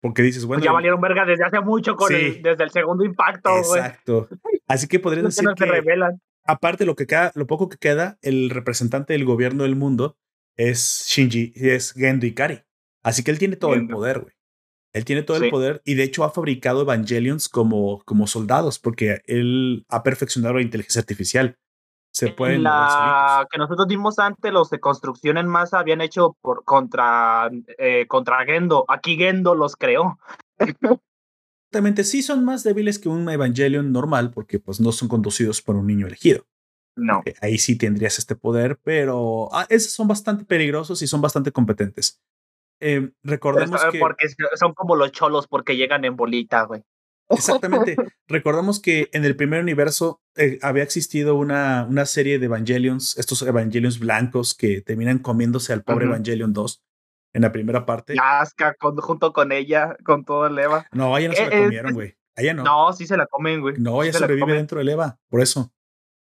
Porque 0.01 0.23
dices, 0.23 0.45
bueno. 0.45 0.59
Pues 0.59 0.65
ya 0.65 0.71
valieron 0.71 0.99
verga 0.99 1.25
desde 1.25 1.43
hace 1.43 1.59
mucho, 1.59 1.95
con 1.95 2.11
desde 2.11 2.63
el 2.63 2.71
segundo 2.71 3.05
impacto, 3.05 3.49
güey. 3.49 3.79
Exacto. 3.79 4.27
Así 4.67 4.87
que 4.87 4.99
podrías 4.99 5.25
decir. 5.35 5.47
que, 5.55 5.65
revelan. 5.65 6.21
Aparte, 6.43 6.85
lo 6.85 6.95
que 6.95 7.05
queda, 7.05 7.31
lo 7.35 7.45
poco 7.45 7.69
que 7.69 7.77
queda, 7.77 8.17
el 8.21 8.49
representante 8.49 9.13
del 9.13 9.25
gobierno 9.25 9.63
del 9.63 9.75
mundo 9.75 10.17
es 10.57 11.05
Shinji, 11.07 11.53
es 11.55 11.93
Gendo 11.93 12.25
Ikari. 12.25 12.63
Así 13.03 13.23
que 13.23 13.31
él 13.31 13.39
tiene 13.39 13.55
todo 13.55 13.73
el 13.73 13.87
poder, 13.87 14.21
güey. 14.21 14.33
Él 14.93 15.05
tiene 15.05 15.23
todo 15.23 15.37
el 15.37 15.49
poder 15.49 15.81
y 15.85 15.93
de 15.93 16.03
hecho 16.03 16.23
ha 16.23 16.31
fabricado 16.31 16.81
Evangelions 16.81 17.47
como, 17.47 18.01
como 18.03 18.27
soldados 18.27 18.77
porque 18.77 19.21
él 19.25 19.85
ha 19.89 20.03
perfeccionado 20.03 20.55
la 20.55 20.61
inteligencia 20.61 20.99
artificial. 20.99 21.57
Se 22.13 22.29
pueden 22.29 22.63
la 22.63 23.47
que 23.49 23.57
nosotros 23.57 23.87
dimos 23.87 24.19
antes, 24.19 24.51
los 24.51 24.69
de 24.69 24.81
construcción 24.81 25.37
en 25.37 25.47
masa 25.47 25.79
habían 25.79 26.01
hecho 26.01 26.35
por, 26.41 26.65
contra, 26.65 27.49
eh, 27.77 28.05
contra 28.07 28.43
Gendo. 28.45 28.83
Aquí 28.89 29.15
Gendo 29.15 29.55
los 29.55 29.77
creó. 29.77 30.19
Exactamente, 31.71 32.03
sí 32.03 32.21
son 32.21 32.43
más 32.43 32.65
débiles 32.65 32.99
que 32.99 33.07
un 33.07 33.29
Evangelion 33.29 33.93
normal 33.93 34.31
porque 34.31 34.59
pues 34.59 34.81
no 34.81 34.91
son 34.91 35.07
conducidos 35.07 35.61
por 35.61 35.77
un 35.77 35.87
niño 35.87 36.05
elegido. 36.05 36.45
No. 36.97 37.21
Eh, 37.25 37.33
ahí 37.41 37.57
sí 37.57 37.77
tendrías 37.77 38.19
este 38.19 38.35
poder, 38.35 38.77
pero 38.83 39.47
ah, 39.53 39.65
esos 39.69 39.93
son 39.93 40.09
bastante 40.09 40.43
peligrosos 40.43 41.01
y 41.01 41.07
son 41.07 41.21
bastante 41.21 41.53
competentes. 41.53 42.19
Eh, 42.81 43.11
recordemos 43.23 43.85
que. 43.91 43.99
Porque 43.99 44.27
son 44.55 44.73
como 44.73 44.95
los 44.95 45.11
cholos 45.11 45.47
porque 45.47 45.77
llegan 45.77 46.03
en 46.03 46.15
bolita, 46.15 46.63
güey. 46.63 46.83
Exactamente. 47.29 47.95
Recordamos 48.27 48.81
que 48.81 49.09
en 49.13 49.23
el 49.23 49.35
primer 49.35 49.61
universo 49.61 50.21
eh, 50.35 50.59
había 50.61 50.83
existido 50.83 51.35
una, 51.35 51.85
una 51.89 52.05
serie 52.05 52.39
de 52.39 52.47
Evangelions, 52.47 53.17
estos 53.17 53.41
Evangelions 53.43 53.99
blancos 53.99 54.53
que 54.53 54.81
terminan 54.81 55.19
comiéndose 55.19 55.71
al 55.71 55.83
pobre 55.83 56.07
Evangelion 56.07 56.51
2 56.51 56.83
en 57.33 57.41
la 57.43 57.51
primera 57.51 57.85
parte. 57.85 58.15
Asca 58.21 58.75
junto 58.79 59.31
con 59.31 59.51
ella, 59.51 59.95
con 60.03 60.25
todo 60.25 60.47
el 60.47 60.59
Eva. 60.59 60.87
No, 60.91 61.17
ella 61.17 61.29
no 61.29 61.35
se 61.35 61.47
la 61.47 61.55
eh, 61.55 61.63
comieron, 61.63 61.93
güey. 61.93 62.17
Ella 62.35 62.53
no. 62.53 62.63
No, 62.63 62.93
sí 62.93 63.07
se 63.07 63.15
la 63.15 63.27
comen, 63.27 63.61
güey. 63.61 63.75
No, 63.77 64.03
ella 64.03 64.13
sobrevive 64.13 64.53
dentro 64.53 64.79
del 64.79 64.89
Eva, 64.89 65.19
por 65.29 65.41
eso. 65.41 65.71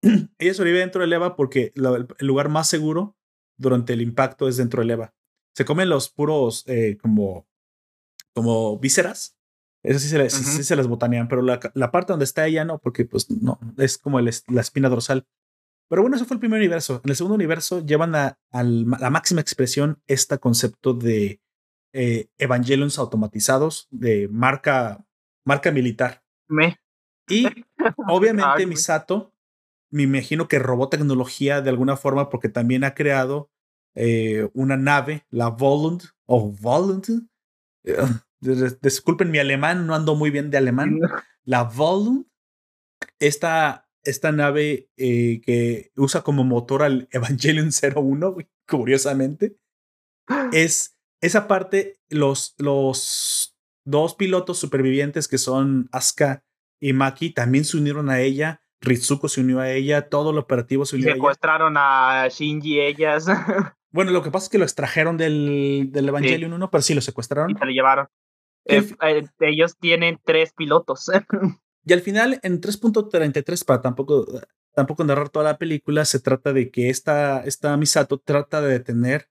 ella 0.38 0.54
sobrevive 0.54 0.80
dentro 0.80 1.00
del 1.00 1.12
Eva 1.12 1.34
porque 1.34 1.72
el 1.74 2.26
lugar 2.26 2.48
más 2.50 2.68
seguro 2.68 3.16
durante 3.56 3.94
el 3.94 4.02
impacto 4.02 4.48
es 4.48 4.56
dentro 4.56 4.80
del 4.80 4.90
Eva 4.90 5.13
se 5.54 5.64
comen 5.64 5.88
los 5.88 6.10
puros 6.10 6.64
eh, 6.66 6.98
como, 7.00 7.46
como 8.32 8.78
vísceras. 8.78 9.36
Eso 9.82 9.98
sí 9.98 10.08
se, 10.08 10.28
se 10.30 10.76
las 10.76 10.86
botanean, 10.86 11.28
pero 11.28 11.42
la, 11.42 11.60
la, 11.74 11.90
parte 11.90 12.12
donde 12.12 12.24
está 12.24 12.46
ella 12.46 12.64
no, 12.64 12.78
porque 12.78 13.04
pues 13.04 13.30
no, 13.30 13.58
es 13.76 13.98
como 13.98 14.18
la 14.20 14.30
espina 14.30 14.88
dorsal. 14.88 15.26
Pero 15.88 16.02
bueno, 16.02 16.16
eso 16.16 16.24
fue 16.24 16.36
el 16.36 16.40
primer 16.40 16.58
universo. 16.58 17.00
En 17.04 17.10
el 17.10 17.16
segundo 17.16 17.34
universo 17.34 17.84
llevan 17.84 18.14
a, 18.14 18.38
la 18.50 19.10
máxima 19.10 19.40
expresión 19.40 20.02
este 20.06 20.38
concepto 20.38 20.94
de 20.94 21.40
eh, 21.92 22.28
evangelions 22.38 22.98
automatizados 22.98 23.86
de 23.90 24.28
marca, 24.28 25.04
marca 25.44 25.70
militar. 25.70 26.22
Me. 26.48 26.78
Y 27.28 27.46
obviamente 28.08 28.66
Misato, 28.66 29.32
me 29.90 30.02
imagino 30.02 30.48
que 30.48 30.58
robó 30.58 30.88
tecnología 30.88 31.60
de 31.60 31.70
alguna 31.70 31.96
forma 31.96 32.30
porque 32.30 32.48
también 32.48 32.84
ha 32.84 32.94
creado 32.94 33.50
eh, 33.94 34.48
una 34.54 34.76
nave, 34.76 35.26
la 35.30 35.48
Volund 35.48 36.02
o 36.26 36.50
Volund. 36.50 37.28
Eh, 37.84 37.96
disculpen 38.82 39.30
mi 39.30 39.38
alemán, 39.38 39.86
no 39.86 39.94
ando 39.94 40.14
muy 40.14 40.30
bien 40.30 40.50
de 40.50 40.58
alemán. 40.58 40.98
La 41.44 41.64
Volund, 41.64 42.26
esta, 43.18 43.88
esta 44.02 44.32
nave 44.32 44.90
eh, 44.96 45.40
que 45.44 45.92
usa 45.96 46.22
como 46.22 46.44
motor 46.44 46.82
al 46.82 47.08
Evangelion 47.12 47.70
01, 47.70 48.36
curiosamente, 48.68 49.56
es 50.52 50.96
esa 51.20 51.48
parte, 51.48 52.00
los, 52.10 52.54
los 52.58 53.56
dos 53.84 54.14
pilotos 54.14 54.58
supervivientes 54.58 55.28
que 55.28 55.38
son 55.38 55.88
Asuka 55.92 56.44
y 56.80 56.92
Maki 56.92 57.30
también 57.30 57.64
se 57.64 57.76
unieron 57.76 58.10
a 58.10 58.20
ella. 58.20 58.60
Ritsuko 58.80 59.28
se 59.28 59.40
unió 59.40 59.60
a 59.60 59.70
ella, 59.70 60.10
todo 60.10 60.30
el 60.30 60.38
operativo 60.38 60.84
se 60.84 60.96
unió 60.96 61.08
a 61.08 61.10
ella. 61.12 61.16
Secuestraron 61.16 61.74
a 61.78 62.28
Shinji 62.28 62.80
ellas. 62.80 63.26
Bueno, 63.94 64.10
lo 64.10 64.24
que 64.24 64.32
pasa 64.32 64.46
es 64.46 64.50
que 64.50 64.58
lo 64.58 64.64
extrajeron 64.64 65.16
del, 65.16 65.90
del 65.92 66.08
Evangelion 66.08 66.52
1, 66.52 66.68
pero 66.68 66.82
sí 66.82 66.94
lo 66.94 67.00
secuestraron. 67.00 67.52
Y 67.52 67.54
se 67.54 67.64
lo 67.64 67.70
llevaron. 67.70 68.08
Eh, 68.64 68.84
eh, 69.02 69.24
ellos 69.38 69.76
tienen 69.78 70.18
tres 70.24 70.52
pilotos. 70.52 71.12
y 71.84 71.92
al 71.92 72.00
final, 72.00 72.40
en 72.42 72.60
3.33, 72.60 73.64
para 73.64 73.80
tampoco, 73.82 74.26
tampoco 74.74 75.04
narrar 75.04 75.28
toda 75.28 75.44
la 75.44 75.58
película, 75.58 76.04
se 76.06 76.18
trata 76.18 76.52
de 76.52 76.72
que 76.72 76.90
esta, 76.90 77.44
esta 77.44 77.76
Misato 77.76 78.18
trata 78.18 78.60
de 78.60 78.72
detener 78.72 79.28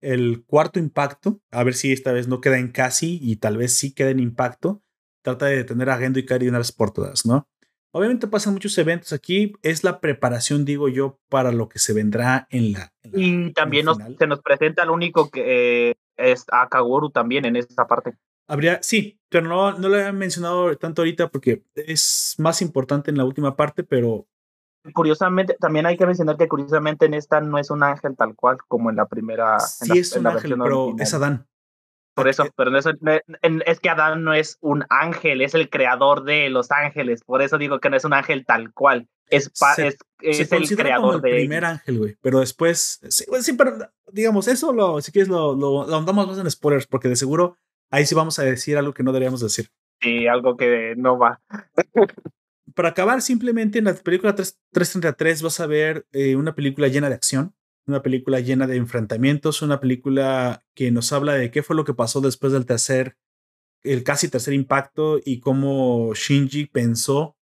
el 0.00 0.44
cuarto 0.46 0.78
impacto, 0.78 1.40
a 1.50 1.64
ver 1.64 1.74
si 1.74 1.92
esta 1.92 2.12
vez 2.12 2.28
no 2.28 2.40
queda 2.40 2.58
en 2.58 2.70
casi 2.70 3.18
y 3.20 3.34
tal 3.36 3.56
vez 3.56 3.74
sí 3.76 3.92
queda 3.92 4.10
en 4.10 4.20
impacto. 4.20 4.80
Trata 5.22 5.46
de 5.46 5.56
detener 5.56 5.90
a 5.90 5.98
Gendo 5.98 6.20
y 6.20 6.24
Kari 6.24 6.44
de 6.44 6.50
una 6.50 6.58
vez 6.58 6.70
por 6.70 6.92
todas, 6.92 7.26
¿no? 7.26 7.48
Obviamente 7.96 8.26
pasan 8.26 8.54
muchos 8.54 8.76
eventos 8.76 9.12
aquí, 9.12 9.52
es 9.62 9.84
la 9.84 10.00
preparación, 10.00 10.64
digo 10.64 10.88
yo, 10.88 11.20
para 11.28 11.52
lo 11.52 11.68
que 11.68 11.78
se 11.78 11.92
vendrá 11.92 12.48
en 12.50 12.72
la... 12.72 12.92
y 13.04 13.52
también 13.52 13.86
se 14.18 14.26
nos 14.26 14.42
presenta 14.42 14.82
el 14.82 14.90
único 14.90 15.30
que 15.30 15.90
eh, 15.90 15.94
es 16.16 16.44
Akaguru 16.50 17.10
también 17.10 17.44
en 17.44 17.54
esta 17.54 17.86
parte. 17.86 18.16
Habría, 18.48 18.82
sí, 18.82 19.20
pero 19.28 19.46
no, 19.46 19.78
no 19.78 19.88
lo 19.88 19.96
he 19.96 20.10
mencionado 20.10 20.76
tanto 20.76 21.02
ahorita 21.02 21.28
porque 21.28 21.62
es 21.76 22.34
más 22.38 22.62
importante 22.62 23.12
en 23.12 23.16
la 23.16 23.24
última 23.24 23.54
parte, 23.54 23.84
pero... 23.84 24.26
Curiosamente, 24.92 25.56
también 25.60 25.86
hay 25.86 25.96
que 25.96 26.04
mencionar 26.04 26.36
que 26.36 26.48
curiosamente 26.48 27.06
en 27.06 27.14
esta 27.14 27.40
no 27.40 27.58
es 27.58 27.70
un 27.70 27.84
ángel 27.84 28.16
tal 28.16 28.34
cual 28.34 28.58
como 28.66 28.90
en 28.90 28.96
la 28.96 29.06
primera... 29.06 29.60
Sí, 29.60 30.00
es 30.00 30.16
un 30.16 30.26
ángel, 30.26 30.56
pero 30.60 30.96
es 30.98 31.14
Adán. 31.14 31.46
Por 32.14 32.28
eso, 32.28 32.44
pero 32.56 32.76
eso, 32.78 32.92
es 33.66 33.80
que 33.80 33.90
Adán 33.90 34.22
no 34.22 34.34
es 34.34 34.58
un 34.60 34.84
ángel, 34.88 35.42
es 35.42 35.54
el 35.54 35.68
creador 35.68 36.22
de 36.22 36.48
los 36.48 36.70
ángeles. 36.70 37.24
Por 37.24 37.42
eso 37.42 37.58
digo 37.58 37.80
que 37.80 37.90
no 37.90 37.96
es 37.96 38.04
un 38.04 38.12
ángel 38.12 38.46
tal 38.46 38.72
cual. 38.72 39.08
Es, 39.28 39.50
es, 39.78 39.96
es 40.20 40.52
el 40.52 40.76
creador 40.76 41.00
como 41.00 41.26
el 41.26 41.38
primer 41.38 41.64
ángel, 41.64 41.98
güey. 41.98 42.16
Pero 42.20 42.40
después, 42.40 43.00
sí, 43.08 43.52
pero 43.54 43.78
digamos, 44.12 44.46
eso 44.46 44.72
lo, 44.72 45.00
si 45.00 45.10
quieres 45.10 45.28
lo, 45.28 45.56
lo, 45.56 45.86
lo 45.86 45.96
andamos 45.96 46.28
más 46.28 46.38
en 46.38 46.50
spoilers, 46.50 46.86
porque 46.86 47.08
de 47.08 47.16
seguro 47.16 47.56
ahí 47.90 48.06
sí 48.06 48.14
vamos 48.14 48.38
a 48.38 48.44
decir 48.44 48.76
algo 48.76 48.94
que 48.94 49.02
no 49.02 49.12
deberíamos 49.12 49.40
decir. 49.40 49.70
Sí, 50.00 50.26
algo 50.28 50.56
que 50.56 50.94
no 50.96 51.18
va. 51.18 51.40
Para 52.74 52.90
acabar, 52.90 53.22
simplemente 53.22 53.78
en 53.78 53.86
la 53.86 53.94
película 53.94 54.34
3, 54.34 54.60
333 54.72 55.42
vas 55.42 55.60
a 55.60 55.66
ver 55.66 56.06
eh, 56.12 56.36
una 56.36 56.54
película 56.54 56.88
llena 56.88 57.08
de 57.08 57.14
acción 57.14 57.54
una 57.86 58.02
película 58.02 58.40
llena 58.40 58.66
de 58.66 58.76
enfrentamientos, 58.76 59.62
una 59.62 59.80
película 59.80 60.64
que 60.74 60.90
nos 60.90 61.12
habla 61.12 61.34
de 61.34 61.50
qué 61.50 61.62
fue 61.62 61.76
lo 61.76 61.84
que 61.84 61.94
pasó 61.94 62.20
después 62.20 62.52
del 62.52 62.66
tercer, 62.66 63.16
el 63.82 64.02
casi 64.02 64.28
tercer 64.28 64.54
impacto 64.54 65.20
y 65.24 65.40
cómo 65.40 66.12
Shinji 66.14 66.66
pensó 66.66 67.36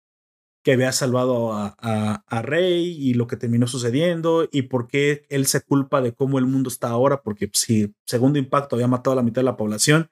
que 0.64 0.72
había 0.72 0.92
salvado 0.92 1.52
a, 1.52 1.74
a, 1.78 2.42
Rey 2.42 2.96
y 2.96 3.14
lo 3.14 3.26
que 3.26 3.36
terminó 3.36 3.66
sucediendo 3.66 4.48
y 4.50 4.62
por 4.62 4.86
qué 4.86 5.26
él 5.28 5.46
se 5.46 5.60
culpa 5.60 6.00
de 6.00 6.12
cómo 6.12 6.38
el 6.38 6.46
mundo 6.46 6.68
está 6.68 6.88
ahora, 6.88 7.22
porque 7.22 7.50
si 7.52 7.94
segundo 8.06 8.38
impacto 8.38 8.76
había 8.76 8.86
matado 8.86 9.12
a 9.12 9.16
la 9.16 9.22
mitad 9.22 9.40
de 9.40 9.46
la 9.46 9.56
población, 9.56 10.10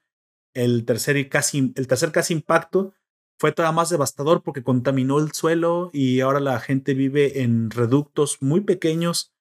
el 0.53 0.85
tercer, 0.85 1.29
casi, 1.29 1.73
el 1.77 1.87
tercer 1.87 2.11
casi 2.11 2.35
impacto 2.35 2.93
fue 3.39 3.53
todavía 3.53 3.77
más 3.77 3.91
devastador 3.91 4.43
porque 4.43 4.65
contaminó 4.65 5.19
el 5.19 5.33
suelo 5.33 5.91
y 5.93 6.21
ahora 6.21 6.41
la 6.41 6.59
gente 6.59 6.95
vive 6.95 7.43
en 7.43 7.71
reductos 7.71 8.39
muy 8.41 8.61
pequeños 8.61 9.33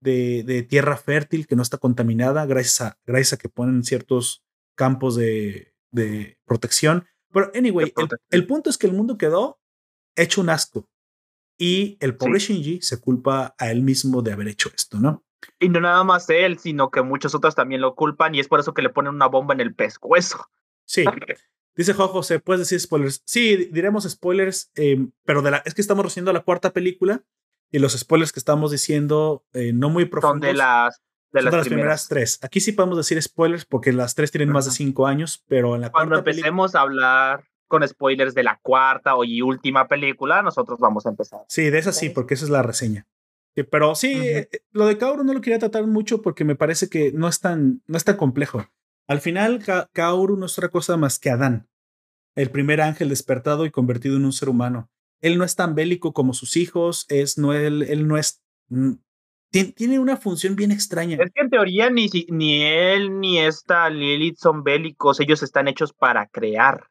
de, 0.00 0.66
tierra 0.68 0.96
fértil 0.96 1.46
que 1.46 1.56
no 1.56 1.62
está 1.62 1.78
contaminada 1.78 2.46
gracias 2.46 2.80
a, 2.80 2.98
gracias 3.06 3.34
a 3.34 3.36
que 3.36 3.48
ponen 3.48 3.82
ciertos 3.84 4.44
campos 4.74 5.16
de, 5.16 5.74
de 5.90 6.38
protección. 6.44 7.06
Pero, 7.32 7.50
anyway, 7.54 7.92
el, 8.30 8.46
punto 8.46 8.70
es 8.70 8.78
que 8.78 8.86
el 8.86 8.92
mundo 8.92 9.18
quedó 9.18 9.60
hecho 10.16 10.40
un 10.40 10.50
asco. 10.50 10.88
Y 11.58 11.96
el 12.00 12.16
pobre 12.16 12.38
Shinji 12.38 12.80
se 12.82 13.00
culpa 13.00 13.54
a 13.58 13.70
él 13.70 13.82
mismo 13.82 14.22
de 14.22 14.32
haber 14.32 14.48
hecho 14.48 14.70
esto, 14.74 14.98
¿no? 15.00 15.24
Y 15.58 15.68
no 15.68 15.80
nada 15.80 16.04
más 16.04 16.30
él, 16.30 16.58
sino 16.58 16.90
que 16.90 17.02
muchos 17.02 17.34
otros 17.34 17.54
también 17.54 17.80
lo 17.80 17.94
culpan 17.94 18.34
y 18.34 18.40
es 18.40 18.48
por 18.48 18.60
eso 18.60 18.74
que 18.74 18.82
le 18.82 18.90
ponen 18.90 19.14
una 19.14 19.26
bomba 19.26 19.54
en 19.54 19.60
el 19.60 19.74
pescuezo. 19.74 20.50
Sí. 20.84 21.04
Dice 21.76 21.94
Jojo, 21.94 22.22
¿se 22.22 22.40
puede 22.40 22.60
decir 22.60 22.80
spoilers? 22.80 23.22
Sí, 23.24 23.68
diremos 23.72 24.04
spoilers, 24.04 24.70
em, 24.74 25.12
pero 25.24 25.42
de 25.42 25.52
la, 25.52 25.58
es 25.58 25.74
que 25.74 25.80
estamos 25.80 26.04
recibiendo 26.04 26.32
la 26.32 26.40
cuarta 26.42 26.72
película 26.72 27.24
y 27.70 27.78
los 27.78 27.92
spoilers 27.98 28.32
que 28.32 28.40
estamos 28.40 28.70
diciendo, 28.70 29.44
eh, 29.52 29.72
no 29.72 29.90
muy 29.90 30.04
profundos. 30.06 30.32
Son 30.34 30.40
de 30.40 30.54
las, 30.54 31.00
De 31.32 31.40
Son 31.40 31.44
las, 31.44 31.52
de 31.52 31.56
las 31.58 31.66
primeras. 31.66 31.66
primeras 31.66 32.08
tres. 32.08 32.38
Aquí 32.42 32.60
sí 32.60 32.72
podemos 32.72 32.96
decir 32.96 33.20
spoilers 33.22 33.64
porque 33.66 33.92
las 33.92 34.14
tres 34.14 34.30
tienen 34.30 34.50
más 34.50 34.64
de 34.64 34.70
cinco 34.70 35.06
años, 35.06 35.44
pero 35.48 35.74
en 35.74 35.82
la 35.82 35.90
Cuando 35.92 36.18
empecemos 36.18 36.74
a 36.74 36.80
hablar 36.80 37.44
con 37.66 37.86
spoilers 37.86 38.34
de 38.34 38.42
la 38.44 38.58
cuarta 38.62 39.14
o 39.14 39.24
y 39.24 39.42
última 39.42 39.86
película, 39.88 40.40
nosotros 40.42 40.78
vamos 40.78 41.04
a 41.04 41.10
empezar. 41.10 41.40
Sí, 41.48 41.68
de 41.68 41.78
esa 41.78 41.92
sí, 41.92 42.08
porque 42.08 42.32
esa 42.34 42.44
es 42.46 42.50
la 42.50 42.62
reseña. 42.62 43.06
Pero 43.70 43.94
sí, 43.96 44.14
Ujú. 44.14 44.24
eh, 44.24 44.48
lo 44.70 44.86
de 44.86 44.96
Kaoru 44.96 45.24
no 45.24 45.34
lo 45.34 45.40
quería 45.40 45.58
tratar 45.58 45.86
mucho 45.86 46.22
porque 46.22 46.44
me 46.44 46.54
parece 46.54 46.88
que 46.88 47.12
no 47.12 47.26
es 47.28 47.40
tan, 47.40 47.82
no 47.86 47.96
es 47.98 48.04
tan 48.04 48.16
complejo. 48.16 48.64
Al 49.08 49.20
final, 49.20 49.62
Ka- 49.64 49.90
Kaoru 49.92 50.36
no 50.36 50.46
es 50.46 50.56
otra 50.56 50.70
cosa 50.70 50.96
más 50.96 51.18
que 51.18 51.28
Adán, 51.30 51.68
el 52.36 52.50
primer 52.50 52.80
ángel 52.80 53.08
despertado 53.08 53.66
y 53.66 53.70
convertido 53.70 54.16
en 54.16 54.24
un 54.24 54.32
ser 54.32 54.48
humano. 54.48 54.90
Él 55.20 55.38
no 55.38 55.44
es 55.44 55.56
tan 55.56 55.74
bélico 55.74 56.12
como 56.12 56.32
sus 56.34 56.56
hijos, 56.56 57.06
es, 57.08 57.38
no, 57.38 57.52
él, 57.52 57.82
él 57.82 58.06
no 58.06 58.16
es... 58.16 58.42
mm, 58.68 58.92
tien- 59.52 59.74
Tiene 59.74 59.98
una 59.98 60.16
función 60.16 60.54
bien 60.56 60.70
extraña. 60.70 61.16
Es 61.20 61.30
que 61.34 61.40
en 61.42 61.50
teoría 61.50 61.90
ni, 61.90 62.08
si- 62.08 62.26
ni 62.30 62.62
él 62.62 63.18
ni 63.20 63.38
esta 63.38 63.88
Lilith 63.90 64.36
son 64.38 64.62
bélicos, 64.62 65.20
ellos 65.20 65.42
están 65.42 65.66
hechos 65.68 65.92
para 65.92 66.26
crear. 66.28 66.84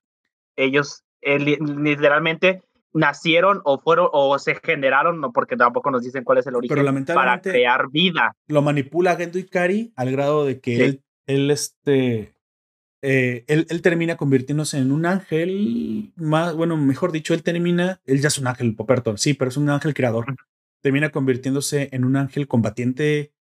Ellos 0.55 1.03
eh, 1.21 1.39
li- 1.39 1.57
literalmente 1.57 2.61
nacieron 2.93 3.61
o 3.63 3.80
fueron 3.80 4.09
o 4.11 4.38
se 4.39 4.55
generaron, 4.55 5.19
no 5.21 5.32
porque 5.32 5.55
tampoco 5.55 5.91
nos 5.91 6.01
dicen 6.03 6.23
cuál 6.23 6.39
es 6.39 6.47
el 6.47 6.55
origen, 6.55 6.78
para 7.13 7.41
crear 7.41 7.89
vida. 7.91 8.36
lo 8.47 8.61
manipula 8.61 9.15
Gendo 9.15 9.38
Ikari 9.38 9.93
al 9.95 10.11
grado 10.11 10.45
de 10.45 10.59
que 10.59 10.75
Sí. 10.75 10.82
él, 10.82 11.03
él, 11.28 11.51
este, 11.51 12.34
eh, 13.02 13.45
él, 13.48 13.68
él 13.70 13.82
termina 13.82 14.18
convirtiéndose 14.18 14.78
en 14.78 14.91
un 14.91 15.06
ángel 15.06 16.14
más, 16.16 16.56
bueno, 16.56 16.78
mejor 16.78 17.12
dicho, 17.12 17.34
él 17.34 17.43
termina, 17.43 18.02
él 18.06 18.22
ya 18.22 18.30
es 18.30 18.38
un 18.38 18.48
ángel, 18.48 18.76
Poperto, 18.76 19.18
sí, 19.18 19.34
pero 19.34 19.50
es 19.50 19.58
un 19.58 19.70
ángel 19.70 19.93
creador. 19.93 20.36
Termina 20.82 21.12
convirtiéndose 21.12 21.89
en 21.91 22.06
un 22.06 22.16
ángel 22.16 22.48
combatiente, 22.48 23.34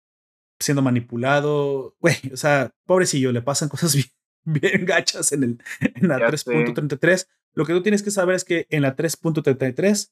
siendo 0.59 0.83
manipulado, 0.83 1.97
güey, 2.01 2.17
o 2.33 2.37
sea, 2.37 2.73
pobrecillo, 2.87 3.33
le 3.33 3.43
pasan 3.43 3.69
cosas 3.69 3.95
bien, 3.95 4.09
bien 4.45 4.85
gachas 4.85 5.33
en, 5.33 5.43
el, 5.45 5.59
en 5.81 6.09
la 6.09 6.19
Ya 6.19 6.37
sé. 6.37 6.51
3.33. 6.51 7.29
Lo 7.55 7.65
que 7.65 7.73
tú 7.73 7.83
tienes 7.83 8.03
que 8.03 8.11
saber 8.11 8.35
es 8.35 8.45
que 8.45 8.67
en 8.71 8.83
la 8.83 8.97
3.33 8.97 10.11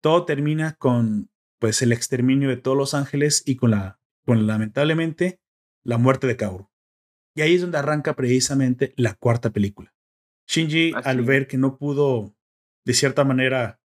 todo 0.00 0.24
termina 0.24 0.74
con 0.74 1.30
pues 1.58 1.82
el 1.82 1.92
exterminio 1.92 2.48
de 2.48 2.56
todos 2.56 2.76
los 2.76 2.94
ángeles 2.94 3.42
y 3.46 3.56
con 3.56 3.70
la 3.70 3.98
con 4.24 4.46
lamentablemente 4.46 5.40
la 5.82 5.98
muerte 5.98 6.26
de 6.26 6.36
Kaoru. 6.36 6.68
Y 7.34 7.42
ahí 7.42 7.54
es 7.54 7.60
donde 7.62 7.78
arranca 7.78 8.14
precisamente 8.14 8.92
la 8.96 9.14
cuarta 9.14 9.50
película. 9.50 9.92
Shinji 10.48 10.92
Así 10.94 11.08
al 11.08 11.22
ver 11.22 11.46
que 11.46 11.56
no 11.58 11.76
pudo 11.78 12.34
de 12.84 12.92
cierta 12.92 13.24
manera 13.24 13.80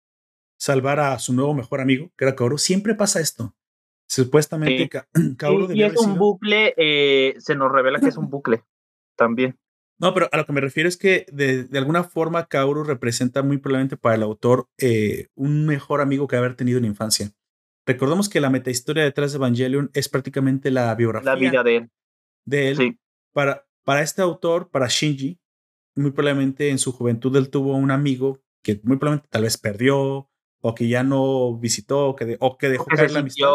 salvar 0.59 1.01
a 1.01 1.18
su 1.18 1.32
nuevo 1.34 1.55
mejor 1.55 1.80
amigo, 1.80 2.11
que 2.16 2.24
era 2.24 2.34
Kaoru, 2.34 2.59
siempre 2.59 2.94
pasa 2.94 3.20
esto. 3.20 3.55
Supuestamente 4.09 4.84
Sí. 4.84 4.88
Ka- 4.88 5.09
Kaoru 5.36 5.72
Y, 5.72 5.82
es 5.82 5.97
un 5.99 6.05
sido- 6.05 6.16
bucle, 6.16 6.74
eh, 6.76 7.34
se 7.38 7.55
nos 7.55 7.70
revela 7.70 8.01
que 8.01 8.09
es 8.09 8.16
un 8.16 8.30
bucle 8.30 8.64
también. 9.16 9.59
No, 9.99 10.12
pero 10.12 10.28
a 10.30 10.36
lo 10.36 10.44
que 10.44 10.53
me 10.53 10.61
refiero 10.61 10.88
es 10.88 10.97
que 10.99 11.26
de, 11.32 11.64
de 11.64 11.78
alguna 11.78 12.05
forma 12.05 12.47
Kaoru 12.49 12.84
representa 12.84 13.42
muy 13.42 13.57
probablemente 13.59 13.97
para 13.97 14.14
el 14.14 14.22
autor 14.22 14.68
eh, 14.78 15.28
un 15.34 15.66
mejor 15.66 16.01
amigo 16.03 16.26
que 16.26 16.36
haber 16.36 16.55
tenido 16.55 16.76
en 16.78 16.82
la 16.84 16.88
infancia. 16.88 17.30
Recordemos 17.86 18.28
que 18.28 18.40
la 18.40 18.51
metahistoria 18.51 19.05
detrás 19.05 19.32
de 19.32 19.36
Evangelion 19.36 19.90
es 19.94 20.09
prácticamente 20.09 20.70
la 20.70 20.94
biografía 20.94 21.32
La 21.34 21.38
vida 21.38 21.62
de 21.62 21.76
él. 21.76 21.90
de 22.44 22.68
él. 22.70 22.76
Sí. 22.76 22.99
Para, 23.37 23.66
para 23.84 24.01
este 24.01 24.22
autor, 24.22 24.70
para 24.70 24.87
Shinji, 24.89 25.39
muy 25.95 26.11
probablemente 26.12 26.70
en 26.70 26.78
su 26.78 26.91
juventud 26.93 27.37
él 27.37 27.51
tuvo 27.51 27.74
un 27.76 27.91
amigo 27.91 28.41
que 28.62 28.80
muy 28.82 28.97
probablemente 28.97 29.28
tal 29.30 29.43
vez 29.43 29.59
perdió 29.59 30.30
o 30.62 30.74
que 30.74 30.89
ya 30.89 31.03
no 31.03 31.57
visitó 31.59 32.09
o 32.09 32.16
que, 32.16 32.24
de- 32.24 32.37
o 32.41 32.57
que 32.57 32.68
dejó 32.70 32.87
Que 32.87 32.97
caer 32.97 33.11
la 33.12 33.18
amistad. 33.20 33.47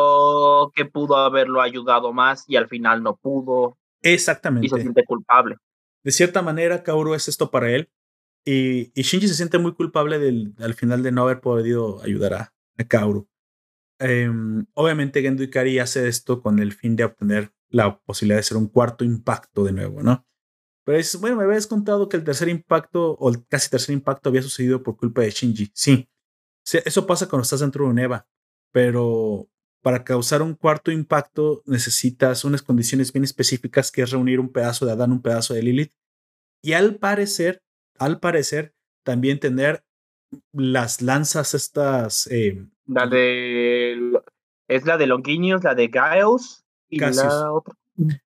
que 0.76 0.86
pudo 0.86 1.18
haberlo 1.18 1.62
ayudado 1.62 2.14
más 2.14 2.46
y 2.48 2.58
al 2.58 2.68
final 2.68 3.02
no 3.02 3.16
pudo 3.18 3.78
y 4.04 4.10
se 4.10 4.14
Exactamente. 4.14 4.70
siente 4.70 5.04
culpable. 5.04 5.56
de 6.04 6.12
cierta 6.12 6.42
manera, 6.44 6.84
Kaoru 6.84 7.14
es 7.16 7.28
esto 7.28 7.50
para 7.52 7.72
él. 7.72 7.90
Y, 8.46 8.92
y 9.00 9.02
Shinji 9.04 9.28
se 9.28 9.36
siente 9.36 9.58
muy 9.60 9.74
culpable 9.74 10.18
del, 10.20 10.54
al 10.60 10.74
final 10.76 11.02
de 11.04 11.12
no 11.12 11.24
haber 11.24 11.42
podido 11.42 12.02
ayudar 12.04 12.34
a, 12.34 12.54
a 12.78 12.84
Kaoru. 12.88 13.28
Em, 14.00 14.66
obviamente, 14.74 15.22
Gendo 15.22 15.44
Ikari 15.44 15.78
hace 15.80 16.08
esto 16.08 16.42
con 16.42 16.60
el 16.60 16.72
fin 16.72 16.96
de 16.96 17.04
obtener 17.04 17.52
la 17.72 18.00
posibilidad 18.00 18.38
de 18.38 18.44
ser 18.44 18.58
un 18.58 18.68
cuarto 18.68 19.04
impacto 19.04 19.64
de 19.64 19.72
nuevo, 19.72 20.04
¿no? 20.04 20.26
Pero 20.84 20.98
es, 20.98 21.20
bueno, 21.20 21.38
me 21.38 21.44
habías 21.44 21.68
contado 21.68 22.10
que 22.10 22.18
el 22.18 22.24
tercer 22.24 22.50
impacto, 22.50 23.14
o 23.14 23.30
el 23.30 23.46
casi 23.48 23.70
tercer 23.70 23.94
impacto, 23.94 24.30
había 24.30 24.42
sucedido 24.42 24.84
por 24.84 24.98
culpa 24.98 25.22
de 25.22 25.32
Shinji. 25.32 25.72
Sí, 25.74 26.08
eso 26.64 27.08
pasa 27.08 27.28
cuando 27.28 27.44
estás 27.44 27.60
dentro 27.62 27.86
de 27.86 27.92
un 27.92 28.00
EVA, 28.00 28.28
pero 28.72 29.50
para 29.82 30.04
causar 30.04 30.42
un 30.42 30.54
cuarto 30.54 30.92
impacto 30.92 31.64
necesitas 31.66 32.46
unas 32.46 32.62
condiciones 32.62 33.12
bien 33.12 33.24
específicas 33.24 33.92
que 33.92 34.04
es 34.04 34.12
reunir 34.12 34.40
un 34.40 34.52
pedazo 34.52 34.86
de 34.86 34.92
Adán, 34.92 35.12
un 35.12 35.22
pedazo 35.22 35.54
de 35.54 35.64
Lilith 35.64 35.94
y 36.62 36.74
al 36.74 36.98
parecer, 36.98 37.64
al 37.98 38.20
parecer 38.20 38.76
también 39.04 39.40
tener 39.40 39.84
las 40.54 41.02
lanzas 41.02 41.54
estas 41.56 42.28
eh, 42.28 42.68
La 42.86 43.08
de 43.08 43.98
es 44.68 44.86
la 44.86 44.98
de 44.98 45.08
Longinus, 45.08 45.64
la 45.64 45.76
de 45.76 45.88
Gaius 45.88 46.64
y 46.92 46.98
Cassius. 47.00 47.24
la 47.26 47.52
otra. 47.54 47.74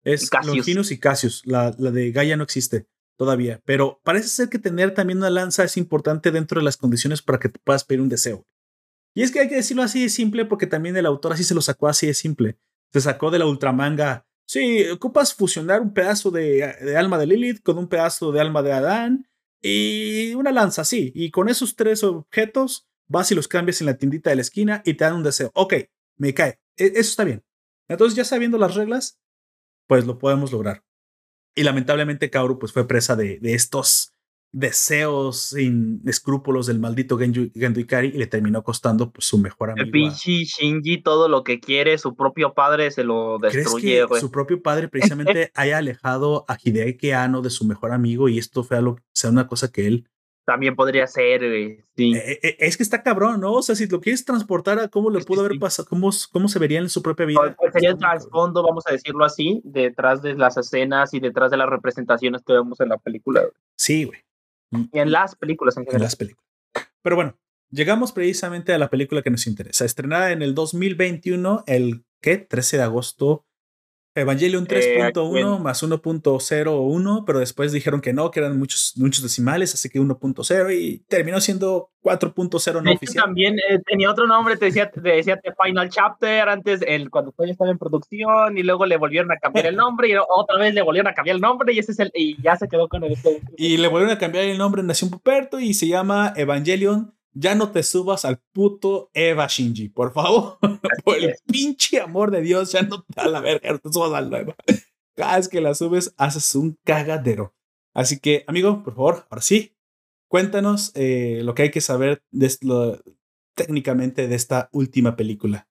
es 0.03 0.29
Cassius. 0.29 0.55
Longinus 0.57 0.91
y 0.91 0.99
Cassius, 0.99 1.41
la, 1.45 1.73
la 1.77 1.91
de 1.91 2.11
Gaia 2.11 2.35
no 2.37 2.43
existe 2.43 2.87
todavía, 3.17 3.61
pero 3.65 4.01
parece 4.03 4.27
ser 4.27 4.49
que 4.49 4.59
tener 4.59 4.93
también 4.93 5.19
una 5.19 5.29
lanza 5.29 5.63
es 5.63 5.77
importante 5.77 6.31
dentro 6.31 6.59
de 6.59 6.65
las 6.65 6.75
condiciones 6.77 7.21
para 7.21 7.39
que 7.39 7.49
te 7.49 7.59
puedas 7.63 7.83
pedir 7.85 8.01
un 8.01 8.09
deseo. 8.09 8.45
Y 9.13 9.23
es 9.23 9.31
que 9.31 9.39
hay 9.39 9.47
que 9.47 9.55
decirlo 9.55 9.83
así 9.83 10.03
de 10.03 10.09
simple 10.09 10.43
porque 10.45 10.67
también 10.67 10.97
el 10.97 11.05
autor 11.05 11.31
así 11.33 11.45
se 11.45 11.55
lo 11.55 11.61
sacó 11.61 11.87
así 11.87 12.05
de 12.07 12.13
simple. 12.13 12.57
Se 12.91 12.99
sacó 12.99 13.31
de 13.31 13.39
la 13.39 13.45
ultramanga. 13.45 14.25
Sí, 14.45 14.85
ocupas 14.89 15.33
fusionar 15.33 15.81
un 15.81 15.93
pedazo 15.93 16.29
de, 16.31 16.75
de 16.81 16.97
alma 16.97 17.17
de 17.17 17.25
Lilith 17.27 17.63
con 17.63 17.77
un 17.77 17.87
pedazo 17.87 18.31
de 18.33 18.41
alma 18.41 18.61
de 18.61 18.73
Adán 18.73 19.27
y 19.61 20.33
una 20.35 20.51
lanza, 20.51 20.83
sí. 20.83 21.11
Y 21.15 21.31
con 21.31 21.47
esos 21.49 21.75
tres 21.75 22.03
objetos 22.03 22.87
vas 23.07 23.31
y 23.31 23.35
los 23.35 23.47
cambias 23.47 23.79
en 23.81 23.87
la 23.87 23.97
tiendita 23.97 24.29
de 24.29 24.35
la 24.35 24.41
esquina 24.41 24.81
y 24.85 24.95
te 24.95 25.05
dan 25.05 25.15
un 25.15 25.23
deseo. 25.23 25.49
Ok, 25.55 25.73
me 26.17 26.33
cae. 26.33 26.59
E- 26.77 26.91
Eso 26.95 27.09
está 27.11 27.23
bien. 27.23 27.41
Entonces, 27.89 28.15
ya 28.15 28.25
sabiendo 28.25 28.57
las 28.57 28.75
reglas, 28.75 29.19
pues 29.87 30.05
lo 30.05 30.17
podemos 30.17 30.51
lograr. 30.51 30.83
Y 31.55 31.63
lamentablemente 31.63 32.29
Kaoru 32.29 32.59
pues 32.59 32.73
fue 32.73 32.87
presa 32.87 33.15
de, 33.15 33.39
de 33.39 33.53
estos 33.53 34.11
deseos 34.51 35.37
sin 35.49 36.01
escrúpulos 36.05 36.65
del 36.65 36.79
maldito 36.79 37.17
Genju, 37.17 37.51
Gendo 37.53 37.79
Ikari 37.81 38.07
y 38.09 38.17
le 38.17 38.27
terminó 38.27 38.63
costando 38.63 39.11
pues 39.11 39.25
su 39.25 39.37
mejor 39.37 39.69
El 39.75 39.81
amigo. 39.81 39.89
a- 39.89 39.91
pinche 39.91 40.45
Shinji 40.45 41.01
todo 41.03 41.27
lo 41.27 41.43
que 41.43 41.59
quiere, 41.59 41.97
su 41.97 42.15
propio 42.15 42.53
padre 42.53 42.89
se 42.91 43.03
lo 43.03 43.37
¿Crees 43.39 43.55
destruye, 43.55 43.81
que 43.99 44.03
güey. 44.05 44.21
su 44.21 44.31
propio 44.31 44.61
padre 44.61 44.87
precisamente 44.87 45.51
haya 45.55 45.77
alejado 45.77 46.45
a 46.47 46.57
Hideaki 46.61 47.11
Anno 47.11 47.41
de 47.41 47.49
su 47.49 47.65
mejor 47.65 47.91
amigo 47.91 48.29
y 48.29 48.39
esto 48.39 48.63
fue 48.63 48.77
algo, 48.77 48.97
sea 49.13 49.29
una 49.29 49.47
cosa 49.47 49.71
que 49.71 49.87
él... 49.87 50.09
También 50.45 50.75
podría 50.75 51.07
ser, 51.07 51.39
güey. 51.39 51.83
Sí. 51.97 52.13
Eh, 52.15 52.39
eh, 52.43 52.57
es 52.59 52.77
que 52.77 52.83
está 52.83 53.01
cabrón, 53.01 53.41
¿no? 53.41 53.53
O 53.53 53.61
sea, 53.63 53.75
si 53.75 53.87
lo 53.87 53.99
quieres 53.99 54.23
transportar 54.25 54.79
a 54.79 54.87
cómo 54.89 55.09
le 55.09 55.23
pudo 55.23 55.43
haber 55.43 55.57
pasado, 55.59 55.87
cómo, 55.89 56.11
cómo 56.31 56.47
se 56.47 56.59
vería 56.59 56.79
en 56.79 56.89
su 56.89 57.01
propia 57.01 57.25
vida. 57.25 57.39
¿Cuál 57.39 57.55
cuál 57.55 57.73
sería 57.73 57.89
el 57.89 57.97
trasfondo, 57.97 58.61
vamos 58.61 58.85
a 58.87 58.91
decirlo 58.91 59.25
así, 59.25 59.61
detrás 59.63 60.21
de 60.21 60.35
las 60.35 60.57
escenas 60.57 61.13
y 61.15 61.19
detrás 61.19 61.49
de 61.49 61.57
las 61.57 61.67
representaciones 61.67 62.43
que 62.45 62.53
vemos 62.53 62.79
en 62.79 62.89
la 62.89 62.97
película? 62.97 63.41
güey? 63.41 63.53
Sí, 63.75 64.03
güey. 64.03 64.19
Y 64.91 64.99
en 64.99 65.11
las 65.11 65.35
películas 65.35 65.77
en 65.77 65.81
en 65.81 65.85
general. 65.87 66.03
las 66.03 66.15
películas. 66.15 66.45
Pero 67.01 67.15
bueno, 67.15 67.37
llegamos 67.71 68.11
precisamente 68.11 68.73
a 68.73 68.77
la 68.77 68.89
película 68.89 69.21
que 69.21 69.31
nos 69.31 69.47
interesa. 69.47 69.85
Estrenada 69.85 70.31
en 70.31 70.41
el 70.41 70.53
2021, 70.53 71.63
el 71.65 72.03
¿qué? 72.21 72.37
13 72.37 72.77
de 72.77 72.83
agosto. 72.83 73.45
Evangelion 74.15 74.65
Eh, 74.69 75.11
3.1 75.11 75.55
aquí 75.55 75.63
más 75.63 75.83
1.01, 75.83 77.23
pero 77.25 77.39
después 77.39 77.73
dijeron 77.73 77.99
que 77.99 78.13
no, 78.13 78.31
que 78.31 78.39
eran 78.39 78.57
muchos, 78.57 78.93
muchos 78.95 79.21
decimales, 79.21 79.73
así 79.73 79.89
que 79.89 79.99
1.0 79.99 80.73
y 80.73 80.99
terminó 81.09 81.41
siendo 81.41 81.91
4.0 82.01 82.81
no 82.81 82.93
oficial. 82.93 83.25
también 83.25 83.55
eh, 83.55 83.79
tenía 83.85 84.09
otro 84.09 84.25
nombre, 84.25 84.55
te 84.55 84.65
decía, 84.65 84.89
te 84.89 85.01
decía 85.01 85.37
The 85.41 85.53
Final 85.61 85.89
Chapter 85.89 86.47
antes, 86.47 86.81
el, 86.87 87.09
cuando 87.09 87.31
todavía 87.31 87.51
estaba 87.51 87.71
en 87.71 87.77
producción, 87.77 88.57
y 88.57 88.63
luego 88.63 88.85
le 88.85 88.95
volvieron 88.97 89.31
a 89.31 89.37
cambiar 89.37 89.65
el 89.65 89.75
nombre, 89.75 90.09
y 90.09 90.15
otra 90.15 90.57
vez 90.57 90.73
le 90.73 90.81
volvieron 90.81 91.11
a 91.11 91.13
cambiar 91.13 91.35
el 91.35 91.41
nombre, 91.41 91.73
y 91.73 91.79
ese 91.79 91.91
es 91.91 91.99
el, 91.99 92.11
y 92.13 92.41
ya 92.41 92.55
se 92.55 92.69
quedó 92.69 92.87
con 92.87 93.03
el. 93.03 93.17
Y 93.57 93.77
le 93.77 93.87
volvieron 93.89 94.15
a 94.15 94.19
cambiar 94.19 94.45
el 94.45 94.57
nombre 94.57 94.81
Nación 94.83 95.09
Puperto 95.09 95.59
y 95.59 95.73
se 95.73 95.87
llama 95.87 96.33
Evangelion. 96.35 97.13
Ya 97.37 97.53
no 97.53 97.71
te 97.71 97.83
subas 97.83 98.23
al 98.23 98.39
puto 98.53 99.09
Eva 99.13 99.47
Shinji, 99.47 99.89
por 99.89 100.13
favor. 100.13 100.57
por 101.03 101.17
el 101.17 101.35
pinche 101.45 101.99
amor 101.99 102.31
de 102.31 102.41
Dios, 102.41 102.71
ya 102.71 102.81
no 102.83 103.03
te 103.03 103.19
a 103.19 103.27
la 103.27 103.41
verga, 103.41 103.71
no 103.73 103.79
te 103.79 103.91
subas 103.91 104.13
al 104.13 104.33
Eva. 104.33 104.55
Cada 105.15 105.35
vez 105.37 105.49
que 105.49 105.59
la 105.61 105.73
subes, 105.75 106.13
haces 106.17 106.55
un 106.55 106.77
cagadero. 106.85 107.53
Así 107.93 108.19
que, 108.19 108.43
amigo, 108.47 108.83
por 108.83 108.95
favor, 108.95 109.25
ahora 109.29 109.41
sí, 109.41 109.75
cuéntanos 110.29 110.91
eh, 110.95 111.41
lo 111.43 111.53
que 111.55 111.63
hay 111.63 111.71
que 111.71 111.81
saber 111.81 112.23
de 112.31 112.51
lo, 112.61 112.99
técnicamente 113.55 114.27
de 114.27 114.35
esta 114.35 114.69
última 114.71 115.15
película. 115.15 115.67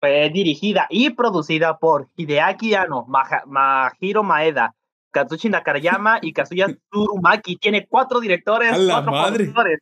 Fue 0.00 0.30
dirigida 0.30 0.86
y 0.90 1.10
producida 1.10 1.78
por 1.78 2.08
Hideaki 2.16 2.74
Anno, 2.74 3.04
Maha- 3.08 3.44
Mahiro 3.46 4.22
Maeda, 4.22 4.76
Katsushi 5.12 5.48
Nakarayama 5.48 6.18
y 6.22 6.32
Kazuya 6.32 6.66
Tsurumaki. 6.92 7.56
Tiene 7.56 7.86
cuatro 7.88 8.20
directores, 8.20 8.72
¡A 8.72 8.78
la 8.78 8.94
cuatro 8.94 9.12
madre! 9.12 9.36
productores. 9.38 9.78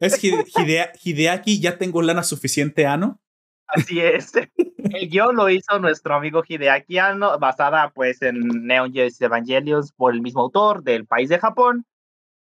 Es 0.00 0.22
Hide- 0.22 0.44
Hidea- 0.56 0.92
Hideaki, 1.02 1.60
ya 1.60 1.78
tengo 1.78 2.02
lana 2.02 2.22
suficiente, 2.22 2.86
Ano. 2.86 3.20
Así 3.66 4.00
es. 4.00 4.32
El 4.34 5.08
guion 5.08 5.36
lo 5.36 5.48
hizo 5.48 5.78
nuestro 5.78 6.16
amigo 6.16 6.42
Hideaki 6.46 6.98
Anno, 6.98 7.38
basada 7.38 7.90
pues 7.90 8.20
en 8.22 8.40
Neon 8.66 8.92
Genesis 8.92 9.20
Evangelions 9.20 9.92
por 9.92 10.12
el 10.12 10.22
mismo 10.22 10.40
autor 10.40 10.82
del 10.82 11.06
país 11.06 11.28
de 11.28 11.38
Japón. 11.38 11.84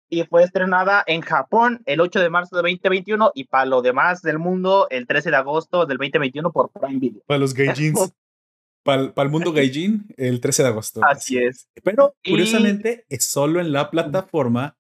Y 0.10 0.24
fue 0.26 0.44
estrenada 0.44 1.02
en 1.08 1.22
Japón 1.22 1.82
el 1.86 2.02
8 2.02 2.20
de 2.20 2.30
marzo 2.30 2.58
de 2.58 2.62
2021 2.64 3.32
y 3.34 3.46
para 3.46 3.66
lo 3.66 3.82
demás 3.82 4.22
del 4.22 4.38
mundo 4.38 4.88
el 4.90 5.08
13 5.08 5.30
de 5.32 5.38
agosto 5.38 5.86
del 5.86 5.98
2021 5.98 6.52
por 6.52 6.70
Prime 6.72 7.00
Video. 7.00 7.22
Para 7.26 7.40
los 7.40 7.54
gaijins. 7.54 8.14
para, 8.84 9.14
el 9.16 9.30
mundo 9.30 9.54
gaijin, 9.54 10.06
el 10.18 10.42
13 10.42 10.64
de 10.64 10.70
agosto. 10.70 11.02
Así 11.06 11.38
es. 11.38 11.70
Pero 11.84 12.16
curiosamente 12.28 13.06
es 13.10 13.24
solo 13.24 13.62
en 13.62 13.72
la 13.72 13.90
plataforma 13.90 14.76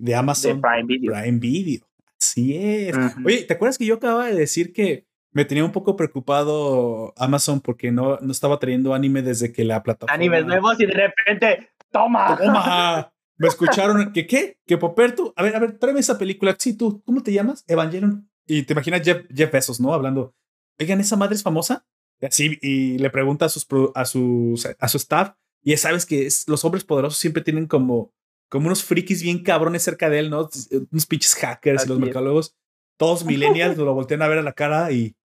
de 0.00 0.14
Amazon 0.14 0.60
Prime 0.62 0.84
Video. 0.84 1.12
Prime 1.12 1.38
Video. 1.38 1.86
Así 2.20 2.56
es. 2.56 2.96
Oye, 3.24 3.44
¿te 3.44 3.54
acuerdas 3.54 3.78
que 3.78 3.86
yo 3.86 3.94
acababa 3.96 4.26
de 4.26 4.34
decir 4.34 4.72
que 4.72 5.06
me 5.36 5.44
tenía 5.44 5.66
un 5.66 5.72
poco 5.72 5.96
preocupado 5.96 7.12
Amazon 7.18 7.60
porque 7.60 7.92
no, 7.92 8.16
no 8.22 8.32
estaba 8.32 8.58
trayendo 8.58 8.94
anime 8.94 9.20
desde 9.20 9.52
que 9.52 9.64
la 9.64 9.82
plataforma. 9.82 10.14
Animes 10.14 10.46
nuevos 10.46 10.80
y 10.80 10.86
de 10.86 10.94
repente, 10.94 11.72
¡toma! 11.90 12.38
¡Toma! 12.38 13.12
Me 13.36 13.48
escucharon 13.48 14.14
que 14.14 14.26
qué, 14.26 14.58
que 14.66 14.78
Poperto. 14.78 15.34
A 15.36 15.42
ver, 15.42 15.54
a 15.54 15.58
ver, 15.58 15.78
tráeme 15.78 16.00
esa 16.00 16.16
película. 16.16 16.56
Sí, 16.58 16.74
tú, 16.74 17.02
¿cómo 17.04 17.22
te 17.22 17.34
llamas? 17.34 17.64
Evangelion. 17.68 18.30
Y 18.46 18.62
te 18.62 18.72
imaginas 18.72 19.02
Jeff, 19.02 19.26
Jeff 19.30 19.52
Bezos, 19.52 19.78
¿no? 19.78 19.92
Hablando. 19.92 20.34
Oigan, 20.80 21.00
¿esa 21.00 21.16
madre 21.16 21.34
es 21.34 21.42
famosa? 21.42 21.86
Así, 22.22 22.58
y 22.62 22.96
le 22.96 23.10
pregunta 23.10 23.44
a, 23.44 23.48
sus, 23.50 23.66
a, 23.94 24.04
sus, 24.06 24.66
a 24.66 24.88
su 24.88 24.96
staff. 24.96 25.34
Y 25.62 25.72
ya 25.72 25.76
sabes 25.76 26.06
que 26.06 26.24
es, 26.24 26.48
los 26.48 26.64
hombres 26.64 26.84
poderosos 26.84 27.18
siempre 27.18 27.42
tienen 27.42 27.66
como, 27.66 28.14
como 28.48 28.66
unos 28.66 28.84
frikis 28.84 29.22
bien 29.22 29.42
cabrones 29.42 29.82
cerca 29.82 30.08
de 30.08 30.20
él, 30.20 30.30
¿no? 30.30 30.48
Unos 30.90 31.06
pinches 31.06 31.34
hackers 31.34 31.84
y 31.84 31.88
los 31.88 31.98
mercadólogos. 31.98 32.56
Todos 32.96 33.24
millennials 33.26 33.76
lo 33.76 33.94
voltean 33.94 34.22
a 34.22 34.28
ver 34.28 34.38
a 34.38 34.42
la 34.42 34.52
cara 34.52 34.92
y 34.92 35.16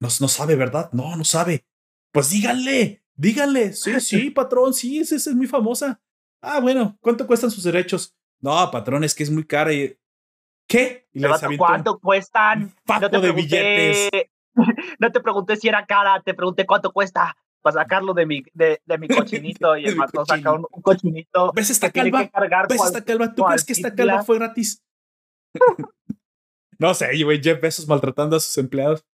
no, 0.00 0.08
no 0.20 0.28
sabe, 0.28 0.56
¿verdad? 0.56 0.90
No, 0.92 1.16
no 1.16 1.24
sabe. 1.24 1.66
Pues 2.12 2.30
díganle, 2.30 3.04
díganle. 3.14 3.72
Sí, 3.72 4.00
sí, 4.00 4.30
patrón, 4.34 4.74
sí, 4.74 5.00
esa 5.00 5.16
es 5.16 5.28
muy 5.34 5.46
famosa. 5.46 6.00
Ah, 6.40 6.60
bueno, 6.60 6.98
¿cuánto 7.00 7.26
cuestan 7.26 7.50
sus 7.50 7.64
derechos? 7.64 8.16
No, 8.40 8.70
patrón, 8.70 9.04
es 9.04 9.14
que 9.14 9.22
es 9.22 9.30
muy 9.30 9.44
cara 9.44 9.72
y. 9.72 9.96
¿Qué? 10.66 11.08
Y 11.12 11.22
¿Cuánto 11.56 11.98
cuestan? 12.00 12.74
no 13.00 13.10
te 13.10 13.20
de 13.20 13.32
billetes. 13.32 14.10
No 14.98 15.10
te 15.10 15.20
pregunté 15.20 15.56
si 15.56 15.66
era 15.66 15.86
cara, 15.86 16.20
te 16.22 16.34
pregunté 16.34 16.66
cuánto 16.66 16.92
cuesta 16.92 17.38
para 17.62 17.82
sacarlo 17.82 18.12
de 18.12 18.26
mi, 18.26 18.42
de, 18.52 18.80
de 18.84 18.98
mi 18.98 19.08
cochinito 19.08 19.76
y 19.76 19.86
el 19.86 19.96
patrón 19.96 20.26
saca 20.26 20.52
un, 20.52 20.64
cochinito. 20.82 21.52
¿Ves 21.54 21.70
esta 21.70 21.90
calva? 21.90 22.30
¿Ves 22.68 22.84
esta 22.84 23.04
calva? 23.04 23.34
¿Tú 23.34 23.44
crees 23.44 23.64
que 23.64 23.72
esta 23.72 23.94
calva 23.94 24.22
fue 24.24 24.38
gratis? 24.38 24.84
no 26.78 26.94
sé, 26.94 27.22
güey, 27.22 27.42
Jeff 27.42 27.60
Bezos 27.60 27.86
maltratando 27.88 28.36
a 28.36 28.40
sus 28.40 28.58
empleados. 28.58 29.06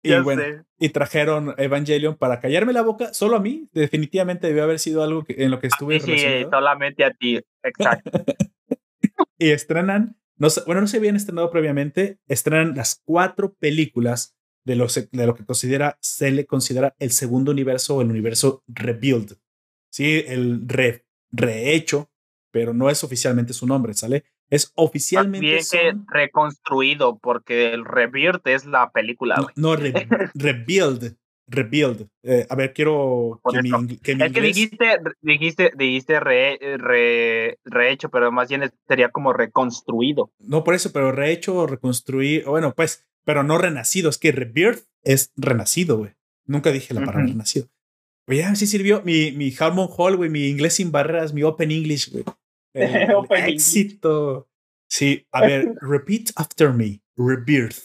Y 0.00 0.14
bueno, 0.20 0.42
y 0.78 0.90
trajeron 0.90 1.54
Evangelion 1.58 2.16
para 2.16 2.38
callarme 2.38 2.72
la 2.72 2.82
boca, 2.82 3.12
solo 3.12 3.36
a 3.36 3.40
mí. 3.40 3.68
Definitivamente 3.72 4.46
debió 4.46 4.62
haber 4.62 4.78
sido 4.78 5.02
algo 5.02 5.24
que, 5.24 5.34
en 5.42 5.50
lo 5.50 5.58
que 5.58 5.66
estuve. 5.66 5.98
Sí, 5.98 6.46
solamente 6.48 7.04
a 7.04 7.12
ti, 7.12 7.40
exacto. 7.64 8.24
y 9.38 9.50
estrenan, 9.50 10.16
no, 10.36 10.48
bueno, 10.66 10.82
no 10.82 10.86
se 10.86 10.98
habían 10.98 11.16
estrenado 11.16 11.50
previamente, 11.50 12.20
estrenan 12.28 12.76
las 12.76 13.02
cuatro 13.04 13.54
películas 13.54 14.37
de 14.68 14.76
lo, 14.76 14.86
de 14.86 15.26
lo 15.26 15.34
que 15.34 15.46
considera, 15.46 15.96
se 16.02 16.30
le 16.30 16.44
considera 16.44 16.94
el 16.98 17.10
segundo 17.10 17.52
universo 17.52 17.96
o 17.96 18.02
el 18.02 18.10
universo 18.10 18.62
rebuild. 18.68 19.38
Sí, 19.90 20.22
el 20.26 20.68
re, 20.68 21.06
rehecho, 21.32 22.10
pero 22.50 22.74
no 22.74 22.90
es 22.90 23.02
oficialmente 23.02 23.54
su 23.54 23.66
nombre, 23.66 23.94
¿sale? 23.94 24.24
Es 24.50 24.72
oficialmente. 24.74 25.46
Bien 25.46 25.62
que 25.70 25.94
reconstruido, 26.06 27.18
porque 27.18 27.72
el 27.72 27.86
Rebirth 27.86 28.46
es 28.46 28.66
la 28.66 28.90
película. 28.90 29.36
No, 29.56 29.74
Rebuild. 29.74 31.16
Rebuild. 31.46 32.06
Eh, 32.22 32.46
a 32.48 32.54
ver, 32.54 32.74
quiero 32.74 33.40
que 33.50 33.62
mi, 33.62 33.96
que 33.98 34.12
Es 34.12 34.32
que 34.32 34.40
dijiste, 34.42 34.98
dijiste, 35.22 35.72
dijiste 35.76 36.20
re, 36.20 36.58
re, 36.76 37.58
rehecho, 37.64 38.10
pero 38.10 38.30
más 38.30 38.50
bien 38.50 38.70
sería 38.86 39.08
como 39.08 39.32
reconstruido. 39.32 40.30
No, 40.38 40.62
por 40.62 40.74
eso, 40.74 40.92
pero 40.92 41.10
rehecho 41.10 41.56
o 41.56 41.66
reconstruir. 41.66 42.44
Bueno, 42.44 42.74
pues, 42.74 43.08
pero 43.28 43.42
no 43.42 43.58
renacido. 43.58 44.08
Es 44.08 44.16
que 44.16 44.32
Rebirth 44.32 44.86
es 45.02 45.34
renacido, 45.36 45.98
güey. 45.98 46.12
Nunca 46.46 46.72
dije 46.72 46.94
la 46.94 47.00
palabra 47.00 47.26
renacido. 47.26 47.68
Oye, 48.26 48.42
así 48.42 48.66
sirvió 48.66 49.02
mi, 49.04 49.32
mi 49.32 49.52
Harmon 49.60 49.90
Hall, 49.94 50.16
güey, 50.16 50.30
mi 50.30 50.46
inglés 50.46 50.76
sin 50.76 50.90
barreras, 50.90 51.34
mi 51.34 51.42
Open 51.42 51.70
English, 51.70 52.10
güey. 52.10 52.24
éxito. 53.52 54.48
Sí, 54.88 55.26
a 55.30 55.42
ver, 55.42 55.74
repeat 55.82 56.30
after 56.36 56.72
me. 56.72 57.02
Rebirth. 57.18 57.76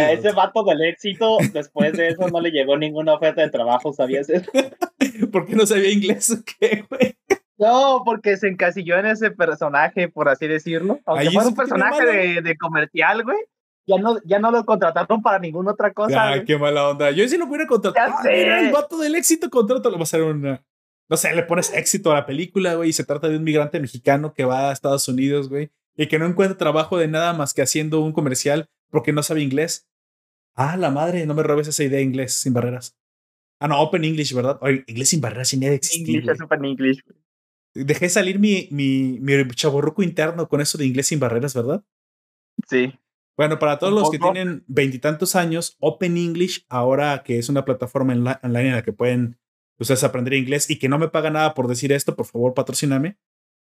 A 0.00 0.12
ese 0.12 0.32
vato 0.32 0.64
del 0.64 0.80
éxito, 0.80 1.36
después 1.52 1.92
de 1.92 2.08
eso 2.08 2.26
no 2.30 2.40
le 2.40 2.50
llegó 2.50 2.78
ninguna 2.78 3.12
oferta 3.12 3.42
de 3.42 3.50
trabajo, 3.50 3.92
¿sabías 3.92 4.30
eso? 4.30 4.50
¿Por 5.30 5.44
qué 5.44 5.56
no 5.56 5.66
sabía 5.66 5.90
inglés 5.90 6.30
o 6.30 6.42
qué, 6.42 6.86
güey? 6.88 7.18
No, 7.58 8.00
porque 8.02 8.38
se 8.38 8.48
encasilló 8.48 8.98
en 8.98 9.06
ese 9.06 9.30
personaje, 9.30 10.08
por 10.08 10.30
así 10.30 10.46
decirlo. 10.46 11.00
Aunque 11.04 11.30
fue 11.32 11.46
un 11.48 11.54
personaje 11.54 12.06
de, 12.06 12.40
de, 12.40 12.56
comercial, 12.56 13.24
güey. 13.24 13.36
Ya 13.86 13.98
no, 13.98 14.18
ya 14.24 14.38
no 14.38 14.50
lo 14.50 14.64
contrataron 14.64 15.20
para 15.20 15.38
ninguna 15.38 15.72
otra 15.72 15.92
cosa. 15.92 16.28
Ay, 16.28 16.44
qué 16.44 16.56
mala 16.56 16.88
onda. 16.88 17.10
Yo 17.10 17.28
sí 17.28 17.36
lo 17.36 17.46
hubiera 17.46 17.66
contratado. 17.66 18.14
Ah, 18.18 18.30
el 18.30 18.72
vato 18.72 18.98
del 18.98 19.14
éxito, 19.14 19.50
contrátalo. 19.50 19.96
Va 19.96 20.04
a 20.04 20.06
ser 20.06 20.22
una, 20.22 20.64
no 21.08 21.16
sé, 21.16 21.34
le 21.34 21.42
pones 21.42 21.72
éxito 21.74 22.10
a 22.10 22.14
la 22.14 22.26
película, 22.26 22.74
güey, 22.74 22.90
y 22.90 22.92
se 22.92 23.04
trata 23.04 23.28
de 23.28 23.36
un 23.36 23.44
migrante 23.44 23.78
mexicano 23.80 24.32
que 24.32 24.44
va 24.44 24.70
a 24.70 24.72
Estados 24.72 25.06
Unidos, 25.08 25.48
güey, 25.48 25.70
y 25.96 26.06
que 26.08 26.18
no 26.18 26.26
encuentra 26.26 26.56
trabajo 26.56 26.98
de 26.98 27.08
nada 27.08 27.34
más 27.34 27.52
que 27.52 27.62
haciendo 27.62 28.00
un 28.00 28.12
comercial 28.12 28.68
porque 28.90 29.12
no 29.12 29.22
sabe 29.22 29.42
inglés. 29.42 29.88
Ah, 30.54 30.76
la 30.76 30.90
madre, 30.90 31.26
no 31.26 31.34
me 31.34 31.42
robes 31.42 31.68
esa 31.68 31.84
idea 31.84 31.98
de 31.98 32.04
inglés 32.04 32.32
sin 32.32 32.54
barreras. 32.54 32.96
Ah, 33.60 33.68
no, 33.68 33.80
Open 33.80 34.04
English, 34.04 34.32
¿verdad? 34.34 34.58
Oye, 34.62 34.84
inglés 34.86 35.10
sin 35.10 35.20
barreras 35.20 35.48
sin 35.48 35.60
de 35.60 35.74
existir. 35.74 36.16
English 36.16 36.30
es 36.30 36.40
Open 36.40 36.64
English. 36.64 37.02
Dejé 37.74 38.08
salir 38.08 38.38
mi, 38.38 38.68
mi, 38.70 39.18
mi 39.20 39.48
chaborruco 39.50 40.02
interno 40.02 40.48
con 40.48 40.60
eso 40.60 40.78
de 40.78 40.86
inglés 40.86 41.08
sin 41.08 41.18
barreras, 41.18 41.54
¿verdad? 41.54 41.82
Sí. 42.68 42.94
Bueno, 43.36 43.58
para 43.58 43.78
todos 43.78 43.92
los 43.92 44.10
que 44.10 44.18
tienen 44.18 44.64
veintitantos 44.68 45.34
años, 45.34 45.76
Open 45.80 46.16
English, 46.16 46.64
ahora 46.68 47.22
que 47.24 47.38
es 47.38 47.48
una 47.48 47.64
plataforma 47.64 48.12
online 48.12 48.38
en 48.42 48.72
la 48.72 48.82
que 48.82 48.92
pueden 48.92 49.38
ustedes 49.78 50.04
aprender 50.04 50.34
inglés 50.34 50.70
y 50.70 50.78
que 50.78 50.88
no 50.88 50.98
me 50.98 51.08
paga 51.08 51.30
nada 51.30 51.54
por 51.54 51.66
decir 51.66 51.92
esto, 51.92 52.14
por 52.14 52.26
favor, 52.26 52.54
patrocíname. 52.54 53.18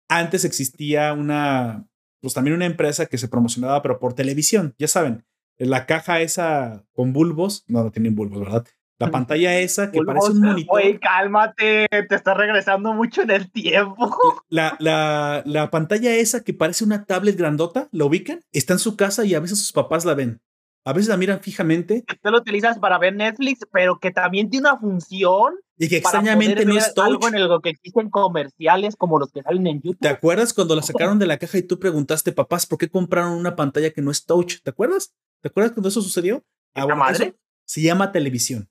Antes 0.08 0.44
existía 0.44 1.14
una, 1.14 1.88
pues 2.20 2.34
también 2.34 2.54
una 2.54 2.66
empresa 2.66 3.06
que 3.06 3.16
se 3.16 3.28
promocionaba, 3.28 3.80
pero 3.80 3.98
por 3.98 4.14
televisión, 4.14 4.74
ya 4.78 4.88
saben, 4.88 5.24
la 5.56 5.86
caja 5.86 6.20
esa 6.20 6.84
con 6.92 7.12
bulbos, 7.12 7.64
no, 7.66 7.82
no 7.82 7.90
tienen 7.92 8.14
bulbos, 8.14 8.40
¿verdad? 8.40 8.66
La 8.98 9.10
pantalla 9.10 9.58
esa 9.58 9.90
que 9.90 10.00
parece 10.02 10.30
un 10.30 10.40
monitor. 10.40 10.78
Oye, 10.78 11.00
cálmate, 11.00 11.88
te 11.88 12.14
estás 12.14 12.36
regresando 12.36 12.92
mucho 12.92 13.22
en 13.22 13.30
el 13.30 13.50
tiempo. 13.50 14.16
La, 14.48 14.76
la, 14.78 15.42
la 15.44 15.70
pantalla 15.70 16.14
esa 16.14 16.44
que 16.44 16.54
parece 16.54 16.84
una 16.84 17.04
tablet 17.04 17.36
grandota, 17.36 17.88
¿la 17.90 18.04
ubican? 18.04 18.40
Está 18.52 18.74
en 18.74 18.78
su 18.78 18.96
casa 18.96 19.24
y 19.24 19.34
a 19.34 19.40
veces 19.40 19.58
sus 19.58 19.72
papás 19.72 20.04
la 20.04 20.14
ven. 20.14 20.40
A 20.84 20.92
veces 20.92 21.08
la 21.08 21.16
miran 21.16 21.40
fijamente. 21.40 22.04
Tú 22.22 22.30
lo 22.30 22.38
utilizas 22.38 22.78
para 22.78 22.98
ver 22.98 23.14
Netflix, 23.14 23.60
pero 23.72 23.98
que 23.98 24.10
también 24.10 24.50
tiene 24.50 24.68
una 24.68 24.78
función 24.78 25.54
y 25.78 25.88
que 25.88 25.98
extrañamente 25.98 26.64
no 26.64 26.76
es 26.76 26.92
touch. 26.92 27.06
Algo 27.06 27.28
en 27.28 27.36
el 27.36 27.48
que 27.62 27.70
existen 27.70 28.10
comerciales 28.10 28.96
como 28.96 29.18
los 29.18 29.30
que 29.30 29.42
salen 29.42 29.66
en 29.68 29.80
YouTube. 29.80 30.00
¿Te 30.00 30.08
acuerdas 30.08 30.52
cuando 30.52 30.74
la 30.74 30.82
sacaron 30.82 31.18
de 31.18 31.26
la 31.26 31.38
caja 31.38 31.58
y 31.58 31.62
tú 31.62 31.78
preguntaste, 31.78 32.32
papás, 32.32 32.66
¿por 32.66 32.78
qué 32.78 32.88
compraron 32.88 33.32
una 33.32 33.54
pantalla 33.54 33.90
que 33.90 34.02
no 34.02 34.10
es 34.10 34.26
touch? 34.26 34.60
¿Te 34.62 34.70
acuerdas? 34.70 35.14
¿Te 35.40 35.48
acuerdas 35.48 35.72
cuando 35.72 35.88
eso 35.88 36.02
sucedió? 36.02 36.44
Ah, 36.74 36.86
madre? 36.86 37.36
se 37.64 37.80
llama 37.80 38.12
televisión. 38.12 38.68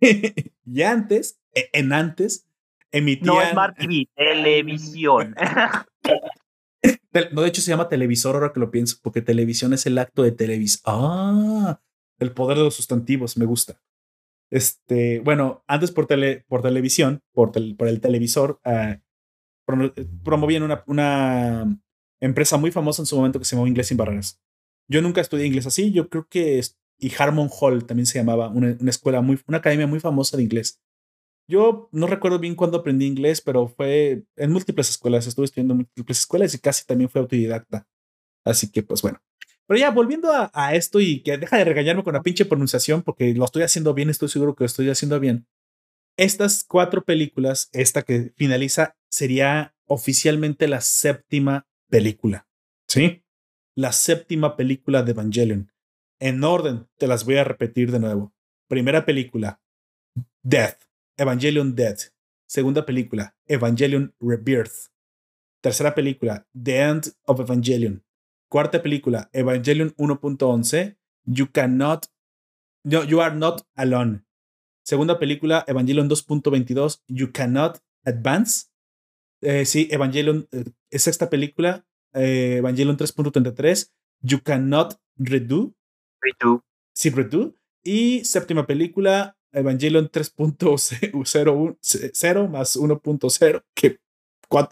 y 0.66 0.82
antes, 0.82 1.40
e, 1.54 1.70
en 1.72 1.92
antes, 1.92 2.46
emitían... 2.92 3.34
No 3.34 3.50
Smart 3.50 3.76
TV, 3.76 4.08
televisión. 4.14 5.34
no, 7.32 7.42
de 7.42 7.48
hecho 7.48 7.62
se 7.62 7.70
llama 7.70 7.88
televisor 7.88 8.34
ahora 8.34 8.52
que 8.52 8.60
lo 8.60 8.70
pienso, 8.70 8.98
porque 9.02 9.22
televisión 9.22 9.72
es 9.72 9.86
el 9.86 9.98
acto 9.98 10.22
de 10.22 10.32
televis. 10.32 10.82
Ah, 10.84 11.80
el 12.18 12.32
poder 12.32 12.58
de 12.58 12.64
los 12.64 12.74
sustantivos, 12.74 13.36
me 13.36 13.46
gusta. 13.46 13.80
Este, 14.50 15.20
bueno, 15.20 15.62
antes 15.68 15.92
por, 15.92 16.06
tele, 16.06 16.44
por 16.48 16.62
televisión, 16.62 17.22
por, 17.32 17.52
por 17.52 17.88
el 17.88 18.00
televisor, 18.00 18.60
uh, 18.64 18.96
promovían 20.24 20.64
una, 20.64 20.82
una, 20.86 21.80
empresa 22.20 22.58
muy 22.58 22.70
famosa 22.70 23.00
en 23.00 23.06
su 23.06 23.16
momento 23.16 23.38
que 23.38 23.44
se 23.44 23.54
llamaba 23.54 23.68
Inglés 23.68 23.86
sin 23.88 23.96
Barreras. 23.96 24.40
Yo 24.88 25.00
nunca 25.00 25.20
estudié 25.20 25.46
inglés 25.46 25.66
así, 25.66 25.92
yo 25.92 26.08
creo 26.08 26.26
que, 26.28 26.60
y 27.00 27.12
Harmon 27.18 27.50
Hall 27.50 27.86
también 27.86 28.06
se 28.06 28.18
llamaba, 28.18 28.48
una, 28.48 28.76
escuela 28.88 29.20
muy, 29.20 29.40
una 29.46 29.58
academia 29.58 29.86
muy 29.86 30.00
famosa 30.00 30.36
de 30.36 30.42
inglés. 30.42 30.80
Yo 31.48 31.88
no 31.92 32.06
recuerdo 32.06 32.38
bien 32.38 32.54
cuándo 32.54 32.78
aprendí 32.78 33.06
inglés, 33.06 33.40
pero 33.40 33.68
fue 33.68 34.24
en 34.36 34.52
múltiples 34.52 34.90
escuelas, 34.90 35.26
estuve 35.26 35.46
estudiando 35.46 35.74
en 35.74 35.78
múltiples 35.78 36.18
escuelas 36.20 36.54
y 36.54 36.58
casi 36.58 36.86
también 36.86 37.10
fue 37.10 37.20
autodidacta. 37.20 37.88
Así 38.44 38.70
que, 38.70 38.82
pues 38.82 39.02
bueno, 39.02 39.20
pero 39.70 39.78
ya, 39.78 39.92
volviendo 39.92 40.32
a, 40.32 40.74
esto 40.74 40.98
y 40.98 41.22
que 41.22 41.38
deja 41.38 41.56
de 41.56 41.64
regañarme 41.64 42.02
con 42.02 42.14
la 42.14 42.22
pinche 42.22 42.44
pronunciación 42.44 43.02
porque 43.04 43.32
lo 43.34 43.44
estoy 43.44 43.62
haciendo 43.62 43.94
bien, 43.94 44.10
estoy 44.10 44.28
seguro 44.28 44.56
que 44.56 44.64
lo 44.64 44.66
estoy 44.66 44.90
haciendo 44.90 45.20
bien. 45.20 45.46
Estas 46.16 46.64
cuatro 46.64 47.04
películas, 47.04 47.68
esta 47.72 48.02
que 48.02 48.32
finaliza, 48.36 48.96
sería 49.08 49.76
oficialmente 49.86 50.66
la 50.66 50.80
séptima 50.80 51.68
película. 51.88 52.48
¿Sí? 52.88 53.22
La 53.76 53.92
séptima 53.92 54.56
película 54.56 55.04
de 55.04 55.12
Evangelion. 55.12 55.70
En 56.20 56.44
orden, 56.44 56.86
te 56.98 57.06
las 57.06 57.24
voy 57.24 57.36
a 57.36 57.44
repetir 57.44 57.90
de 57.90 57.98
nuevo. 57.98 58.34
Primera 58.68 59.06
película, 59.06 59.60
Death, 60.42 60.82
Evangelion 61.16 61.74
Death. 61.74 62.12
Segunda 62.46 62.84
película, 62.84 63.34
Evangelion 63.46 64.14
Rebirth. 64.20 64.90
Tercera 65.62 65.94
película, 65.94 66.46
The 66.52 66.82
End 66.82 67.12
of 67.26 67.40
Evangelion. 67.40 68.04
Cuarta 68.50 68.82
película, 68.82 69.30
Evangelion 69.32 69.94
1.11, 69.96 70.98
You 71.24 71.50
Cannot, 71.52 72.06
no, 72.84 73.04
You 73.04 73.20
Are 73.20 73.34
Not 73.34 73.62
Alone. 73.76 74.24
Segunda 74.84 75.18
película, 75.18 75.64
Evangelion 75.68 76.08
2.22, 76.08 77.02
You 77.06 77.32
Cannot 77.32 77.78
Advance. 78.04 78.66
Eh, 79.42 79.64
sí, 79.64 79.88
Evangelion, 79.90 80.48
eh, 80.50 80.98
sexta 80.98 81.30
película, 81.30 81.86
eh, 82.12 82.56
Evangelion 82.58 82.96
3.33, 82.96 83.92
You 84.22 84.42
Cannot 84.42 85.00
Redo. 85.16 85.74
Sí, 86.92 87.10
Redo. 87.10 87.54
Y 87.82 88.24
séptima 88.24 88.66
película, 88.66 89.36
Evangelion 89.52 90.10
3.0 90.10 92.48
más 92.48 92.76
1.0, 92.76 93.64
que 93.74 94.00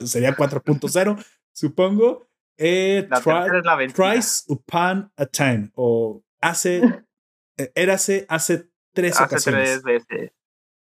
sería 0.05 0.37
4.0, 0.37 1.25
supongo. 1.53 2.29
Eh, 2.61 3.09
tries 3.95 4.45
upon 4.49 5.13
a 5.17 5.27
time, 5.27 5.71
o 5.75 6.25
hace, 6.41 6.83
eh, 7.57 7.71
érase 7.77 8.27
hace 8.29 8.69
tres 8.93 9.15
hace 9.15 9.25
ocasiones. 9.25 9.81
tres 9.83 9.85
veces. 9.85 10.33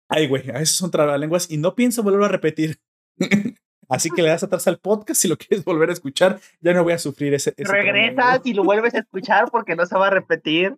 Ay, 0.10 0.28
güey, 0.28 0.49
a 0.49 0.60
eso 0.60 0.90
son 0.90 1.19
lenguas 1.19 1.52
y 1.52 1.57
no 1.57 1.76
pienso 1.76 2.02
volverlo 2.03 2.26
a 2.26 2.30
repetir. 2.30 2.82
Así 3.91 4.09
que 4.09 4.22
le 4.22 4.30
das 4.30 4.41
atrás 4.41 4.65
al 4.68 4.80
podcast 4.80 5.19
si 5.19 5.27
lo 5.27 5.38
quieres 5.38 5.65
volver 5.65 5.89
a 5.89 5.93
escuchar. 5.93 6.39
Ya 6.61 6.73
no 6.73 6.81
voy 6.81 6.93
a 6.93 6.97
sufrir 6.97 7.34
ese. 7.34 7.53
ese 7.57 7.69
Regresas 7.69 8.39
y 8.45 8.53
lo 8.53 8.63
vuelves 8.63 8.95
a 8.95 8.99
escuchar 8.99 9.51
porque 9.51 9.76
no 9.76 9.85
se 9.85 9.97
va 9.97 10.07
a 10.07 10.09
repetir. 10.09 10.77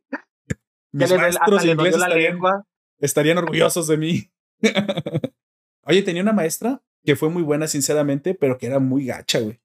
Mis 0.92 1.14
maestros 1.16 1.64
ingleses 1.64 2.02
estarían, 2.02 2.40
estarían 3.00 3.38
orgullosos 3.38 3.88
de 3.88 3.98
mí. 3.98 4.32
Oye, 5.86 6.02
tenía 6.02 6.24
una 6.24 6.34
maestra 6.34 6.82
que 7.06 7.16
fue 7.16 7.30
muy 7.30 7.44
buena, 7.44 7.68
sinceramente, 7.68 8.34
pero 8.34 8.58
que 8.58 8.66
era 8.66 8.80
muy 8.80 9.06
gacha, 9.06 9.40
güey. 9.40 9.62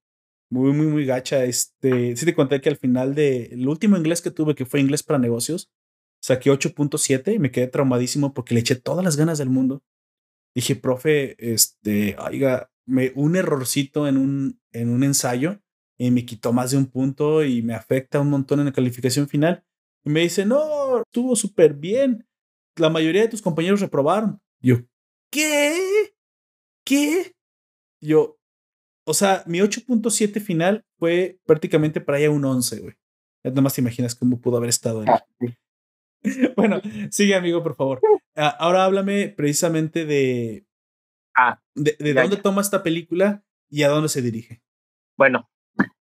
Muy, 0.50 0.72
muy, 0.74 0.86
muy 0.86 1.06
gacha. 1.06 1.44
Este, 1.44 2.16
sí 2.16 2.26
te 2.26 2.34
conté 2.34 2.60
que 2.60 2.68
al 2.68 2.76
final 2.76 3.14
de 3.14 3.46
el 3.46 3.66
último 3.66 3.96
inglés 3.96 4.20
que 4.20 4.30
tuve, 4.30 4.54
que 4.54 4.66
fue 4.66 4.80
inglés 4.80 5.02
para 5.02 5.18
negocios, 5.18 5.70
saqué 6.20 6.50
8.7 6.50 7.34
y 7.34 7.38
me 7.38 7.50
quedé 7.50 7.68
traumadísimo 7.68 8.34
porque 8.34 8.52
le 8.52 8.60
eché 8.60 8.76
todas 8.76 9.04
las 9.04 9.16
ganas 9.16 9.38
del 9.38 9.48
mundo. 9.48 9.82
Dije, 10.54 10.76
profe, 10.76 11.36
este, 11.38 12.14
oiga, 12.18 12.70
me, 12.88 13.12
un 13.14 13.36
errorcito 13.36 14.08
en 14.08 14.16
un, 14.16 14.60
en 14.72 14.88
un 14.88 15.04
ensayo 15.04 15.60
y 15.98 16.10
me 16.10 16.24
quitó 16.24 16.52
más 16.52 16.70
de 16.70 16.78
un 16.78 16.86
punto 16.86 17.44
y 17.44 17.62
me 17.62 17.74
afecta 17.74 18.20
un 18.20 18.30
montón 18.30 18.60
en 18.60 18.66
la 18.66 18.72
calificación 18.72 19.28
final. 19.28 19.64
Y 20.04 20.10
me 20.10 20.20
dice, 20.20 20.46
no, 20.46 21.02
estuvo 21.02 21.36
súper 21.36 21.74
bien. 21.74 22.26
La 22.76 22.90
mayoría 22.90 23.22
de 23.22 23.28
tus 23.28 23.42
compañeros 23.42 23.80
reprobaron. 23.80 24.40
yo, 24.60 24.78
¿qué? 25.30 26.12
¿Qué? 26.84 27.32
Yo, 28.00 28.38
o 29.04 29.14
sea, 29.14 29.42
mi 29.46 29.58
8.7 29.58 30.40
final 30.40 30.84
fue 30.98 31.38
prácticamente 31.46 32.00
para 32.00 32.18
allá 32.18 32.30
un 32.30 32.44
11, 32.44 32.80
güey. 32.80 32.94
Nada 33.44 33.60
más 33.60 33.74
te 33.74 33.80
imaginas 33.80 34.14
cómo 34.14 34.40
pudo 34.40 34.56
haber 34.56 34.68
estado 34.68 35.00
ahí. 35.00 35.06
Ah, 35.08 35.24
bueno, 36.56 36.80
sigue, 37.10 37.34
amigo, 37.34 37.62
por 37.62 37.74
favor. 37.74 38.00
Ah, 38.40 38.54
ahora 38.60 38.84
háblame 38.84 39.30
precisamente 39.30 40.04
de. 40.04 40.64
Ah, 41.40 41.60
de, 41.76 41.94
dónde 42.14 42.36
toma 42.38 42.60
esta 42.62 42.82
película 42.82 43.44
y 43.70 43.84
a 43.84 43.88
dónde 43.88 44.08
se 44.08 44.22
dirige. 44.22 44.60
Bueno, 45.16 45.48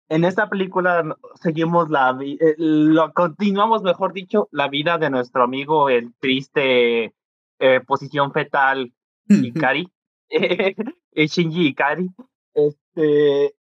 en 0.08 0.24
esta 0.24 0.48
película 0.48 1.04
seguimos 1.42 1.90
la. 1.90 2.16
Eh, 2.22 2.54
lo, 2.56 3.12
continuamos, 3.12 3.82
mejor 3.82 4.14
dicho, 4.14 4.48
la 4.50 4.68
vida 4.68 4.96
de 4.96 5.10
nuestro 5.10 5.42
amigo, 5.44 5.90
el 5.90 6.14
triste 6.18 7.12
eh, 7.58 7.80
posición 7.86 8.32
fetal 8.32 8.94
Ikari. 9.28 9.90
Shinji 11.14 11.66
Ikari. 11.66 12.08
Este, 12.54 13.54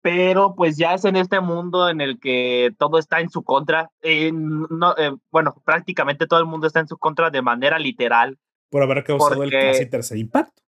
pero 0.00 0.54
pues 0.54 0.78
ya 0.78 0.94
es 0.94 1.04
en 1.04 1.16
este 1.16 1.40
mundo 1.40 1.90
en 1.90 2.00
el 2.00 2.18
que 2.20 2.74
todo 2.78 2.98
está 2.98 3.20
en 3.20 3.28
su 3.28 3.42
contra. 3.42 3.90
no, 4.02 4.96
eh, 4.96 5.12
bueno, 5.30 5.60
prácticamente 5.62 6.26
todo 6.26 6.40
el 6.40 6.46
mundo 6.46 6.66
está 6.66 6.80
en 6.80 6.88
su 6.88 6.96
contra 6.96 7.28
de 7.28 7.42
manera 7.42 7.78
literal. 7.78 8.38
Por 8.70 8.82
haber 8.82 9.04
causado 9.04 9.42
el 9.42 9.50
casi 9.50 9.84
tercer 9.84 10.16
impacto, 10.16 10.62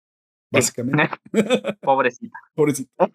básicamente. 0.50 1.08
Pobrecita. 1.80 2.38
Pobrecita. 2.54 3.06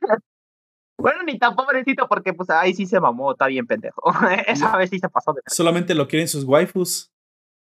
Bueno, 0.97 1.23
ni 1.23 1.37
tan 1.37 1.55
pobrecito 1.55 2.07
porque 2.07 2.33
pues 2.33 2.49
ahí 2.49 2.73
sí 2.73 2.85
se 2.85 2.99
mamó, 2.99 3.33
está 3.33 3.47
bien 3.47 3.67
pendejo. 3.67 4.01
Esa 4.47 4.75
vez 4.77 4.89
sí 4.89 4.99
se 4.99 5.09
pasó 5.09 5.33
de 5.33 5.41
Solamente 5.47 5.93
lo 5.93 6.07
quieren 6.07 6.27
sus 6.27 6.45
waifus. 6.45 7.11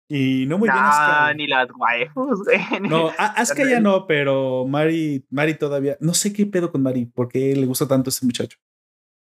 Y 0.08 0.44
no 0.46 0.58
muy 0.58 0.68
bien 0.68 0.82
Asuka. 0.84 1.32
ni 1.34 1.46
las 1.46 1.68
waifus, 1.74 2.40
No, 2.82 3.10
Asuka 3.16 3.64
ya 3.64 3.80
no, 3.80 4.06
pero 4.06 4.66
Mari, 4.66 5.24
Mari 5.30 5.54
todavía. 5.54 5.96
No 6.00 6.12
sé 6.12 6.32
qué 6.32 6.44
pedo 6.44 6.70
con 6.70 6.82
Mari, 6.82 7.06
porque 7.06 7.54
le 7.56 7.64
gusta 7.64 7.88
tanto 7.88 8.08
a 8.08 8.10
ese 8.10 8.26
muchacho. 8.26 8.58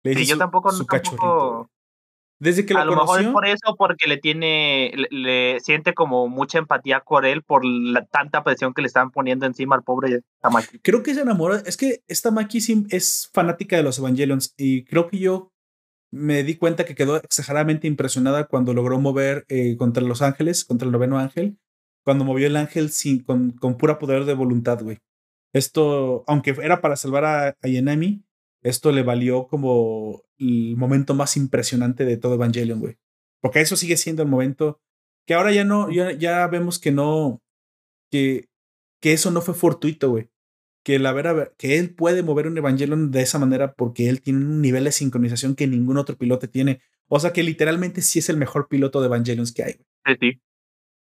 Le 0.02 0.22
yo 0.26 0.36
tampoco, 0.36 0.70
su 0.72 0.84
tampoco... 0.84 1.70
Desde 2.40 2.66
que 2.66 2.74
lo, 2.74 2.80
a 2.80 2.84
lo 2.84 2.96
mejor 2.96 3.20
es 3.20 3.28
por 3.28 3.46
eso, 3.46 3.76
porque 3.78 4.08
le 4.08 4.16
tiene, 4.16 4.92
le, 5.10 5.60
siente 5.60 5.94
como 5.94 6.28
mucha 6.28 6.58
empatía 6.58 7.00
por 7.00 7.24
él, 7.24 7.42
por 7.42 7.64
la 7.64 8.04
tanta 8.06 8.42
presión 8.42 8.74
que 8.74 8.82
le 8.82 8.88
están 8.88 9.10
poniendo 9.10 9.46
encima 9.46 9.76
al 9.76 9.82
pobre 9.82 10.22
Tamaki. 10.40 10.78
Creo 10.80 11.02
que 11.02 11.14
se 11.14 11.20
enamora, 11.20 11.62
es 11.64 11.76
que 11.76 12.02
esta 12.08 12.30
Maki 12.30 12.58
es 12.90 13.30
fanática 13.32 13.76
de 13.76 13.82
los 13.82 13.98
Evangelions 13.98 14.52
y 14.56 14.84
creo 14.84 15.08
que 15.08 15.18
yo 15.18 15.52
me 16.10 16.44
di 16.44 16.56
cuenta 16.56 16.84
que 16.84 16.94
quedó 16.94 17.16
exageradamente 17.16 17.88
impresionada 17.88 18.46
cuando 18.46 18.72
logró 18.72 19.00
mover 19.00 19.44
eh, 19.48 19.76
contra 19.76 20.02
los 20.02 20.22
ángeles, 20.22 20.64
contra 20.64 20.86
el 20.86 20.92
noveno 20.92 21.18
ángel, 21.18 21.58
cuando 22.04 22.24
movió 22.24 22.46
el 22.46 22.56
ángel 22.56 22.90
sin, 22.90 23.20
con, 23.20 23.50
con 23.52 23.76
pura 23.76 23.98
poder 23.98 24.24
de 24.24 24.34
voluntad, 24.34 24.80
güey. 24.82 24.98
Esto, 25.52 26.24
aunque 26.26 26.54
era 26.62 26.80
para 26.80 26.96
salvar 26.96 27.24
a, 27.24 27.48
a 27.60 27.68
Yanami, 27.68 28.24
esto 28.64 28.90
le 28.90 29.04
valió 29.04 29.46
como 29.46 30.22
el 30.38 30.76
momento 30.76 31.14
más 31.14 31.36
impresionante 31.36 32.04
de 32.04 32.16
todo 32.16 32.34
Evangelion, 32.34 32.80
güey. 32.80 32.98
Porque 33.40 33.60
eso 33.60 33.76
sigue 33.76 33.96
siendo 33.96 34.22
el 34.22 34.28
momento 34.28 34.80
que 35.26 35.34
ahora 35.34 35.52
ya 35.52 35.64
no, 35.64 35.90
ya, 35.90 36.10
ya 36.12 36.46
vemos 36.48 36.80
que 36.80 36.90
no, 36.90 37.40
que, 38.10 38.48
que 39.00 39.12
eso 39.12 39.30
no 39.30 39.40
fue 39.40 39.54
fortuito, 39.54 40.10
güey 40.10 40.28
que, 40.84 40.98
la 40.98 41.50
que 41.56 41.78
él 41.78 41.94
puede 41.94 42.22
mover 42.22 42.46
un 42.46 42.58
Evangelion 42.58 43.10
de 43.10 43.22
esa 43.22 43.38
manera 43.38 43.72
porque 43.72 44.08
él 44.08 44.20
tiene 44.20 44.40
un 44.40 44.60
nivel 44.60 44.84
de 44.84 44.92
sincronización 44.92 45.56
que 45.56 45.66
ningún 45.66 45.96
otro 45.96 46.16
piloto 46.16 46.48
tiene. 46.48 46.80
O 47.08 47.18
sea 47.18 47.32
que 47.32 47.42
literalmente 47.42 48.02
sí 48.02 48.18
es 48.18 48.28
el 48.28 48.36
mejor 48.36 48.68
piloto 48.68 49.00
de 49.00 49.06
Evangelions 49.06 49.52
que 49.52 49.64
hay. 49.64 49.72
Sí, 50.04 50.14
sí. 50.20 50.40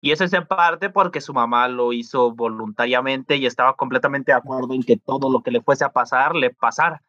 Y 0.01 0.13
eso 0.13 0.25
es 0.25 0.33
en 0.33 0.47
parte 0.47 0.91
porque 0.91 1.21
su 1.21 1.35
mamá 1.35 1.67
lo 1.69 1.93
hizo 1.93 2.35
voluntariamente 2.35 3.37
y 3.37 3.47
estaba 3.47 3.75
completamente 3.75 4.33
de 4.33 4.39
acuerdo 4.39 4.75
en 4.75 4.83
que 4.83 4.97
todo 4.97 5.33
lo 5.33 5.43
que 5.43 5.51
le 5.51 5.61
fuese 5.61 5.85
a 5.85 5.93
pasar, 5.93 6.35
le 6.37 6.51
pasara. 6.51 7.03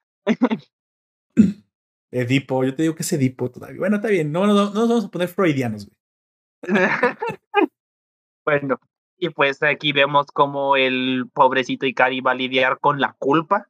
Edipo, 2.11 2.63
yo 2.63 2.73
te 2.75 2.83
digo 2.83 2.95
que 2.95 3.03
es 3.03 3.13
Edipo 3.13 3.51
todavía. 3.51 3.79
Bueno, 3.79 3.97
está 3.97 4.07
bien, 4.07 4.31
no, 4.31 4.47
no, 4.47 4.53
no 4.53 4.71
nos 4.71 4.89
vamos 4.89 5.05
a 5.05 5.09
poner 5.09 5.27
freudianos, 5.27 5.87
güey. 5.87 5.97
bueno, 8.45 8.79
y 9.17 9.29
pues 9.29 9.61
aquí 9.63 9.91
vemos 9.91 10.27
cómo 10.27 10.75
el 10.75 11.25
pobrecito 11.33 11.85
Ikari 11.85 12.21
va 12.21 12.31
a 12.31 12.35
lidiar 12.35 12.79
con 12.79 12.99
la 12.99 13.15
culpa, 13.19 13.67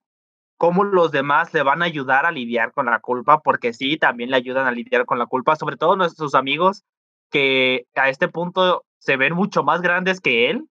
cómo 0.57 0.83
los 0.83 1.11
demás 1.11 1.53
le 1.53 1.63
van 1.63 1.81
a 1.81 1.85
ayudar 1.85 2.25
a 2.25 2.31
lidiar 2.31 2.71
con 2.71 2.85
la 2.85 2.99
culpa, 2.99 3.41
porque 3.41 3.73
sí, 3.73 3.97
también 3.97 4.29
le 4.29 4.37
ayudan 4.37 4.67
a 4.67 4.71
lidiar 4.71 5.05
con 5.05 5.19
la 5.19 5.25
culpa, 5.25 5.55
sobre 5.55 5.77
todo 5.77 5.95
nuestros 5.95 6.35
amigos 6.35 6.83
que 7.29 7.87
a 7.95 8.09
este 8.09 8.27
punto 8.27 8.85
se 8.99 9.17
ven 9.17 9.33
mucho 9.33 9.63
más 9.63 9.81
grandes 9.81 10.21
que 10.21 10.49
él. 10.49 10.67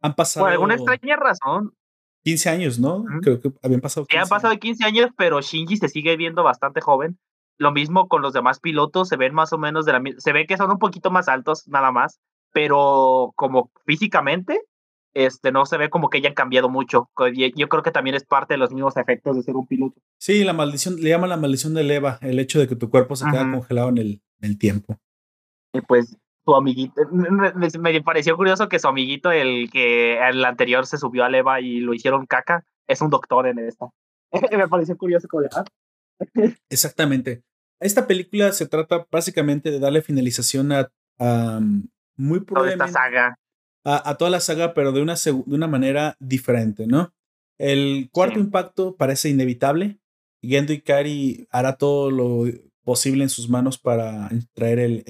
Han 0.00 0.14
pasado. 0.14 0.44
Por 0.44 0.52
alguna 0.52 0.74
extraña 0.74 1.16
razón. 1.16 1.74
15 2.26 2.50
años, 2.50 2.78
¿no? 2.78 3.04
Creo 3.22 3.40
que 3.40 3.52
habían 3.62 3.80
pasado 3.80 4.04
15 4.06 4.20
han 4.20 4.28
pasado 4.28 4.58
15 4.58 4.84
años, 4.84 5.10
pero 5.16 5.40
Shinji 5.40 5.76
se 5.76 5.88
sigue 5.88 6.16
viendo 6.16 6.42
bastante 6.42 6.80
joven. 6.80 7.18
Lo 7.56 7.72
mismo 7.72 8.08
con 8.08 8.20
los 8.20 8.32
demás 8.32 8.60
pilotos, 8.60 9.08
se 9.08 9.16
ven 9.16 9.32
más 9.32 9.52
o 9.52 9.58
menos 9.58 9.86
de 9.86 9.92
la 9.92 10.02
Se 10.18 10.32
ve 10.32 10.46
que 10.46 10.56
son 10.56 10.70
un 10.70 10.78
poquito 10.78 11.10
más 11.10 11.28
altos, 11.28 11.66
nada 11.68 11.90
más 11.90 12.20
pero 12.56 13.34
como 13.36 13.70
físicamente, 13.84 14.62
este, 15.12 15.52
no 15.52 15.66
se 15.66 15.76
ve 15.76 15.90
como 15.90 16.08
que 16.08 16.16
hayan 16.16 16.32
cambiado 16.32 16.70
mucho. 16.70 17.10
Yo 17.54 17.68
creo 17.68 17.82
que 17.82 17.90
también 17.90 18.16
es 18.16 18.24
parte 18.24 18.54
de 18.54 18.58
los 18.58 18.72
mismos 18.72 18.96
efectos 18.96 19.36
de 19.36 19.42
ser 19.42 19.56
un 19.56 19.66
piloto. 19.66 20.00
Sí, 20.16 20.42
la 20.42 20.54
maldición, 20.54 20.96
le 20.96 21.10
llaman 21.10 21.28
la 21.28 21.36
maldición 21.36 21.74
de 21.74 21.82
Eva, 21.94 22.18
el 22.22 22.38
hecho 22.38 22.58
de 22.58 22.66
que 22.66 22.74
tu 22.74 22.88
cuerpo 22.88 23.14
se 23.14 23.26
queda 23.26 23.50
congelado 23.50 23.90
en 23.90 23.98
el, 23.98 24.22
el 24.40 24.56
tiempo. 24.56 24.98
Y 25.74 25.82
pues 25.82 26.16
su 26.46 26.54
amiguito, 26.54 27.02
me, 27.10 28.02
pareció 28.02 28.36
curioso 28.36 28.68
que 28.68 28.78
su 28.78 28.86
amiguito, 28.86 29.32
el 29.32 29.68
que 29.68 30.16
el 30.28 30.44
anterior 30.44 30.86
se 30.86 30.96
subió 30.96 31.24
a 31.24 31.36
Eva 31.36 31.60
y 31.60 31.80
lo 31.80 31.92
hicieron 31.92 32.24
caca, 32.24 32.64
es 32.86 33.00
un 33.00 33.10
doctor 33.10 33.48
en 33.48 33.58
esta. 33.58 33.86
me 34.56 34.68
pareció 34.68 34.96
curioso 34.96 35.26
como 35.28 35.44
ah". 35.52 35.64
Exactamente. 36.70 37.42
Esta 37.80 38.06
película 38.06 38.52
se 38.52 38.68
trata 38.68 39.06
básicamente 39.10 39.72
de 39.72 39.80
darle 39.80 40.02
finalización 40.02 40.70
a, 40.70 40.88
a, 41.18 41.60
muy 42.16 42.40
probablemente 42.40 42.92
saga. 42.92 43.36
A, 43.84 44.16
toda 44.16 44.30
la 44.30 44.40
saga, 44.40 44.72
pero 44.72 44.92
de 44.92 45.02
una, 45.02 45.14
de 45.14 45.54
una 45.54 45.66
manera 45.66 46.16
diferente, 46.20 46.86
¿no? 46.86 47.12
El 47.58 48.08
cuarto 48.12 48.38
impacto 48.38 48.96
parece 48.96 49.28
inevitable. 49.28 49.98
Gendo 50.42 50.72
Ikari 50.72 51.46
hará 51.50 51.76
todo 51.76 52.10
lo 52.10 52.46
posible 52.86 53.24
en 53.24 53.30
sus 53.30 53.48
manos 53.48 53.78
para 53.78 54.30
traer 54.54 54.78
el, 54.78 55.02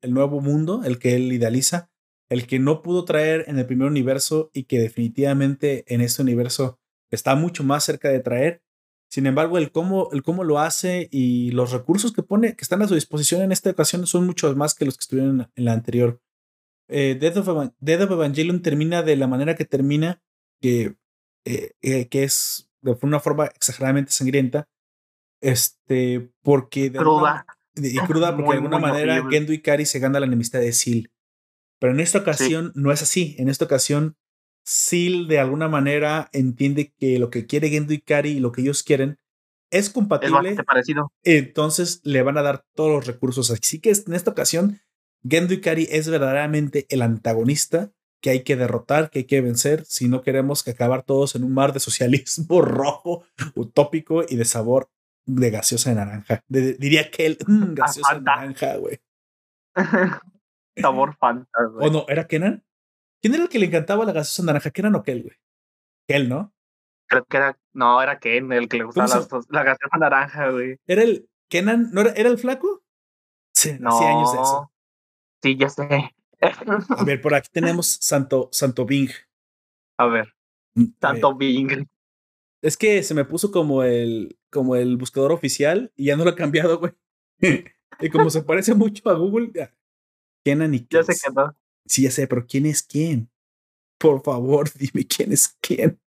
el, 0.00 0.12
nuevo 0.12 0.40
mundo, 0.40 0.82
el 0.84 0.98
que 0.98 1.14
él 1.14 1.32
idealiza, 1.32 1.92
el 2.28 2.48
que 2.48 2.58
no 2.58 2.82
pudo 2.82 3.04
traer 3.04 3.44
en 3.46 3.56
el 3.56 3.66
primer 3.66 3.86
universo 3.86 4.50
y 4.52 4.64
que 4.64 4.80
definitivamente 4.80 5.84
en 5.86 6.00
este 6.00 6.22
universo 6.22 6.80
está 7.12 7.36
mucho 7.36 7.62
más 7.62 7.84
cerca 7.84 8.08
de 8.08 8.18
traer. 8.18 8.62
Sin 9.08 9.26
embargo, 9.26 9.58
el 9.58 9.70
cómo, 9.70 10.08
el 10.12 10.24
cómo 10.24 10.42
lo 10.42 10.58
hace 10.58 11.08
y 11.12 11.52
los 11.52 11.70
recursos 11.70 12.12
que 12.12 12.24
pone, 12.24 12.56
que 12.56 12.64
están 12.64 12.82
a 12.82 12.88
su 12.88 12.96
disposición 12.96 13.42
en 13.42 13.52
esta 13.52 13.70
ocasión, 13.70 14.04
son 14.08 14.26
muchos 14.26 14.56
más 14.56 14.74
que 14.74 14.84
los 14.84 14.96
que 14.96 15.02
estuvieron 15.02 15.48
en 15.54 15.64
la 15.64 15.74
anterior. 15.74 16.20
Eh, 16.88 17.16
Death, 17.20 17.36
of 17.36 18.10
Evangelion 18.10 18.60
termina 18.60 19.04
de 19.04 19.14
la 19.14 19.28
manera 19.28 19.54
que 19.54 19.64
termina, 19.64 20.20
que, 20.60 20.96
eh, 21.44 21.74
eh, 21.80 22.08
que 22.08 22.24
es 22.24 22.68
de 22.80 22.98
una 23.02 23.20
forma 23.20 23.46
exageradamente 23.46 24.10
sangrienta, 24.10 24.68
este, 25.40 26.30
porque 26.42 26.90
de 26.90 26.98
cruda. 26.98 27.46
y 27.76 27.96
cruda, 28.06 28.36
porque 28.36 28.52
de 28.52 28.56
alguna 28.56 28.78
manera 28.78 29.24
Gendo 29.30 29.52
Ikari 29.52 29.86
se 29.86 29.98
gana 29.98 30.20
la 30.20 30.26
enemistad 30.26 30.60
de 30.60 30.72
Seal. 30.72 31.10
Pero 31.80 31.92
en 31.92 32.00
esta 32.00 32.18
ocasión 32.18 32.72
no 32.74 32.92
es 32.92 33.02
así. 33.02 33.36
En 33.38 33.48
esta 33.48 33.64
ocasión, 33.64 34.16
Seal 34.64 35.28
de 35.28 35.38
alguna 35.38 35.68
manera 35.68 36.28
entiende 36.32 36.92
que 36.98 37.18
lo 37.18 37.30
que 37.30 37.46
quiere 37.46 37.70
Gendo 37.70 37.92
Ikari 37.92 38.30
y 38.30 38.40
lo 38.40 38.52
que 38.52 38.62
ellos 38.62 38.82
quieren 38.82 39.18
es 39.70 39.90
compatible. 39.90 40.50
Es 40.50 40.64
parecido. 40.64 41.12
Entonces 41.22 42.00
le 42.04 42.22
van 42.22 42.38
a 42.38 42.42
dar 42.42 42.64
todos 42.74 42.90
los 42.90 43.06
recursos. 43.06 43.50
Así 43.50 43.80
que 43.80 43.90
en 43.90 44.14
esta 44.14 44.30
ocasión, 44.30 44.80
Gendo 45.28 45.54
Ikari 45.54 45.86
es 45.90 46.08
verdaderamente 46.08 46.86
el 46.88 47.02
antagonista 47.02 47.92
que 48.20 48.30
hay 48.30 48.42
que 48.42 48.56
derrotar, 48.56 49.10
que 49.10 49.20
hay 49.20 49.24
que 49.24 49.40
vencer 49.40 49.84
si 49.86 50.08
no 50.08 50.22
queremos 50.22 50.64
que 50.64 50.72
acabar 50.72 51.04
todos 51.04 51.36
en 51.36 51.44
un 51.44 51.54
mar 51.54 51.72
de 51.72 51.80
socialismo 51.80 52.60
rojo, 52.62 53.24
utópico 53.54 54.24
y 54.28 54.36
de 54.36 54.44
sabor 54.44 54.90
de 55.28 55.50
gaseosa 55.50 55.90
de 55.90 55.96
naranja. 55.96 56.42
diría 56.48 57.10
que 57.10 57.26
el 57.26 57.38
mm, 57.46 57.74
gaseosa 57.74 58.14
de 58.14 58.20
naranja, 58.22 58.76
güey. 58.76 59.00
sabor 60.76 61.16
Fanta, 61.16 61.58
¿O 61.78 61.90
no? 61.90 62.06
¿Era 62.08 62.26
Kenan? 62.26 62.64
¿Quién 63.20 63.34
era 63.34 63.42
el 63.42 63.48
que 63.48 63.58
le 63.58 63.66
encantaba 63.66 64.04
la 64.04 64.12
gaseosa 64.12 64.46
naranja? 64.46 64.70
¿Kenan 64.70 64.94
o 64.94 65.02
Kel, 65.02 65.22
güey? 65.22 65.36
Kel, 66.08 66.28
¿no? 66.28 66.54
Creo 67.06 67.24
que 67.24 67.36
era, 67.36 67.58
no, 67.72 68.00
era 68.02 68.18
Ken 68.18 68.52
el 68.52 68.68
que 68.68 68.78
le 68.78 68.84
gustaba 68.84 69.26
la, 69.50 69.62
gaseosa 69.64 69.98
naranja, 69.98 70.50
güey. 70.50 70.78
¿Era 70.86 71.02
el 71.02 71.28
Kenan? 71.48 71.90
¿No 71.92 72.00
era, 72.00 72.12
era 72.12 72.28
el 72.28 72.38
flaco? 72.38 72.82
Sí, 73.54 73.76
no. 73.80 73.98
años 73.98 74.32
de 74.32 74.40
eso. 74.40 74.72
Sí, 75.42 75.56
ya 75.56 75.68
sé. 75.68 76.14
A 76.40 77.04
ver, 77.04 77.20
por 77.20 77.34
aquí 77.34 77.48
tenemos 77.52 77.98
Santo, 78.00 78.48
Santo 78.52 78.86
Bing. 78.86 79.10
A 79.98 80.06
ver. 80.06 80.34
Mm, 80.74 80.84
Santo 81.00 81.34
Bing. 81.34 81.88
Es 82.62 82.76
que 82.76 83.02
se 83.02 83.14
me 83.14 83.24
puso 83.24 83.50
como 83.50 83.82
el, 83.84 84.38
como 84.50 84.76
el 84.76 84.96
buscador 84.96 85.32
oficial 85.32 85.92
y 85.96 86.06
ya 86.06 86.16
no 86.16 86.24
lo 86.24 86.30
he 86.30 86.34
cambiado, 86.34 86.78
güey. 86.78 86.92
y 88.00 88.10
como 88.10 88.30
se 88.30 88.42
parece 88.42 88.74
mucho 88.74 89.08
a 89.08 89.14
Google, 89.14 89.52
Kenan 90.44 90.74
y 90.74 90.86
Ya 90.90 91.02
sé 91.02 91.12
que 91.12 91.32
no. 91.32 91.54
Sí, 91.86 92.02
ya 92.02 92.10
sé, 92.10 92.26
pero 92.26 92.46
¿quién 92.46 92.66
es 92.66 92.82
quién? 92.82 93.30
Por 93.98 94.22
favor, 94.22 94.68
dime 94.78 95.06
quién 95.06 95.32
es 95.32 95.56
quién. 95.60 96.00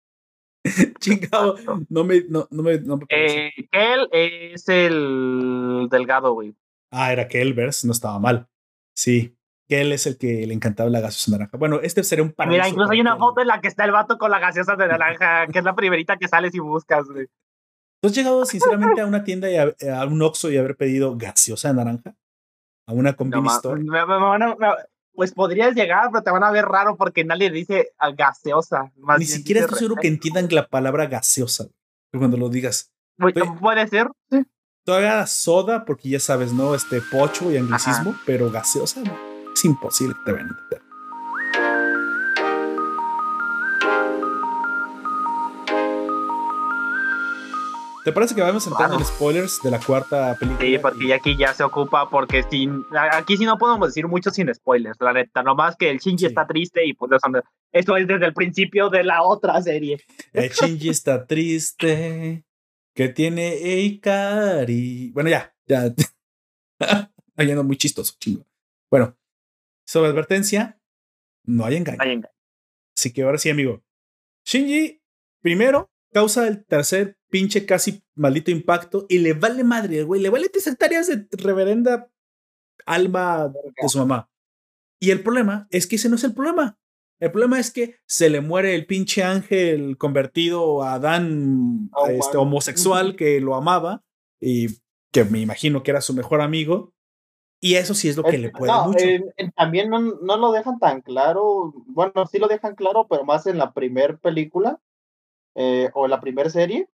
Chingado, 0.99 1.55
no 1.89 2.03
me, 2.03 2.23
no, 2.29 2.47
no 2.51 2.61
me, 2.61 2.79
no 2.79 2.99
eh, 3.09 3.51
él 3.71 4.07
es 4.11 4.69
el 4.69 5.87
delgado, 5.89 6.33
güey. 6.33 6.55
Ah, 6.91 7.11
era 7.11 7.27
Kelvers, 7.27 7.83
no 7.83 7.93
estaba 7.93 8.19
mal. 8.19 8.47
Sí, 8.93 9.35
que 9.71 9.79
él 9.79 9.93
es 9.93 10.05
el 10.05 10.17
que 10.17 10.45
le 10.45 10.53
encantaba 10.53 10.89
la 10.89 10.99
gaseosa 10.99 11.31
naranja. 11.31 11.55
Bueno, 11.55 11.79
este 11.81 12.03
sería 12.03 12.25
un 12.25 12.33
paraíso. 12.33 12.57
Mira, 12.57 12.67
incluso 12.67 12.91
hay 12.91 12.99
una 12.99 13.15
foto 13.15 13.39
en 13.39 13.47
la 13.47 13.61
que 13.61 13.69
está 13.69 13.85
el 13.85 13.93
vato 13.93 14.17
con 14.17 14.29
la 14.29 14.37
gaseosa 14.37 14.75
de 14.75 14.85
naranja, 14.85 15.47
que 15.47 15.59
es 15.59 15.63
la 15.63 15.73
primerita 15.75 16.17
que 16.17 16.27
sales 16.27 16.53
y 16.53 16.59
buscas, 16.59 17.05
güey. 17.07 17.27
¿Tú 18.01 18.09
has 18.09 18.13
llegado 18.13 18.45
sinceramente 18.45 18.99
a 18.99 19.05
una 19.05 19.23
tienda 19.23 19.49
y 19.49 19.55
a, 19.55 20.05
un 20.05 20.21
Oxxo 20.21 20.51
y 20.51 20.57
haber 20.57 20.75
pedido 20.75 21.15
gaseosa 21.15 21.69
de 21.69 21.75
naranja? 21.75 22.13
¿A 22.85 22.91
una 22.91 23.13
convenience 23.13 23.55
store? 23.55 23.81
pues 25.13 25.33
podrías 25.33 25.73
llegar, 25.73 26.09
pero 26.11 26.21
te 26.21 26.31
van 26.31 26.43
a 26.43 26.51
ver 26.51 26.65
raro 26.65 26.97
porque 26.97 27.23
nadie 27.23 27.49
dice 27.49 27.93
gaseosa. 28.17 28.91
Ni 29.17 29.25
siquiera 29.25 29.61
estoy 29.61 29.77
seguro 29.77 30.01
que 30.01 30.09
entiendan 30.09 30.49
la 30.51 30.67
palabra 30.67 31.05
gaseosa 31.05 31.67
cuando 32.11 32.35
lo 32.35 32.49
digas. 32.49 32.91
Puede 33.61 33.87
ser, 33.87 34.09
Todavía 34.83 35.25
soda, 35.27 35.85
porque 35.85 36.09
ya 36.09 36.19
sabes, 36.19 36.51
¿no? 36.51 36.75
Este 36.75 36.99
pocho 36.99 37.49
y 37.49 37.55
anglicismo, 37.55 38.15
pero 38.25 38.51
gaseosa 38.51 38.99
no. 38.99 39.30
Es 39.53 39.65
imposible 39.65 40.15
que 40.15 40.21
te 40.25 40.31
vayan 40.31 40.49
a 40.49 40.81
¿Te 48.03 48.11
parece 48.11 48.33
que 48.33 48.41
vamos 48.41 48.65
entrando 48.65 48.97
en 48.97 49.05
spoilers 49.05 49.61
de 49.61 49.69
la 49.69 49.79
cuarta 49.79 50.35
película? 50.39 50.67
Sí, 50.67 50.77
porque 50.79 51.13
aquí 51.13 51.37
ya 51.37 51.53
se 51.53 51.63
ocupa, 51.63 52.09
porque 52.09 52.41
sin, 52.49 52.83
aquí 53.11 53.37
sí 53.37 53.45
no 53.45 53.59
podemos 53.59 53.89
decir 53.89 54.07
mucho 54.07 54.31
sin 54.31 54.51
spoilers, 54.51 54.97
la 54.99 55.13
neta, 55.13 55.43
nomás 55.43 55.75
que 55.75 55.91
el 55.91 55.99
Shinji 55.99 56.25
está 56.25 56.47
triste 56.47 56.83
y 56.83 56.93
pues 56.93 57.11
eso 57.71 57.95
es 57.95 58.07
desde 58.07 58.25
el 58.25 58.33
principio 58.33 58.89
de 58.89 59.03
la 59.03 59.21
otra 59.21 59.61
serie. 59.61 59.99
El 60.33 60.49
Shinji 60.49 60.89
está 60.89 61.27
triste, 61.27 62.43
que 62.95 63.09
tiene 63.09 63.53
Eikari. 63.53 65.11
Bueno, 65.11 65.29
ya, 65.29 65.53
ya. 65.67 65.93
no 67.55 67.63
muy 67.63 67.77
chistoso, 67.77 68.15
chingo. 68.19 68.43
Bueno, 68.89 69.15
sobre 69.91 70.09
advertencia, 70.09 70.79
no 71.43 71.65
hay 71.65 71.75
engaño. 71.75 71.97
Hay 71.99 72.11
engaño. 72.11 72.33
Así 72.95 73.11
que 73.11 73.23
ahora 73.23 73.37
sí, 73.37 73.49
amigo. 73.49 73.83
Shinji, 74.45 75.01
primero, 75.41 75.91
causa 76.13 76.47
el 76.47 76.65
tercer 76.65 77.17
pinche 77.29 77.65
casi 77.65 78.01
maldito 78.15 78.51
impacto 78.51 79.05
y 79.09 79.19
le 79.19 79.33
vale 79.33 79.65
madre, 79.65 80.03
güey. 80.03 80.21
Le 80.21 80.29
vale 80.29 80.47
tres 80.47 80.67
hectáreas 80.67 81.07
de 81.07 81.27
reverenda 81.31 82.09
alma 82.85 83.49
de 83.49 83.89
su 83.89 83.97
mamá. 83.97 84.29
Y 84.97 85.11
el 85.11 85.23
problema 85.23 85.67
es 85.71 85.87
que 85.87 85.97
ese 85.97 86.07
no 86.07 86.15
es 86.15 86.23
el 86.23 86.33
problema. 86.33 86.79
El 87.19 87.31
problema 87.31 87.59
es 87.59 87.69
que 87.69 87.97
se 88.05 88.29
le 88.29 88.39
muere 88.39 88.75
el 88.75 88.85
pinche 88.85 89.23
ángel 89.23 89.97
convertido 89.97 90.83
a 90.83 90.93
Adán 90.93 91.89
oh, 91.91 92.07
este, 92.07 92.37
homosexual 92.37 93.17
que 93.17 93.41
lo 93.41 93.55
amaba 93.55 94.05
y 94.39 94.67
que 95.11 95.25
me 95.25 95.41
imagino 95.41 95.83
que 95.83 95.91
era 95.91 95.99
su 95.99 96.13
mejor 96.13 96.39
amigo. 96.39 96.93
Y 97.63 97.75
eso 97.75 97.93
sí 97.93 98.09
es 98.09 98.17
lo 98.17 98.23
que 98.23 98.39
le 98.39 98.49
puede 98.49 98.73
mucho. 98.85 99.05
también 99.55 99.91
no, 99.91 99.99
no, 99.99 100.37
lo 100.37 100.51
dejan 100.51 100.79
tan 100.79 101.01
claro. 101.01 101.71
Bueno, 101.85 102.25
sí 102.25 102.39
lo 102.39 102.47
dejan 102.47 102.73
claro, 102.73 103.05
pero 103.07 103.23
más 103.23 103.45
en 103.45 103.59
la 103.59 103.71
primer 103.71 104.17
película 104.17 104.79
eh, 105.53 105.91
o 105.93 106.05
en 106.05 106.11
la 106.11 106.19
primera 106.19 106.49
serie. 106.49 106.89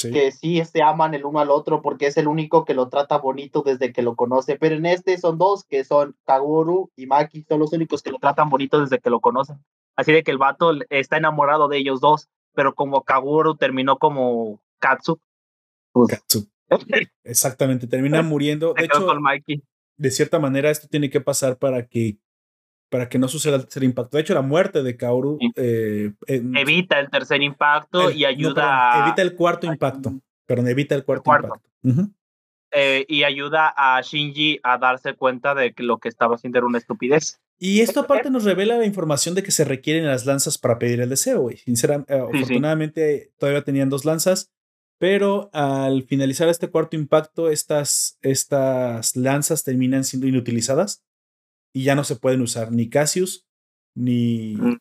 Que 0.00 0.30
sí 0.30 0.56
se 0.56 0.62
este, 0.62 0.82
aman 0.82 1.12
el 1.14 1.24
uno 1.24 1.40
al 1.40 1.50
otro 1.50 1.82
porque 1.82 2.06
es 2.06 2.16
el 2.16 2.28
único 2.28 2.64
que 2.64 2.72
lo 2.72 2.88
trata 2.88 3.18
bonito 3.18 3.62
desde 3.62 3.92
que 3.92 4.00
lo 4.00 4.14
conoce. 4.14 4.56
Pero 4.56 4.76
en 4.76 4.86
este 4.86 5.18
son 5.18 5.38
dos 5.38 5.64
que 5.64 5.82
son 5.82 6.16
Kaguru 6.24 6.90
y 6.94 7.06
Maki, 7.06 7.44
son 7.48 7.58
los 7.58 7.72
únicos 7.72 8.00
que 8.00 8.12
lo 8.12 8.18
tratan 8.18 8.48
bonito 8.48 8.80
desde 8.80 9.00
que 9.00 9.10
lo 9.10 9.20
conocen. 9.20 9.58
Así 9.96 10.12
de 10.12 10.22
que 10.22 10.30
el 10.30 10.38
vato 10.38 10.72
está 10.88 11.16
enamorado 11.16 11.66
de 11.66 11.78
ellos 11.78 12.00
dos, 12.00 12.28
pero 12.54 12.76
como 12.76 13.02
Kaguru 13.02 13.56
terminó 13.56 13.98
como 13.98 14.60
Katsu. 14.78 15.20
Pues 15.90 16.10
Katsu. 16.10 16.48
Exactamente, 17.24 17.88
termina 17.88 18.22
muriendo. 18.22 18.74
De 18.78 18.84
hecho, 18.84 19.04
con 19.04 19.20
Mikey 19.20 19.64
de 19.98 20.10
cierta 20.10 20.38
manera 20.38 20.70
esto 20.70 20.88
tiene 20.88 21.10
que 21.10 21.20
pasar 21.20 21.58
para 21.58 21.86
que 21.86 22.16
para 22.88 23.10
que 23.10 23.18
no 23.18 23.28
suceda 23.28 23.56
el 23.56 23.62
tercer 23.62 23.84
impacto. 23.84 24.16
De 24.16 24.22
hecho, 24.22 24.32
la 24.32 24.40
muerte 24.40 24.82
de 24.82 24.96
Kaoru 24.96 25.38
eh, 25.56 26.12
evita 26.26 26.98
el 26.98 27.10
tercer 27.10 27.42
impacto 27.42 28.10
y 28.10 28.24
ayuda 28.24 29.02
evita 29.02 29.20
el 29.20 29.34
cuarto 29.34 29.66
impacto. 29.66 30.20
Perdón, 30.46 30.68
evita 30.68 30.94
el 30.94 31.04
cuarto, 31.04 31.30
impacto. 31.30 31.60
Eh, 32.70 33.04
y 33.08 33.24
ayuda 33.24 33.72
a 33.76 34.00
Shinji 34.00 34.60
a 34.62 34.78
darse 34.78 35.14
cuenta 35.14 35.54
de 35.54 35.72
que 35.72 35.82
lo 35.82 35.98
que 35.98 36.08
estaba 36.08 36.36
haciendo 36.36 36.58
era 36.58 36.66
una 36.66 36.78
estupidez. 36.78 37.40
Y 37.58 37.80
esto 37.80 38.00
aparte 38.00 38.30
nos 38.30 38.44
revela 38.44 38.78
la 38.78 38.86
información 38.86 39.34
de 39.34 39.42
que 39.42 39.50
se 39.50 39.64
requieren 39.64 40.06
las 40.06 40.26
lanzas 40.26 40.58
para 40.58 40.78
pedir 40.78 41.00
el 41.00 41.08
deseo, 41.08 41.40
güey. 41.40 41.56
Sinceramente, 41.56 42.14
eh, 42.14 42.20
afortunadamente 42.20 43.32
todavía 43.38 43.64
tenían 43.64 43.90
dos 43.90 44.04
lanzas. 44.04 44.52
Pero 44.98 45.48
al 45.52 46.02
finalizar 46.04 46.48
este 46.48 46.68
cuarto 46.68 46.96
impacto, 46.96 47.50
estas, 47.50 48.18
estas 48.20 49.16
lanzas 49.16 49.62
terminan 49.62 50.04
siendo 50.04 50.26
inutilizadas 50.26 51.04
y 51.72 51.84
ya 51.84 51.94
no 51.94 52.02
se 52.04 52.16
pueden 52.16 52.40
usar 52.42 52.72
ni 52.72 52.88
Cassius 52.88 53.46
ni, 53.94 54.56
mm. 54.56 54.78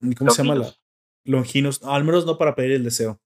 ni, 0.00 0.14
¿cómo 0.14 0.30
se 0.30 0.42
llama? 0.42 0.54
La, 0.54 0.74
Longinus, 1.24 1.82
al 1.82 2.04
menos 2.04 2.26
no 2.26 2.38
para 2.38 2.54
pedir 2.54 2.72
el 2.72 2.84
deseo. 2.84 3.20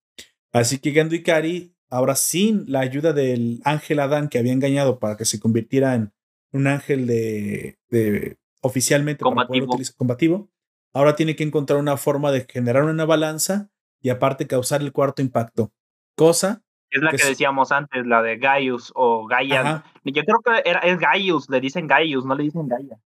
Así 0.52 0.78
que 0.78 0.92
Gendo 0.92 1.14
Ikari, 1.14 1.74
ahora 1.90 2.16
sin 2.16 2.64
la 2.70 2.80
ayuda 2.80 3.12
del 3.12 3.60
ángel 3.64 4.00
Adán 4.00 4.28
que 4.28 4.38
había 4.38 4.52
engañado 4.52 4.98
para 4.98 5.16
que 5.16 5.24
se 5.24 5.40
convirtiera 5.40 5.94
en 5.94 6.12
un 6.52 6.66
ángel 6.66 7.06
de, 7.06 7.78
de 7.90 8.38
oficialmente 8.60 9.22
combativo. 9.22 9.76
combativo, 9.96 10.50
ahora 10.92 11.16
tiene 11.16 11.36
que 11.36 11.44
encontrar 11.44 11.78
una 11.78 11.96
forma 11.96 12.32
de 12.32 12.46
generar 12.48 12.84
una 12.84 13.04
balanza 13.04 13.70
y 14.00 14.10
aparte 14.10 14.46
causar 14.46 14.80
el 14.80 14.92
cuarto 14.92 15.22
impacto. 15.22 15.72
Cosa. 16.16 16.62
Es 16.90 17.02
la 17.02 17.10
que, 17.10 17.24
decíamos 17.24 17.72
antes, 17.72 18.06
la 18.06 18.22
de 18.22 18.38
Gaius 18.38 18.92
o 18.94 19.26
Gaia. 19.26 19.84
Yo 20.04 20.22
creo 20.22 20.40
que 20.44 20.68
era, 20.68 20.78
es 20.80 20.98
Gaius, 20.98 21.50
le 21.50 21.60
dicen 21.60 21.88
Gaius, 21.88 22.24
no 22.24 22.34
le 22.36 22.44
dicen 22.44 22.68
Gaia. 22.68 23.00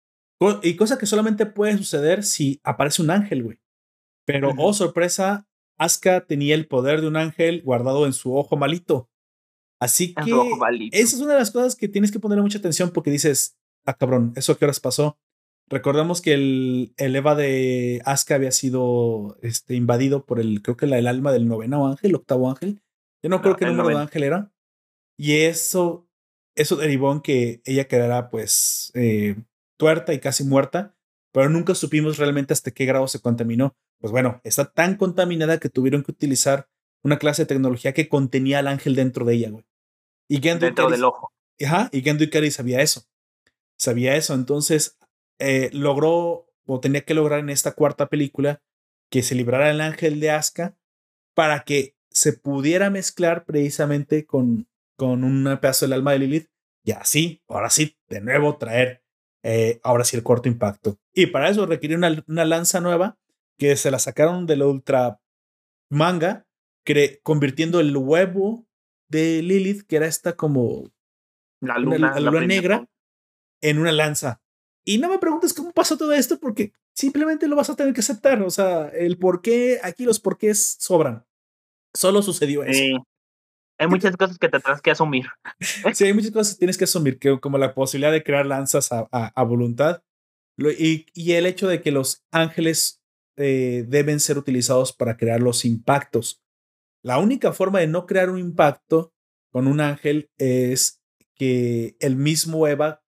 Y 0.62 0.76
cosa 0.76 0.98
que 0.98 1.06
solamente 1.06 1.46
puede 1.46 1.76
suceder 1.78 2.22
si 2.22 2.60
aparece 2.62 3.02
un 3.02 3.10
ángel, 3.10 3.42
güey. 3.42 3.58
Pero, 4.26 4.52
oh 4.58 4.74
sorpresa, 4.74 5.46
Asuka 5.78 6.26
tenía 6.26 6.54
el 6.54 6.66
poder 6.66 7.00
de 7.00 7.08
un 7.08 7.16
ángel 7.16 7.62
guardado 7.62 8.04
en 8.04 8.12
su 8.12 8.36
ojo 8.36 8.56
malito. 8.56 9.08
Así 9.80 10.12
que 10.12 10.32
esa 10.92 11.16
es 11.16 11.22
una 11.22 11.34
de 11.34 11.38
las 11.38 11.50
cosas 11.50 11.76
que 11.76 11.88
tienes 11.88 12.10
que 12.10 12.18
poner 12.18 12.40
mucha 12.42 12.58
atención 12.58 12.90
porque 12.90 13.10
dices, 13.10 13.56
ah, 13.86 13.94
cabrón, 13.94 14.32
¿eso 14.36 14.58
qué 14.58 14.64
horas 14.64 14.80
pasó? 14.80 15.18
Recordemos 15.70 16.20
que 16.20 16.34
el, 16.34 16.94
el 16.96 17.14
Eva 17.14 17.34
de 17.34 18.02
Aska 18.04 18.34
había 18.34 18.50
sido 18.50 19.38
este, 19.42 19.76
invadido 19.76 20.24
por 20.24 20.40
el, 20.40 20.62
creo 20.62 20.76
que 20.76 20.86
el 20.86 21.06
alma 21.06 21.30
del 21.30 21.46
noveno 21.46 21.86
ángel, 21.86 22.14
octavo 22.14 22.50
ángel. 22.50 22.80
Yo 23.22 23.30
no, 23.30 23.42
creo 23.42 23.56
que 23.56 23.64
el 23.64 23.76
número 23.76 23.96
de 23.96 24.02
ángel 24.02 24.22
era. 24.22 24.52
Y 25.16 25.40
eso, 25.40 26.08
eso 26.54 26.76
derivó 26.76 27.12
en 27.12 27.20
que 27.20 27.60
ella 27.64 27.88
quedara 27.88 28.30
pues 28.30 28.92
eh, 28.94 29.36
tuerta 29.76 30.14
y 30.14 30.20
casi 30.20 30.44
muerta, 30.44 30.96
pero 31.32 31.48
nunca 31.48 31.74
supimos 31.74 32.18
realmente 32.18 32.52
hasta 32.52 32.70
qué 32.70 32.84
grado 32.84 33.08
se 33.08 33.20
contaminó. 33.20 33.76
Pues 34.00 34.12
bueno, 34.12 34.40
está 34.44 34.72
tan 34.72 34.96
contaminada 34.96 35.58
que 35.58 35.68
tuvieron 35.68 36.04
que 36.04 36.12
utilizar 36.12 36.68
una 37.02 37.18
clase 37.18 37.42
de 37.42 37.46
tecnología 37.46 37.92
que 37.92 38.08
contenía 38.08 38.60
al 38.60 38.68
ángel 38.68 38.94
dentro 38.94 39.24
de 39.24 39.34
ella, 39.34 39.50
güey. 39.50 39.64
Y 40.28 40.40
Gendo 40.40 40.66
dentro 40.66 40.90
del 40.90 41.04
ojo. 41.04 41.32
Ajá, 41.64 41.88
y 41.92 42.02
Gendo 42.02 42.22
Ikari 42.22 42.50
sabía 42.50 42.80
eso. 42.80 43.04
Sabía 43.76 44.16
eso, 44.16 44.34
entonces 44.34 44.98
eh, 45.38 45.70
logró 45.72 46.48
o 46.66 46.80
tenía 46.80 47.00
que 47.00 47.14
lograr 47.14 47.40
en 47.40 47.50
esta 47.50 47.72
cuarta 47.72 48.08
película 48.08 48.62
que 49.10 49.22
se 49.22 49.34
librara 49.34 49.70
el 49.70 49.80
ángel 49.80 50.20
de 50.20 50.30
Aska 50.30 50.76
para 51.34 51.64
que 51.64 51.96
se 52.10 52.32
pudiera 52.32 52.90
mezclar 52.90 53.44
precisamente 53.44 54.26
con, 54.26 54.68
con 54.96 55.24
un 55.24 55.58
pedazo 55.60 55.86
del 55.86 55.94
alma 55.94 56.12
de 56.12 56.20
Lilith 56.20 56.48
y 56.84 56.92
así, 56.92 57.42
ahora 57.48 57.70
sí, 57.70 57.96
de 58.08 58.20
nuevo 58.20 58.56
traer 58.56 59.02
eh, 59.42 59.80
ahora 59.82 60.04
sí 60.04 60.16
el 60.16 60.22
cuarto 60.22 60.48
impacto. 60.48 60.98
Y 61.12 61.26
para 61.26 61.48
eso 61.48 61.66
requirió 61.66 61.96
una, 61.96 62.24
una 62.26 62.44
lanza 62.44 62.80
nueva 62.80 63.18
que 63.58 63.76
se 63.76 63.90
la 63.90 63.98
sacaron 63.98 64.46
de 64.46 64.56
la 64.56 64.66
ultra 64.66 65.20
manga, 65.90 66.46
convirtiendo 67.22 67.80
el 67.80 67.94
huevo 67.96 68.66
de 69.08 69.42
Lilith, 69.42 69.82
que 69.86 69.96
era 69.96 70.06
esta 70.06 70.36
como 70.36 70.90
la 71.60 71.78
luna, 71.78 72.18
la 72.18 72.30
luna 72.30 72.46
negra, 72.46 72.88
en 73.60 73.78
una 73.78 73.92
lanza. 73.92 74.40
Y 74.84 74.98
no 74.98 75.08
me 75.08 75.18
preguntes 75.18 75.52
cómo 75.52 75.72
pasó 75.72 75.98
todo 75.98 76.12
esto, 76.12 76.38
porque 76.38 76.72
simplemente 76.94 77.46
lo 77.46 77.56
vas 77.56 77.68
a 77.68 77.76
tener 77.76 77.92
que 77.92 78.00
aceptar. 78.00 78.42
O 78.42 78.50
sea, 78.50 78.88
el 78.88 79.18
por 79.18 79.42
qué, 79.42 79.80
aquí 79.82 80.04
los 80.04 80.20
porqués 80.20 80.76
sobran. 80.78 81.26
Solo 81.94 82.22
sucedió 82.22 82.64
eso. 82.64 83.04
Hay 83.80 83.86
muchas 83.86 84.16
cosas 84.16 84.38
que 84.38 84.48
te 84.48 84.58
tienes 84.58 84.82
que 84.82 84.90
asumir. 84.90 85.26
sí, 85.94 86.04
hay 86.04 86.12
muchas 86.12 86.32
cosas 86.32 86.54
que 86.54 86.58
tienes 86.58 86.78
que 86.78 86.84
asumir, 86.84 87.18
que, 87.18 87.38
como 87.38 87.58
la 87.58 87.74
posibilidad 87.74 88.12
de 88.12 88.24
crear 88.24 88.44
lanzas 88.44 88.90
a, 88.92 89.06
a, 89.10 89.42
voluntad 89.44 90.02
y, 90.58 91.06
y, 91.14 91.32
el 91.32 91.46
hecho 91.46 91.68
de 91.68 91.80
que 91.80 91.92
los 91.92 92.24
ángeles 92.32 93.00
eh, 93.36 93.84
deben 93.86 94.18
ser 94.18 94.36
utilizados 94.36 94.92
para 94.92 95.16
crear 95.16 95.40
los 95.40 95.64
impactos. 95.64 96.42
La 97.04 97.18
única 97.18 97.52
forma 97.52 97.78
de 97.78 97.86
no 97.86 98.06
crear 98.06 98.30
un 98.30 98.38
impacto 98.38 99.12
con 99.52 99.68
un 99.68 99.80
ángel 99.80 100.30
es 100.38 101.00
que 101.36 101.96
el 102.00 102.16
mismo 102.16 102.66
Eva 102.66 103.04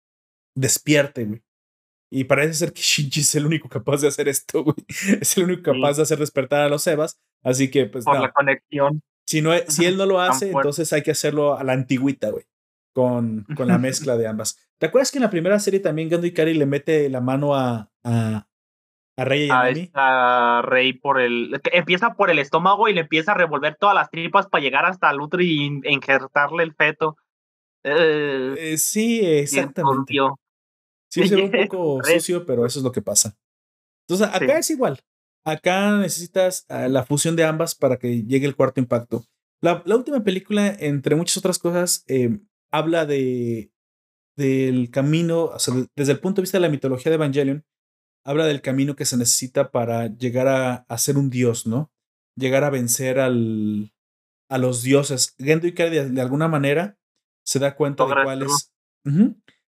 despierte, 0.56 1.24
güey. 1.24 1.42
Y 2.10 2.24
parece 2.24 2.54
ser 2.54 2.72
que 2.72 2.82
Shinji 2.82 3.20
es 3.20 3.34
el 3.36 3.46
único 3.46 3.68
capaz 3.68 4.00
de 4.00 4.08
hacer 4.08 4.28
esto, 4.28 4.64
güey. 4.64 4.76
Es 5.20 5.36
el 5.36 5.44
único 5.44 5.62
capaz 5.62 5.96
de 5.96 6.02
hacer 6.02 6.18
despertar 6.18 6.62
a 6.62 6.68
los 6.68 6.86
Evas. 6.86 7.20
Así 7.42 7.70
que, 7.70 7.86
pues. 7.86 8.04
Por 8.04 8.20
la 8.20 8.32
conexión. 8.32 9.02
Si, 9.26 9.42
no, 9.42 9.50
si 9.68 9.84
él 9.84 9.96
no 9.96 10.06
lo 10.06 10.20
hace, 10.20 10.50
entonces 10.50 10.92
hay 10.92 11.02
que 11.02 11.10
hacerlo 11.10 11.58
a 11.58 11.64
la 11.64 11.72
antigüita, 11.72 12.30
güey. 12.30 12.44
Con, 12.94 13.44
con 13.56 13.68
la 13.68 13.78
mezcla 13.78 14.16
de 14.16 14.26
ambas. 14.26 14.58
¿Te 14.78 14.86
acuerdas 14.86 15.10
que 15.10 15.18
en 15.18 15.22
la 15.22 15.30
primera 15.30 15.58
serie 15.58 15.80
también 15.80 16.08
Gando 16.08 16.26
Ikari 16.26 16.54
le 16.54 16.66
mete 16.66 17.08
la 17.08 17.20
mano 17.20 17.54
a, 17.54 17.90
a, 18.04 18.46
a 19.16 19.24
Rey 19.24 19.46
y 19.46 19.50
a 19.50 19.68
esta 19.70 20.62
Rey 20.62 20.92
por 20.92 21.20
el. 21.20 21.60
Empieza 21.72 22.14
por 22.14 22.30
el 22.30 22.38
estómago 22.38 22.88
y 22.88 22.94
le 22.94 23.02
empieza 23.02 23.32
a 23.32 23.36
revolver 23.36 23.76
todas 23.76 23.94
las 23.94 24.10
tripas 24.10 24.46
para 24.46 24.62
llegar 24.62 24.84
hasta 24.84 25.10
el 25.10 25.20
útero 25.20 25.42
y 25.42 25.80
injertarle 25.84 26.62
el 26.62 26.74
feto. 26.74 27.16
Eh, 27.82 28.54
eh, 28.58 28.78
sí, 28.78 29.20
exactamente. 29.24 30.14
Sí, 31.08 31.28
se 31.28 31.36
ve 31.36 31.44
un 31.44 31.50
poco 31.68 32.00
sucio, 32.04 32.44
pero 32.44 32.66
eso 32.66 32.80
es 32.80 32.84
lo 32.84 32.92
que 32.92 33.02
pasa. 33.02 33.36
Entonces, 34.08 34.34
acá 34.34 34.58
es 34.58 34.70
igual. 34.70 35.00
Acá 35.46 35.96
necesitas 35.96 36.66
ah, 36.68 36.88
la 36.88 37.04
fusión 37.04 37.36
de 37.36 37.44
ambas 37.44 37.74
para 37.74 37.98
que 37.98 38.24
llegue 38.24 38.46
el 38.46 38.56
cuarto 38.56 38.80
impacto. 38.80 39.24
La, 39.62 39.82
la 39.86 39.96
última 39.96 40.22
película, 40.22 40.76
entre 40.78 41.14
muchas 41.14 41.38
otras 41.38 41.58
cosas, 41.58 42.04
eh, 42.08 42.40
habla 42.70 43.06
de 43.06 43.70
del 44.36 44.90
camino, 44.90 45.52
desde 45.96 46.12
el 46.12 46.20
punto 46.20 46.40
de 46.40 46.42
vista 46.42 46.58
de 46.58 46.62
la 46.62 46.68
mitología 46.68 47.08
de 47.08 47.16
Evangelion, 47.16 47.64
habla 48.22 48.44
del 48.44 48.60
camino 48.60 48.94
que 48.94 49.06
se 49.06 49.16
necesita 49.16 49.70
para 49.70 50.08
llegar 50.08 50.46
a, 50.46 50.74
a 50.88 50.98
ser 50.98 51.16
un 51.16 51.30
dios, 51.30 51.66
¿no? 51.66 51.90
Llegar 52.36 52.62
a 52.62 52.68
vencer 52.68 53.18
al, 53.18 53.94
a 54.50 54.58
los 54.58 54.82
dioses. 54.82 55.34
Gendo 55.38 55.66
Ikari 55.66 55.96
de, 55.96 56.10
de 56.10 56.20
alguna 56.20 56.48
manera 56.48 56.98
se 57.44 57.58
da 57.58 57.76
cuenta 57.76 58.04
de 58.04 58.14
cuáles. 58.24 58.72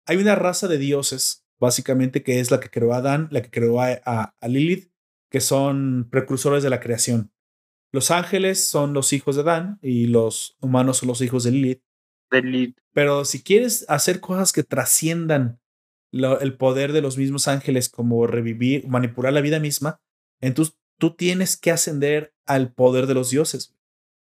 Hay 0.07 0.17
una 0.17 0.35
raza 0.35 0.69
de 0.69 0.79
dioses, 0.79 1.45
básicamente, 1.59 2.23
que 2.23 2.41
es 2.41 2.51
la 2.51 2.61
que 2.61 2.71
creó 2.71 2.95
a 2.95 2.99
Adán, 2.99 3.29
la 3.31 3.43
que 3.43 3.51
creó 3.51 3.81
a, 3.81 4.35
Lilith, 4.43 4.93
que 5.31 5.41
son 5.41 6.09
precursores 6.11 6.63
de 6.63 6.71
la 6.71 6.81
creación. 6.81 7.33
Los 7.93 8.11
ángeles 8.11 8.67
son 8.67 8.93
los 8.93 9.13
hijos 9.13 9.37
de 9.37 9.43
Adán 9.43 9.79
y 9.81 10.07
los 10.07 10.57
humanos 10.61 10.99
son 10.99 11.09
los 11.09 11.21
hijos 11.21 11.45
de 11.45 11.53
Lilith. 11.53 11.83
Pero 12.93 13.25
si 13.25 13.43
quieres 13.43 13.85
hacer 13.89 14.21
cosas 14.21 14.53
que 14.53 14.65
trasciendan 14.65 15.61
el 16.13 16.57
poder 16.57 16.93
de 16.93 17.01
los 17.01 17.19
mismos 17.19 17.49
ángeles, 17.49 17.89
como 17.89 18.27
revivir, 18.27 18.87
manipular 18.87 19.33
la 19.33 19.41
vida 19.41 19.61
misma, 19.61 20.01
entonces 20.41 20.77
tú 20.99 21.15
tienes 21.15 21.57
que 21.57 21.71
ascender 21.71 22.35
al 22.47 22.73
poder 22.73 23.07
de 23.07 23.15
los 23.15 23.31
dioses. 23.31 23.75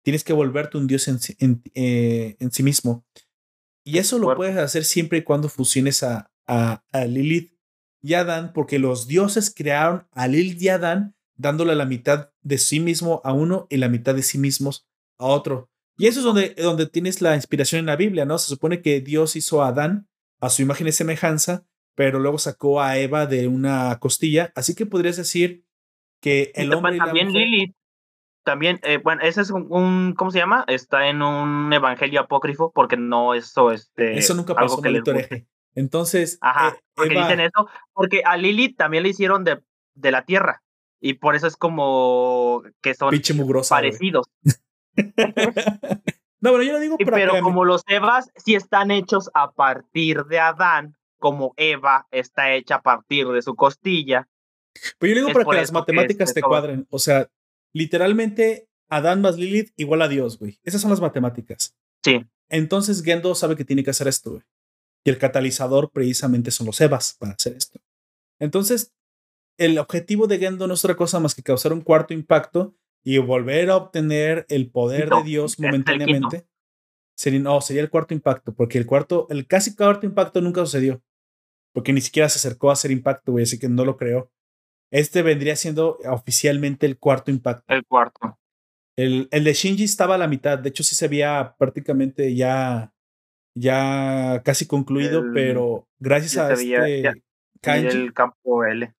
Tienes 0.03 0.23
que 0.23 0.33
volverte 0.33 0.77
un 0.77 0.87
dios 0.87 1.07
en, 1.07 1.63
eh, 1.73 2.35
en 2.39 2.51
sí 2.51 2.63
mismo. 2.63 3.05
Y 3.83 3.99
eso 3.99 4.17
lo 4.17 4.35
puedes 4.35 4.57
hacer 4.57 4.83
siempre 4.83 5.19
y 5.19 5.23
cuando 5.23 5.49
fusiones 5.49 6.03
a, 6.03 6.31
a, 6.47 7.05
Lilith 7.07 7.54
y 8.05 8.13
Adán, 8.13 8.51
porque 8.53 8.77
los 8.77 9.07
dioses 9.07 9.51
crearon 9.53 10.07
a 10.11 10.27
Lilith 10.27 10.61
y 10.61 10.69
Adán 10.69 11.15
dándole 11.37 11.75
la 11.75 11.85
mitad 11.85 12.29
de 12.43 12.59
sí 12.59 12.79
mismo 12.79 13.19
a 13.23 13.33
uno 13.33 13.65
y 13.69 13.77
la 13.77 13.89
mitad 13.89 14.13
de 14.13 14.21
sí 14.21 14.37
mismos 14.37 14.87
a 15.17 15.25
otro. 15.25 15.69
Y 15.97 16.05
eso 16.05 16.19
es 16.19 16.25
donde, 16.25 16.53
donde 16.53 16.85
tienes 16.85 17.21
la 17.21 17.35
inspiración 17.35 17.79
en 17.79 17.87
la 17.87 17.95
Biblia, 17.95 18.25
¿no? 18.25 18.37
Se 18.37 18.47
supone 18.47 18.81
que 18.83 19.01
Dios 19.01 19.35
hizo 19.35 19.63
a 19.63 19.69
Adán 19.69 20.07
a 20.39 20.49
su 20.49 20.61
imagen 20.61 20.87
y 20.87 20.91
semejanza, 20.91 21.65
pero 21.95 22.19
luego 22.19 22.37
sacó 22.37 22.79
a 22.79 22.97
Eva 22.99 23.25
de 23.25 23.47
una 23.47 23.97
costilla. 23.99 24.51
Así 24.53 24.75
que 24.75 24.85
podrías 24.85 25.17
decir 25.17 25.65
que 26.21 26.51
el 26.53 26.71
hombre. 26.73 26.97
también 26.97 27.31
Lilith 27.31 27.75
también, 28.43 28.79
eh, 28.83 28.99
bueno, 29.03 29.23
ese 29.23 29.41
es 29.41 29.49
un, 29.49 30.13
¿cómo 30.15 30.29
se 30.29 30.37
llama? 30.37 30.63
Está 30.67 31.09
en 31.09 31.23
un 31.23 31.73
evangelio 31.73 32.21
apócrifo, 32.21 32.71
porque 32.71 32.95
no 32.95 33.33
eso 33.33 33.71
este, 33.71 34.19
Eso 34.19 34.35
nunca 34.35 34.53
pasó, 34.53 34.75
algo 34.75 34.83
que 34.83 35.47
Entonces, 35.75 36.37
Ajá, 36.41 36.69
eh, 36.69 36.81
porque 36.95 37.15
dicen 37.15 37.39
eso, 37.41 37.69
porque 37.93 38.23
a 38.25 38.37
Lilith 38.37 38.77
también 38.77 39.03
le 39.03 39.09
hicieron 39.09 39.43
de, 39.43 39.61
de 39.93 40.11
la 40.11 40.25
tierra, 40.25 40.63
y 40.99 41.13
por 41.13 41.35
eso 41.35 41.45
es 41.45 41.55
como 41.55 42.63
que 42.81 42.95
son 42.95 43.11
parecidos. 43.69 44.27
no, 44.95 46.51
pero 46.51 46.63
yo 46.63 46.73
lo 46.73 46.79
digo 46.79 46.97
Pero 46.97 47.39
como 47.41 47.65
los 47.65 47.83
Evas 47.87 48.31
sí 48.35 48.55
están 48.55 48.91
hechos 48.91 49.29
a 49.33 49.51
partir 49.51 50.23
de 50.25 50.39
Adán, 50.39 50.95
como 51.19 51.53
Eva 51.57 52.07
está 52.11 52.53
hecha 52.53 52.75
a 52.75 52.81
partir 52.81 53.27
de 53.27 53.41
su 53.41 53.55
costilla. 53.55 54.27
Pero 54.97 55.13
yo 55.13 55.21
lo 55.21 55.27
digo 55.27 55.39
para 55.39 55.51
que 55.51 55.61
las 55.61 55.71
matemáticas 55.71 56.33
te 56.33 56.41
cuadren. 56.41 56.87
O 56.89 56.99
sea, 56.99 57.29
literalmente 57.73 58.67
Adán 58.89 59.21
más 59.21 59.37
Lilith 59.37 59.73
igual 59.75 60.01
a 60.01 60.07
Dios, 60.07 60.39
güey. 60.39 60.59
Esas 60.63 60.81
son 60.81 60.91
las 60.91 61.01
matemáticas. 61.01 61.75
Sí. 62.03 62.25
Entonces 62.49 63.03
Gendo 63.03 63.35
sabe 63.35 63.55
que 63.55 63.65
tiene 63.65 63.83
que 63.83 63.89
hacer 63.89 64.07
esto, 64.07 64.31
güey. 64.31 64.43
Y 65.05 65.09
el 65.11 65.17
catalizador 65.17 65.91
precisamente 65.91 66.51
son 66.51 66.67
los 66.67 66.81
Evas 66.81 67.15
para 67.19 67.33
hacer 67.33 67.55
esto. 67.55 67.79
Entonces, 68.39 68.93
el 69.57 69.77
objetivo 69.77 70.27
de 70.27 70.39
Gendo 70.39 70.67
no 70.67 70.73
es 70.73 70.83
otra 70.83 70.97
cosa 70.97 71.19
más 71.19 71.35
que 71.35 71.43
causar 71.43 71.71
un 71.71 71.81
cuarto 71.81 72.13
impacto 72.13 72.75
y 73.03 73.19
volver 73.19 73.69
a 73.69 73.77
obtener 73.77 74.45
el 74.49 74.69
poder 74.71 75.09
de 75.09 75.23
Dios 75.23 75.59
momentáneamente. 75.59 76.47
Sería, 77.15 77.39
no, 77.39 77.61
sería 77.61 77.83
el 77.83 77.89
cuarto 77.89 78.13
impacto, 78.13 78.53
porque 78.53 78.77
el 78.77 78.85
cuarto, 78.85 79.27
el 79.29 79.47
casi 79.47 79.75
cuarto 79.75 80.05
impacto 80.05 80.41
nunca 80.41 80.61
sucedió. 80.61 81.01
Porque 81.71 81.93
ni 81.93 82.01
siquiera 82.01 82.27
se 82.27 82.39
acercó 82.39 82.71
a 82.71 82.73
hacer 82.73 82.91
impacto, 82.91 83.31
güey, 83.31 83.43
así 83.43 83.59
que 83.59 83.69
no 83.69 83.85
lo 83.85 83.95
creó. 83.95 84.31
Este 84.91 85.21
vendría 85.21 85.55
siendo 85.55 85.99
oficialmente 86.09 86.85
el 86.85 86.97
cuarto 86.97 87.29
impacto. 87.29 87.73
El 87.73 87.85
cuarto. 87.85 88.39
El, 88.97 89.27
el 89.31 89.43
de 89.43 89.53
Shinji 89.53 89.83
estaba 89.83 90.15
a 90.15 90.17
la 90.17 90.27
mitad. 90.27 90.57
De 90.57 90.69
hecho, 90.69 90.83
sí 90.83 90.95
se 90.95 91.05
había 91.05 91.55
prácticamente 91.59 92.33
ya, 92.33 92.93
ya 93.55 94.41
casi 94.43 94.67
concluido, 94.67 95.23
pero 95.33 95.87
gracias 95.99 96.37
a 96.37 96.53
este 96.53 97.23
Kaiji. 97.61 97.87
El 97.87 98.13
campo 98.13 98.63
L. 98.65 98.93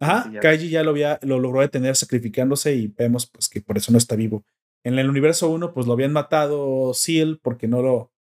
Ajá, 0.00 0.30
Kaiji 0.40 0.70
ya 0.70 0.84
lo, 0.84 0.90
había, 0.90 1.18
lo 1.22 1.40
logró 1.40 1.60
detener 1.60 1.96
sacrificándose 1.96 2.74
y 2.74 2.86
vemos 2.86 3.26
pues 3.26 3.48
que 3.48 3.60
por 3.60 3.76
eso 3.76 3.90
no 3.92 3.98
está 3.98 4.14
vivo. 4.14 4.44
En 4.84 4.98
el 4.98 5.10
universo 5.10 5.50
1, 5.50 5.74
pues 5.74 5.86
lo 5.86 5.92
habían 5.92 6.12
matado 6.12 6.94
Seal 6.94 7.40
porque 7.42 7.66
no 7.66 7.82
lo 7.82 8.12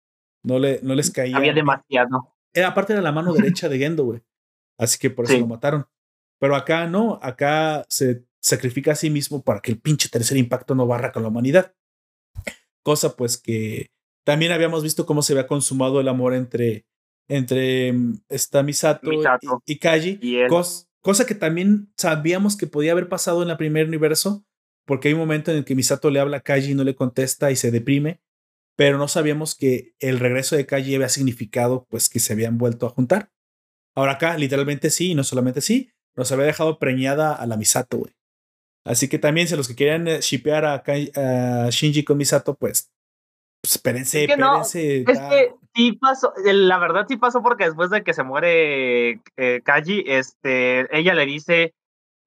no, 0.43 0.59
le, 0.59 0.79
no 0.81 0.95
les 0.95 1.11
caía. 1.11 1.37
Había 1.37 1.53
demasiado. 1.53 2.33
Era 2.53 2.69
aparte 2.69 2.95
de 2.95 3.01
la 3.01 3.11
mano 3.11 3.33
derecha 3.33 3.69
de 3.69 3.77
Gendo, 3.77 4.05
güey. 4.05 4.21
Así 4.79 4.97
que 4.97 5.09
por 5.09 5.25
eso 5.25 5.37
lo 5.37 5.47
mataron. 5.47 5.85
Pero 6.39 6.55
acá 6.55 6.87
no, 6.87 7.19
acá 7.21 7.85
se 7.89 8.25
sacrifica 8.39 8.91
a 8.91 8.95
sí 8.95 9.09
mismo 9.09 9.43
para 9.43 9.59
que 9.59 9.71
el 9.71 9.79
pinche 9.79 10.09
tercer 10.09 10.37
impacto 10.37 10.75
no 10.75 10.87
barra 10.87 11.11
con 11.11 11.23
la 11.23 11.29
humanidad. 11.29 11.75
Cosa 12.83 13.15
pues 13.15 13.37
que 13.37 13.91
También 14.27 14.51
habíamos 14.51 14.83
visto 14.83 15.05
cómo 15.05 15.21
se 15.21 15.31
había 15.31 15.47
consumado 15.47 16.01
el 16.01 16.09
amor 16.09 16.33
entre, 16.33 16.85
entre 17.29 17.93
mm, 17.93 18.23
esta 18.27 18.61
Misato, 18.61 19.09
y, 19.65 19.79
Kaji, 19.79 20.19
cosa 20.49 21.25
que 21.25 21.33
también 21.33 21.93
sabíamos 21.95 22.57
que 22.57 22.67
podía 22.67 22.91
haber 22.91 23.07
pasado 23.07 23.41
en 23.41 23.49
el 23.49 23.55
primer 23.55 23.87
universo, 23.87 24.45
porque 24.85 25.07
hay 25.07 25.13
un 25.13 25.21
momento 25.21 25.51
en 25.51 25.59
el 25.59 25.63
que 25.63 25.75
Misato 25.75 26.09
le 26.09 26.19
habla 26.19 26.37
a 26.37 26.41
Kaji 26.41 26.71
y 26.71 26.75
no 26.75 26.83
le 26.83 26.93
contesta 26.93 27.51
y 27.51 27.55
se 27.55 27.71
deprime, 27.71 28.19
pero 28.75 28.97
no 28.97 29.07
sabíamos 29.07 29.55
que 29.55 29.95
el 29.99 30.19
regreso 30.19 30.57
de 30.57 30.65
Kaji 30.65 30.95
había 30.95 31.07
significado 31.07 31.87
pues 31.89 32.09
que 32.09 32.19
se 32.19 32.33
habían 32.33 32.57
vuelto 32.57 32.85
a 32.85 32.89
juntar. 32.89 33.31
Ahora 33.95 34.15
acá, 34.15 34.37
literalmente 34.37 34.89
sí, 34.89 35.11
y 35.11 35.15
no 35.15 35.23
solamente 35.23 35.61
sí, 35.61 35.93
nos 36.17 36.33
había 36.33 36.47
dejado 36.47 36.79
preñada 36.79 37.33
a 37.33 37.45
la 37.45 37.55
Misato, 37.55 37.99
güey. 37.99 38.13
Así 38.83 39.07
que 39.07 39.19
también, 39.19 39.47
si 39.47 39.55
los 39.55 39.69
que 39.69 39.75
querían 39.75 40.05
eh, 40.09 40.19
shipear 40.19 40.65
a, 40.65 40.83
a, 40.85 41.69
Shinji 41.69 42.03
con 42.03 42.17
Misato, 42.17 42.55
pues, 42.55 42.91
pues 43.61 43.73
espérense, 43.75 44.23
es 44.23 44.27
que 44.27 44.33
espérense. 44.33 45.01
es 45.01 45.19
que 45.19 45.53
sí 45.75 45.93
pasó, 45.93 46.33
la 46.43 46.77
verdad 46.77 47.05
sí 47.07 47.17
pasó 47.17 47.41
porque 47.41 47.65
después 47.65 47.89
de 47.89 48.03
que 48.03 48.13
se 48.13 48.23
muere 48.23 49.21
eh, 49.37 49.61
Kaji, 49.63 50.03
este, 50.07 50.87
ella 50.97 51.13
le 51.13 51.25
dice, 51.25 51.73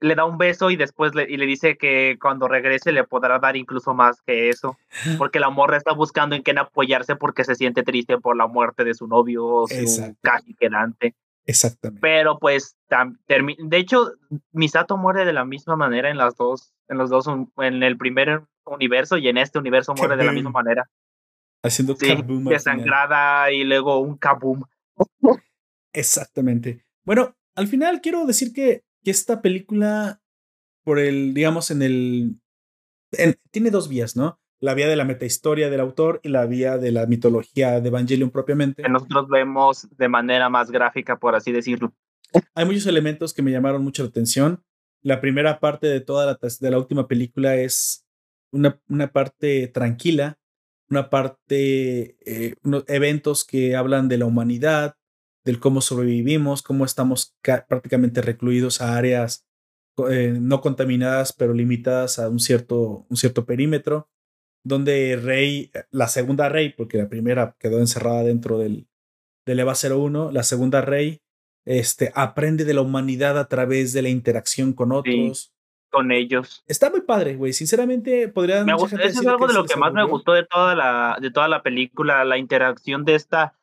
le 0.01 0.15
da 0.15 0.25
un 0.25 0.39
beso 0.39 0.71
y 0.71 0.77
después 0.77 1.15
le, 1.15 1.31
y 1.31 1.37
le 1.37 1.47
dice 1.47 1.77
que 1.77 2.17
cuando 2.21 2.49
regrese 2.49 2.93
le 2.93 3.05
podrá 3.05 3.39
dar 3.39 3.57
incluso 3.57 3.95
más 3.95 4.23
que 4.23 4.49
eso, 4.49 4.77
porque 5.19 5.41
la 5.41 5.51
morra 5.51 5.77
está 5.77 5.93
buscando 5.93 6.35
en 6.35 6.43
quién 6.43 6.59
apoyarse 6.59 7.17
porque 7.17 7.45
se 7.45 7.55
siente 7.55 7.83
triste 7.83 8.19
por 8.19 8.37
la 8.37 8.47
muerte 8.47 8.85
de 8.85 8.95
su 8.95 9.07
novio, 9.07 9.65
su 9.69 10.17
casi 10.23 10.55
quedante. 10.55 11.15
Exactamente. 11.47 12.01
Pero 12.01 12.39
pues, 12.39 12.77
de 12.89 13.77
hecho, 13.77 14.13
Misato 14.53 14.97
muere 14.97 15.25
de 15.25 15.33
la 15.33 15.45
misma 15.45 15.75
manera 15.75 16.11
en 16.11 16.17
las 16.17 16.37
dos, 16.37 16.73
en 16.89 16.99
los 16.99 17.11
dos, 17.11 17.27
en 17.59 17.83
el 17.83 17.97
primer 17.97 18.43
universo 18.65 19.17
y 19.17 19.29
en 19.29 19.39
este 19.39 19.59
universo 19.59 19.95
muere 19.95 20.17
de 20.17 20.25
la 20.25 20.33
misma 20.33 20.51
manera. 20.51 20.89
Haciendo 21.63 21.95
sí, 21.97 22.07
Desangrada 22.49 23.53
y 23.53 23.65
luego 23.65 23.99
un 23.99 24.17
kaboom. 24.17 24.65
Exactamente. 25.93 26.85
Bueno, 27.05 27.37
al 27.55 27.67
final 27.67 28.01
quiero 28.01 28.25
decir 28.27 28.53
que, 28.53 28.85
que 29.05 29.11
esta 29.11 29.43
película, 29.43 30.23
por 30.85 30.99
el, 30.99 31.35
digamos, 31.35 31.71
en 31.71 31.83
el. 31.83 32.41
tiene 33.51 33.71
dos 33.71 33.89
vías, 33.89 34.17
¿no? 34.17 34.41
la 34.61 34.75
vía 34.75 34.89
de 34.89 34.97
la 34.97 35.05
metahistoria 35.05 35.71
del 35.71 35.81
autor 35.81 36.21
y 36.23 36.29
la 36.29 36.45
vía 36.47 36.77
de 36.77 36.93
la 36.93 37.07
mitología 37.07 37.81
de 37.81 37.89
Evangelion 37.89 38.31
propiamente. 38.31 38.83
Que 38.83 38.89
nosotros 38.89 39.29
vemos 39.29 39.89
de 39.97 40.09
manera 40.09 40.49
más 40.51 40.71
gráfica, 40.71 41.17
por 41.19 41.35
así 41.35 41.51
decirlo. 41.51 41.93
Hay 42.55 42.67
muchos 42.67 42.87
elementos 42.87 43.33
que 43.33 43.43
me 43.43 43.51
llamaron 43.51 43.83
mucho 43.83 44.03
la 44.03 44.11
atención. 44.11 44.63
La 45.03 45.21
primera 45.21 45.59
parte 45.61 45.87
de 45.87 46.01
toda 46.01 46.27
la, 46.27 46.39
de 46.39 46.71
la 46.71 46.79
última 46.79 47.09
película 47.09 47.57
es 47.57 48.07
una, 48.53 48.79
una 48.89 49.11
parte 49.11 49.67
tranquila, 49.69 50.39
una 50.91 51.09
parte, 51.09 52.17
eh, 52.27 52.55
unos 52.65 52.85
eventos 52.89 53.45
que 53.45 53.77
hablan 53.77 54.09
de 54.09 54.19
la 54.19 54.27
humanidad, 54.27 54.97
del 55.45 55.61
cómo 55.61 55.81
sobrevivimos, 55.81 56.63
cómo 56.63 56.85
estamos 56.85 57.37
prácticamente 57.43 58.21
recluidos 58.21 58.81
a 58.81 58.97
áreas 58.97 59.47
eh, 60.11 60.37
no 60.39 60.61
contaminadas, 60.61 61.33
pero 61.33 61.55
limitadas 61.55 62.19
a 62.19 62.29
un 62.29 62.41
cierto, 62.41 63.07
un 63.09 63.17
cierto 63.17 63.47
perímetro 63.47 64.09
donde 64.65 65.17
Rey, 65.17 65.71
la 65.91 66.09
segunda 66.09 66.49
Rey, 66.49 66.71
porque 66.71 66.99
la 66.99 67.09
primera 67.09 67.57
quedó 67.59 67.79
encerrada 67.79 68.23
dentro 68.23 68.59
del, 68.59 68.89
del 69.47 69.61
EVA 69.61 69.75
01, 69.75 70.33
la 70.33 70.43
segunda 70.43 70.83
Rey 70.83 71.23
este, 71.67 72.13
aprende 72.15 72.65
de 72.65 72.75
la 72.75 72.83
humanidad 72.83 73.39
a 73.39 73.49
través 73.49 73.93
de 73.93 74.03
la 74.03 74.09
interacción 74.09 74.73
con 74.73 74.93
otros. 74.93 75.53
Con 75.91 76.13
ellos. 76.13 76.65
Está 76.67 76.91
muy 76.91 77.03
padre, 77.03 77.37
güey. 77.37 77.53
Sinceramente, 77.53 78.29
podría. 78.29 78.65
Me 78.65 78.75
gusta, 78.75 78.97
eso 79.03 79.21
es 79.21 79.27
algo 79.27 79.47
de 79.47 79.55
lo 79.55 79.65
que 79.65 79.77
más 79.77 79.93
me 79.93 80.05
gustó 80.05 80.33
de 80.33 80.45
toda 80.45 80.75
la, 80.75 81.19
de 81.21 81.31
toda 81.31 81.49
la 81.49 81.63
película, 81.63 82.25
la 82.25 82.39
interacción 82.39 83.05
de 83.05 83.17
esta. 83.17 83.55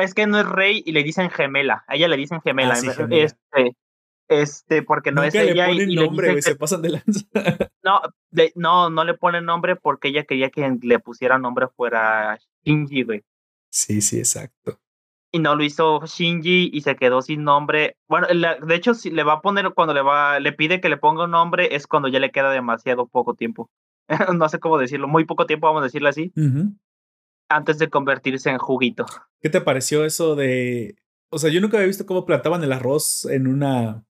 Es 0.00 0.14
que 0.14 0.26
no 0.26 0.38
es 0.38 0.46
Rey 0.46 0.82
y 0.84 0.92
le 0.92 1.02
dicen 1.02 1.30
gemela. 1.30 1.84
A 1.88 1.96
ella 1.96 2.08
le 2.08 2.16
dicen 2.16 2.40
gemela. 2.42 2.74
Ah, 2.74 3.06
este, 3.10 3.76
este, 4.28 4.82
porque 4.82 5.10
no 5.10 5.22
es 5.22 5.34
ella. 5.34 5.66
Le 5.66 5.72
ponen 5.72 5.94
nombre, 5.94 6.30
güey, 6.30 6.42
se 6.42 6.56
pasan 6.56 6.82
de 6.82 6.90
lanza. 6.90 7.26
No, 7.82 8.02
no, 8.54 8.90
no 8.90 9.04
le 9.04 9.14
ponen 9.14 9.46
nombre 9.46 9.74
porque 9.74 10.08
ella 10.08 10.24
quería 10.24 10.50
que 10.50 10.76
le 10.82 10.98
pusiera 10.98 11.38
nombre 11.38 11.66
fuera 11.74 12.38
Shinji, 12.62 13.02
güey. 13.02 13.24
Sí, 13.70 14.02
sí, 14.02 14.18
exacto. 14.18 14.78
Y 15.32 15.38
no 15.38 15.54
lo 15.54 15.62
hizo 15.62 16.00
Shinji 16.04 16.70
y 16.72 16.80
se 16.80 16.96
quedó 16.96 17.22
sin 17.22 17.44
nombre. 17.44 17.96
Bueno, 18.08 18.26
de 18.28 18.74
hecho, 18.74 18.94
si 18.94 19.10
le 19.10 19.22
va 19.22 19.34
a 19.34 19.40
poner 19.40 19.72
cuando 19.74 19.94
le 19.94 20.02
va, 20.02 20.40
le 20.40 20.52
pide 20.52 20.80
que 20.80 20.88
le 20.88 20.96
ponga 20.96 21.24
un 21.24 21.30
nombre, 21.30 21.74
es 21.76 21.86
cuando 21.86 22.08
ya 22.08 22.18
le 22.18 22.32
queda 22.32 22.50
demasiado 22.50 23.06
poco 23.06 23.34
tiempo. 23.34 23.70
no 24.36 24.48
sé 24.48 24.58
cómo 24.58 24.78
decirlo, 24.78 25.06
muy 25.06 25.24
poco 25.24 25.46
tiempo, 25.46 25.68
vamos 25.68 25.82
a 25.82 25.84
decirlo 25.84 26.08
así. 26.08 26.32
Antes 27.48 27.78
de 27.78 27.88
convertirse 27.88 28.50
en 28.50 28.58
juguito. 28.58 29.06
¿Qué 29.40 29.50
te 29.50 29.60
pareció 29.60 30.04
eso 30.04 30.34
de. 30.34 30.96
O 31.30 31.38
sea, 31.38 31.50
yo 31.50 31.60
nunca 31.60 31.76
había 31.76 31.86
visto 31.86 32.06
cómo 32.06 32.26
plantaban 32.26 32.64
el 32.64 32.72
arroz 32.72 33.24
en 33.26 33.46
una 33.46 34.04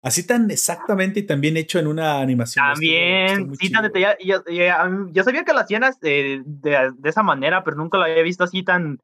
Así 0.00 0.24
tan 0.24 0.50
exactamente 0.50 1.20
y 1.20 1.22
tan 1.24 1.40
bien 1.40 1.56
hecho 1.56 1.78
en 1.78 1.88
una 1.88 2.20
animación. 2.20 2.64
También, 2.64 3.56
sí, 3.56 3.70
tan 3.70 3.82
detallado. 3.82 4.16
Yo, 4.22 5.24
sabía 5.24 5.44
que 5.44 5.52
lo 5.52 5.58
hacían 5.58 5.82
de, 6.00 6.42
de, 6.44 6.92
esa 7.04 7.24
manera, 7.24 7.64
pero 7.64 7.76
nunca 7.76 7.98
lo 7.98 8.04
había 8.04 8.22
visto 8.22 8.44
así 8.44 8.62
tan, 8.62 9.00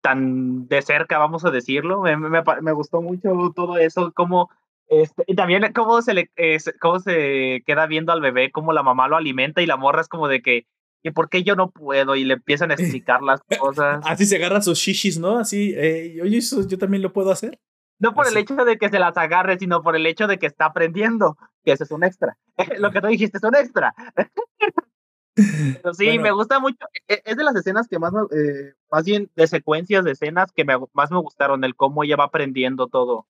tan 0.00 0.68
de 0.68 0.82
cerca, 0.82 1.18
vamos 1.18 1.44
a 1.44 1.50
decirlo. 1.50 2.02
Me, 2.02 2.16
me, 2.16 2.72
gustó 2.72 3.02
mucho 3.02 3.30
todo 3.54 3.78
eso, 3.78 4.12
como 4.12 4.50
este, 4.88 5.24
y 5.26 5.34
también 5.34 5.72
cómo 5.72 6.02
se 6.02 6.14
le 6.14 6.30
cómo 6.80 6.98
se 6.98 7.62
queda 7.66 7.86
viendo 7.86 8.12
al 8.12 8.20
bebé, 8.20 8.50
cómo 8.50 8.72
la 8.72 8.82
mamá 8.82 9.08
lo 9.08 9.16
alimenta 9.16 9.62
y 9.62 9.66
la 9.66 9.76
morra 9.76 10.00
es 10.00 10.08
como 10.08 10.28
de 10.28 10.42
que 10.42 10.66
¿y 11.02 11.10
por 11.10 11.28
qué 11.28 11.42
yo 11.42 11.54
no 11.56 11.70
puedo? 11.70 12.16
Y 12.16 12.24
le 12.24 12.34
empiezan 12.34 12.70
a 12.70 12.74
explicar 12.78 13.22
las 13.22 13.40
cosas. 13.58 14.02
Así 14.04 14.26
se 14.26 14.36
agarran 14.36 14.62
sus 14.62 14.78
shishis, 14.78 15.18
¿no? 15.18 15.38
Así, 15.38 15.74
eh, 15.76 16.20
oye, 16.22 16.40
yo 16.40 16.78
también 16.78 17.02
lo 17.02 17.12
puedo 17.12 17.30
hacer. 17.30 17.58
No 17.98 18.14
por 18.14 18.26
el 18.26 18.36
hecho 18.36 18.56
de 18.56 18.78
que 18.78 18.88
se 18.88 18.98
las 18.98 19.16
agarre, 19.18 19.58
sino 19.58 19.82
por 19.82 19.94
el 19.94 20.06
hecho 20.06 20.26
de 20.26 20.38
que 20.38 20.46
está 20.46 20.64
aprendiendo, 20.66 21.36
que 21.62 21.72
eso 21.72 21.84
es 21.84 21.90
un 21.90 22.02
extra. 22.02 22.38
Lo 22.78 22.92
que 22.92 23.00
tú 23.02 23.08
dijiste 23.08 23.36
es 23.36 23.44
un 23.44 23.54
extra. 23.54 23.94
Pero 25.82 25.94
sí, 25.94 26.18
me 26.18 26.32
gusta 26.32 26.58
mucho. 26.58 26.86
E, 27.08 27.22
es 27.24 27.36
de 27.36 27.44
las 27.44 27.54
escenas 27.56 27.88
que 27.88 27.98
más, 27.98 28.12
eh, 28.32 28.74
más 28.90 29.04
bien 29.04 29.30
de 29.34 29.46
secuencias 29.46 30.04
de 30.04 30.12
escenas 30.12 30.52
que 30.52 30.64
me, 30.64 30.74
más 30.92 31.10
me 31.10 31.18
gustaron, 31.18 31.64
el 31.64 31.76
cómo 31.76 32.04
ella 32.04 32.16
va 32.16 32.24
aprendiendo 32.24 32.88
todo. 32.88 33.26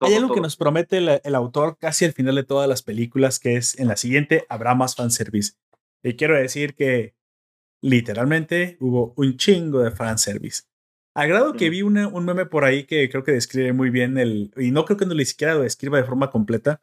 Hay 0.00 0.14
algo 0.14 0.34
que 0.34 0.40
nos 0.40 0.56
promete 0.56 0.96
el, 0.98 1.20
el, 1.22 1.34
autor 1.34 1.76
casi 1.78 2.06
al 2.06 2.12
final 2.12 2.34
de 2.34 2.44
todas 2.44 2.66
las 2.66 2.82
películas, 2.82 3.38
que 3.38 3.56
es 3.56 3.78
en 3.78 3.86
la 3.86 3.96
siguiente 3.96 4.46
habrá 4.48 4.74
más 4.74 4.96
fanservice. 4.96 5.52
Y 6.02 6.16
quiero 6.16 6.36
decir 6.36 6.74
que 6.74 7.14
literalmente 7.82 8.78
hubo 8.80 9.12
un 9.16 9.36
chingo 9.36 9.80
de 9.80 9.90
fanservice. 9.90 10.62
Al 11.14 11.28
grado 11.28 11.54
que 11.54 11.70
vi 11.70 11.82
una, 11.82 12.06
un 12.08 12.24
meme 12.24 12.46
por 12.46 12.64
ahí 12.64 12.84
que 12.84 13.08
creo 13.10 13.24
que 13.24 13.32
describe 13.32 13.72
muy 13.72 13.90
bien 13.90 14.16
el. 14.16 14.52
Y 14.56 14.70
no 14.70 14.84
creo 14.84 14.96
que 14.96 15.06
no 15.06 15.14
ni 15.14 15.24
siquiera 15.24 15.54
lo 15.54 15.62
describa 15.62 15.98
de 15.98 16.04
forma 16.04 16.30
completa. 16.30 16.82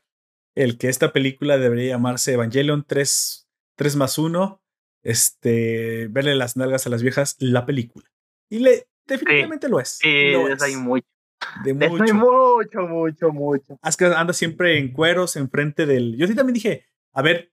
El 0.54 0.78
que 0.78 0.90
esta 0.90 1.14
película 1.14 1.58
debería 1.58 1.92
llamarse 1.92 2.34
Evangelion 2.34 2.84
3, 2.86 3.47
3 3.78 3.96
más 3.96 4.18
1. 4.18 4.62
Este. 5.04 6.08
Verle 6.10 6.36
las 6.36 6.58
nalgas 6.58 6.86
a 6.86 6.90
las 6.90 7.02
viejas, 7.02 7.38
la 7.40 7.66
película. 7.66 8.06
Y 8.50 8.60
le, 8.60 8.88
definitivamente 9.06 9.70
lo 9.70 9.80
es. 9.80 10.00
Sí, 10.02 10.32
lo 10.32 10.48
es. 10.50 10.62
Hay 10.62 10.76
mucho. 10.76 11.08
De 11.64 11.74
mucho. 11.74 12.04
Hay 12.04 12.14
mucho, 12.14 12.82
mucho, 12.82 13.32
mucho. 13.32 13.80
Es 13.84 13.96
que 13.96 14.06
anda 14.06 14.34
siempre 14.34 14.78
en 14.80 14.92
cueros, 14.92 15.36
enfrente 15.36 15.86
del. 15.86 16.18
Yo 16.18 16.28
sí 16.28 16.36
también 16.36 16.56
dije, 16.56 16.86
a 17.14 17.22
ver, 17.22 17.52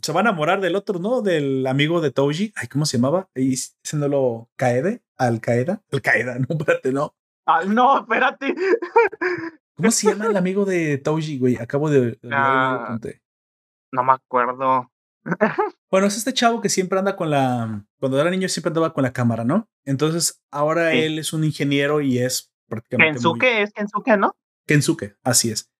se 0.00 0.12
va 0.12 0.20
a 0.20 0.22
enamorar 0.22 0.60
del 0.60 0.76
otro, 0.76 0.98
¿no? 0.98 1.22
Del 1.22 1.66
amigo 1.66 2.00
de 2.00 2.10
Toji. 2.10 2.52
Ay, 2.56 2.68
¿cómo 2.68 2.86
se 2.86 2.96
llamaba? 2.98 3.28
Y 3.34 3.54
haciéndolo 3.54 4.50
Kaede, 4.56 5.02
Al 5.16 5.40
Qaeda. 5.40 5.82
Al 5.92 6.02
Qaeda, 6.02 6.38
no, 6.38 6.46
espérate, 6.50 6.92
no. 6.92 7.14
Ah, 7.46 7.62
no, 7.66 8.00
espérate. 8.00 8.54
¿Cómo 9.76 9.90
se 9.90 10.08
llama 10.08 10.26
el 10.26 10.36
amigo 10.36 10.64
de 10.64 10.98
Toji, 10.98 11.38
güey? 11.38 11.56
Acabo 11.56 11.90
de. 11.90 12.18
Ah, 12.30 12.98
no 13.90 14.04
me 14.04 14.12
acuerdo. 14.12 14.91
bueno, 15.90 16.06
es 16.06 16.16
este 16.16 16.32
chavo 16.32 16.60
que 16.60 16.68
siempre 16.68 16.98
anda 16.98 17.16
con 17.16 17.30
la. 17.30 17.86
Cuando 17.98 18.20
era 18.20 18.30
niño 18.30 18.48
siempre 18.48 18.70
andaba 18.70 18.92
con 18.92 19.02
la 19.02 19.12
cámara, 19.12 19.44
¿no? 19.44 19.68
Entonces 19.84 20.42
ahora 20.50 20.92
él 20.92 21.18
es 21.18 21.32
un 21.32 21.44
ingeniero 21.44 22.00
y 22.00 22.18
es 22.18 22.52
prácticamente. 22.68 23.14
Kensuke 23.14 23.62
es 23.62 23.72
Kensuke, 23.72 24.16
¿no? 24.16 24.36
Kensuke, 24.66 25.16
así 25.22 25.50
es. 25.50 25.72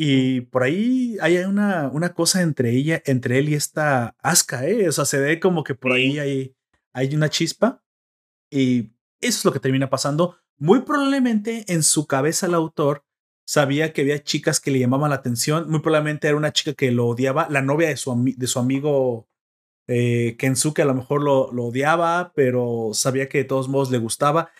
Y 0.00 0.42
por 0.42 0.62
ahí 0.62 1.16
hay 1.20 1.38
una, 1.38 1.90
una 1.92 2.14
cosa 2.14 2.42
entre 2.42 2.70
ella, 2.70 3.02
entre 3.04 3.38
él 3.38 3.48
y 3.48 3.54
esta 3.54 4.14
Asuka, 4.22 4.64
¿eh? 4.64 4.88
O 4.88 4.92
sea, 4.92 5.04
se 5.04 5.18
ve 5.18 5.40
como 5.40 5.64
que 5.64 5.74
por 5.74 5.90
ahí 5.92 6.20
hay, 6.20 6.54
hay 6.92 7.14
una 7.16 7.28
chispa. 7.28 7.82
Y 8.48 8.92
eso 9.20 9.38
es 9.38 9.44
lo 9.44 9.52
que 9.52 9.58
termina 9.58 9.90
pasando. 9.90 10.38
Muy 10.56 10.82
probablemente 10.82 11.64
en 11.66 11.82
su 11.82 12.06
cabeza 12.06 12.46
el 12.46 12.54
autor 12.54 13.04
sabía 13.48 13.92
que 13.94 14.02
había 14.02 14.22
chicas 14.22 14.60
que 14.60 14.70
le 14.70 14.78
llamaban 14.78 15.10
la 15.10 15.16
atención. 15.16 15.70
Muy 15.70 15.80
probablemente 15.80 16.28
era 16.28 16.36
una 16.36 16.52
chica 16.52 16.74
que 16.74 16.92
lo 16.92 17.06
odiaba, 17.06 17.48
la 17.48 17.62
novia 17.62 17.88
de 17.88 17.96
su, 17.96 18.14
de 18.36 18.46
su 18.46 18.58
amigo 18.58 19.26
eh, 19.86 20.36
Kensuke 20.38 20.82
a 20.82 20.84
lo 20.84 20.94
mejor 20.94 21.22
lo, 21.22 21.50
lo, 21.52 21.64
odiaba, 21.66 22.32
pero 22.34 22.90
sabía 22.92 23.28
que 23.28 23.38
de 23.38 23.44
todos 23.44 23.68
modos 23.68 23.90
le 23.90 23.96
gustaba 23.96 24.50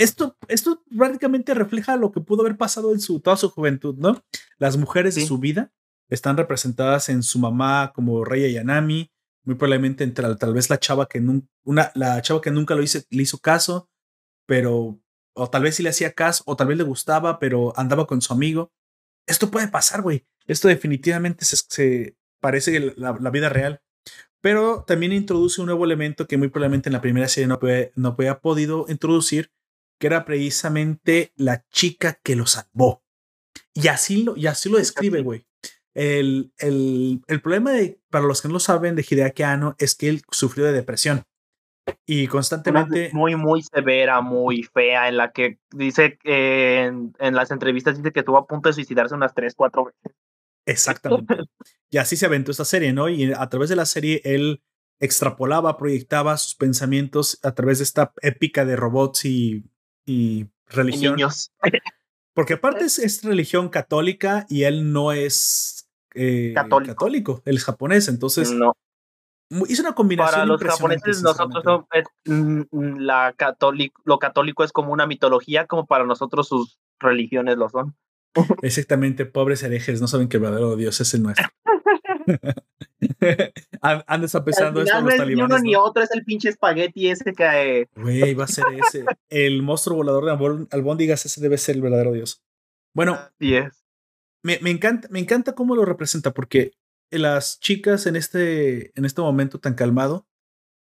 esto, 0.00 0.36
esto 0.48 0.82
prácticamente 0.96 1.52
refleja 1.52 1.96
lo 1.96 2.10
que 2.10 2.20
pudo 2.20 2.40
haber 2.40 2.56
pasado 2.56 2.92
en 2.92 3.00
su, 3.00 3.20
toda 3.20 3.36
su 3.36 3.50
juventud, 3.50 3.96
¿no? 3.98 4.22
Las 4.58 4.78
mujeres 4.78 5.14
de 5.14 5.26
su 5.26 5.38
vida 5.38 5.72
están 6.08 6.38
representadas 6.38 7.10
en 7.10 7.22
su 7.22 7.38
mamá 7.38 7.92
como 7.94 8.24
Rey 8.24 8.50
Yanami, 8.50 9.10
muy 9.44 9.56
probablemente 9.56 10.02
entre 10.02 10.34
tal 10.36 10.54
vez 10.54 10.70
la 10.70 10.78
chava 10.78 11.06
que 11.06 11.20
nunca, 11.20 11.46
una, 11.64 11.92
la 11.94 12.20
chava 12.22 12.40
que 12.40 12.50
nunca 12.50 12.74
lo 12.74 12.82
hizo, 12.82 13.00
le 13.10 13.22
hizo 13.22 13.38
caso, 13.38 13.90
pero, 14.46 14.98
o 15.34 15.48
tal 15.50 15.62
vez 15.62 15.76
sí 15.76 15.82
le 15.82 15.90
hacía 15.90 16.12
caso, 16.12 16.42
o 16.46 16.56
tal 16.56 16.68
vez 16.68 16.78
le 16.78 16.84
gustaba, 16.84 17.38
pero 17.38 17.72
andaba 17.76 18.06
con 18.06 18.20
su 18.20 18.32
amigo. 18.32 18.72
Esto 19.26 19.50
puede 19.50 19.68
pasar, 19.68 20.02
güey. 20.02 20.26
Esto 20.46 20.68
definitivamente 20.68 21.44
se, 21.44 22.16
parece 22.40 22.94
la, 22.96 23.16
la, 23.20 23.30
vida 23.30 23.48
real. 23.48 23.82
Pero 24.40 24.84
también 24.86 25.12
introduce 25.12 25.60
un 25.60 25.66
nuevo 25.66 25.84
elemento 25.84 26.26
que 26.26 26.38
muy 26.38 26.48
probablemente 26.48 26.88
en 26.88 26.94
la 26.94 27.00
primera 27.00 27.28
serie 27.28 27.46
no, 27.46 27.60
no 27.94 28.16
había 28.18 28.40
podido 28.40 28.86
introducir, 28.88 29.52
que 29.98 30.06
era 30.06 30.24
precisamente 30.24 31.32
la 31.36 31.64
chica 31.70 32.18
que 32.22 32.36
lo 32.36 32.46
salvó. 32.46 33.04
Y 33.74 33.88
así 33.88 34.22
lo, 34.22 34.36
y 34.36 34.46
así 34.46 34.68
lo 34.68 34.78
describe, 34.78 35.20
güey. 35.22 35.46
El, 35.94 36.52
el, 36.58 37.22
el, 37.26 37.42
problema, 37.42 37.72
de, 37.72 38.00
para 38.10 38.24
los 38.24 38.40
que 38.40 38.48
no 38.48 38.54
lo 38.54 38.60
saben, 38.60 38.94
de 38.94 39.04
Hideaki 39.08 39.42
Anno 39.42 39.76
es 39.78 39.94
que 39.94 40.08
él 40.08 40.22
sufrió 40.30 40.64
de 40.64 40.72
depresión. 40.72 41.24
Y 42.06 42.26
constantemente. 42.26 43.10
Muy, 43.12 43.36
muy 43.36 43.62
severa, 43.62 44.20
muy 44.20 44.62
fea, 44.62 45.08
en 45.08 45.16
la 45.16 45.32
que 45.32 45.58
dice 45.70 46.18
que 46.18 46.84
en, 46.84 47.14
en, 47.18 47.34
las 47.34 47.50
entrevistas 47.50 47.96
dice 47.96 48.12
que 48.12 48.20
estuvo 48.20 48.38
a 48.38 48.46
punto 48.46 48.68
de 48.68 48.74
suicidarse 48.74 49.14
unas 49.14 49.34
tres, 49.34 49.54
cuatro 49.54 49.84
veces. 49.86 50.16
Exactamente. 50.66 51.36
y 51.90 51.98
así 51.98 52.16
se 52.16 52.26
aventó 52.26 52.50
esta 52.50 52.64
serie, 52.64 52.92
¿no? 52.92 53.08
Y 53.08 53.32
a 53.32 53.48
través 53.48 53.68
de 53.68 53.76
la 53.76 53.86
serie 53.86 54.20
él 54.24 54.62
extrapolaba, 55.00 55.76
proyectaba 55.76 56.36
sus 56.36 56.54
pensamientos 56.54 57.38
a 57.42 57.54
través 57.54 57.78
de 57.78 57.84
esta 57.84 58.12
épica 58.22 58.64
de 58.64 58.76
robots 58.76 59.24
y, 59.24 59.64
y 60.04 60.46
religión. 60.66 61.16
niños. 61.16 61.52
Porque 62.34 62.54
aparte 62.54 62.84
es, 62.84 63.22
religión 63.24 63.68
católica 63.70 64.46
y 64.48 64.64
él 64.64 64.92
no 64.92 65.12
es 65.12 65.88
eh, 66.14 66.52
católico. 66.54 67.42
él 67.44 67.56
es 67.56 67.64
japonés, 67.64 68.08
entonces 68.08 68.52
no. 68.52 68.76
Hizo 69.68 69.82
una 69.82 69.94
combinación. 69.94 70.34
Para 70.34 70.46
los 70.46 70.62
japoneses 70.62 71.22
nosotros 71.22 71.84
mm, 72.24 72.62
mm, 72.70 72.98
la 72.98 73.34
católico, 73.36 74.00
lo 74.04 74.18
católico 74.18 74.64
es 74.64 74.72
como 74.72 74.92
una 74.92 75.06
mitología, 75.06 75.66
como 75.66 75.86
para 75.86 76.04
nosotros 76.04 76.48
sus 76.48 76.78
religiones 76.98 77.56
lo 77.56 77.68
son. 77.68 77.96
Exactamente, 78.62 79.26
pobres 79.26 79.62
herejes, 79.62 80.00
no 80.00 80.08
saben 80.08 80.28
que 80.28 80.36
el 80.36 80.42
verdadero 80.42 80.76
Dios 80.76 81.00
es 81.00 81.14
el 81.14 81.22
nuestro. 81.22 81.48
Han 83.82 84.24
estado 84.24 84.44
pensando 84.44 84.82
esto 84.82 85.00
no 85.00 85.10
es 85.10 85.26
Ni 85.26 85.34
uno 85.34 85.58
ni 85.58 85.74
otro, 85.74 86.02
es 86.02 86.10
el 86.12 86.24
pinche 86.24 86.50
espagueti 86.50 87.08
ese 87.08 87.32
que. 87.32 87.88
Güey, 87.96 88.34
va 88.34 88.44
a 88.44 88.48
ser 88.48 88.64
ese. 88.72 89.04
el 89.28 89.62
monstruo 89.62 89.96
volador 89.96 90.26
de 90.26 90.66
albóndigas, 90.70 91.26
ese 91.26 91.40
debe 91.40 91.58
ser 91.58 91.76
el 91.76 91.82
verdadero 91.82 92.12
Dios. 92.12 92.42
Bueno. 92.94 93.18
Me, 94.42 94.58
me, 94.62 94.70
encanta, 94.70 95.06
me 95.10 95.18
encanta 95.18 95.54
cómo 95.54 95.76
lo 95.76 95.84
representa, 95.84 96.32
porque 96.32 96.72
las 97.18 97.60
chicas 97.60 98.06
en 98.06 98.16
este, 98.16 98.96
en 98.98 99.04
este 99.04 99.20
momento 99.20 99.58
tan 99.58 99.74
calmado, 99.74 100.26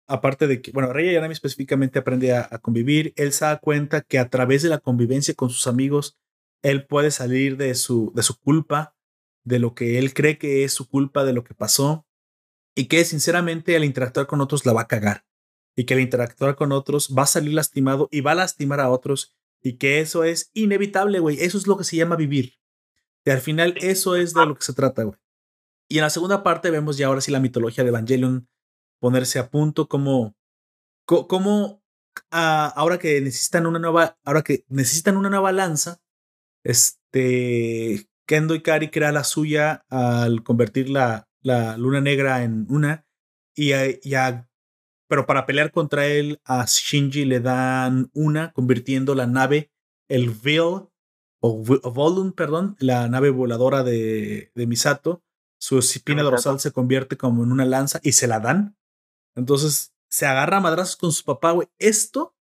aparte 0.07 0.47
de 0.47 0.61
que, 0.61 0.71
bueno, 0.71 0.93
Rey 0.93 1.13
Yanami 1.13 1.33
específicamente 1.33 1.99
aprende 1.99 2.33
a, 2.33 2.47
a, 2.51 2.59
convivir, 2.59 3.13
él 3.15 3.31
se 3.31 3.45
da 3.45 3.57
cuenta 3.57 4.01
que 4.01 4.19
a 4.19 4.29
través 4.29 4.61
de 4.61 4.69
la 4.69 4.79
convivencia 4.79 5.33
con 5.33 5.49
sus 5.49 5.67
amigos, 5.67 6.19
él 6.61 6.85
puede 6.85 7.11
salir 7.11 7.57
de 7.57 7.73
su, 7.75 8.11
de 8.15 8.23
su 8.23 8.39
culpa, 8.39 8.95
de 9.43 9.59
lo 9.59 9.73
que 9.73 9.97
él 9.97 10.13
cree 10.13 10.37
que 10.37 10.63
es 10.63 10.73
su 10.73 10.87
culpa, 10.87 11.23
de 11.23 11.33
lo 11.33 11.43
que 11.43 11.53
pasó, 11.53 12.05
y 12.75 12.85
que 12.85 13.03
sinceramente 13.05 13.75
al 13.75 13.83
interactuar 13.83 14.27
con 14.27 14.41
otros 14.41 14.65
la 14.65 14.73
va 14.73 14.81
a 14.81 14.87
cagar, 14.87 15.25
y 15.75 15.85
que 15.85 15.93
al 15.93 15.99
interactuar 15.99 16.55
con 16.55 16.71
otros 16.71 17.13
va 17.17 17.23
a 17.23 17.27
salir 17.27 17.53
lastimado 17.53 18.07
y 18.11 18.21
va 18.21 18.31
a 18.31 18.35
lastimar 18.35 18.79
a 18.79 18.89
otros, 18.89 19.35
y 19.61 19.77
que 19.77 19.99
eso 19.99 20.23
es 20.23 20.51
inevitable, 20.53 21.19
güey, 21.19 21.39
eso 21.41 21.57
es 21.57 21.67
lo 21.67 21.77
que 21.77 21.83
se 21.83 21.95
llama 21.95 22.15
vivir. 22.15 22.55
Y 23.25 23.29
al 23.29 23.41
final 23.41 23.75
eso 23.81 24.15
es 24.15 24.33
de 24.33 24.45
lo 24.45 24.55
que 24.55 24.63
se 24.63 24.73
trata, 24.73 25.03
güey. 25.03 25.17
Y 25.91 25.97
en 25.97 26.03
la 26.03 26.09
segunda 26.09 26.41
parte 26.41 26.69
vemos 26.69 26.95
ya 26.95 27.07
ahora 27.07 27.19
sí 27.19 27.31
la 27.31 27.41
mitología 27.41 27.83
de 27.83 27.89
Evangelion 27.89 28.47
ponerse 29.01 29.39
a 29.39 29.49
punto, 29.49 29.89
como, 29.89 30.37
ah, 32.31 32.71
ahora 32.77 32.97
que 32.97 33.19
necesitan 33.19 33.67
una 33.67 33.77
nueva, 33.77 34.17
ahora 34.23 34.41
que 34.41 34.63
necesitan 34.69 35.17
una 35.17 35.29
nueva 35.29 35.51
lanza, 35.51 36.01
este, 36.63 38.07
Kendo 38.25 38.55
Ikari 38.55 38.89
crea 38.89 39.11
la 39.11 39.25
suya 39.25 39.83
al 39.89 40.43
convertir 40.43 40.89
la, 40.89 41.27
la 41.41 41.75
luna 41.75 41.99
negra 41.99 42.41
en 42.43 42.67
una. 42.69 43.05
Y, 43.53 43.73
pero 45.09 45.25
para 45.25 45.45
pelear 45.45 45.73
contra 45.73 46.07
él, 46.07 46.39
a 46.45 46.63
Shinji 46.65 47.25
le 47.25 47.41
dan 47.41 48.09
una, 48.13 48.53
convirtiendo 48.53 49.13
la 49.13 49.27
nave, 49.27 49.73
el 50.07 50.29
Vil, 50.29 50.87
o 51.41 51.63
Volum, 51.91 52.31
perdón, 52.31 52.77
la 52.79 53.09
nave 53.09 53.29
voladora 53.29 53.83
de, 53.83 54.53
de 54.55 54.67
Misato. 54.67 55.21
Su 55.61 55.77
espina 55.77 56.23
dorsal 56.23 56.59
se 56.59 56.71
convierte 56.71 57.17
como 57.17 57.43
en 57.43 57.51
una 57.51 57.65
lanza 57.65 57.99
y 58.01 58.13
se 58.13 58.27
la 58.27 58.39
dan. 58.39 58.75
Entonces 59.35 59.93
se 60.09 60.25
agarra 60.25 60.57
a 60.57 60.59
madrazos 60.61 60.95
con 60.95 61.11
su 61.11 61.23
papá, 61.23 61.51
güey. 61.51 61.67
Esto, 61.77 62.35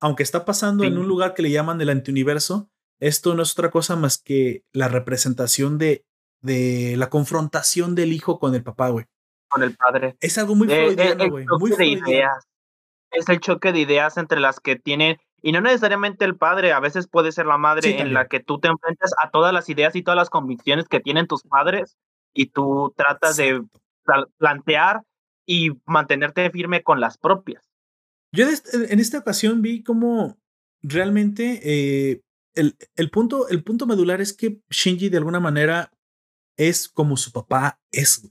aunque 0.00 0.24
está 0.24 0.44
pasando 0.44 0.82
en 0.82 0.98
un 0.98 1.06
lugar 1.06 1.34
que 1.34 1.42
le 1.42 1.52
llaman 1.52 1.80
el 1.80 1.90
antiuniverso, 1.90 2.68
esto 2.98 3.34
no 3.34 3.44
es 3.44 3.52
otra 3.52 3.70
cosa 3.70 3.94
más 3.94 4.18
que 4.18 4.64
la 4.72 4.88
representación 4.88 5.78
de, 5.78 6.04
de 6.40 6.96
la 6.96 7.08
confrontación 7.08 7.94
del 7.94 8.12
hijo 8.12 8.40
con 8.40 8.56
el 8.56 8.64
papá, 8.64 8.88
güey. 8.88 9.06
Con 9.46 9.62
el 9.62 9.76
padre. 9.76 10.16
Es 10.20 10.36
algo 10.36 10.56
muy 10.56 10.66
eh, 10.66 10.94
freudiano, 10.94 11.30
güey. 11.30 11.46
muy 11.60 11.70
de 11.70 11.86
ideas. 11.86 12.48
Es 13.12 13.28
el 13.28 13.38
choque 13.38 13.72
de 13.72 13.78
ideas 13.78 14.16
entre 14.16 14.40
las 14.40 14.58
que 14.58 14.74
tiene, 14.74 15.20
y 15.40 15.52
no 15.52 15.60
necesariamente 15.60 16.24
el 16.24 16.36
padre, 16.36 16.72
a 16.72 16.80
veces 16.80 17.06
puede 17.06 17.30
ser 17.30 17.46
la 17.46 17.58
madre 17.58 18.00
en 18.00 18.12
la 18.12 18.26
que 18.26 18.40
tú 18.40 18.58
te 18.58 18.66
enfrentas 18.66 19.12
a 19.22 19.30
todas 19.30 19.52
las 19.52 19.68
ideas 19.68 19.94
y 19.94 20.02
todas 20.02 20.16
las 20.16 20.30
convicciones 20.30 20.88
que 20.88 20.98
tienen 20.98 21.28
tus 21.28 21.44
padres 21.44 21.96
y 22.36 22.46
tú 22.46 22.92
tratas 22.96 23.36
de 23.36 23.64
plantear 24.38 25.02
y 25.46 25.70
mantenerte 25.86 26.50
firme 26.50 26.82
con 26.82 27.00
las 27.00 27.18
propias. 27.18 27.64
Yo 28.32 28.46
en 28.46 29.00
esta 29.00 29.18
ocasión 29.18 29.62
vi 29.62 29.82
como 29.82 30.36
realmente 30.82 31.60
eh, 31.64 32.20
el, 32.54 33.10
punto, 33.10 33.48
el 33.48 33.62
punto 33.62 33.86
medular 33.86 34.20
es 34.20 34.32
que 34.32 34.60
Shinji 34.70 35.08
de 35.08 35.18
alguna 35.18 35.40
manera 35.40 35.92
es 36.56 36.88
como 36.88 37.16
su 37.16 37.32
papá 37.32 37.80
es. 37.90 38.28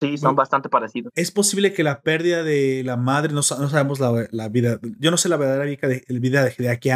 Sí, 0.00 0.16
son 0.16 0.36
bastante 0.36 0.68
parecidos. 0.68 1.12
Es 1.16 1.32
posible 1.32 1.72
que 1.72 1.82
la 1.82 2.02
pérdida 2.02 2.44
de 2.44 2.82
la 2.84 2.96
madre, 2.96 3.32
no, 3.32 3.42
sabemos 3.42 3.98
la, 3.98 4.48
vida, 4.48 4.78
yo 4.98 5.10
no 5.10 5.16
sé 5.16 5.28
la 5.28 5.36
verdadera 5.36 5.64
vida 5.64 5.88
de, 5.88 6.04
vida 6.20 6.44
de 6.44 6.54
Hideaki 6.56 6.90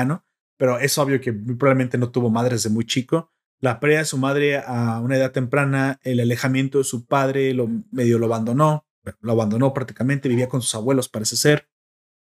pero 0.56 0.78
es 0.78 0.96
obvio 0.98 1.20
que 1.20 1.32
probablemente 1.32 1.98
no 1.98 2.12
tuvo 2.12 2.30
madre 2.30 2.54
desde 2.54 2.70
muy 2.70 2.86
chico. 2.86 3.32
La 3.62 3.78
pérdida 3.78 4.00
de 4.00 4.04
su 4.06 4.18
madre 4.18 4.58
a 4.58 4.98
una 4.98 5.16
edad 5.16 5.30
temprana, 5.30 6.00
el 6.02 6.18
alejamiento 6.18 6.78
de 6.78 6.84
su 6.84 7.06
padre, 7.06 7.54
lo 7.54 7.68
medio 7.92 8.18
lo 8.18 8.26
abandonó, 8.26 8.84
lo 9.20 9.32
abandonó 9.32 9.72
prácticamente, 9.72 10.28
vivía 10.28 10.48
con 10.48 10.62
sus 10.62 10.74
abuelos, 10.74 11.08
parece 11.08 11.36
ser. 11.36 11.68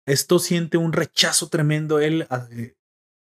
Esto 0.08 0.40
siente 0.40 0.78
un 0.78 0.92
rechazo 0.92 1.50
tremendo 1.50 2.00
él 2.00 2.28
eh, 2.52 2.74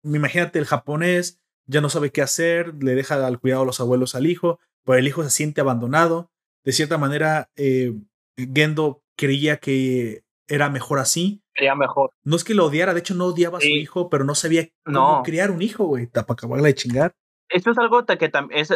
imagínate 0.01 0.59
el 0.59 0.65
japonés, 0.65 1.41
ya 1.65 1.81
no 1.81 1.89
sabe 1.89 2.11
qué 2.13 2.21
hacer, 2.21 2.73
le 2.81 2.95
deja 2.95 3.27
al 3.27 3.37
cuidado 3.37 3.63
a 3.63 3.65
los 3.65 3.81
abuelos 3.81 4.15
al 4.15 4.27
hijo, 4.27 4.61
pero 4.85 4.97
el 4.97 5.05
hijo 5.05 5.21
se 5.23 5.29
siente 5.29 5.59
abandonado. 5.59 6.31
De 6.63 6.71
cierta 6.71 6.97
manera, 6.97 7.51
eh, 7.57 7.93
Gendo 8.37 9.03
creía 9.17 9.57
que 9.57 10.23
era 10.47 10.69
mejor 10.69 10.99
así. 10.99 11.43
Creía 11.53 11.75
mejor. 11.75 12.11
No 12.23 12.37
es 12.37 12.45
que 12.45 12.53
lo 12.53 12.65
odiara, 12.65 12.93
de 12.93 13.01
hecho 13.01 13.13
no 13.13 13.25
odiaba 13.25 13.57
a 13.57 13.61
su 13.61 13.67
hijo, 13.67 14.09
pero 14.09 14.23
no 14.23 14.35
sabía 14.35 14.69
cómo 14.85 15.21
criar 15.23 15.51
un 15.51 15.61
hijo, 15.61 15.83
güey, 15.83 16.07
para 16.07 16.25
acabarla 16.29 16.67
de 16.67 16.75
chingar. 16.75 17.13
Eso 17.49 17.71
es 17.71 17.77
algo 17.79 18.05
que 18.05 18.31
eso 18.51 18.75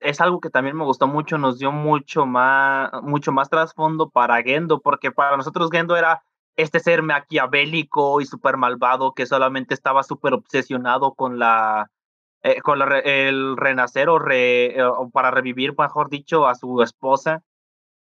es 0.00 0.20
algo 0.20 0.40
que 0.40 0.50
también 0.50 0.76
me 0.76 0.84
gustó 0.84 1.06
mucho, 1.06 1.38
nos 1.38 1.58
dio 1.58 1.72
mucho 1.72 2.26
más, 2.26 2.90
mucho 3.02 3.32
más 3.32 3.48
trasfondo 3.48 4.10
para 4.10 4.42
Gendo, 4.42 4.80
porque 4.80 5.10
para 5.10 5.38
nosotros 5.38 5.70
Gendo 5.70 5.96
era 5.96 6.22
este 6.56 6.80
ser 6.80 7.02
maquiavélico 7.02 8.20
y 8.20 8.26
súper 8.26 8.58
malvado 8.58 9.14
que 9.14 9.24
solamente 9.24 9.72
estaba 9.72 10.02
súper 10.02 10.34
obsesionado 10.34 11.14
con 11.14 11.38
la 11.38 11.90
eh, 12.42 12.62
con 12.62 12.80
el 12.80 13.56
renacer 13.58 14.08
eh, 14.30 14.82
o, 14.82 15.10
para 15.10 15.30
revivir, 15.30 15.74
mejor 15.78 16.08
dicho, 16.08 16.46
a 16.46 16.54
su 16.54 16.80
esposa. 16.82 17.42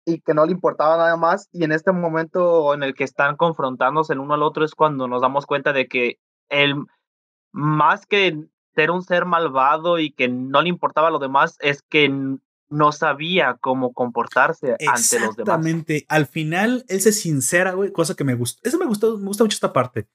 Y 0.06 0.22
que 0.22 0.36
no 0.36 0.46
le 0.46 0.52
importaba 0.52 0.98
nada 0.98 1.18
más. 1.18 1.50
Y 1.52 1.64
en 1.64 1.72
este 1.72 1.92
momento 1.92 2.74
en 2.76 2.84
el 2.84 2.94
que 2.94 3.04
están 3.04 3.38
confrontándose 3.38 4.14
el 4.14 4.20
uno 4.20 4.36
al 4.36 4.44
otro 4.44 4.64
es 4.64 4.76
cuando 4.76 5.08
nos 5.08 5.22
damos 5.22 5.48
cuenta 5.48 5.74
de 5.74 5.88
que 5.88 6.20
él, 6.50 6.76
más 7.52 8.06
que 8.06 8.48
ser 8.76 8.92
un 8.92 9.04
ser 9.04 9.26
malvado 9.26 10.00
y 10.00 10.12
que 10.12 10.28
no 10.28 10.62
le 10.62 10.70
importaba 10.70 11.10
lo 11.10 11.20
demás, 11.20 11.58
es 11.60 11.82
que 11.82 12.10
no 12.70 12.92
sabía 12.92 13.58
cómo 13.60 13.94
comportarse 13.94 14.74
ante 14.74 15.20
los 15.20 15.36
demás. 15.36 15.40
Exactamente. 15.40 16.06
Al 16.08 16.28
final, 16.28 16.86
él 16.88 17.02
se 17.02 17.12
sincera, 17.12 17.74
güey, 17.74 17.92
cosa 17.92 18.16
que 18.16 18.24
me 18.24 18.36
gusta. 18.36 18.62
Eso 18.68 18.78
me 18.78 18.86
gustó, 18.86 19.18
me 19.18 19.28
gusta 19.28 19.44
mucho 19.44 19.56
esta 19.56 19.74
parte. 19.74 20.08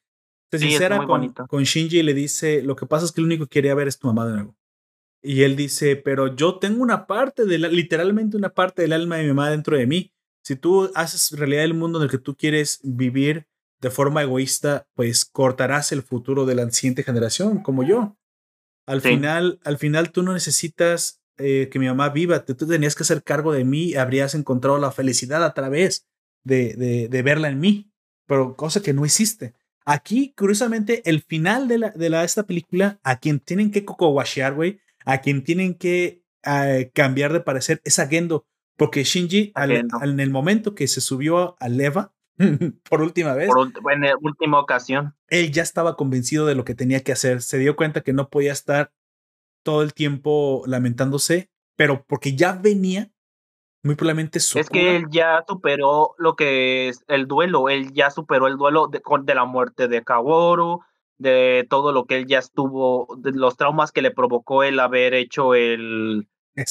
Se 0.51 0.59
sincera 0.59 1.05
con, 1.05 1.33
con, 1.33 1.65
Shinji 1.65 1.99
y 1.99 2.03
le 2.03 2.15
dice, 2.15 2.63
lo 2.63 2.77
que 2.77 2.87
pasa 2.87 3.05
es 3.05 3.13
que 3.13 3.21
lo 3.21 3.27
único 3.27 3.47
que 3.47 3.55
quería 3.55 3.75
ver 3.75 3.89
es 3.89 3.99
tu 3.99 4.07
mamá 4.07 4.27
de 4.27 4.35
nuevo. 4.35 4.57
Y 5.21 5.43
él 5.43 5.57
dice, 5.57 5.97
pero 5.97 6.37
yo 6.37 6.59
tengo 6.59 6.83
una 6.83 7.07
parte 7.07 7.45
de 7.45 7.59
la, 7.59 7.69
literalmente 7.69 8.37
una 8.37 8.51
parte 8.51 8.83
del 8.83 8.93
alma 8.93 9.17
de 9.17 9.23
mi 9.23 9.29
mamá 9.31 9.51
dentro 9.51 9.77
de 9.77 9.87
mí. 9.87 10.13
Si 10.45 10.55
tú 10.55 10.93
haces 10.95 11.37
realidad 11.37 11.65
el 11.65 11.75
mundo 11.75 11.99
en 11.99 12.05
el 12.05 12.11
que 12.11 12.19
tú 12.19 12.37
quieres 12.37 12.81
vivir 12.85 13.49
de 13.81 13.91
forma 13.91 14.23
egoísta, 14.23 14.87
pues 14.95 15.25
cortarás 15.25 15.93
el 15.93 16.03
futuro 16.03 16.45
de 16.45 16.55
la 16.55 16.71
siguiente 16.71 17.03
generación, 17.03 17.63
como 17.63 17.83
yo. 17.83 18.17
Al 18.87 19.01
final, 19.01 19.61
al 19.65 19.79
final 19.79 20.11
tú 20.11 20.23
no 20.23 20.33
necesitas 20.33 21.23
eh, 21.39 21.69
que 21.71 21.79
mi 21.79 21.87
mamá 21.87 22.11
viva, 22.11 22.45
tú 22.45 22.67
tenías 22.67 22.95
que 22.95 23.03
hacer 23.03 23.23
cargo 23.23 23.53
de 23.53 23.65
mí, 23.65 23.95
habrías 23.95 24.35
encontrado 24.35 24.79
la 24.79 24.93
felicidad 24.93 25.43
a 25.43 25.55
través 25.55 26.07
de, 26.45 27.09
de, 27.11 27.23
verla 27.23 27.49
en 27.49 27.59
mí, 27.59 27.91
pero 28.27 28.57
cosa 28.57 28.83
que 28.83 28.93
no 28.93 29.05
existe. 29.05 29.55
Aquí, 29.85 30.33
curiosamente, 30.37 31.03
el 31.09 31.23
final 31.23 31.67
de, 31.67 31.79
la, 31.79 31.91
de 31.91 32.11
la, 32.11 32.25
esta 32.25 32.45
película, 32.45 33.01
a 33.03 33.19
quien 33.19 33.41
tienen 33.41 33.71
que 33.71 33.85
cocowachear, 33.85 34.55
güey, 34.55 34.81
a 35.05 35.21
quien 35.21 35.43
tienen 35.43 35.75
que 35.75 36.23
eh, 36.45 36.91
cambiar 36.95 37.33
de 37.33 37.41
parecer 37.41 37.81
es 37.85 37.99
a 37.99 38.07
Gendo, 38.07 38.47
porque 38.77 39.05
Shinji, 39.05 39.53
en 39.57 40.21
el 40.21 40.31
momento 40.31 40.75
que 40.75 40.89
se 40.89 41.01
subió 41.01 41.57
a 41.59 41.69
Leva, 41.69 42.14
por 42.91 43.03
última 43.03 43.35
vez. 43.35 43.49
Por, 43.49 43.71
en 43.93 44.01
la 44.01 44.15
última 44.21 44.59
ocasión. 44.59 45.15
Él 45.29 45.53
ya 45.53 45.63
estaba 45.63 45.97
convencido 45.97 46.47
de 46.47 46.55
lo 46.55 46.65
que 46.65 46.75
tenía 46.75 47.01
que 47.01 47.13
hacer. 47.13 47.43
Se 47.43 47.59
dio 47.59 47.77
cuenta 47.77 48.03
que 48.03 48.13
no 48.13 48.29
podía 48.29 48.53
estar 48.53 48.93
todo 49.63 49.83
el 49.83 49.95
tiempo 49.95 50.63
lamentándose, 50.67 51.51
pero 51.77 52.05
porque 52.07 52.37
ya 52.37 52.53
venía 52.53 53.11
muy 53.83 53.97
probablemente 53.97 54.41
su 54.41 54.59
Es 54.59 54.71
que 54.71 54.97
él 54.97 55.07
ya 55.11 55.45
superó 55.47 56.15
lo 56.19 56.37
que 56.37 56.89
es 56.89 57.05
el 57.07 57.27
duelo, 57.27 57.69
él 57.69 57.93
ya 57.93 58.11
superó 58.11 58.47
el 58.47 58.57
duelo 58.57 58.89
de, 58.89 59.03
de 59.23 59.35
la 59.35 59.45
muerte 59.45 59.89
de 59.89 60.03
Kaworu, 60.03 60.81
de 61.19 61.67
todo 61.69 61.93
lo 61.93 62.07
que 62.07 62.17
él 62.17 62.27
ya 62.27 62.39
estuvo, 62.39 63.15
de 63.19 63.33
los 63.33 63.57
traumas 63.57 63.93
que 63.93 64.03
le 64.03 64.11
provocó 64.11 64.63
el 64.63 64.81
haber 64.81 65.13
hecho 65.13 65.55
el, 65.55 66.27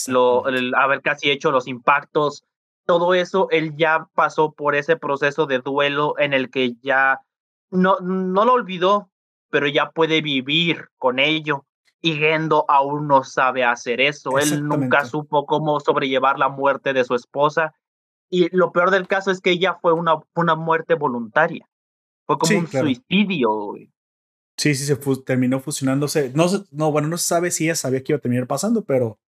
lo, 0.08 0.48
el 0.48 0.74
haber 0.74 1.02
casi 1.02 1.30
hecho 1.30 1.52
los 1.52 1.68
impactos, 1.68 2.46
todo 2.86 3.14
eso, 3.14 3.48
él 3.52 3.76
ya 3.78 4.08
pasó 4.14 4.52
por 4.52 4.76
ese 4.76 4.98
proceso 4.98 5.46
de 5.46 5.60
duelo 5.60 6.16
en 6.18 6.34
el 6.34 6.50
que 6.50 6.76
ya 6.82 7.22
no, 7.72 8.00
no 8.00 8.46
lo 8.46 8.54
olvidó, 8.54 9.10
pero 9.50 9.68
ya 9.68 9.92
puede 9.92 10.22
vivir 10.22 10.90
con 10.98 11.20
ello. 11.20 11.66
Y 12.02 12.16
Gendo 12.16 12.66
aún 12.68 13.08
no 13.08 13.24
sabe 13.24 13.64
hacer 13.64 14.02
eso. 14.02 14.38
Él 14.38 14.68
nunca 14.68 15.06
supo 15.06 15.46
cómo 15.46 15.80
sobrellevar 15.80 16.38
la 16.38 16.50
muerte 16.50 16.92
de 16.92 17.06
su 17.06 17.16
esposa. 17.16 17.74
Y 18.30 18.54
lo 18.56 18.74
peor 18.74 18.92
del 18.92 19.08
caso 19.08 19.32
es 19.32 19.40
que 19.40 19.52
ella 19.52 19.78
fue 19.82 19.94
una, 19.94 20.16
una 20.36 20.56
muerte 20.56 20.96
voluntaria. 20.96 21.66
Fue 22.26 22.38
como 22.38 22.60
un 22.60 22.68
suicidio. 22.68 23.76
Sí, 24.58 24.76
sí, 24.76 24.86
se 24.86 24.96
terminó 25.26 25.60
fusionándose. 25.60 26.32
No, 26.36 26.46
no, 26.72 26.92
bueno, 26.92 27.08
no 27.08 27.18
se 27.18 27.28
sabe 27.28 27.52
si 27.52 27.66
ella 27.66 27.76
sabía 27.76 28.04
que 28.04 28.12
iba 28.12 28.18
a 28.18 28.22
terminar 28.22 28.48
pasando, 28.48 28.84
pero 28.84 29.20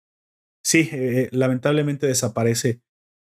sí, 0.64 0.90
eh, 0.92 1.30
lamentablemente 1.32 2.08
desaparece. 2.08 2.82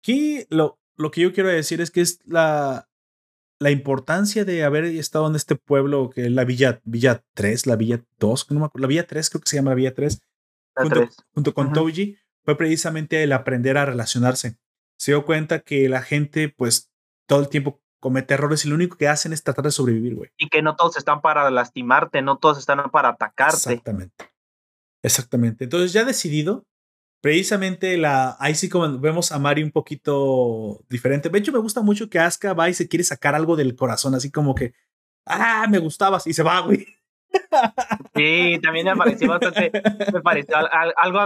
Aquí 0.03 0.45
lo, 0.49 0.77
lo 0.97 1.11
que 1.11 1.21
yo 1.21 1.31
quiero 1.31 1.47
decir 1.47 1.79
es 1.79 1.89
que 1.89 2.01
es 2.01 2.19
la, 2.25 2.89
la 3.57 3.71
importancia 3.71 4.43
de 4.43 4.65
haber 4.65 4.83
estado 4.83 5.27
en 5.27 5.35
este 5.37 5.55
pueblo, 5.55 6.09
que 6.09 6.25
es 6.25 6.31
la 6.31 6.43
Villa, 6.43 6.81
Villa 6.83 7.23
3, 7.35 7.67
la 7.67 7.77
Villa 7.77 8.03
2, 8.19 8.51
no 8.51 8.69
la 8.75 8.87
Villa 8.87 9.07
3, 9.07 9.29
creo 9.29 9.41
que 9.41 9.49
se 9.49 9.55
llama 9.55 9.71
la 9.71 9.75
Villa 9.75 9.93
3, 9.93 10.21
junto, 11.33 11.53
con 11.53 11.71
Toji, 11.71 12.17
fue 12.43 12.57
precisamente 12.57 13.23
el 13.23 13.31
aprender 13.31 13.77
a 13.77 13.85
relacionarse. 13.85 14.57
Se 14.97 15.11
dio 15.11 15.25
cuenta 15.25 15.59
que 15.61 15.87
la 15.87 16.01
gente, 16.01 16.49
pues, 16.49 16.91
todo 17.25 17.39
el 17.39 17.47
tiempo 17.47 17.81
comete 18.01 18.33
errores 18.33 18.65
y 18.65 18.67
lo 18.67 18.75
único 18.75 18.97
que 18.97 19.07
hacen 19.07 19.31
es 19.31 19.41
tratar 19.41 19.63
de 19.63 19.71
sobrevivir, 19.71 20.15
güey. 20.15 20.31
Y 20.37 20.49
que 20.49 20.61
no 20.61 20.75
todos 20.75 20.97
están 20.97 21.21
para 21.21 21.49
lastimarte, 21.49 22.21
no 22.21 22.39
todos 22.39 22.57
están 22.57 22.91
para 22.91 23.07
atacarte. 23.07 23.55
Exactamente. 23.55 24.33
Exactamente. 25.01 25.63
Entonces, 25.63 25.93
ya 25.93 26.03
decidido, 26.03 26.65
precisamente 27.23 27.95
la, 27.95 28.35
ahí 28.37 28.53
sí 28.53 28.67
como 28.67 28.99
vemos 28.99 29.31
a 29.31 29.39
Mari 29.39 29.63
un 29.63 29.71
poquito 29.71 30.83
diferente. 30.89 31.29
De 31.29 31.39
hecho, 31.39 31.53
me 31.53 31.59
gusta 31.59 31.81
mucho 31.81 32.09
que 32.09 32.19
Asuka 32.19 32.53
va 32.53 32.67
y 32.67 32.73
se 32.73 32.89
quiere 32.89 33.05
sacar 33.05 33.33
algo 33.33 33.55
del 33.55 33.77
corazón, 33.77 34.13
así 34.13 34.29
como 34.29 34.53
que, 34.53 34.73
ah, 35.25 35.65
me 35.69 35.79
gustabas 35.79 36.27
y 36.27 36.33
se 36.33 36.43
va, 36.43 36.59
güey. 36.59 36.85
Sí, 38.13 38.59
también 38.61 38.87
me 38.87 38.97
pareció 38.97 39.29
bastante, 39.29 39.71
me 40.11 40.21
pareció 40.21 40.55
algo, 40.97 41.21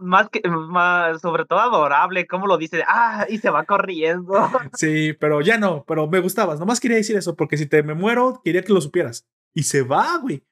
más 0.00 0.30
que, 0.30 0.40
más, 0.48 1.20
sobre 1.20 1.44
todo 1.44 1.60
adorable, 1.60 2.26
como 2.26 2.46
lo 2.46 2.56
dice, 2.56 2.82
ah, 2.88 3.26
y 3.28 3.36
se 3.36 3.50
va 3.50 3.64
corriendo. 3.64 4.50
Sí, 4.72 5.12
pero 5.20 5.42
ya 5.42 5.58
no, 5.58 5.84
pero 5.86 6.08
me 6.08 6.20
gustabas, 6.20 6.58
nomás 6.58 6.80
quería 6.80 6.96
decir 6.96 7.18
eso, 7.18 7.36
porque 7.36 7.58
si 7.58 7.66
te 7.66 7.82
me 7.82 7.92
muero, 7.92 8.40
quería 8.42 8.62
que 8.62 8.72
lo 8.72 8.80
supieras. 8.80 9.28
Y 9.54 9.64
se 9.64 9.82
va, 9.82 10.16
güey. 10.16 10.42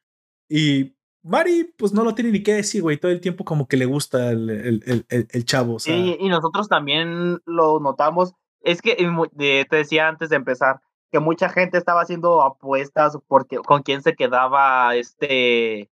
Y 0.51 0.96
Mari, 1.27 1.75
pues 1.77 1.93
no 1.93 2.05
lo 2.05 2.15
tiene 2.15 2.31
ni 2.31 2.43
qué 2.43 2.55
decir, 2.55 2.83
güey. 2.83 2.99
Todo 2.99 3.11
el 3.11 3.21
tiempo 3.21 3.45
como 3.45 3.67
que 3.67 3.77
le 3.77 3.85
gusta 3.85 4.31
el, 4.31 4.49
el, 4.49 5.05
el, 5.09 5.29
el 5.29 5.45
chavo. 5.45 5.81
Sí, 5.81 6.17
y 6.21 6.29
nosotros 6.29 6.69
también 6.69 7.43
lo 7.47 7.81
notamos. 7.81 8.35
Es 8.61 8.81
que 8.81 8.95
te 9.37 9.77
decía 9.77 10.07
antes 10.07 10.31
de 10.31 10.37
empezar 10.37 10.81
que 11.11 11.19
mucha 11.19 11.49
gente 11.49 11.79
estaba 11.79 12.03
haciendo 12.03 12.43
apuestas 12.43 13.19
porque 13.27 13.57
con 13.59 13.83
quién 13.83 14.03
se 14.03 14.15
quedaba 14.15 14.95
este 14.95 15.91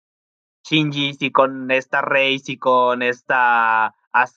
Shinji, 0.64 1.16
si 1.16 1.32
con 1.32 1.72
esta 1.72 2.02
Rey, 2.02 2.40
si 2.40 2.58
con 2.58 3.02
esta 3.02 3.96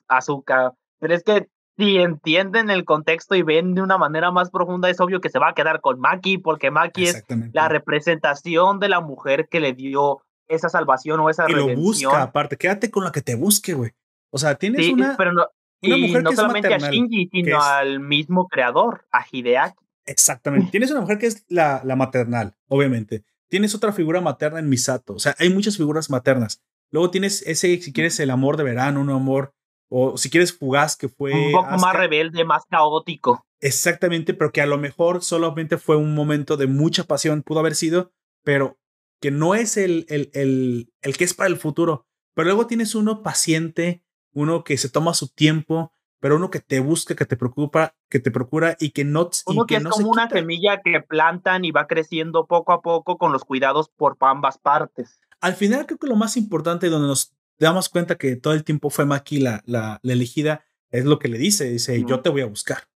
Azuka. 0.08 0.74
Pero 0.98 1.14
es 1.14 1.22
que 1.22 1.48
si 1.78 1.98
entienden 1.98 2.68
el 2.68 2.84
contexto 2.84 3.36
y 3.36 3.42
ven 3.42 3.74
de 3.74 3.82
una 3.82 3.96
manera 3.96 4.32
más 4.32 4.50
profunda, 4.50 4.90
es 4.90 5.00
obvio 5.00 5.20
que 5.20 5.30
se 5.30 5.38
va 5.38 5.50
a 5.50 5.54
quedar 5.54 5.80
con 5.80 6.00
Maki, 6.00 6.38
porque 6.38 6.72
Maki 6.72 7.04
es 7.04 7.24
la 7.52 7.68
representación 7.68 8.80
de 8.80 8.88
la 8.88 9.00
mujer 9.00 9.48
que 9.48 9.60
le 9.60 9.72
dio 9.72 10.22
esa 10.51 10.68
salvación 10.68 11.20
o 11.20 11.31
esa 11.31 11.47
y 11.48 11.52
lo 11.52 11.74
busca, 11.74 12.22
aparte, 12.22 12.56
quédate 12.56 12.90
con 12.90 13.05
la 13.05 13.12
que 13.12 13.22
te 13.22 13.35
busque, 13.35 13.74
güey. 13.74 13.93
O 14.31 14.39
sea, 14.39 14.55
tienes 14.56 14.89
una, 14.93 15.16
pero 15.16 15.32
no, 15.32 15.47
una 15.82 15.97
mujer 15.97 16.22
no 16.22 16.32
solamente 16.32 16.72
a 16.72 16.78
Shinji, 16.78 17.28
sino 17.32 17.62
al 17.62 18.01
mismo 18.01 18.48
creador, 18.48 19.06
a 19.12 19.24
Hideaki. 19.31 19.85
Exactamente. 20.06 20.70
Tienes 20.70 20.90
una 20.90 21.01
mujer 21.01 21.18
que 21.18 21.27
es 21.27 21.44
la, 21.48 21.82
la 21.85 21.97
maternal, 21.97 22.56
obviamente. 22.68 23.24
Tienes 23.48 23.74
otra 23.74 23.93
figura 23.93 24.20
materna 24.20 24.59
en 24.59 24.68
Misato. 24.68 25.14
O 25.14 25.18
sea, 25.18 25.35
hay 25.39 25.51
muchas 25.51 25.77
figuras 25.77 26.10
maternas. 26.10 26.62
Luego 26.90 27.10
tienes 27.10 27.43
ese, 27.47 27.81
si 27.81 27.93
quieres, 27.93 28.18
el 28.20 28.31
amor 28.31 28.56
de 28.56 28.64
verano, 28.64 29.01
un 29.01 29.10
amor, 29.10 29.55
o 29.89 30.16
si 30.16 30.31
quieres, 30.31 30.56
fugaz, 30.56 30.97
que 30.97 31.09
fue. 31.09 31.32
Un 31.32 31.52
poco 31.52 31.77
más 31.78 31.94
rebelde, 31.94 32.44
más 32.44 32.64
caótico. 32.66 33.44
Exactamente, 33.60 34.35
pero 34.35 34.52
que 34.52 34.60
a 34.60 34.66
lo 34.66 34.78
mejor 34.78 35.22
solamente 35.22 35.78
fue 35.78 35.97
un 35.97 36.14
momento 36.14 36.56
de 36.56 36.66
mucha 36.66 37.05
pasión, 37.05 37.43
pudo 37.43 37.60
haber 37.60 37.74
sido, 37.74 38.12
pero 38.43 38.78
que 39.20 39.30
no 39.30 39.55
es 39.55 39.76
el, 39.76 40.06
el, 40.09 40.30
el, 40.34 40.92
el 41.02 41.16
que 41.16 41.24
es 41.24 41.34
para 41.34 41.48
el 41.48 41.56
futuro. 41.56 42.06
Pero 42.34 42.47
luego 42.47 42.66
tienes 42.66 42.94
uno 42.94 43.22
paciente, 43.22 44.05
uno 44.32 44.64
que 44.64 44.78
se 44.78 44.88
toma 44.88 45.14
su 45.14 45.28
tiempo, 45.28 45.92
pero 46.20 46.36
uno 46.36 46.51
que 46.51 46.60
te 46.60 46.80
busca, 46.80 47.16
que 47.16 47.24
te 47.24 47.36
preocupa, 47.36 47.97
que 48.09 48.20
te 48.20 48.30
procura 48.30 48.76
y 48.78 48.90
que 48.90 49.05
no 49.05 49.30
uno 49.47 49.66
que, 49.66 49.76
es 49.76 49.84
como 49.84 50.10
una 50.10 50.28
semilla 50.28 50.80
que 50.82 51.01
plantan 51.01 51.64
y 51.64 51.70
va 51.70 51.86
creciendo 51.86 52.47
poco 52.47 52.72
a 52.72 52.82
poco 52.82 53.18
con 53.18 53.32
los 53.32 53.44
cuidados 53.44 53.88
por 53.88 54.16
ambas 54.20 54.59
partes. 54.59 55.20
Al 55.40 55.55
final 55.55 55.86
creo 55.86 55.98
que 55.98 56.06
lo 56.06 56.16
más 56.16 56.36
importante 56.36 56.88
donde 56.88 57.09
nos 57.09 57.34
damos 57.59 57.88
cuenta 57.88 58.16
que 58.16 58.36
todo 58.36 58.52
el 58.52 58.64
tiempo 58.64 58.90
fue 58.90 59.06
Maki 59.06 59.40
la, 59.40 59.62
la, 59.66 60.01
elegida 60.02 60.64
es 60.90 61.05
lo 61.05 61.18
que 61.18 61.28
le 61.28 61.38
dice, 61.38 61.70
dice, 61.70 62.05
yo 62.05 62.20
te 62.20 62.30
voy 62.30 62.42
a 62.42 62.47
buscar. 62.47 62.89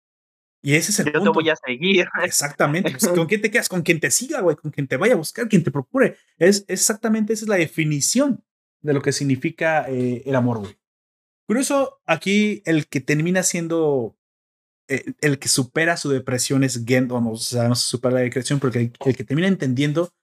Y 0.65 0.77
ese 0.77 0.93
es 0.93 0.99
el 1.01 1.13
Yo 1.13 1.23
te 1.23 1.29
voy 1.29 1.51
a 1.51 1.57
seguir. 1.57 2.09
Exactamente. 2.25 2.91
Pues, 2.91 3.09
¿Con 3.09 3.27
quién 3.27 3.43
te 3.43 3.51
quedas? 3.51 3.69
Con 3.69 3.83
quien 3.83 4.01
te 4.01 4.11
siga, 4.11 4.41
güey. 4.41 4.57
Con 4.57 4.71
quien 4.71 4.89
te 4.89 4.97
vaya 4.97 5.13
a 5.13 5.19
buscar, 5.19 5.47
quien 5.47 5.63
te 5.63 5.71
procure. 5.71 6.17
Es 6.39 6.65
exactamente 6.69 7.35
esa 7.35 7.45
es 7.45 7.49
la 7.51 7.57
definición 7.57 8.43
de 8.81 8.95
lo 8.95 9.03
que 9.03 9.13
significa 9.13 9.85
eh, 9.91 10.23
el 10.25 10.35
amor, 10.35 10.61
güey. 10.61 10.79
Curioso, 11.47 12.01
aquí 12.07 12.63
el 12.65 12.87
que 12.87 13.03
termina 13.03 13.43
siendo 13.43 14.17
eh, 14.89 15.13
el 15.21 15.39
que 15.39 15.49
supera 15.49 15.99
su 15.99 16.09
depresión 16.09 16.65
es 16.65 16.83
Gendo. 16.87 17.21
No 17.21 17.37
sabemos 17.37 17.83
si 17.83 17.91
supera 17.91 18.15
la 18.15 18.21
depresión, 18.21 18.59
porque 18.59 18.91
el, 19.05 19.17
que 19.17 19.25
termina 19.25 19.49
entendiendo 19.49 20.15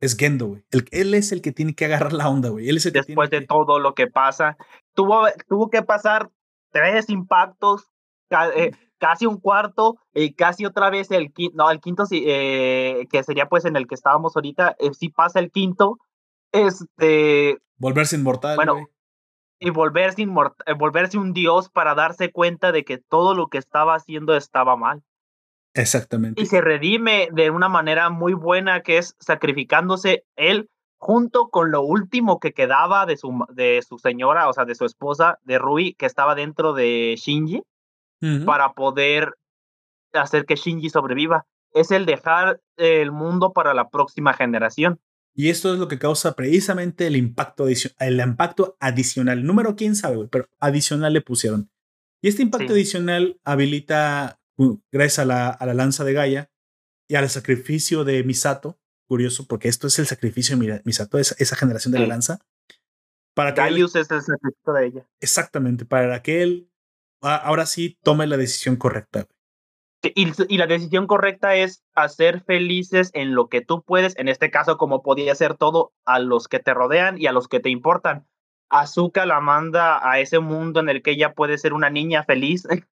es 0.00 0.16
Gendo, 0.16 0.48
güey. 0.48 0.64
él 0.90 1.14
es 1.14 1.30
el 1.30 1.40
que 1.40 1.52
tiene 1.52 1.76
que 1.76 1.84
agarrar 1.84 2.12
la 2.12 2.28
onda, 2.28 2.48
güey. 2.48 2.68
Él 2.68 2.78
es 2.78 2.86
el 2.86 2.94
Después 2.94 3.30
de 3.30 3.42
todo 3.42 3.78
lo 3.78 3.94
que 3.94 4.08
pasa, 4.08 4.56
tuvo, 4.92 5.28
tuvo 5.48 5.70
que 5.70 5.82
pasar 5.82 6.30
tres 6.72 7.08
impactos. 7.10 7.92
Eh, 8.56 8.72
casi 9.04 9.26
un 9.26 9.38
cuarto, 9.38 9.98
y 10.14 10.32
casi 10.32 10.64
otra 10.64 10.88
vez 10.88 11.10
el 11.10 11.30
quinto, 11.30 11.56
no, 11.58 11.70
el 11.70 11.80
quinto 11.80 12.06
sí, 12.06 12.24
eh, 12.26 13.06
que 13.10 13.22
sería 13.22 13.50
pues 13.50 13.66
en 13.66 13.76
el 13.76 13.86
que 13.86 13.94
estábamos 13.94 14.34
ahorita, 14.34 14.76
eh, 14.78 14.94
si 14.94 15.10
pasa 15.10 15.40
el 15.40 15.50
quinto, 15.50 15.98
este... 16.52 17.58
Volverse 17.76 18.16
inmortal. 18.16 18.56
Bueno, 18.56 18.88
y 19.58 19.68
volverse, 19.68 20.22
inmortal, 20.22 20.64
eh, 20.66 20.72
volverse 20.72 21.18
un 21.18 21.34
dios 21.34 21.68
para 21.68 21.94
darse 21.94 22.32
cuenta 22.32 22.72
de 22.72 22.84
que 22.86 22.96
todo 22.96 23.34
lo 23.34 23.48
que 23.48 23.58
estaba 23.58 23.94
haciendo 23.94 24.34
estaba 24.36 24.74
mal. 24.74 25.02
Exactamente. 25.74 26.40
Y 26.40 26.46
se 26.46 26.62
redime 26.62 27.28
de 27.30 27.50
una 27.50 27.68
manera 27.68 28.08
muy 28.08 28.32
buena 28.32 28.80
que 28.80 28.96
es 28.96 29.16
sacrificándose 29.18 30.24
él 30.36 30.70
junto 30.96 31.50
con 31.50 31.70
lo 31.70 31.82
último 31.82 32.40
que 32.40 32.52
quedaba 32.52 33.04
de 33.04 33.18
su, 33.18 33.44
de 33.50 33.82
su 33.86 33.98
señora, 33.98 34.48
o 34.48 34.54
sea, 34.54 34.64
de 34.64 34.74
su 34.74 34.86
esposa, 34.86 35.38
de 35.42 35.58
Rui, 35.58 35.92
que 35.92 36.06
estaba 36.06 36.34
dentro 36.34 36.72
de 36.72 37.16
Shinji 37.18 37.64
para 38.46 38.72
poder 38.72 39.34
hacer 40.12 40.46
que 40.46 40.56
Shinji 40.56 40.90
sobreviva. 40.90 41.46
Es 41.72 41.90
el 41.90 42.06
dejar 42.06 42.60
el 42.76 43.10
mundo 43.12 43.52
para 43.52 43.74
la 43.74 43.88
próxima 43.90 44.32
generación. 44.32 45.00
Y 45.34 45.50
esto 45.50 45.72
es 45.72 45.80
lo 45.80 45.88
que 45.88 45.98
causa 45.98 46.36
precisamente 46.36 47.06
el 47.08 47.16
impacto, 47.16 47.66
el 47.66 48.20
impacto 48.20 48.76
adicional. 48.78 49.44
Número 49.44 49.74
quién 49.74 49.96
sabe, 49.96 50.28
pero 50.28 50.48
adicional 50.60 51.12
le 51.12 51.20
pusieron. 51.20 51.70
Y 52.22 52.28
este 52.28 52.42
impacto 52.42 52.72
adicional 52.72 53.40
habilita, 53.44 54.40
gracias 54.92 55.18
a 55.18 55.24
la, 55.24 55.48
a 55.50 55.66
la 55.66 55.74
lanza 55.74 56.04
de 56.04 56.12
Gaia 56.12 56.50
y 57.08 57.16
al 57.16 57.28
sacrificio 57.28 58.04
de 58.04 58.22
Misato, 58.22 58.78
curioso, 59.06 59.46
porque 59.46 59.68
esto 59.68 59.88
es 59.88 59.98
el 59.98 60.06
sacrificio 60.06 60.56
de 60.56 60.80
Misato, 60.84 61.18
esa, 61.18 61.34
esa 61.38 61.56
generación 61.56 61.92
de 61.92 61.98
la 61.98 62.06
lanza. 62.06 62.38
Para 63.34 63.52
que 63.52 63.60
es 63.62 63.94
el 63.94 64.06
sacrificio 64.06 64.72
de 64.72 64.86
ella. 64.86 65.06
Exactamente, 65.20 65.84
para 65.84 66.22
que 66.22 66.42
él 66.42 66.70
ahora 67.24 67.66
sí 67.66 67.98
tome 68.02 68.26
la 68.26 68.36
decisión 68.36 68.76
correcta. 68.76 69.26
Y, 70.14 70.58
la 70.58 70.66
decisión 70.66 71.06
correcta 71.06 71.54
es 71.54 71.82
hacer 71.94 72.42
felices 72.42 73.10
en 73.14 73.34
lo 73.34 73.48
que 73.48 73.62
tú 73.62 73.82
puedes, 73.82 74.16
en 74.18 74.28
este 74.28 74.50
caso 74.50 74.76
como 74.76 75.02
podía 75.02 75.34
ser 75.34 75.54
todo, 75.54 75.92
a 76.04 76.18
los 76.18 76.46
que 76.48 76.58
te 76.58 76.74
rodean 76.74 77.18
y 77.18 77.26
a 77.26 77.32
los 77.32 77.48
que 77.48 77.60
te 77.60 77.70
importan. 77.70 78.26
Azuka 78.68 79.24
la 79.24 79.40
manda 79.40 80.06
a 80.08 80.20
ese 80.20 80.40
mundo 80.40 80.80
en 80.80 80.90
el 80.90 81.02
que 81.02 81.12
ella 81.12 81.32
puede 81.32 81.56
ser 81.56 81.72
una 81.72 81.90
niña 81.90 82.24
feliz. 82.24 82.66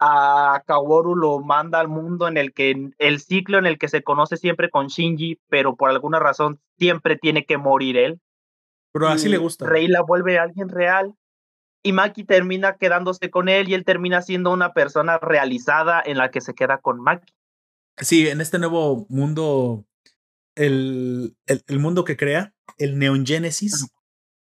A 0.00 0.62
Kaworu 0.64 1.16
lo 1.16 1.40
manda 1.40 1.80
al 1.80 1.88
mundo 1.88 2.28
en 2.28 2.36
el 2.36 2.54
que 2.54 2.92
el 2.98 3.18
ciclo 3.18 3.58
en 3.58 3.66
el 3.66 3.78
que 3.78 3.88
se 3.88 4.04
conoce 4.04 4.36
siempre 4.36 4.70
con 4.70 4.86
Shinji, 4.86 5.40
pero 5.48 5.74
por 5.74 5.90
alguna 5.90 6.20
razón 6.20 6.60
siempre 6.78 7.16
tiene 7.16 7.44
que 7.44 7.58
morir 7.58 7.96
él. 7.96 8.20
Pero 8.92 9.08
así 9.08 9.28
le 9.28 9.38
gusta. 9.38 9.66
Rey 9.66 9.88
la 9.88 10.02
vuelve 10.02 10.38
a 10.38 10.44
alguien 10.44 10.68
real 10.68 11.16
y 11.82 11.92
Maki 11.92 12.24
termina 12.24 12.76
quedándose 12.76 13.30
con 13.30 13.48
él 13.48 13.68
y 13.68 13.74
él 13.74 13.84
termina 13.84 14.22
siendo 14.22 14.50
una 14.50 14.72
persona 14.72 15.18
realizada 15.18 16.02
en 16.04 16.18
la 16.18 16.30
que 16.30 16.40
se 16.40 16.54
queda 16.54 16.78
con 16.78 17.00
Maki. 17.00 17.32
Sí, 17.98 18.28
en 18.28 18.40
este 18.40 18.58
nuevo 18.58 19.06
mundo, 19.08 19.84
el, 20.54 21.36
el, 21.46 21.78
mundo 21.78 22.04
que 22.04 22.16
crea, 22.16 22.54
el 22.78 22.98
Neon 22.98 23.26
Genesis, 23.26 23.88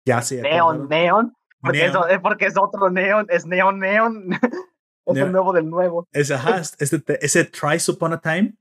ya 0.06 0.22
se 0.22 0.41
Neon, 0.41 0.88
Neon, 0.90 1.34
porque, 1.62 1.86
Eso, 1.86 2.08
es 2.08 2.20
porque 2.20 2.46
es 2.46 2.58
otro 2.58 2.90
Neon, 2.90 3.28
es 3.30 3.46
Neon 3.46 3.80
Neon, 3.80 4.30
es 5.06 5.18
el 5.18 5.32
nuevo 5.32 5.54
del 5.54 5.70
nuevo. 5.70 6.08
Es, 6.12 6.32
ajá, 6.32 6.62
este, 6.80 7.26
ese 7.26 7.46
Tries 7.46 7.88
Upon 7.90 8.14
a 8.14 8.22
Time, 8.22 8.56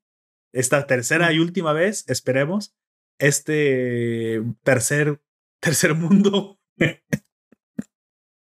esta 0.53 0.87
tercera 0.87 1.33
y 1.33 1.41
última 1.41 1.73
vez, 1.73 2.05
esperemos, 2.09 2.75
este 3.19 4.43
tercer, 4.63 5.21
tercer 5.61 5.95
mundo 5.95 6.59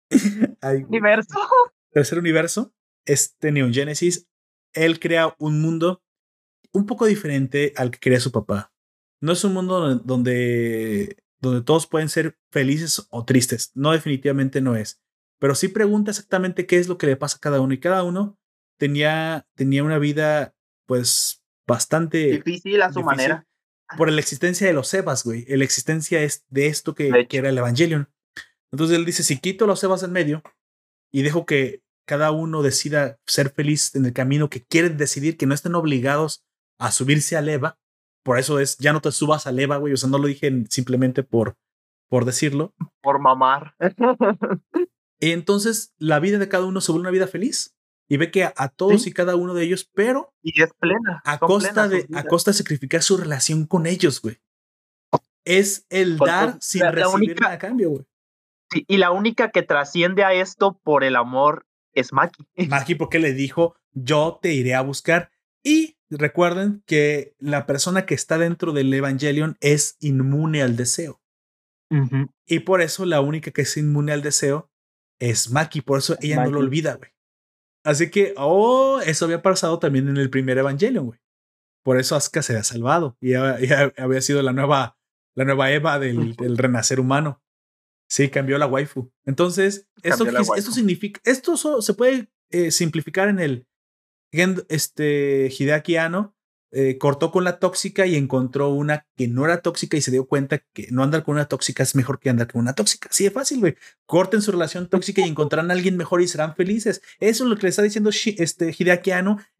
universo. 0.87 1.39
Tercer 1.91 2.19
universo, 2.19 2.73
este 3.05 3.51
Neon 3.51 3.73
Genesis, 3.73 4.27
él 4.73 4.99
crea 4.99 5.35
un 5.39 5.61
mundo 5.61 6.03
un 6.71 6.85
poco 6.85 7.05
diferente 7.05 7.73
al 7.75 7.91
que 7.91 7.99
crea 7.99 8.19
su 8.19 8.31
papá. 8.31 8.71
No 9.19 9.31
es 9.31 9.43
un 9.43 9.53
mundo 9.53 9.95
donde, 9.95 11.17
donde 11.39 11.61
todos 11.63 11.87
pueden 11.87 12.09
ser 12.09 12.37
felices 12.51 13.07
o 13.09 13.25
tristes. 13.25 13.71
No, 13.73 13.91
definitivamente 13.91 14.61
no 14.61 14.75
es. 14.75 15.01
Pero 15.39 15.55
sí 15.55 15.67
pregunta 15.67 16.11
exactamente 16.11 16.65
qué 16.65 16.77
es 16.77 16.87
lo 16.87 16.97
que 16.97 17.07
le 17.07 17.15
pasa 17.15 17.37
a 17.37 17.39
cada 17.39 17.61
uno. 17.61 17.73
Y 17.73 17.79
cada 17.79 18.03
uno 18.03 18.39
tenía, 18.77 19.47
tenía 19.55 19.83
una 19.83 19.97
vida, 19.97 20.55
pues, 20.85 21.43
bastante 21.67 22.17
difícil 22.17 22.81
a 22.81 22.93
su 22.93 23.01
manera. 23.01 23.47
Por 23.97 24.11
la 24.11 24.19
existencia 24.19 24.67
de 24.67 24.73
los 24.73 24.93
Evas, 24.93 25.23
güey. 25.23 25.45
La 25.47 25.63
existencia 25.63 26.21
es 26.21 26.45
de 26.49 26.67
esto 26.67 26.93
que, 26.93 27.27
que 27.27 27.37
era 27.37 27.49
el 27.49 27.57
Evangelion. 27.57 28.09
Entonces 28.71 28.97
él 28.97 29.05
dice, 29.05 29.23
si 29.23 29.39
quito 29.39 29.67
los 29.67 29.83
Evas 29.83 30.03
en 30.03 30.11
medio 30.11 30.43
y 31.11 31.21
dejo 31.21 31.45
que 31.45 31.81
cada 32.05 32.31
uno 32.31 32.61
decida 32.61 33.17
ser 33.25 33.49
feliz 33.49 33.95
en 33.95 34.05
el 34.05 34.13
camino 34.13 34.49
que 34.49 34.63
quieren 34.63 34.97
decidir, 34.97 35.37
que 35.37 35.45
no 35.45 35.53
estén 35.53 35.75
obligados 35.75 36.45
a 36.79 36.91
subirse 36.91 37.37
al 37.37 37.49
Eva, 37.49 37.77
por 38.23 38.39
eso 38.39 38.59
es, 38.59 38.77
ya 38.77 38.93
no 38.93 39.01
te 39.01 39.11
subas 39.11 39.47
al 39.47 39.59
Eva, 39.59 39.77
güey, 39.77 39.93
o 39.93 39.97
sea, 39.97 40.09
no 40.09 40.17
lo 40.17 40.27
dije 40.27 40.51
simplemente 40.69 41.23
por, 41.23 41.57
por 42.09 42.25
decirlo. 42.25 42.73
Por 43.01 43.19
mamar. 43.19 43.75
y 45.19 45.31
entonces 45.31 45.93
la 45.97 46.19
vida 46.19 46.37
de 46.37 46.49
cada 46.49 46.65
uno 46.65 46.81
se 46.81 46.91
vuelve 46.91 47.03
una 47.03 47.11
vida 47.11 47.27
feliz 47.27 47.75
y 48.09 48.17
ve 48.17 48.31
que 48.31 48.45
a, 48.45 48.69
todos 48.69 49.05
y 49.05 49.13
cada 49.13 49.35
uno 49.35 49.53
de 49.53 49.63
ellos, 49.63 49.89
pero 49.93 50.33
y 50.41 50.61
es 50.61 50.73
plena 50.79 51.21
a 51.25 51.39
costa 51.39 51.89
de 51.89 52.07
a 52.13 52.23
costa 52.23 52.51
de 52.51 52.57
sacrificar 52.57 53.01
su 53.01 53.17
relación 53.17 53.65
con 53.65 53.85
ellos, 53.85 54.21
güey. 54.21 54.37
Es 55.43 55.85
el 55.89 56.17
dar 56.17 56.57
sin 56.61 56.83
recibir 56.89 57.37
a 57.45 57.57
cambio, 57.57 57.89
güey 57.89 58.05
y 58.71 58.97
la 58.97 59.11
única 59.11 59.51
que 59.51 59.63
trasciende 59.63 60.23
a 60.23 60.33
esto 60.33 60.79
por 60.83 61.03
el 61.03 61.15
amor 61.15 61.65
es 61.93 62.13
Maki. 62.13 62.45
Maki 62.67 62.95
porque 62.95 63.19
le 63.19 63.33
dijo, 63.33 63.75
yo 63.91 64.39
te 64.41 64.53
iré 64.53 64.75
a 64.75 64.81
buscar. 64.81 65.31
Y 65.63 65.97
recuerden 66.09 66.83
que 66.85 67.35
la 67.39 67.65
persona 67.65 68.05
que 68.05 68.13
está 68.13 68.37
dentro 68.37 68.71
del 68.71 68.93
Evangelion 68.93 69.57
es 69.59 69.97
inmune 69.99 70.61
al 70.61 70.75
deseo. 70.75 71.21
Y 72.45 72.59
por 72.59 72.81
eso 72.81 73.05
la 73.05 73.21
única 73.21 73.51
que 73.51 73.61
es 73.61 73.77
inmune 73.77 74.11
al 74.11 74.21
deseo 74.21 74.69
es 75.19 75.51
Maki. 75.51 75.81
Por 75.81 75.99
eso 75.99 76.17
ella 76.21 76.43
no 76.43 76.51
lo 76.51 76.59
olvida, 76.59 76.95
güey. 76.95 77.11
Así 77.83 78.11
que, 78.11 78.33
oh, 78.35 78.99
eso 79.05 79.25
había 79.25 79.41
pasado 79.41 79.79
también 79.79 80.09
en 80.09 80.17
el 80.17 80.29
primer 80.29 80.57
Evangelion, 80.57 81.05
güey. 81.05 81.19
Por 81.83 81.97
eso 81.97 82.17
Asuka 82.17 82.41
se 82.41 82.51
había 82.51 82.65
salvado 82.65 83.17
y 83.21 83.33
había 83.33 84.21
sido 84.21 84.41
la 84.41 84.51
nueva, 84.51 84.97
la 85.35 85.45
nueva 85.45 85.71
Eva 85.71 85.97
del, 85.97 86.35
del 86.35 86.57
renacer 86.57 86.99
humano. 86.99 87.41
Sí, 88.07 88.29
cambió 88.29 88.57
la 88.57 88.67
waifu. 88.67 89.11
Entonces, 89.25 89.87
esto, 90.01 90.25
esto 90.55 90.71
significa, 90.71 91.19
esto 91.25 91.81
se 91.81 91.93
puede 91.93 92.29
eh, 92.49 92.71
simplificar 92.71 93.27
en 93.27 93.39
el 93.39 93.67
este 94.69 95.49
Hideaki 95.57 95.95
eh, 96.71 96.97
cortó 96.97 97.31
con 97.31 97.45
la 97.45 97.59
tóxica 97.59 98.05
y 98.05 98.15
encontró 98.15 98.69
una 98.69 99.07
que 99.15 99.29
no 99.29 99.45
era 99.45 99.61
tóxica 99.61 99.95
y 99.95 100.01
se 100.01 100.11
dio 100.11 100.27
cuenta 100.27 100.59
que 100.73 100.87
no 100.91 101.01
andar 101.01 101.23
con 101.23 101.35
una 101.35 101.45
tóxica 101.45 101.81
es 101.81 101.95
mejor 101.95 102.19
que 102.19 102.29
andar 102.29 102.51
con 102.51 102.59
una 102.59 102.73
tóxica. 102.73 103.07
Sí, 103.09 103.25
es 103.25 103.31
fácil, 103.31 103.61
güey. 103.61 103.77
Corten 104.05 104.41
su 104.41 104.51
relación 104.51 104.89
tóxica 104.89 105.21
y 105.21 105.29
encontrarán 105.29 105.71
a 105.71 105.73
alguien 105.73 105.95
mejor 105.95 106.21
y 106.21 106.27
serán 106.27 106.55
felices. 106.55 107.01
Eso 107.19 107.45
es 107.45 107.49
lo 107.49 107.55
que 107.55 107.63
le 107.63 107.69
está 107.69 107.83
diciendo 107.83 108.09
este 108.09 108.75
Hideaki 108.77 109.11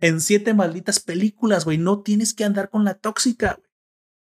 en 0.02 0.20
siete 0.20 0.54
malditas 0.54 1.00
películas, 1.00 1.64
güey. 1.64 1.78
No 1.78 2.02
tienes 2.02 2.34
que 2.34 2.44
andar 2.44 2.70
con 2.70 2.84
la 2.84 2.96
tóxica, 2.96 3.62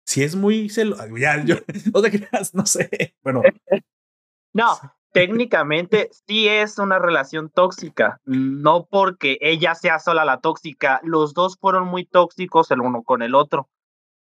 Si 0.05 0.23
es 0.23 0.35
muy 0.35 0.69
celo, 0.69 0.97
ya, 1.17 1.43
yo, 1.43 1.57
no 1.93 2.01
te 2.01 2.11
creas, 2.11 2.55
no 2.55 2.65
sé. 2.65 3.13
Bueno, 3.23 3.43
no, 4.53 4.77
técnicamente 5.11 6.09
sí 6.27 6.47
es 6.47 6.77
una 6.77 6.99
relación 6.99 7.49
tóxica, 7.49 8.19
no 8.25 8.85
porque 8.89 9.37
ella 9.41 9.75
sea 9.75 9.99
sola 9.99 10.25
la 10.25 10.39
tóxica, 10.39 10.99
los 11.03 11.33
dos 11.33 11.57
fueron 11.59 11.87
muy 11.87 12.05
tóxicos 12.05 12.71
el 12.71 12.81
uno 12.81 13.03
con 13.03 13.21
el 13.21 13.35
otro 13.35 13.69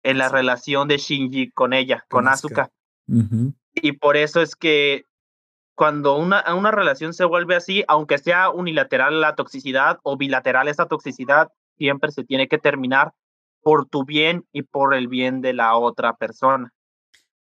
en 0.03 0.17
la 0.17 0.29
relación 0.29 0.88
de 0.88 0.97
Shinji 0.97 1.51
con 1.51 1.73
ella, 1.73 2.05
con, 2.09 2.27
Asuka. 2.27 2.69
Y 3.73 3.93
por 3.93 4.17
eso 4.17 4.41
es 4.41 4.55
que 4.55 5.05
cuando 5.75 6.15
una, 6.15 6.43
una 6.55 6.71
relación 6.71 7.13
se 7.13 7.25
vuelve 7.25 7.55
así, 7.55 7.83
aunque 7.88 8.17
sea 8.17 8.49
unilateral 8.49 9.21
la 9.21 9.35
toxicidad 9.35 9.99
o 10.03 10.17
bilateral 10.17 10.67
esa 10.67 10.88
toxicidad, 10.88 11.49
siempre 11.77 12.11
se 12.11 12.23
tiene 12.23 12.47
que 12.47 12.57
terminar 12.57 13.13
por 13.61 13.88
tu 13.88 14.05
bien 14.05 14.45
y 14.51 14.63
por 14.63 14.93
el 14.93 15.07
bien 15.07 15.41
de 15.41 15.53
la 15.53 15.75
otra 15.75 16.15
persona. 16.15 16.73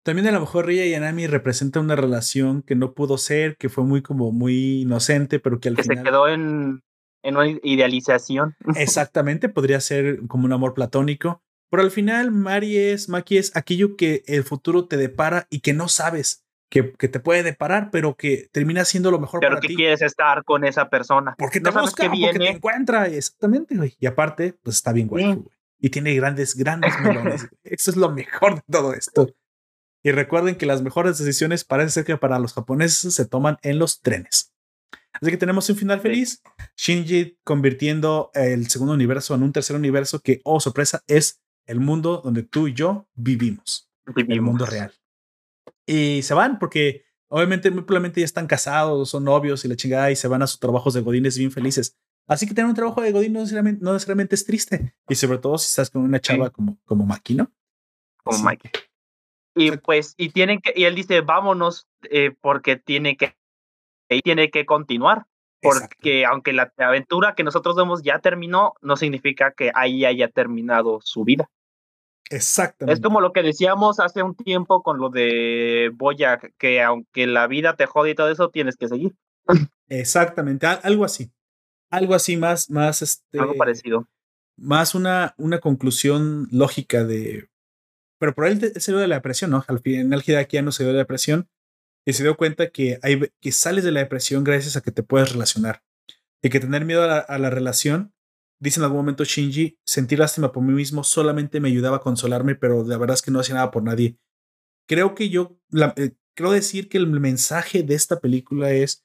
También 0.03 0.27
a 0.27 0.31
lo 0.31 0.39
mejor 0.39 0.65
Ria 0.65 0.85
y 0.85 0.93
Anami 0.95 1.27
representa 1.27 1.79
una 1.79 1.95
relación 1.95 2.63
que 2.63 2.75
no 2.75 2.93
pudo 2.93 3.17
ser, 3.17 3.55
que 3.57 3.69
fue 3.69 3.83
muy 3.83 4.01
como 4.01 4.31
muy 4.31 4.81
inocente, 4.81 5.39
pero 5.39 5.59
que 5.59 5.69
al 5.69 5.75
que 5.75 5.83
final... 5.83 5.97
se 5.99 6.03
quedó 6.03 6.27
en, 6.27 6.81
en 7.23 7.37
una 7.37 7.47
idealización. 7.63 8.55
Exactamente, 8.75 9.49
podría 9.49 9.79
ser 9.79 10.21
como 10.27 10.45
un 10.45 10.53
amor 10.53 10.73
platónico. 10.73 11.41
Pero 11.69 11.83
al 11.83 11.91
final, 11.91 12.31
Mari 12.31 12.77
es, 12.77 13.07
Maki 13.09 13.37
es 13.37 13.55
aquello 13.55 13.95
que 13.95 14.23
el 14.25 14.43
futuro 14.43 14.87
te 14.87 14.97
depara 14.97 15.47
y 15.49 15.61
que 15.61 15.73
no 15.73 15.87
sabes 15.87 16.43
que, 16.69 16.93
que 16.93 17.07
te 17.07 17.19
puede 17.19 17.43
deparar, 17.43 17.91
pero 17.91 18.15
que 18.15 18.49
termina 18.51 18.83
siendo 18.85 19.11
lo 19.11 19.19
mejor 19.19 19.39
pero 19.39 19.51
para 19.51 19.61
ti. 19.61 19.69
Que 19.69 19.75
quieres 19.75 20.01
estar 20.01 20.43
con 20.43 20.65
esa 20.65 20.89
persona. 20.89 21.35
Porque 21.37 21.61
te 21.61 21.69
busca, 21.69 22.09
porque 22.09 22.39
te 22.39 22.49
encuentra, 22.49 23.07
exactamente, 23.07 23.75
güey. 23.77 23.95
Y 23.99 24.05
aparte, 24.05 24.55
pues 24.63 24.77
está 24.77 24.91
bien 24.91 25.07
güey. 25.07 25.43
Y 25.79 25.89
tiene 25.89 26.13
grandes, 26.13 26.55
grandes 26.55 26.93
melones. 27.01 27.47
Eso 27.63 27.91
es 27.91 27.97
lo 27.97 28.11
mejor 28.11 28.55
de 28.55 28.63
todo 28.69 28.93
esto. 28.93 29.33
Y 30.03 30.11
recuerden 30.11 30.55
que 30.55 30.65
las 30.65 30.81
mejores 30.81 31.17
decisiones 31.17 31.63
parece 31.63 31.91
ser 31.91 32.05
que 32.05 32.17
para 32.17 32.39
los 32.39 32.53
japoneses 32.53 33.13
se 33.13 33.25
toman 33.25 33.57
en 33.61 33.79
los 33.79 34.01
trenes. 34.01 34.53
Así 35.13 35.29
que 35.29 35.37
tenemos 35.37 35.69
un 35.69 35.75
final 35.75 35.99
feliz. 35.99 36.41
Shinji 36.75 37.37
convirtiendo 37.43 38.31
el 38.33 38.67
segundo 38.69 38.93
universo 38.93 39.35
en 39.35 39.43
un 39.43 39.51
tercer 39.51 39.75
universo 39.75 40.19
que, 40.19 40.41
oh 40.43 40.59
sorpresa, 40.59 41.03
es 41.07 41.41
el 41.65 41.79
mundo 41.79 42.21
donde 42.23 42.43
tú 42.43 42.67
y 42.67 42.73
yo 42.73 43.07
vivimos. 43.13 43.89
El 44.15 44.41
mundo 44.41 44.65
real. 44.65 44.93
Y 45.85 46.21
se 46.23 46.33
van 46.33 46.57
porque 46.57 47.03
obviamente 47.27 47.69
muy 47.69 47.83
probablemente 47.83 48.21
ya 48.21 48.25
están 48.25 48.47
casados, 48.47 49.09
son 49.09 49.23
novios 49.25 49.63
y 49.63 49.67
la 49.67 49.75
chingada 49.75 50.11
y 50.11 50.15
se 50.15 50.27
van 50.27 50.41
a 50.41 50.47
sus 50.47 50.59
trabajos 50.59 50.93
de 50.93 51.01
godines 51.01 51.37
bien 51.37 51.51
felices. 51.51 51.97
Así 52.27 52.47
que 52.47 52.53
tener 52.53 52.69
un 52.69 52.75
trabajo 52.75 53.01
de 53.01 53.11
godín 53.11 53.33
no 53.33 53.41
necesariamente, 53.41 54.35
es 54.35 54.45
triste. 54.45 54.95
Y 55.09 55.15
sobre 55.15 55.37
todo 55.37 55.57
si 55.57 55.67
estás 55.67 55.89
con 55.89 56.01
una 56.01 56.19
chava 56.19 56.49
como, 56.49 56.79
como 56.85 57.05
Maki, 57.05 57.35
¿no? 57.35 57.51
Como 58.23 58.39
Maki. 58.39 58.69
Y 59.55 59.71
pues, 59.77 60.13
y 60.17 60.29
tienen 60.29 60.61
que, 60.61 60.73
y 60.75 60.85
él 60.85 60.95
dice, 60.95 61.21
vámonos, 61.21 61.87
eh, 62.09 62.33
porque 62.39 62.77
tiene 62.77 63.17
que, 63.17 63.35
tiene 64.23 64.49
que 64.49 64.65
continuar. 64.65 65.25
Porque 65.61 66.25
aunque 66.25 66.53
la 66.53 66.73
aventura 66.77 67.35
que 67.35 67.43
nosotros 67.43 67.75
vemos 67.75 68.01
ya 68.01 68.17
terminó, 68.17 68.73
no 68.81 68.97
significa 68.97 69.51
que 69.51 69.71
ahí 69.75 70.05
haya 70.05 70.27
terminado 70.27 70.99
su 71.03 71.23
vida. 71.23 71.51
Exactamente. 72.31 72.93
Es 72.93 73.01
como 73.01 73.21
lo 73.21 73.31
que 73.31 73.43
decíamos 73.43 73.99
hace 73.99 74.23
un 74.23 74.35
tiempo 74.35 74.81
con 74.81 74.97
lo 74.97 75.09
de 75.09 75.91
Boya, 75.93 76.39
que 76.57 76.81
aunque 76.81 77.27
la 77.27 77.45
vida 77.45 77.75
te 77.75 77.85
jode 77.85 78.11
y 78.11 78.15
todo 78.15 78.31
eso, 78.31 78.49
tienes 78.49 78.75
que 78.75 78.87
seguir. 78.87 79.13
Exactamente, 79.87 80.65
algo 80.65 81.05
así. 81.05 81.31
Algo 81.91 82.15
así 82.15 82.37
más, 82.37 82.69
más 82.69 83.01
este. 83.01 83.39
Algo 83.39 83.55
parecido. 83.55 84.07
Más 84.57 84.95
una, 84.95 85.35
una 85.37 85.59
conclusión 85.59 86.47
lógica 86.51 87.03
de 87.03 87.49
pero 88.21 88.35
por 88.35 88.45
él, 88.45 88.71
se 88.75 88.91
dio 88.91 88.99
de 88.99 89.07
la 89.07 89.15
depresión, 89.15 89.49
¿no? 89.49 89.65
Al 89.67 89.79
final 89.79 90.07
no 90.07 90.71
se 90.71 90.83
dio 90.83 90.89
de 90.89 90.93
la 90.93 90.99
depresión 90.99 91.49
y 92.05 92.13
se 92.13 92.21
dio 92.21 92.37
cuenta 92.37 92.69
que, 92.69 92.99
hay, 93.01 93.31
que 93.41 93.51
sales 93.51 93.83
de 93.83 93.91
la 93.91 94.01
depresión 94.01 94.43
gracias 94.43 94.77
a 94.77 94.81
que 94.81 94.91
te 94.91 95.01
puedes 95.01 95.31
relacionar. 95.31 95.81
Y 96.43 96.49
que 96.49 96.59
tener 96.59 96.85
miedo 96.85 97.01
a 97.01 97.37
la, 97.39 97.49
relación 97.49 98.13
dice 98.59 98.79
en 98.79 98.83
algún 98.83 98.99
momento 98.99 99.23
Shinji, 99.23 99.79
sentir 99.83 100.19
lástima 100.19 100.51
por 100.51 100.61
mí 100.61 100.71
mismo 100.71 101.03
solamente 101.03 101.59
me 101.59 101.69
ayudaba 101.69 101.97
a 101.97 102.01
consolarme, 102.01 102.53
pero 102.53 102.83
la 102.83 102.99
verdad 102.99 103.15
es 103.15 103.23
que 103.23 103.31
no 103.31 103.39
hacía 103.39 103.55
nada 103.55 103.71
por 103.71 103.81
nadie. 103.81 104.19
Creo 104.87 105.15
que 105.15 105.29
yo, 105.29 105.57
la, 105.71 105.95
eh, 105.97 106.11
creo 106.35 106.51
decir 106.51 106.89
que 106.89 106.99
el 106.99 107.07
mensaje 107.07 107.81
de 107.81 107.95
esta 107.95 108.19
película 108.19 108.71
es 108.71 109.03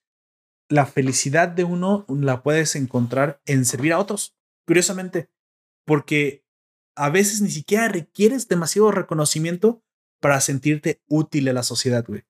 la 0.68 0.84
felicidad 0.84 1.48
de 1.48 1.64
uno 1.64 2.05
la 2.10 2.43
puedes 2.43 2.76
encontrar 2.76 3.40
en 3.47 3.64
servir 3.64 3.94
a 3.94 3.98
otros, 3.98 4.36
curiosamente, 4.66 5.30
porque 5.86 6.44
a 6.97 7.10
veces 7.10 7.43
ni 7.43 7.51
siquiera 7.51 7.89
requieres 7.89 8.48
demasiado 8.48 8.90
reconocimiento 8.90 9.82
para 10.20 10.40
sentirte 10.40 11.02
útil 11.09 11.48
a 11.48 11.52
la 11.52 11.62
sociedad, 11.62 12.05
güey. 12.06 12.24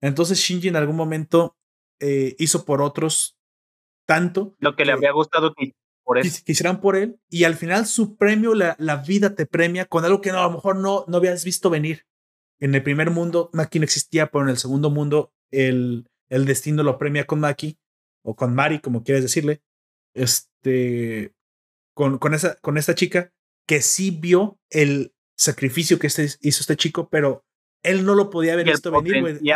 Entonces 0.00 0.38
Shinji 0.38 0.68
en 0.68 0.76
algún 0.76 0.96
momento 0.96 1.56
eh, 2.00 2.34
hizo 2.38 2.64
por 2.64 2.82
otros 2.82 3.36
tanto. 4.06 4.54
Lo 4.58 4.74
que, 4.74 4.84
le 4.84 4.92
había 4.92 5.12
gustado 5.12 5.54
por 6.04 6.18
él. 6.18 6.30
quisieran 6.44 6.80
por 6.80 6.96
él 6.96 7.20
y 7.28 7.44
al 7.44 7.56
final 7.56 7.86
su 7.86 8.16
premio, 8.16 8.54
la, 8.54 8.76
la 8.78 8.96
vida 8.96 9.34
te 9.34 9.46
premia 9.46 9.86
con 9.86 10.04
algo 10.04 10.20
que 10.20 10.30
a 10.30 10.42
lo 10.42 10.50
mejor 10.50 10.76
no, 10.76 11.04
no 11.08 11.16
habías 11.16 11.44
visto 11.44 11.70
venir. 11.70 12.06
En 12.60 12.74
el 12.74 12.82
primer 12.82 13.10
mundo 13.10 13.50
Maki 13.52 13.80
no 13.80 13.84
existía, 13.84 14.30
pero 14.30 14.44
en 14.44 14.50
el 14.50 14.56
segundo 14.56 14.88
mundo 14.90 15.32
el, 15.50 16.06
el 16.28 16.44
destino 16.44 16.82
lo 16.82 16.98
premia 16.98 17.26
con 17.26 17.40
Maki 17.40 17.76
o 18.24 18.36
con 18.36 18.54
Mari, 18.54 18.80
como 18.80 19.02
quieres 19.02 19.22
decirle. 19.22 19.62
Este, 20.14 21.32
con, 21.94 22.18
con, 22.18 22.34
esa, 22.34 22.56
con 22.56 22.78
esta 22.78 22.94
chica 22.94 23.32
que 23.66 23.80
sí 23.80 24.10
vio 24.10 24.58
el 24.70 25.14
sacrificio 25.36 25.98
que 25.98 26.06
este, 26.06 26.28
hizo 26.40 26.60
este 26.60 26.76
chico, 26.76 27.08
pero 27.08 27.44
él 27.82 28.04
no 28.04 28.14
lo 28.14 28.30
podía 28.30 28.52
haber 28.54 28.66
visto 28.66 28.90
venir. 28.90 29.40
y, 29.42 29.50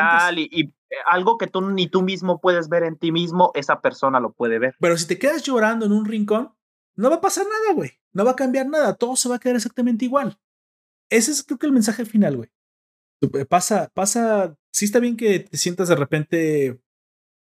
y, 0.61 0.75
algo 1.07 1.37
que 1.39 1.47
tú 1.47 1.61
ni 1.61 1.89
tú 1.89 2.03
mismo 2.03 2.41
puedes 2.41 2.69
ver 2.69 2.85
en 2.85 2.97
ti 2.97 3.13
mismo, 3.13 3.51
esa 3.55 3.81
persona 3.81 4.21
lo 4.21 4.33
puede 4.33 4.59
ver. 4.59 4.77
Pero 4.81 4.97
si 4.97 5.07
te 5.07 5.19
quedas 5.19 5.43
llorando 5.43 5.87
en 5.87 5.93
un 5.93 6.05
rincón, 6.05 6.55
no 6.97 7.11
va 7.11 7.17
a 7.17 7.21
pasar 7.21 7.45
nada, 7.45 7.75
güey. 7.75 7.93
No 8.13 8.25
va 8.25 8.33
a 8.33 8.37
cambiar 8.37 8.67
nada. 8.67 8.95
Todo 8.95 9.17
se 9.17 9.29
va 9.29 9.37
a 9.37 9.39
quedar 9.39 9.57
exactamente 9.57 10.05
igual. 10.05 10.39
Ese 11.11 11.31
es 11.31 11.43
creo 11.43 11.59
que 11.59 11.67
el 11.67 11.73
mensaje 11.73 12.05
final, 12.05 12.37
güey. 12.37 12.51
Eh, 13.21 13.45
pasa, 13.45 13.91
pasa, 13.95 14.57
sí 14.73 14.85
está 14.87 14.99
bien 14.99 15.17
que 15.17 15.41
te 15.41 15.57
sientas 15.57 15.89
de 15.89 15.97
repente 15.97 16.81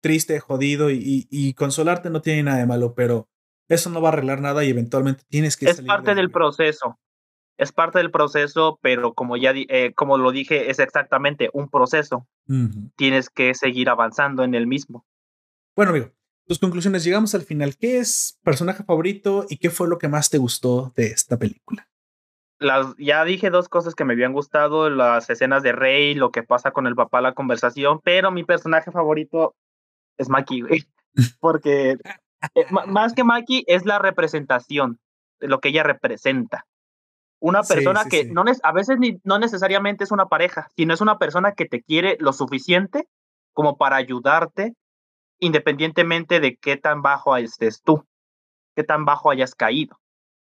triste, 0.00 0.38
jodido 0.38 0.90
y, 0.90 1.26
y, 1.30 1.54
consolarte 1.54 2.10
no 2.10 2.20
tiene 2.20 2.42
nada 2.42 2.58
de 2.58 2.66
malo, 2.66 2.94
pero 2.94 3.30
eso 3.68 3.90
no 3.90 4.00
va 4.00 4.10
a 4.10 4.12
arreglar 4.12 4.40
nada 4.40 4.64
y 4.64 4.70
eventualmente 4.70 5.24
tienes 5.28 5.56
que... 5.56 5.66
Es 5.66 5.80
parte 5.82 6.14
del 6.14 6.30
proceso 6.30 6.98
es 7.56 7.72
parte 7.72 7.98
del 7.98 8.10
proceso, 8.10 8.78
pero 8.82 9.14
como 9.14 9.36
ya 9.36 9.52
eh, 9.54 9.92
como 9.94 10.18
lo 10.18 10.32
dije, 10.32 10.70
es 10.70 10.78
exactamente 10.78 11.50
un 11.52 11.68
proceso. 11.68 12.26
Tienes 12.96 13.30
que 13.30 13.54
seguir 13.54 13.88
avanzando 13.88 14.42
en 14.42 14.54
el 14.54 14.66
mismo. 14.66 15.06
Bueno, 15.76 15.92
amigo, 15.92 16.10
tus 16.46 16.58
conclusiones. 16.58 17.04
Llegamos 17.04 17.34
al 17.34 17.42
final. 17.42 17.76
¿Qué 17.76 17.98
es 17.98 18.38
personaje 18.42 18.84
favorito 18.84 19.46
y 19.48 19.58
qué 19.58 19.70
fue 19.70 19.88
lo 19.88 19.98
que 19.98 20.08
más 20.08 20.30
te 20.30 20.38
gustó 20.38 20.92
de 20.96 21.06
esta 21.06 21.38
película? 21.38 21.88
Las, 22.58 22.94
ya 22.98 23.24
dije 23.24 23.50
dos 23.50 23.68
cosas 23.68 23.94
que 23.94 24.04
me 24.04 24.14
habían 24.14 24.32
gustado, 24.32 24.88
las 24.88 25.28
escenas 25.28 25.62
de 25.62 25.72
Rey, 25.72 26.14
lo 26.14 26.30
que 26.30 26.42
pasa 26.42 26.70
con 26.70 26.86
el 26.86 26.94
papá, 26.94 27.20
la 27.20 27.34
conversación, 27.34 28.00
pero 28.02 28.30
mi 28.30 28.44
personaje 28.44 28.90
favorito 28.90 29.54
es 30.18 30.28
Maki, 30.28 30.62
güey. 30.62 30.84
Porque 31.40 31.98
eh, 32.54 32.66
más 32.70 33.14
que 33.14 33.24
Maki 33.24 33.64
es 33.66 33.84
la 33.84 33.98
representación 33.98 34.98
de 35.40 35.48
lo 35.48 35.60
que 35.60 35.68
ella 35.68 35.82
representa. 35.82 36.66
Una 37.40 37.62
persona 37.62 38.04
que 38.06 38.24
No 38.24 38.44
a 38.62 38.72
veces 38.72 38.98
ni, 38.98 39.20
no 39.22 39.38
necesariamente 39.38 40.04
es 40.04 40.12
una 40.12 40.26
pareja, 40.26 40.68
sino 40.76 40.94
es 40.94 41.00
una 41.00 41.18
persona 41.18 41.52
que 41.52 41.66
te 41.66 41.82
quiere 41.82 42.16
lo 42.18 42.32
suficiente 42.32 43.06
como 43.52 43.76
para 43.76 43.96
ayudarte, 43.96 44.74
independientemente 45.40 46.40
de 46.40 46.56
qué 46.56 46.76
tan 46.76 47.02
bajo 47.02 47.36
estés 47.36 47.82
tú, 47.82 48.06
qué 48.74 48.82
tan 48.82 49.04
bajo 49.04 49.30
hayas 49.30 49.54
caído. 49.54 49.98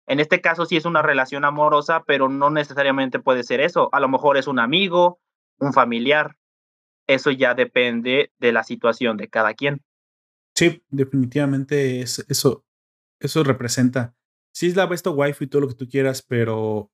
En 0.07 0.21
este 0.21 0.41
caso 0.41 0.65
sí 0.65 0.79
es 0.79 0.87
una 0.87 1.03
relación 1.03 1.45
amorosa, 1.45 2.03
pero 2.07 2.31
no 2.31 2.49
necesariamente 2.49 3.19
puede 3.19 3.45
ser 3.45 3.61
eso. 3.61 3.91
A 3.93 4.01
lo 4.01 4.09
mejor 4.09 4.39
es 4.39 4.47
un 4.47 4.59
amigo, 4.59 5.21
un 5.59 5.75
familiar. 5.75 6.37
Eso 7.07 7.31
ya 7.31 7.55
depende 7.55 8.33
de 8.39 8.53
la 8.53 8.65
situación 8.65 9.19
de 9.19 9.29
cada 9.29 9.53
quien. 9.53 9.83
Sí, 10.59 10.83
definitivamente 10.91 12.01
es, 12.01 12.25
eso, 12.29 12.65
eso 13.21 13.45
representa 13.45 14.19
sí 14.59 14.67
es 14.67 14.75
la 14.75 14.87
besto 14.87 15.13
wife 15.13 15.45
y 15.45 15.47
todo 15.47 15.63
lo 15.63 15.69
que 15.69 15.75
tú 15.75 15.89
quieras, 15.89 16.21
pero 16.23 16.91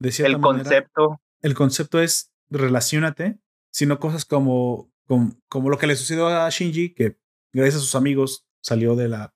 de 0.00 0.10
cierta 0.10 0.34
el 0.36 0.42
concepto. 0.42 1.20
El 1.40 1.54
concepto 1.54 2.00
es 2.00 2.32
relacionate, 2.50 3.38
sino 3.70 4.00
cosas 4.00 4.24
como, 4.24 4.92
como, 5.06 5.70
lo 5.70 5.78
que 5.78 5.86
le 5.86 5.94
sucedió 5.94 6.26
a 6.26 6.50
Shinji, 6.50 6.94
que 6.94 7.16
gracias 7.52 7.76
a 7.76 7.84
sus 7.84 7.94
amigos 7.94 8.48
salió 8.60 8.96
de 8.96 9.06
la 9.08 9.32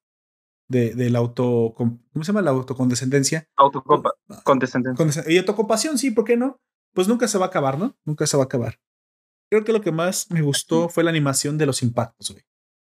de, 0.68 0.96
del 0.96 1.14
auto, 1.14 1.74
¿cómo 1.76 2.00
se 2.22 2.24
llama? 2.24 2.42
La 2.42 2.50
autocondescendencia. 2.50 3.48
Autocondescendencia. 3.56 5.24
Y 5.28 5.38
autocompasión, 5.38 5.96
sí, 5.96 6.10
¿por 6.10 6.24
qué 6.24 6.36
no? 6.36 6.60
Pues 6.92 7.06
nunca 7.06 7.28
se 7.28 7.38
va 7.38 7.44
a 7.46 7.48
acabar, 7.48 7.78
¿no? 7.78 7.96
Nunca 8.04 8.26
se 8.26 8.36
va 8.36 8.42
a 8.44 8.46
acabar. 8.46 8.80
Creo 9.48 9.64
que 9.64 9.72
lo 9.72 9.80
que 9.80 9.92
más 9.92 10.28
me 10.30 10.42
gustó 10.42 10.88
fue 10.88 11.04
la 11.04 11.10
animación 11.10 11.56
de 11.56 11.66
los 11.66 11.82
impactos, 11.84 12.32
güey. 12.32 12.44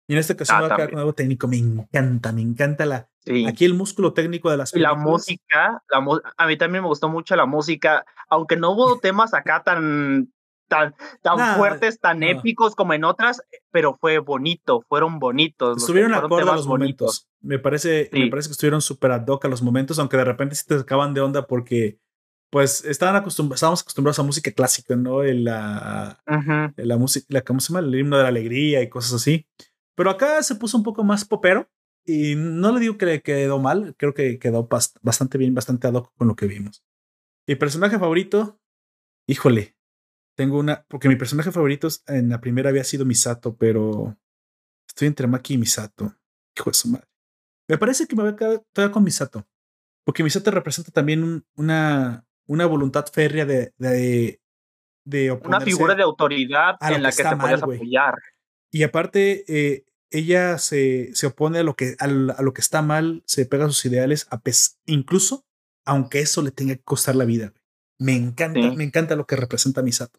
Y 0.07 0.13
en 0.13 0.19
esta 0.19 0.35
ocasión 0.35 0.59
ah, 0.59 0.61
va 0.63 0.67
a 0.67 0.77
quedar 0.77 0.91
con 0.91 0.99
algo 0.99 1.15
técnico. 1.15 1.49
Me 1.49 1.57
encanta, 1.57 2.33
me 2.33 2.43
encanta 2.43 2.85
la. 2.85 3.09
Aquí 3.49 3.65
el 3.65 3.75
músculo 3.75 4.13
técnico 4.13 4.51
de 4.51 4.59
las 4.59 4.73
películas. 4.73 4.99
La 4.99 5.03
música, 5.03 5.83
la, 5.89 6.21
a 6.37 6.47
mí 6.47 6.57
también 6.59 6.83
me 6.83 6.89
gustó 6.89 7.09
mucho 7.09 7.35
la 7.37 7.47
música, 7.47 8.05
aunque 8.29 8.57
no 8.57 8.73
hubo 8.73 8.99
temas 8.99 9.33
acá 9.33 9.63
tan, 9.65 10.31
tan, 10.69 10.95
tan 11.23 11.57
fuertes, 11.57 11.99
tan 12.01 12.23
épicos 12.23 12.75
como 12.75 12.93
en 12.93 13.05
otras, 13.05 13.43
pero 13.71 13.97
fue 13.99 14.19
bonito, 14.19 14.85
fueron 14.89 15.19
bonitos. 15.19 15.79
Estuvieron 15.79 16.13
acorde 16.13 16.51
a 16.51 16.55
los 16.55 16.67
momentos. 16.67 17.29
Me 17.41 17.59
parece, 17.59 18.11
me 18.13 18.29
parece 18.29 18.49
que 18.49 18.53
estuvieron 18.53 18.83
súper 18.83 19.13
ad 19.13 19.27
hoc 19.27 19.45
a 19.47 19.49
los 19.49 19.63
momentos, 19.63 19.99
aunque 19.99 20.19
de 20.19 20.25
repente 20.25 20.55
sí 20.55 20.67
te 20.67 20.75
acaban 20.75 21.15
de 21.15 21.23
onda 21.23 21.47
porque 21.47 21.99
pues 22.51 22.85
estaban 22.85 23.17
acostumbrados, 23.17 23.59
estábamos 23.59 23.83
acostumbrados 23.83 24.19
a 24.19 24.23
música 24.23 24.53
clásica, 24.53 24.95
¿no? 24.95 25.23
la, 25.25 26.21
la 26.77 26.97
música, 26.99 27.43
¿cómo 27.43 27.59
se 27.59 27.73
llama? 27.73 27.85
El 27.85 27.95
himno 27.95 28.17
de 28.17 28.23
la 28.23 28.29
alegría 28.29 28.83
y 28.83 28.89
cosas 28.89 29.15
así. 29.15 29.47
Pero 29.95 30.11
acá 30.11 30.43
se 30.43 30.55
puso 30.57 30.77
un 30.77 30.83
poco 30.83 31.05
más 31.05 31.25
popero 31.25 31.69
y 32.05 32.35
no 32.37 32.73
le 32.73 32.81
digo 32.81 32.99
que 32.99 33.07
le 33.07 33.23
quedó 33.23 33.59
mal, 33.59 33.95
creo 33.97 34.13
que 34.13 34.39
quedó 34.39 34.69
bastante 35.03 35.39
bien, 35.39 35.55
bastante 35.55 35.87
ad 35.87 35.95
hoc 35.95 36.13
con 36.17 36.29
lo 36.29 36.37
que 36.37 36.47
vimos. 36.47 36.85
Mi 37.47 37.57
personaje 37.57 37.99
favorito, 37.99 38.61
híjole, 39.27 39.77
tengo 40.37 40.59
una, 40.59 40.85
porque 40.89 41.09
mi 41.09 41.17
personaje 41.17 41.53
favorito 41.53 41.89
en 42.07 42.29
la 42.29 42.41
primera 42.41 42.71
había 42.71 42.85
sido 42.85 43.05
Misato, 43.05 43.57
pero 43.57 44.17
estoy 44.89 45.09
entre 45.09 45.27
Maki 45.27 45.55
y 45.55 45.59
Misato. 45.59 46.15
Hijo 46.57 46.71
de 46.71 46.75
su 46.75 46.89
madre. 46.89 47.07
Me 47.69 47.79
parece 47.79 48.07
que 48.07 48.15
me 48.15 48.23
voy 48.23 48.33
a 48.33 48.37
quedar 48.37 48.63
todavía 48.73 48.93
con 48.93 49.05
Misato, 49.05 49.47
porque 50.05 50.23
Misato 50.23 50.51
representa 50.51 50.93
también 50.93 51.45
una, 51.57 52.27
una 52.47 52.67
voluntad 52.67 53.07
férrea 53.07 53.47
de, 53.47 53.73
de, 53.79 54.41
de 55.05 55.33
Una 55.33 55.61
figura 55.61 55.95
de 55.95 56.03
autoridad 56.03 56.77
en 56.81 57.03
la 57.03 57.11
que, 57.11 57.23
te 57.23 57.37
puedes 57.37 57.63
apoyar. 57.63 58.15
Y 58.75 58.83
aparte, 58.83 59.45
eh, 59.47 59.85
ella 60.11 60.59
se, 60.59 61.15
se, 61.15 61.29
opone 61.29 61.61
a 61.61 61.63
lo, 61.63 61.77
que, 61.77 61.95
a, 62.01 62.09
lo 62.09 62.53
que 62.53 62.61
está 62.61 62.83
mal, 62.83 63.23
se 63.25 63.47
pega 63.47 63.67
a 63.67 63.69
sus 63.69 63.85
ideales, 63.85 64.27
a 64.33 64.41
incluso 64.87 65.45
aunque 65.85 66.19
eso 66.19 66.43
le 66.43 66.51
tenga 66.51 66.75
que 66.75 66.83
costar 66.83 67.15
la 67.15 67.25
vida. 67.25 67.53
Me 68.01 68.17
encanta, 68.17 68.59
me 68.73 68.83
encanta 68.83 69.15
lo 69.15 69.27
que 69.27 69.37
representa 69.37 69.81
Misato. 69.81 70.19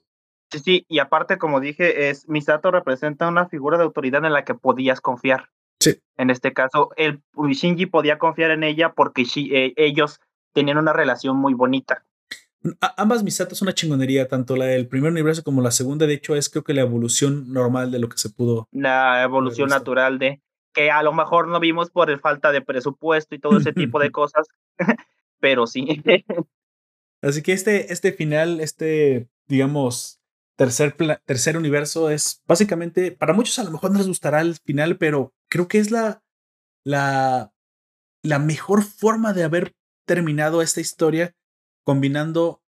Sí, 0.53 0.59
sí, 0.59 0.85
y 0.87 0.99
aparte, 0.99 1.37
como 1.37 1.59
dije, 1.59 2.09
es 2.09 2.29
Misato 2.29 2.71
representa 2.71 3.27
una 3.27 3.49
figura 3.49 3.77
de 3.77 3.83
autoridad 3.83 4.23
en 4.23 4.31
la 4.31 4.45
que 4.45 4.55
podías 4.55 5.01
confiar. 5.01 5.49
Sí. 5.81 5.99
En 6.15 6.29
este 6.29 6.53
caso, 6.53 6.91
el 6.95 7.21
Shinji 7.35 7.87
podía 7.87 8.17
confiar 8.17 8.51
en 8.51 8.63
ella 8.63 8.93
porque 8.93 9.23
eh, 9.35 9.73
ellos 9.75 10.21
tenían 10.53 10.77
una 10.77 10.93
relación 10.93 11.35
muy 11.35 11.53
bonita 11.53 12.05
ambas 12.97 13.23
Misato 13.23 13.55
son 13.55 13.67
una 13.67 13.73
chingonería, 13.73 14.27
tanto 14.27 14.55
la 14.55 14.65
del 14.65 14.87
primer 14.87 15.11
universo 15.11 15.43
como 15.43 15.61
la 15.61 15.71
segunda. 15.71 16.07
De 16.07 16.13
hecho, 16.13 16.35
es 16.35 16.49
creo 16.49 16.63
que 16.63 16.73
la 16.73 16.81
evolución 16.81 17.51
normal 17.51 17.91
de 17.91 17.99
lo 17.99 18.09
que 18.09 18.17
se 18.17 18.29
pudo. 18.29 18.67
La 18.71 19.23
evolución 19.23 19.69
natural 19.69 20.19
de 20.19 20.41
que 20.73 20.91
a 20.91 21.03
lo 21.03 21.13
mejor 21.13 21.47
no 21.47 21.59
vimos 21.59 21.89
por 21.89 22.09
el 22.09 22.19
falta 22.19 22.51
de 22.51 22.61
presupuesto 22.61 23.33
y 23.33 23.39
todo 23.39 23.57
ese 23.57 23.73
tipo 23.73 23.99
de 23.99 24.11
cosas, 24.11 24.47
pero 25.39 25.67
sí. 25.67 26.03
Así 27.21 27.41
que 27.41 27.53
este, 27.53 27.93
este 27.93 28.11
final, 28.11 28.59
este, 28.59 29.29
digamos, 29.47 30.21
tercer, 30.57 30.95
tercer 31.25 31.57
universo 31.57 32.09
es 32.09 32.43
básicamente, 32.45 33.11
para 33.11 33.33
muchos 33.33 33.57
a 33.59 33.63
lo 33.63 33.71
mejor 33.71 33.91
no 33.91 33.97
les 33.97 34.07
gustará 34.07 34.41
el 34.41 34.55
final, 34.55 34.97
pero 34.97 35.33
creo 35.49 35.67
que 35.67 35.79
es 35.79 35.91
la, 35.91 36.23
la, 36.83 37.53
la 38.21 38.39
mejor 38.39 38.83
forma 38.83 39.33
de 39.33 39.43
haber 39.43 39.73
terminado 40.05 40.61
esta 40.61 40.81
historia 40.81 41.33
combinando 41.85 42.61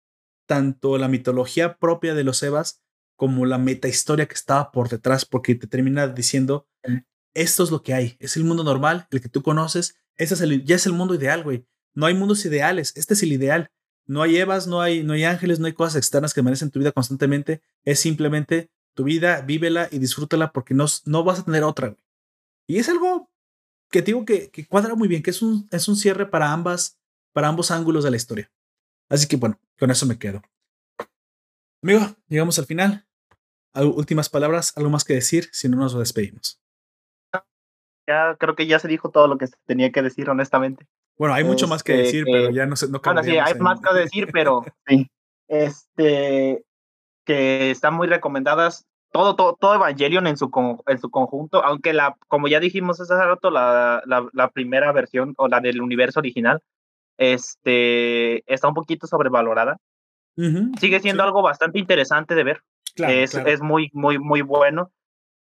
tanto 0.47 0.97
la 0.99 1.09
mitología 1.09 1.79
propia 1.79 2.15
de 2.15 2.23
los 2.23 2.43
Evas 2.45 2.83
como 3.17 3.47
la 3.47 3.59
metahistoria 3.59 4.27
que 4.27 4.35
estaba 4.35 4.71
por 4.71 4.89
detrás, 4.89 5.25
porque 5.25 5.57
te 5.57 5.67
termina 5.67 6.07
diciendo, 6.07 6.69
esto 7.35 7.65
es 7.65 7.71
lo 7.71 7.83
que 7.83 7.95
hay, 7.95 8.17
es 8.21 8.37
el 8.37 8.45
mundo 8.45 8.63
normal, 8.63 9.09
el 9.11 9.21
que 9.21 9.29
tú 9.29 9.43
conoces, 9.43 9.97
ese 10.17 10.35
es 10.35 10.41
el, 10.41 10.65
ya 10.65 10.77
es 10.77 10.87
el 10.87 10.93
mundo 10.93 11.15
ideal, 11.15 11.43
güey. 11.43 11.67
No 11.95 12.07
hay 12.07 12.15
mundos 12.15 12.45
ideales, 12.45 12.93
este 12.97 13.15
es 13.15 13.23
el 13.23 13.33
ideal. 13.33 13.71
No 14.07 14.23
hay 14.23 14.37
Evas, 14.37 14.67
no 14.67 14.81
hay, 14.81 15.03
no 15.03 15.15
hay 15.15 15.25
ángeles, 15.25 15.59
no 15.59 15.67
hay 15.67 15.73
cosas 15.73 15.97
externas 15.97 16.33
que 16.33 16.43
merecen 16.43 16.71
tu 16.71 16.79
vida 16.79 16.93
constantemente. 16.93 17.63
Es 17.85 18.01
simplemente 18.01 18.71
tu 18.95 19.05
vida, 19.05 19.41
vívela 19.41 19.89
y 19.91 19.99
disfrútala 19.99 20.53
porque 20.53 20.75
no, 20.75 20.87
no 21.07 21.25
vas 21.25 21.41
a 21.41 21.45
tener 21.45 21.65
otra. 21.65 21.89
Güey. 21.89 22.01
Y 22.69 22.79
es 22.79 22.89
algo 22.89 23.31
que 23.91 24.03
digo 24.03 24.25
que, 24.25 24.51
que, 24.51 24.67
cuadra 24.67 24.95
muy 24.95 25.09
bien, 25.09 25.23
que 25.23 25.31
es 25.31 25.43
un, 25.43 25.69
es 25.71 25.89
un 25.89 25.97
cierre 25.97 26.27
para 26.27 26.53
ambas, 26.53 26.99
para 27.33 27.49
ambos 27.49 27.71
ángulos 27.71 28.05
de 28.05 28.11
la 28.11 28.17
historia. 28.17 28.51
Así 29.09 29.29
que 29.29 29.37
bueno, 29.37 29.59
con 29.79 29.91
eso 29.91 30.07
me 30.07 30.19
quedo. 30.19 30.43
Amigo, 31.83 32.01
llegamos 32.29 32.59
al 32.59 32.67
final. 32.67 33.07
Últimas 33.75 34.29
palabras, 34.29 34.73
algo 34.77 34.91
más 34.91 35.05
que 35.05 35.15
decir, 35.15 35.49
si 35.53 35.69
no 35.69 35.77
nos 35.77 35.97
despedimos. 35.97 36.61
Ya 38.09 38.37
creo 38.39 38.55
que 38.55 38.67
ya 38.67 38.79
se 38.79 38.89
dijo 38.89 39.11
todo 39.11 39.29
lo 39.29 39.37
que 39.37 39.47
tenía 39.67 39.93
que 39.93 40.03
decir, 40.03 40.31
honestamente. 40.31 40.87
Bueno, 41.19 41.35
hay 41.35 41.45
mucho 41.45 41.67
más 41.67 41.83
que 41.83 41.93
este, 41.93 42.05
decir, 42.05 42.25
pero 42.25 42.51
ya 42.51 42.67
no 42.67 42.77
sé. 42.77 42.89
No 42.89 43.01
bueno, 43.05 43.23
sí, 43.23 43.37
hay 43.37 43.55
más 43.55 43.81
que 43.81 43.95
decir, 43.95 44.29
pero 44.33 44.65
sí. 44.87 45.11
Este, 45.49 46.65
que 47.25 47.71
están 47.71 47.95
muy 47.95 48.07
recomendadas. 48.07 48.87
Todo, 49.13 49.35
todo, 49.35 49.57
todo 49.59 49.75
Evangelion 49.75 50.27
en 50.27 50.37
su, 50.37 50.51
en 50.87 50.99
su 50.99 51.11
conjunto, 51.11 51.65
aunque 51.65 51.93
la, 51.93 52.17
como 52.29 52.49
ya 52.49 52.61
dijimos 52.61 53.01
hace 53.01 53.15
rato, 53.15 53.51
la, 53.51 54.03
la, 54.05 54.29
la 54.33 54.51
primera 54.51 54.93
versión 54.93 55.35
o 55.39 55.49
la 55.49 55.61
del 55.61 55.81
universo 55.81 56.21
original, 56.21 56.61
este, 57.19 58.43
está 58.53 58.69
un 58.69 58.75
poquito 58.75 59.07
sobrevalorada. 59.07 59.79
Sigue 60.79 61.01
siendo 61.01 61.23
algo 61.23 61.41
bastante 61.41 61.79
interesante 61.79 62.35
de 62.35 62.45
ver. 62.45 62.63
es, 62.97 63.35
es 63.35 63.63
muy, 63.63 63.91
muy, 63.95 64.19
muy 64.19 64.43
bueno. 64.43 64.93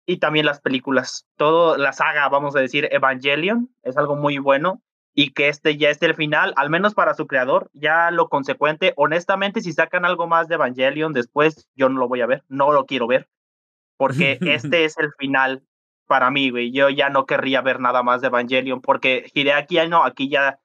Y 0.06 0.18
también 0.18 0.45
las 0.45 0.61
películas. 0.61 1.27
Todo, 1.36 1.77
la 1.77 1.91
saga, 1.91 2.27
vamos 2.30 2.56
a 2.56 2.61
decir, 2.61 2.88
Evangelion, 2.91 3.69
es 3.84 3.98
algo 3.98 4.15
muy 4.15 4.38
bueno. 4.38 4.81
Y 5.14 5.31
que 5.31 5.49
este 5.49 5.76
ya 5.76 5.90
esté 5.90 6.06
el 6.06 6.15
final, 6.15 6.53
al 6.56 6.69
menos 6.69 6.94
para 6.94 7.14
su 7.14 7.27
creador, 7.27 7.69
ya 7.73 8.10
lo 8.10 8.30
consecuente. 8.30 8.94
Honestamente, 8.95 9.60
si 9.60 9.73
sacan 9.73 10.06
algo 10.06 10.27
más 10.27 10.48
de 10.48 10.56
Evangelion 10.56 11.11
después, 11.11 11.68
yo 11.76 11.90
no 11.90 11.99
lo 11.99 12.07
voy 12.07 12.22
a 12.22 12.26
ver, 12.26 12.44
no 12.48 12.72
lo 12.72 12.86
quiero 12.86 13.06
ver. 13.06 13.27
Porque 13.98 14.38
este 14.41 14.86
es 14.86 14.98
el 14.98 15.11
final 15.18 15.64
para 16.07 16.31
mí, 16.31 16.49
güey. 16.49 16.72
Yo 16.72 16.90
ya 16.90 17.10
no 17.10 17.26
querría 17.26 17.61
ver 17.61 17.81
nada 17.81 18.02
más 18.02 18.22
de 18.22 18.27
Evangelion, 18.27 18.81
porque 18.81 19.30
Hideaki 19.34 19.88
no, 19.90 20.06
aquí 20.06 20.30
ya 20.30 20.60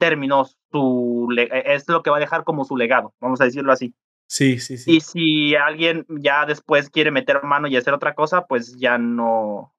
terminó 0.00 0.46
su, 0.72 1.28
e, 1.36 1.74
es 1.74 1.86
lo 1.88 2.02
que 2.02 2.10
va 2.10 2.16
a 2.16 2.20
dejar 2.20 2.42
como 2.42 2.64
su 2.64 2.76
legado, 2.76 3.14
vamos 3.20 3.40
a 3.40 3.44
decirlo 3.44 3.70
así. 3.70 3.94
Sí, 4.26 4.58
sí, 4.58 4.78
sí. 4.78 4.96
Y 4.96 5.00
si 5.00 5.54
alguien 5.54 6.06
ya 6.08 6.46
después 6.46 6.88
quiere 6.88 7.10
meter 7.10 7.42
mano 7.42 7.68
y 7.68 7.76
hacer 7.76 7.94
otra 7.94 8.14
cosa, 8.14 8.46
pues 8.46 8.76
ya 8.78 8.96
no, 8.96 9.74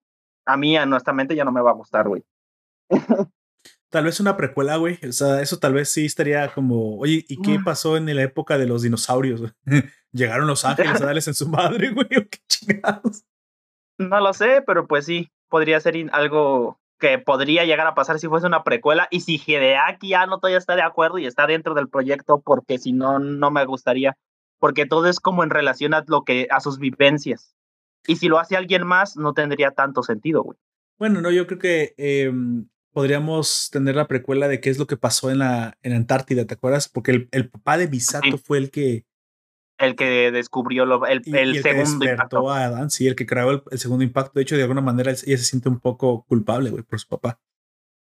a 0.45 0.57
mí 0.57 0.77
honestamente 0.77 1.35
ya 1.35 1.45
no 1.45 1.51
me 1.51 1.61
va 1.61 1.71
a 1.71 1.75
gustar, 1.75 2.07
güey. 2.07 2.23
Tal 3.89 4.05
vez 4.05 4.19
una 4.19 4.37
precuela, 4.37 4.77
güey. 4.77 4.99
O 5.07 5.11
sea, 5.11 5.41
eso 5.41 5.57
tal 5.57 5.73
vez 5.73 5.89
sí 5.89 6.05
estaría 6.05 6.53
como, 6.53 6.97
oye, 6.97 7.25
¿y 7.27 7.41
qué 7.41 7.59
pasó 7.63 7.97
en 7.97 8.13
la 8.13 8.23
época 8.23 8.57
de 8.57 8.67
los 8.67 8.83
dinosaurios? 8.83 9.53
Llegaron 10.11 10.47
los 10.47 10.65
ángeles 10.65 11.01
a 11.01 11.05
darles 11.05 11.27
en 11.27 11.33
su 11.33 11.47
madre, 11.47 11.91
güey, 11.91 12.07
qué 12.07 12.39
chingados. 12.47 13.23
No 13.97 14.19
lo 14.19 14.33
sé, 14.33 14.63
pero 14.65 14.87
pues 14.87 15.05
sí, 15.05 15.31
podría 15.49 15.79
ser 15.79 15.95
algo 16.11 16.80
que 17.01 17.17
podría 17.17 17.65
llegar 17.65 17.87
a 17.87 17.95
pasar 17.95 18.19
si 18.19 18.27
fuese 18.27 18.45
una 18.45 18.63
precuela 18.63 19.07
y 19.09 19.21
si 19.21 19.41
Hideaki 19.43 20.09
ya 20.09 20.27
no 20.27 20.39
todavía 20.39 20.59
está 20.59 20.75
de 20.75 20.83
acuerdo 20.83 21.17
y 21.17 21.25
está 21.25 21.47
dentro 21.47 21.73
del 21.73 21.89
proyecto 21.89 22.39
porque 22.39 22.77
si 22.77 22.93
no 22.93 23.19
no 23.19 23.49
me 23.49 23.65
gustaría 23.65 24.15
porque 24.59 24.85
todo 24.85 25.07
es 25.07 25.19
como 25.19 25.43
en 25.43 25.49
relación 25.49 25.95
a 25.95 26.05
lo 26.07 26.23
que 26.23 26.47
a 26.51 26.59
sus 26.59 26.77
vivencias. 26.77 27.55
Y 28.05 28.17
si 28.17 28.27
lo 28.27 28.37
hace 28.37 28.55
alguien 28.55 28.85
más 28.85 29.17
no 29.17 29.33
tendría 29.33 29.71
tanto 29.71 30.03
sentido 30.03 30.43
güey. 30.43 30.57
Bueno 30.99 31.21
no 31.21 31.31
yo 31.31 31.47
creo 31.47 31.59
que 31.59 31.95
em, 31.97 32.69
podríamos 32.93 33.69
tener 33.71 33.95
la 33.95 34.07
precuela 34.07 34.47
de 34.47 34.61
qué 34.61 34.69
es 34.69 34.77
lo 34.77 34.85
que 34.85 34.97
pasó 34.97 35.31
en 35.31 35.39
la 35.39 35.77
en 35.81 35.93
Antártida 35.93 36.45
te 36.45 36.53
acuerdas 36.53 36.87
porque 36.87 37.11
el, 37.11 37.29
el 37.31 37.49
papá 37.49 37.77
de 37.77 37.87
Misato 37.87 38.37
fue 38.37 38.59
el 38.59 38.69
que 38.69 39.05
el 39.81 39.95
que 39.95 40.31
descubrió 40.31 40.85
lo, 40.85 41.05
el, 41.05 41.21
el, 41.25 41.61
segundo 41.61 42.05
impacto. 42.05 42.49
a 42.49 42.65
Adán, 42.65 42.89
sí, 42.89 43.07
el 43.07 43.15
que 43.15 43.25
creó 43.25 43.63
el, 43.69 43.79
segundo 43.79 44.03
impacto. 44.03 44.33
De 44.35 44.43
hecho, 44.43 44.55
de 44.55 44.63
alguna 44.63 44.81
manera 44.81 45.11
ella 45.11 45.37
se 45.37 45.37
siente 45.37 45.69
un 45.69 45.79
poco 45.79 46.23
culpable, 46.27 46.69
güey, 46.69 46.83
por 46.83 46.99
su 46.99 47.07
papá. 47.07 47.39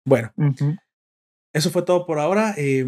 Bueno, 0.05 0.31
eso 1.53 1.69
fue 1.69 1.81
todo 1.83 2.05
por 2.05 2.19
ahora. 2.19 2.53
Eh, 2.57 2.85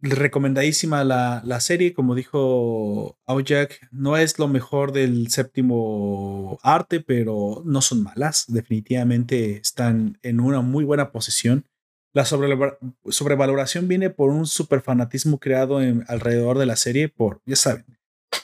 recomendadísima 0.00 1.04
la, 1.04 1.42
la, 1.44 1.60
serie, 1.60 1.94
como 1.94 2.14
dijo 2.14 3.18
Aojak, 3.26 3.88
no 3.90 4.16
es 4.16 4.38
lo 4.38 4.48
mejor 4.48 4.92
del 4.92 5.30
séptimo 5.30 6.58
arte, 6.62 7.00
pero 7.00 7.62
no 7.64 7.80
son 7.80 8.02
malas. 8.02 8.44
Definitivamente 8.48 9.56
están 9.56 10.18
en 10.22 10.40
una 10.40 10.60
muy 10.60 10.84
buena 10.84 11.12
posición. 11.12 11.64
La 12.12 12.24
sobrevaloración 12.24 13.88
viene 13.88 14.08
por 14.08 14.30
un 14.30 14.46
super 14.46 14.80
fanatismo 14.80 15.38
creado 15.38 15.82
en, 15.82 16.02
alrededor 16.08 16.56
de 16.56 16.64
la 16.64 16.76
serie 16.76 17.10
por, 17.10 17.42
ya 17.44 17.56
saben, 17.56 17.84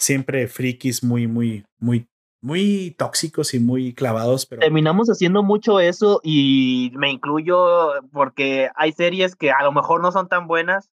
siempre 0.03 0.49
frikis 0.49 1.05
muy, 1.05 1.27
muy, 1.27 1.65
muy, 1.79 2.09
muy 2.43 2.95
tóxicos 2.99 3.55
y 3.55 3.61
muy 3.61 3.95
clavados. 3.95 4.47
Pero... 4.47 4.61
Terminamos 4.61 5.09
haciendo 5.09 5.43
mucho 5.43 5.79
eso 5.81 6.21
y 6.25 6.93
me 6.97 7.11
incluyo 7.11 7.93
porque 8.13 8.69
hay 8.75 8.93
series 8.93 9.37
que 9.37 9.53
a 9.53 9.63
lo 9.63 9.73
mejor 9.73 10.03
no 10.03 10.11
son 10.11 10.29
tan 10.29 10.49
buenas, 10.49 10.91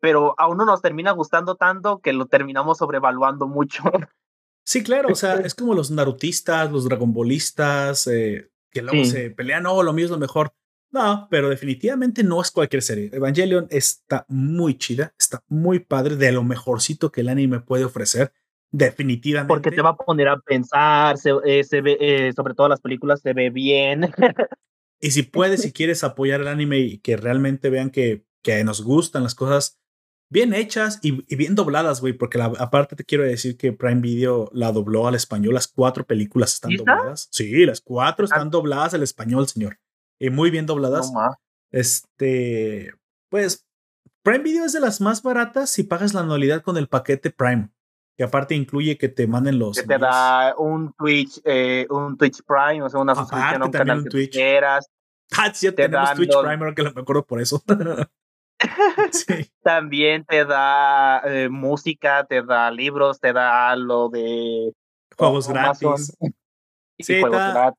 pero 0.00 0.34
a 0.38 0.48
uno 0.48 0.64
nos 0.64 0.82
termina 0.82 1.12
gustando 1.12 1.54
tanto 1.54 2.00
que 2.00 2.12
lo 2.12 2.26
terminamos 2.26 2.78
sobrevaluando 2.78 3.46
mucho. 3.46 3.82
Sí, 4.62 4.84
claro, 4.84 5.08
o 5.10 5.14
sea, 5.16 5.34
es 5.36 5.54
como 5.56 5.74
los 5.74 5.90
narutistas, 5.90 6.70
los 6.70 6.84
dragonbolistas, 6.84 8.06
eh, 8.06 8.52
que 8.70 8.82
luego 8.82 9.04
se 9.04 9.30
pelean, 9.30 9.64
no, 9.64 9.82
lo 9.82 9.92
mío 9.92 10.04
es 10.04 10.12
lo 10.12 10.18
mejor. 10.18 10.52
No, 10.92 11.28
pero 11.30 11.48
definitivamente 11.48 12.22
no 12.22 12.40
es 12.40 12.50
cualquier 12.52 12.82
serie. 12.82 13.10
Evangelion 13.12 13.66
está 13.70 14.26
muy 14.28 14.76
chida, 14.76 15.14
está 15.18 15.42
muy 15.48 15.80
padre, 15.80 16.14
de 16.16 16.30
lo 16.30 16.44
mejorcito 16.44 17.10
que 17.10 17.22
el 17.22 17.30
anime 17.30 17.60
puede 17.60 17.84
ofrecer. 17.84 18.32
Definitivamente. 18.72 19.48
Porque 19.48 19.70
te 19.70 19.82
va 19.82 19.90
a 19.90 19.96
poner 19.96 20.28
a 20.28 20.38
pensar, 20.38 21.18
se, 21.18 21.30
eh, 21.44 21.82
ve, 21.82 21.96
eh, 22.00 22.32
sobre 22.34 22.54
todo 22.54 22.68
las 22.68 22.80
películas, 22.80 23.20
se 23.20 23.32
ve 23.32 23.50
bien. 23.50 24.12
y 25.00 25.10
si 25.10 25.22
puedes, 25.22 25.62
si 25.62 25.72
quieres 25.72 26.04
apoyar 26.04 26.40
el 26.40 26.48
anime 26.48 26.78
y 26.78 26.98
que 26.98 27.16
realmente 27.16 27.70
vean 27.70 27.90
que, 27.90 28.24
que 28.42 28.62
nos 28.64 28.82
gustan 28.82 29.22
las 29.22 29.34
cosas 29.34 29.78
bien 30.32 30.54
hechas 30.54 31.00
y, 31.02 31.24
bien 31.34 31.56
dobladas, 31.56 32.00
güey, 32.00 32.12
porque 32.12 32.40
aparte 32.40 32.94
te 32.94 33.04
quiero 33.04 33.24
decir 33.24 33.56
que 33.56 33.72
Prime 33.72 34.00
Video 34.00 34.48
la 34.52 34.70
dobló 34.70 35.08
al 35.08 35.16
español, 35.16 35.54
las 35.54 35.66
cuatro 35.66 36.06
películas 36.06 36.54
están 36.54 36.76
dobladas. 36.76 37.28
Sí, 37.32 37.66
las 37.66 37.80
cuatro 37.80 38.24
están 38.24 38.46
ah. 38.46 38.50
dobladas 38.50 38.94
al 38.94 39.02
español, 39.02 39.48
señor 39.48 39.78
y 40.20 40.30
muy 40.30 40.50
bien 40.50 40.66
dobladas. 40.66 41.10
este, 41.72 42.94
pues, 43.28 43.66
Prime 44.22 44.44
Video 44.44 44.66
es 44.66 44.74
de 44.74 44.80
las 44.80 45.00
más 45.00 45.22
baratas 45.22 45.70
si 45.70 45.82
pagas 45.82 46.14
la 46.14 46.20
anualidad 46.20 46.62
con 46.62 46.76
el 46.76 46.88
paquete 46.88 47.30
Prime. 47.30 47.70
Que 48.20 48.24
aparte 48.24 48.54
incluye 48.54 48.98
que 48.98 49.08
te 49.08 49.26
manden 49.26 49.58
los. 49.58 49.78
Que 49.78 49.86
te 49.86 49.96
da 49.96 50.54
un 50.58 50.92
Twitch, 50.92 51.40
eh, 51.42 51.86
un 51.88 52.18
Twitch 52.18 52.42
Prime, 52.46 52.82
o 52.82 52.90
sea, 52.90 53.00
una 53.00 53.14
suscripción 53.14 53.62
a 53.62 53.64
un 53.64 53.72
canal 53.72 53.96
un 53.96 54.04
que 54.04 54.10
Twitch. 54.10 54.32
quieras. 54.32 54.90
Ah, 55.38 55.50
sí, 55.54 55.72
tenemos 55.72 56.12
Twitch 56.12 56.28
Prime, 56.28 56.56
ahora 56.56 56.74
que 56.74 56.82
lo 56.82 56.92
me 56.92 57.00
acuerdo 57.00 57.24
por 57.24 57.40
eso. 57.40 57.64
sí. 59.10 59.50
También 59.62 60.26
te 60.26 60.44
da 60.44 61.22
eh, 61.24 61.48
música, 61.48 62.26
te 62.26 62.42
da 62.42 62.70
libros, 62.70 63.20
te 63.20 63.32
da 63.32 63.74
lo 63.74 64.10
de 64.10 64.74
juegos 65.16 65.48
gratis. 65.48 66.14
Sí, 66.98 67.22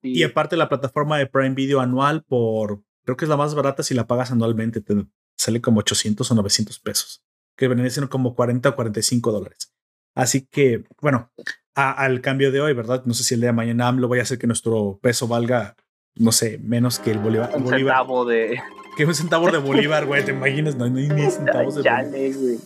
y 0.02 0.24
aparte 0.24 0.58
la 0.58 0.70
plataforma 0.70 1.20
de 1.20 1.28
Prime 1.28 1.54
Video 1.54 1.82
anual 1.82 2.24
por, 2.24 2.82
creo 3.04 3.16
que 3.16 3.26
es 3.26 3.30
la 3.30 3.38
más 3.38 3.54
barata 3.54 3.84
si 3.84 3.94
la 3.94 4.08
pagas 4.08 4.32
anualmente, 4.32 4.82
te 4.82 5.06
sale 5.38 5.62
como 5.62 5.82
800 5.82 6.32
o 6.32 6.34
900 6.34 6.80
pesos, 6.80 7.24
que 7.56 7.68
vendrían 7.68 7.92
siendo 7.92 8.10
como 8.10 8.34
40 8.34 8.70
o 8.70 8.76
45 8.76 9.32
dólares. 9.32 9.72
Así 10.16 10.46
que, 10.50 10.84
bueno, 11.02 11.32
al 11.76 12.22
cambio 12.22 12.52
de 12.52 12.62
hoy, 12.62 12.74
¿verdad? 12.74 13.04
No 13.06 13.14
sé 13.14 13.24
si 13.24 13.34
el 13.34 13.42
día 13.42 13.50
de 13.50 13.54
mañana 13.54 13.88
AMLO 13.88 14.08
vaya 14.08 14.22
a 14.22 14.24
hacer 14.24 14.38
que 14.38 14.48
nuestro 14.48 15.00
peso 15.02 15.28
valga, 15.28 15.76
no 16.16 16.32
sé, 16.32 16.60
menos 16.62 17.00
que 17.00 17.12
el 17.12 17.20
Bolívar. 17.20 17.52
Un 17.56 17.68
centavo 17.68 18.26
de... 18.26 18.60
Que 18.98 19.06
un 19.06 19.16
centavo 19.16 19.50
de 19.50 19.58
Bolívar, 19.58 20.06
güey, 20.06 20.26
¿te 20.26 20.32
imaginas? 20.32 20.76
No, 20.76 20.84
hay 20.84 20.92
ni 20.92 21.32
centavos 21.32 21.76
de 21.76 21.90
Bolívar. 21.90 22.62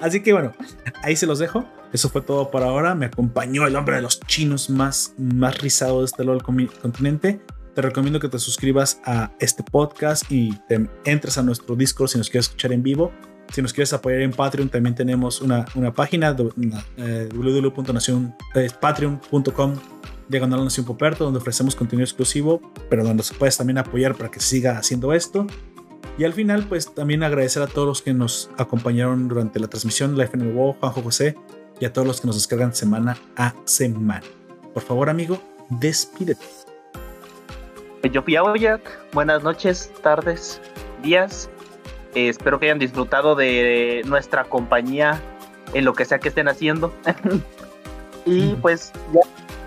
Así 0.00 0.22
que 0.22 0.32
bueno, 0.32 0.52
ahí 1.02 1.16
se 1.16 1.26
los 1.26 1.40
dejo. 1.40 1.64
Eso 1.92 2.08
fue 2.08 2.20
todo 2.20 2.52
por 2.52 2.62
ahora. 2.62 2.94
Me 2.94 3.06
acompañó 3.06 3.66
el 3.66 3.74
hombre 3.74 3.96
de 3.96 4.02
los 4.02 4.20
chinos 4.20 4.70
más, 4.70 5.14
más 5.18 5.58
rizado 5.60 6.00
de 6.00 6.04
este 6.04 6.24
lado 6.24 6.38
del 6.38 6.70
continente. 6.80 7.40
Te 7.74 7.82
recomiendo 7.82 8.20
que 8.20 8.28
te 8.28 8.38
suscribas 8.38 9.00
a 9.04 9.32
este 9.40 9.64
podcast 9.64 10.30
y 10.30 10.52
te 10.68 10.88
entres 11.04 11.36
a 11.38 11.42
nuestro 11.42 11.74
Discord 11.74 12.06
si 12.08 12.18
nos 12.18 12.30
quieres 12.30 12.46
escuchar 12.46 12.72
en 12.72 12.84
vivo. 12.84 13.10
Si 13.52 13.60
nos 13.62 13.72
quieres 13.72 13.92
apoyar 13.92 14.20
en 14.20 14.30
Patreon, 14.30 14.68
también 14.68 14.94
tenemos 14.94 15.40
una, 15.40 15.64
una 15.74 15.92
página 15.92 16.36
eh, 16.96 17.28
www.patreon.com 17.34 19.74
diagonal 20.28 20.64
Nación 20.64 20.86
Poperto, 20.86 21.24
donde 21.24 21.38
ofrecemos 21.38 21.74
contenido 21.74 22.04
exclusivo, 22.04 22.60
pero 22.88 23.04
donde 23.04 23.22
se 23.22 23.34
puedes 23.34 23.56
también 23.56 23.78
apoyar 23.78 24.14
para 24.14 24.30
que 24.30 24.40
siga 24.40 24.78
haciendo 24.78 25.12
esto. 25.12 25.46
Y 26.16 26.24
al 26.24 26.32
final, 26.32 26.66
pues 26.68 26.94
también 26.94 27.24
agradecer 27.24 27.62
a 27.62 27.66
todos 27.66 27.88
los 27.88 28.02
que 28.02 28.14
nos 28.14 28.50
acompañaron 28.56 29.28
durante 29.28 29.58
la 29.58 29.66
transmisión, 29.66 30.16
la 30.16 30.28
FNBO, 30.28 30.74
Juanjo 30.74 31.02
José, 31.02 31.34
y 31.80 31.86
a 31.86 31.92
todos 31.92 32.06
los 32.06 32.20
que 32.20 32.28
nos 32.28 32.36
descargan 32.36 32.72
semana 32.72 33.18
a 33.36 33.52
semana. 33.64 34.22
Por 34.72 34.84
favor, 34.84 35.10
amigo, 35.10 35.42
despídete. 35.68 36.63
Yo 38.12 38.22
fui 38.22 38.36
a 38.36 38.42
Oyak. 38.42 38.82
Buenas 39.12 39.42
noches, 39.42 39.90
tardes, 40.02 40.60
días. 41.02 41.48
Eh, 42.14 42.28
espero 42.28 42.60
que 42.60 42.66
hayan 42.66 42.78
disfrutado 42.78 43.34
de 43.34 44.02
nuestra 44.04 44.44
compañía 44.44 45.20
en 45.72 45.84
lo 45.84 45.94
que 45.94 46.04
sea 46.04 46.18
que 46.18 46.28
estén 46.28 46.48
haciendo. 46.48 46.92
Y 48.26 48.54
pues 48.54 48.90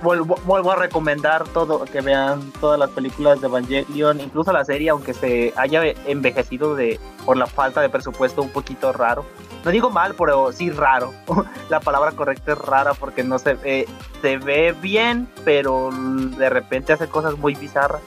vuelvo, 0.01 0.71
a 0.71 0.75
recomendar 0.75 1.47
todo, 1.49 1.85
que 1.85 2.01
vean 2.01 2.51
todas 2.59 2.79
las 2.79 2.89
películas 2.89 3.39
de 3.39 3.45
Evangelion, 3.45 4.19
incluso 4.19 4.51
la 4.51 4.65
serie, 4.65 4.89
aunque 4.89 5.13
se 5.13 5.53
haya 5.55 5.83
envejecido 6.07 6.75
de 6.75 6.99
por 7.23 7.37
la 7.37 7.45
falta 7.45 7.81
de 7.81 7.89
presupuesto 7.89 8.41
un 8.41 8.49
poquito 8.49 8.91
raro. 8.93 9.25
No 9.63 9.69
digo 9.69 9.91
mal, 9.91 10.15
pero 10.17 10.51
sí 10.51 10.71
raro. 10.71 11.13
la 11.69 11.79
palabra 11.79 12.13
correcta 12.13 12.53
es 12.53 12.57
rara 12.57 12.93
porque 12.93 13.23
no 13.23 13.37
se 13.37 13.53
ve, 13.53 13.87
se 14.21 14.37
ve 14.37 14.73
bien, 14.81 15.27
pero 15.45 15.91
de 15.91 16.49
repente 16.49 16.93
hace 16.93 17.07
cosas 17.07 17.37
muy 17.37 17.53
bizarras. 17.53 18.01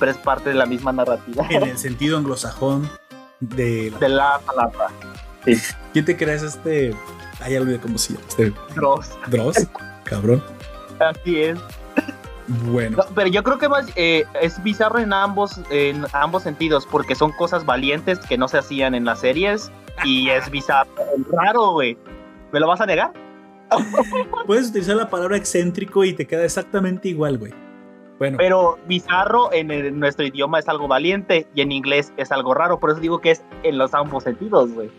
Pero 0.00 0.10
es 0.10 0.18
parte 0.18 0.48
de 0.48 0.56
la 0.56 0.66
misma 0.66 0.92
narrativa. 0.92 1.46
En 1.50 1.62
el 1.62 1.78
sentido 1.78 2.18
anglosajón 2.18 2.90
de 3.38 3.90
la, 3.92 3.98
de 3.98 4.08
la 4.08 4.40
palabra. 4.44 4.88
¿Quién 5.92 6.04
te 6.04 6.16
crees 6.16 6.42
este? 6.42 6.94
Hay 7.40 7.56
algo 7.56 7.70
de 7.70 7.78
cómo 7.78 7.98
se 7.98 8.14
llama. 8.14 8.26
Este... 8.28 8.52
Dross. 8.74 9.10
Dross, 9.28 9.68
cabrón. 10.04 10.42
Así 10.98 11.42
es. 11.42 11.58
Bueno. 12.64 12.98
pero 13.14 13.28
yo 13.28 13.44
creo 13.44 13.58
que 13.58 13.68
más 13.68 13.86
eh, 13.94 14.24
es 14.40 14.60
bizarro 14.64 14.98
en 14.98 15.12
ambos, 15.12 15.60
en 15.70 16.04
ambos 16.12 16.42
sentidos, 16.42 16.84
porque 16.84 17.14
son 17.14 17.30
cosas 17.32 17.64
valientes 17.64 18.18
que 18.18 18.36
no 18.36 18.48
se 18.48 18.58
hacían 18.58 18.96
en 18.96 19.04
las 19.04 19.20
series 19.20 19.70
y 20.04 20.30
es 20.30 20.50
bizarro, 20.50 20.90
raro, 21.30 21.72
güey. 21.72 21.96
¿Me 22.50 22.58
lo 22.58 22.66
vas 22.66 22.80
a 22.80 22.86
negar? 22.86 23.12
Puedes 24.46 24.70
utilizar 24.70 24.96
la 24.96 25.08
palabra 25.08 25.36
excéntrico 25.36 26.04
y 26.04 26.12
te 26.12 26.26
queda 26.26 26.44
exactamente 26.44 27.08
igual, 27.08 27.38
güey. 27.38 27.54
Bueno. 28.20 28.36
Pero 28.38 28.78
bizarro 28.86 29.52
en, 29.52 29.98
nuestro 29.98 30.24
idioma 30.24 30.60
es 30.60 30.68
algo 30.68 30.86
valiente 30.86 31.48
y 31.54 31.62
en 31.62 31.72
inglés 31.72 32.12
es 32.16 32.30
algo 32.30 32.54
raro, 32.54 32.78
por 32.78 32.90
eso 32.90 33.00
digo 33.00 33.20
que 33.20 33.32
es 33.32 33.42
en 33.64 33.78
los 33.78 33.94
ambos 33.94 34.22
sentidos, 34.22 34.70
güey. 34.70 34.90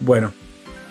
bueno, 0.00 0.32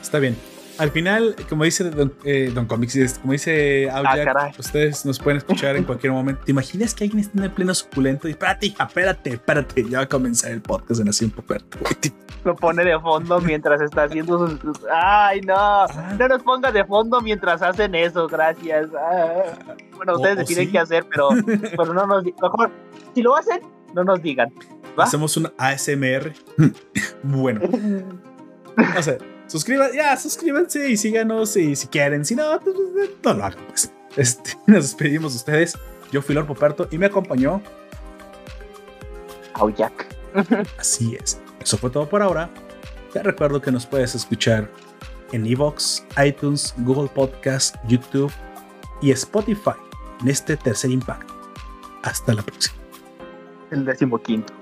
está 0.01 0.19
bien 0.19 0.37
al 0.77 0.91
final, 0.91 1.35
como 1.49 1.63
dice 1.63 1.89
Don, 1.89 2.13
eh, 2.23 2.51
Don 2.53 2.65
Comics, 2.65 3.19
como 3.19 3.33
dice 3.33 3.89
ah, 3.91 4.51
ustedes 4.57 5.05
nos 5.05 5.19
pueden 5.19 5.37
escuchar 5.37 5.75
en 5.75 5.83
cualquier 5.83 6.13
momento. 6.13 6.43
¿Te 6.43 6.51
imaginas 6.51 6.93
que 6.93 7.03
alguien 7.03 7.19
está 7.19 7.37
en 7.37 7.43
el 7.45 7.51
pleno 7.51 7.73
suculento 7.73 8.27
y 8.27 8.31
espérate, 8.31 8.67
hija, 8.67 8.85
espérate, 8.85 9.29
espérate, 9.31 9.89
ya 9.89 9.99
va 9.99 10.03
a 10.03 10.09
comenzar 10.09 10.51
el 10.51 10.61
podcast 10.61 10.99
de 10.99 11.05
Nación 11.05 11.31
Poperto? 11.31 11.77
Lo 12.43 12.55
pone 12.55 12.83
de 12.83 12.99
fondo 12.99 13.39
mientras 13.39 13.81
está 13.81 14.03
haciendo 14.03 14.47
sus. 14.47 14.79
¡Ay, 14.91 15.41
no! 15.41 15.55
Ah. 15.55 16.15
No 16.17 16.27
nos 16.27 16.41
pongas 16.41 16.73
de 16.73 16.83
fondo 16.85 17.21
mientras 17.21 17.61
hacen 17.61 17.93
eso, 17.93 18.27
gracias. 18.27 18.89
Ah. 18.97 19.75
Bueno, 19.95 20.15
ustedes 20.15 20.37
deciden 20.37 20.71
qué 20.71 20.79
hacer, 20.79 21.05
pero, 21.09 21.29
pero 21.77 21.93
no 21.93 22.07
nos. 22.07 22.23
Mejor, 22.23 22.71
si 23.13 23.21
lo 23.21 23.35
hacen, 23.35 23.61
no 23.93 24.03
nos 24.03 24.21
digan. 24.23 24.51
Hacemos 24.97 25.37
un 25.37 25.51
ASMR. 25.57 26.33
bueno. 27.23 27.61
No 28.95 29.03
sé 29.03 29.17
suscríbanse, 29.51 29.97
ya, 29.97 30.17
suscríbanse 30.17 30.89
y 30.89 30.97
síganos 30.97 31.57
y 31.57 31.75
si 31.75 31.87
quieren, 31.87 32.23
si 32.23 32.35
no, 32.35 32.59
pues, 32.59 32.75
no 33.23 33.33
lo 33.33 33.43
hagan, 33.43 33.63
pues. 33.67 33.91
Este, 34.15 34.51
nos 34.67 34.83
despedimos 34.83 35.33
de 35.33 35.37
ustedes. 35.37 35.77
Yo 36.11 36.21
fui 36.21 36.35
Lord 36.35 36.47
Poperto 36.47 36.87
y 36.91 36.97
me 36.97 37.05
acompañó. 37.07 37.61
Jack. 39.77 40.07
Así 40.79 41.15
es. 41.21 41.39
Eso 41.61 41.77
fue 41.77 41.89
todo 41.89 42.09
por 42.09 42.21
ahora. 42.21 42.49
Te 43.13 43.21
recuerdo 43.21 43.61
que 43.61 43.71
nos 43.71 43.85
puedes 43.85 44.15
escuchar 44.15 44.67
en 45.31 45.45
Evox, 45.45 46.03
iTunes, 46.23 46.73
Google 46.79 47.09
Podcast, 47.13 47.75
YouTube 47.87 48.31
y 49.01 49.11
Spotify 49.11 49.77
en 50.21 50.29
este 50.29 50.57
tercer 50.57 50.91
impacto. 50.91 51.33
Hasta 52.03 52.33
la 52.33 52.41
próxima. 52.41 52.75
El 53.69 53.85
decimoquinto. 53.85 54.60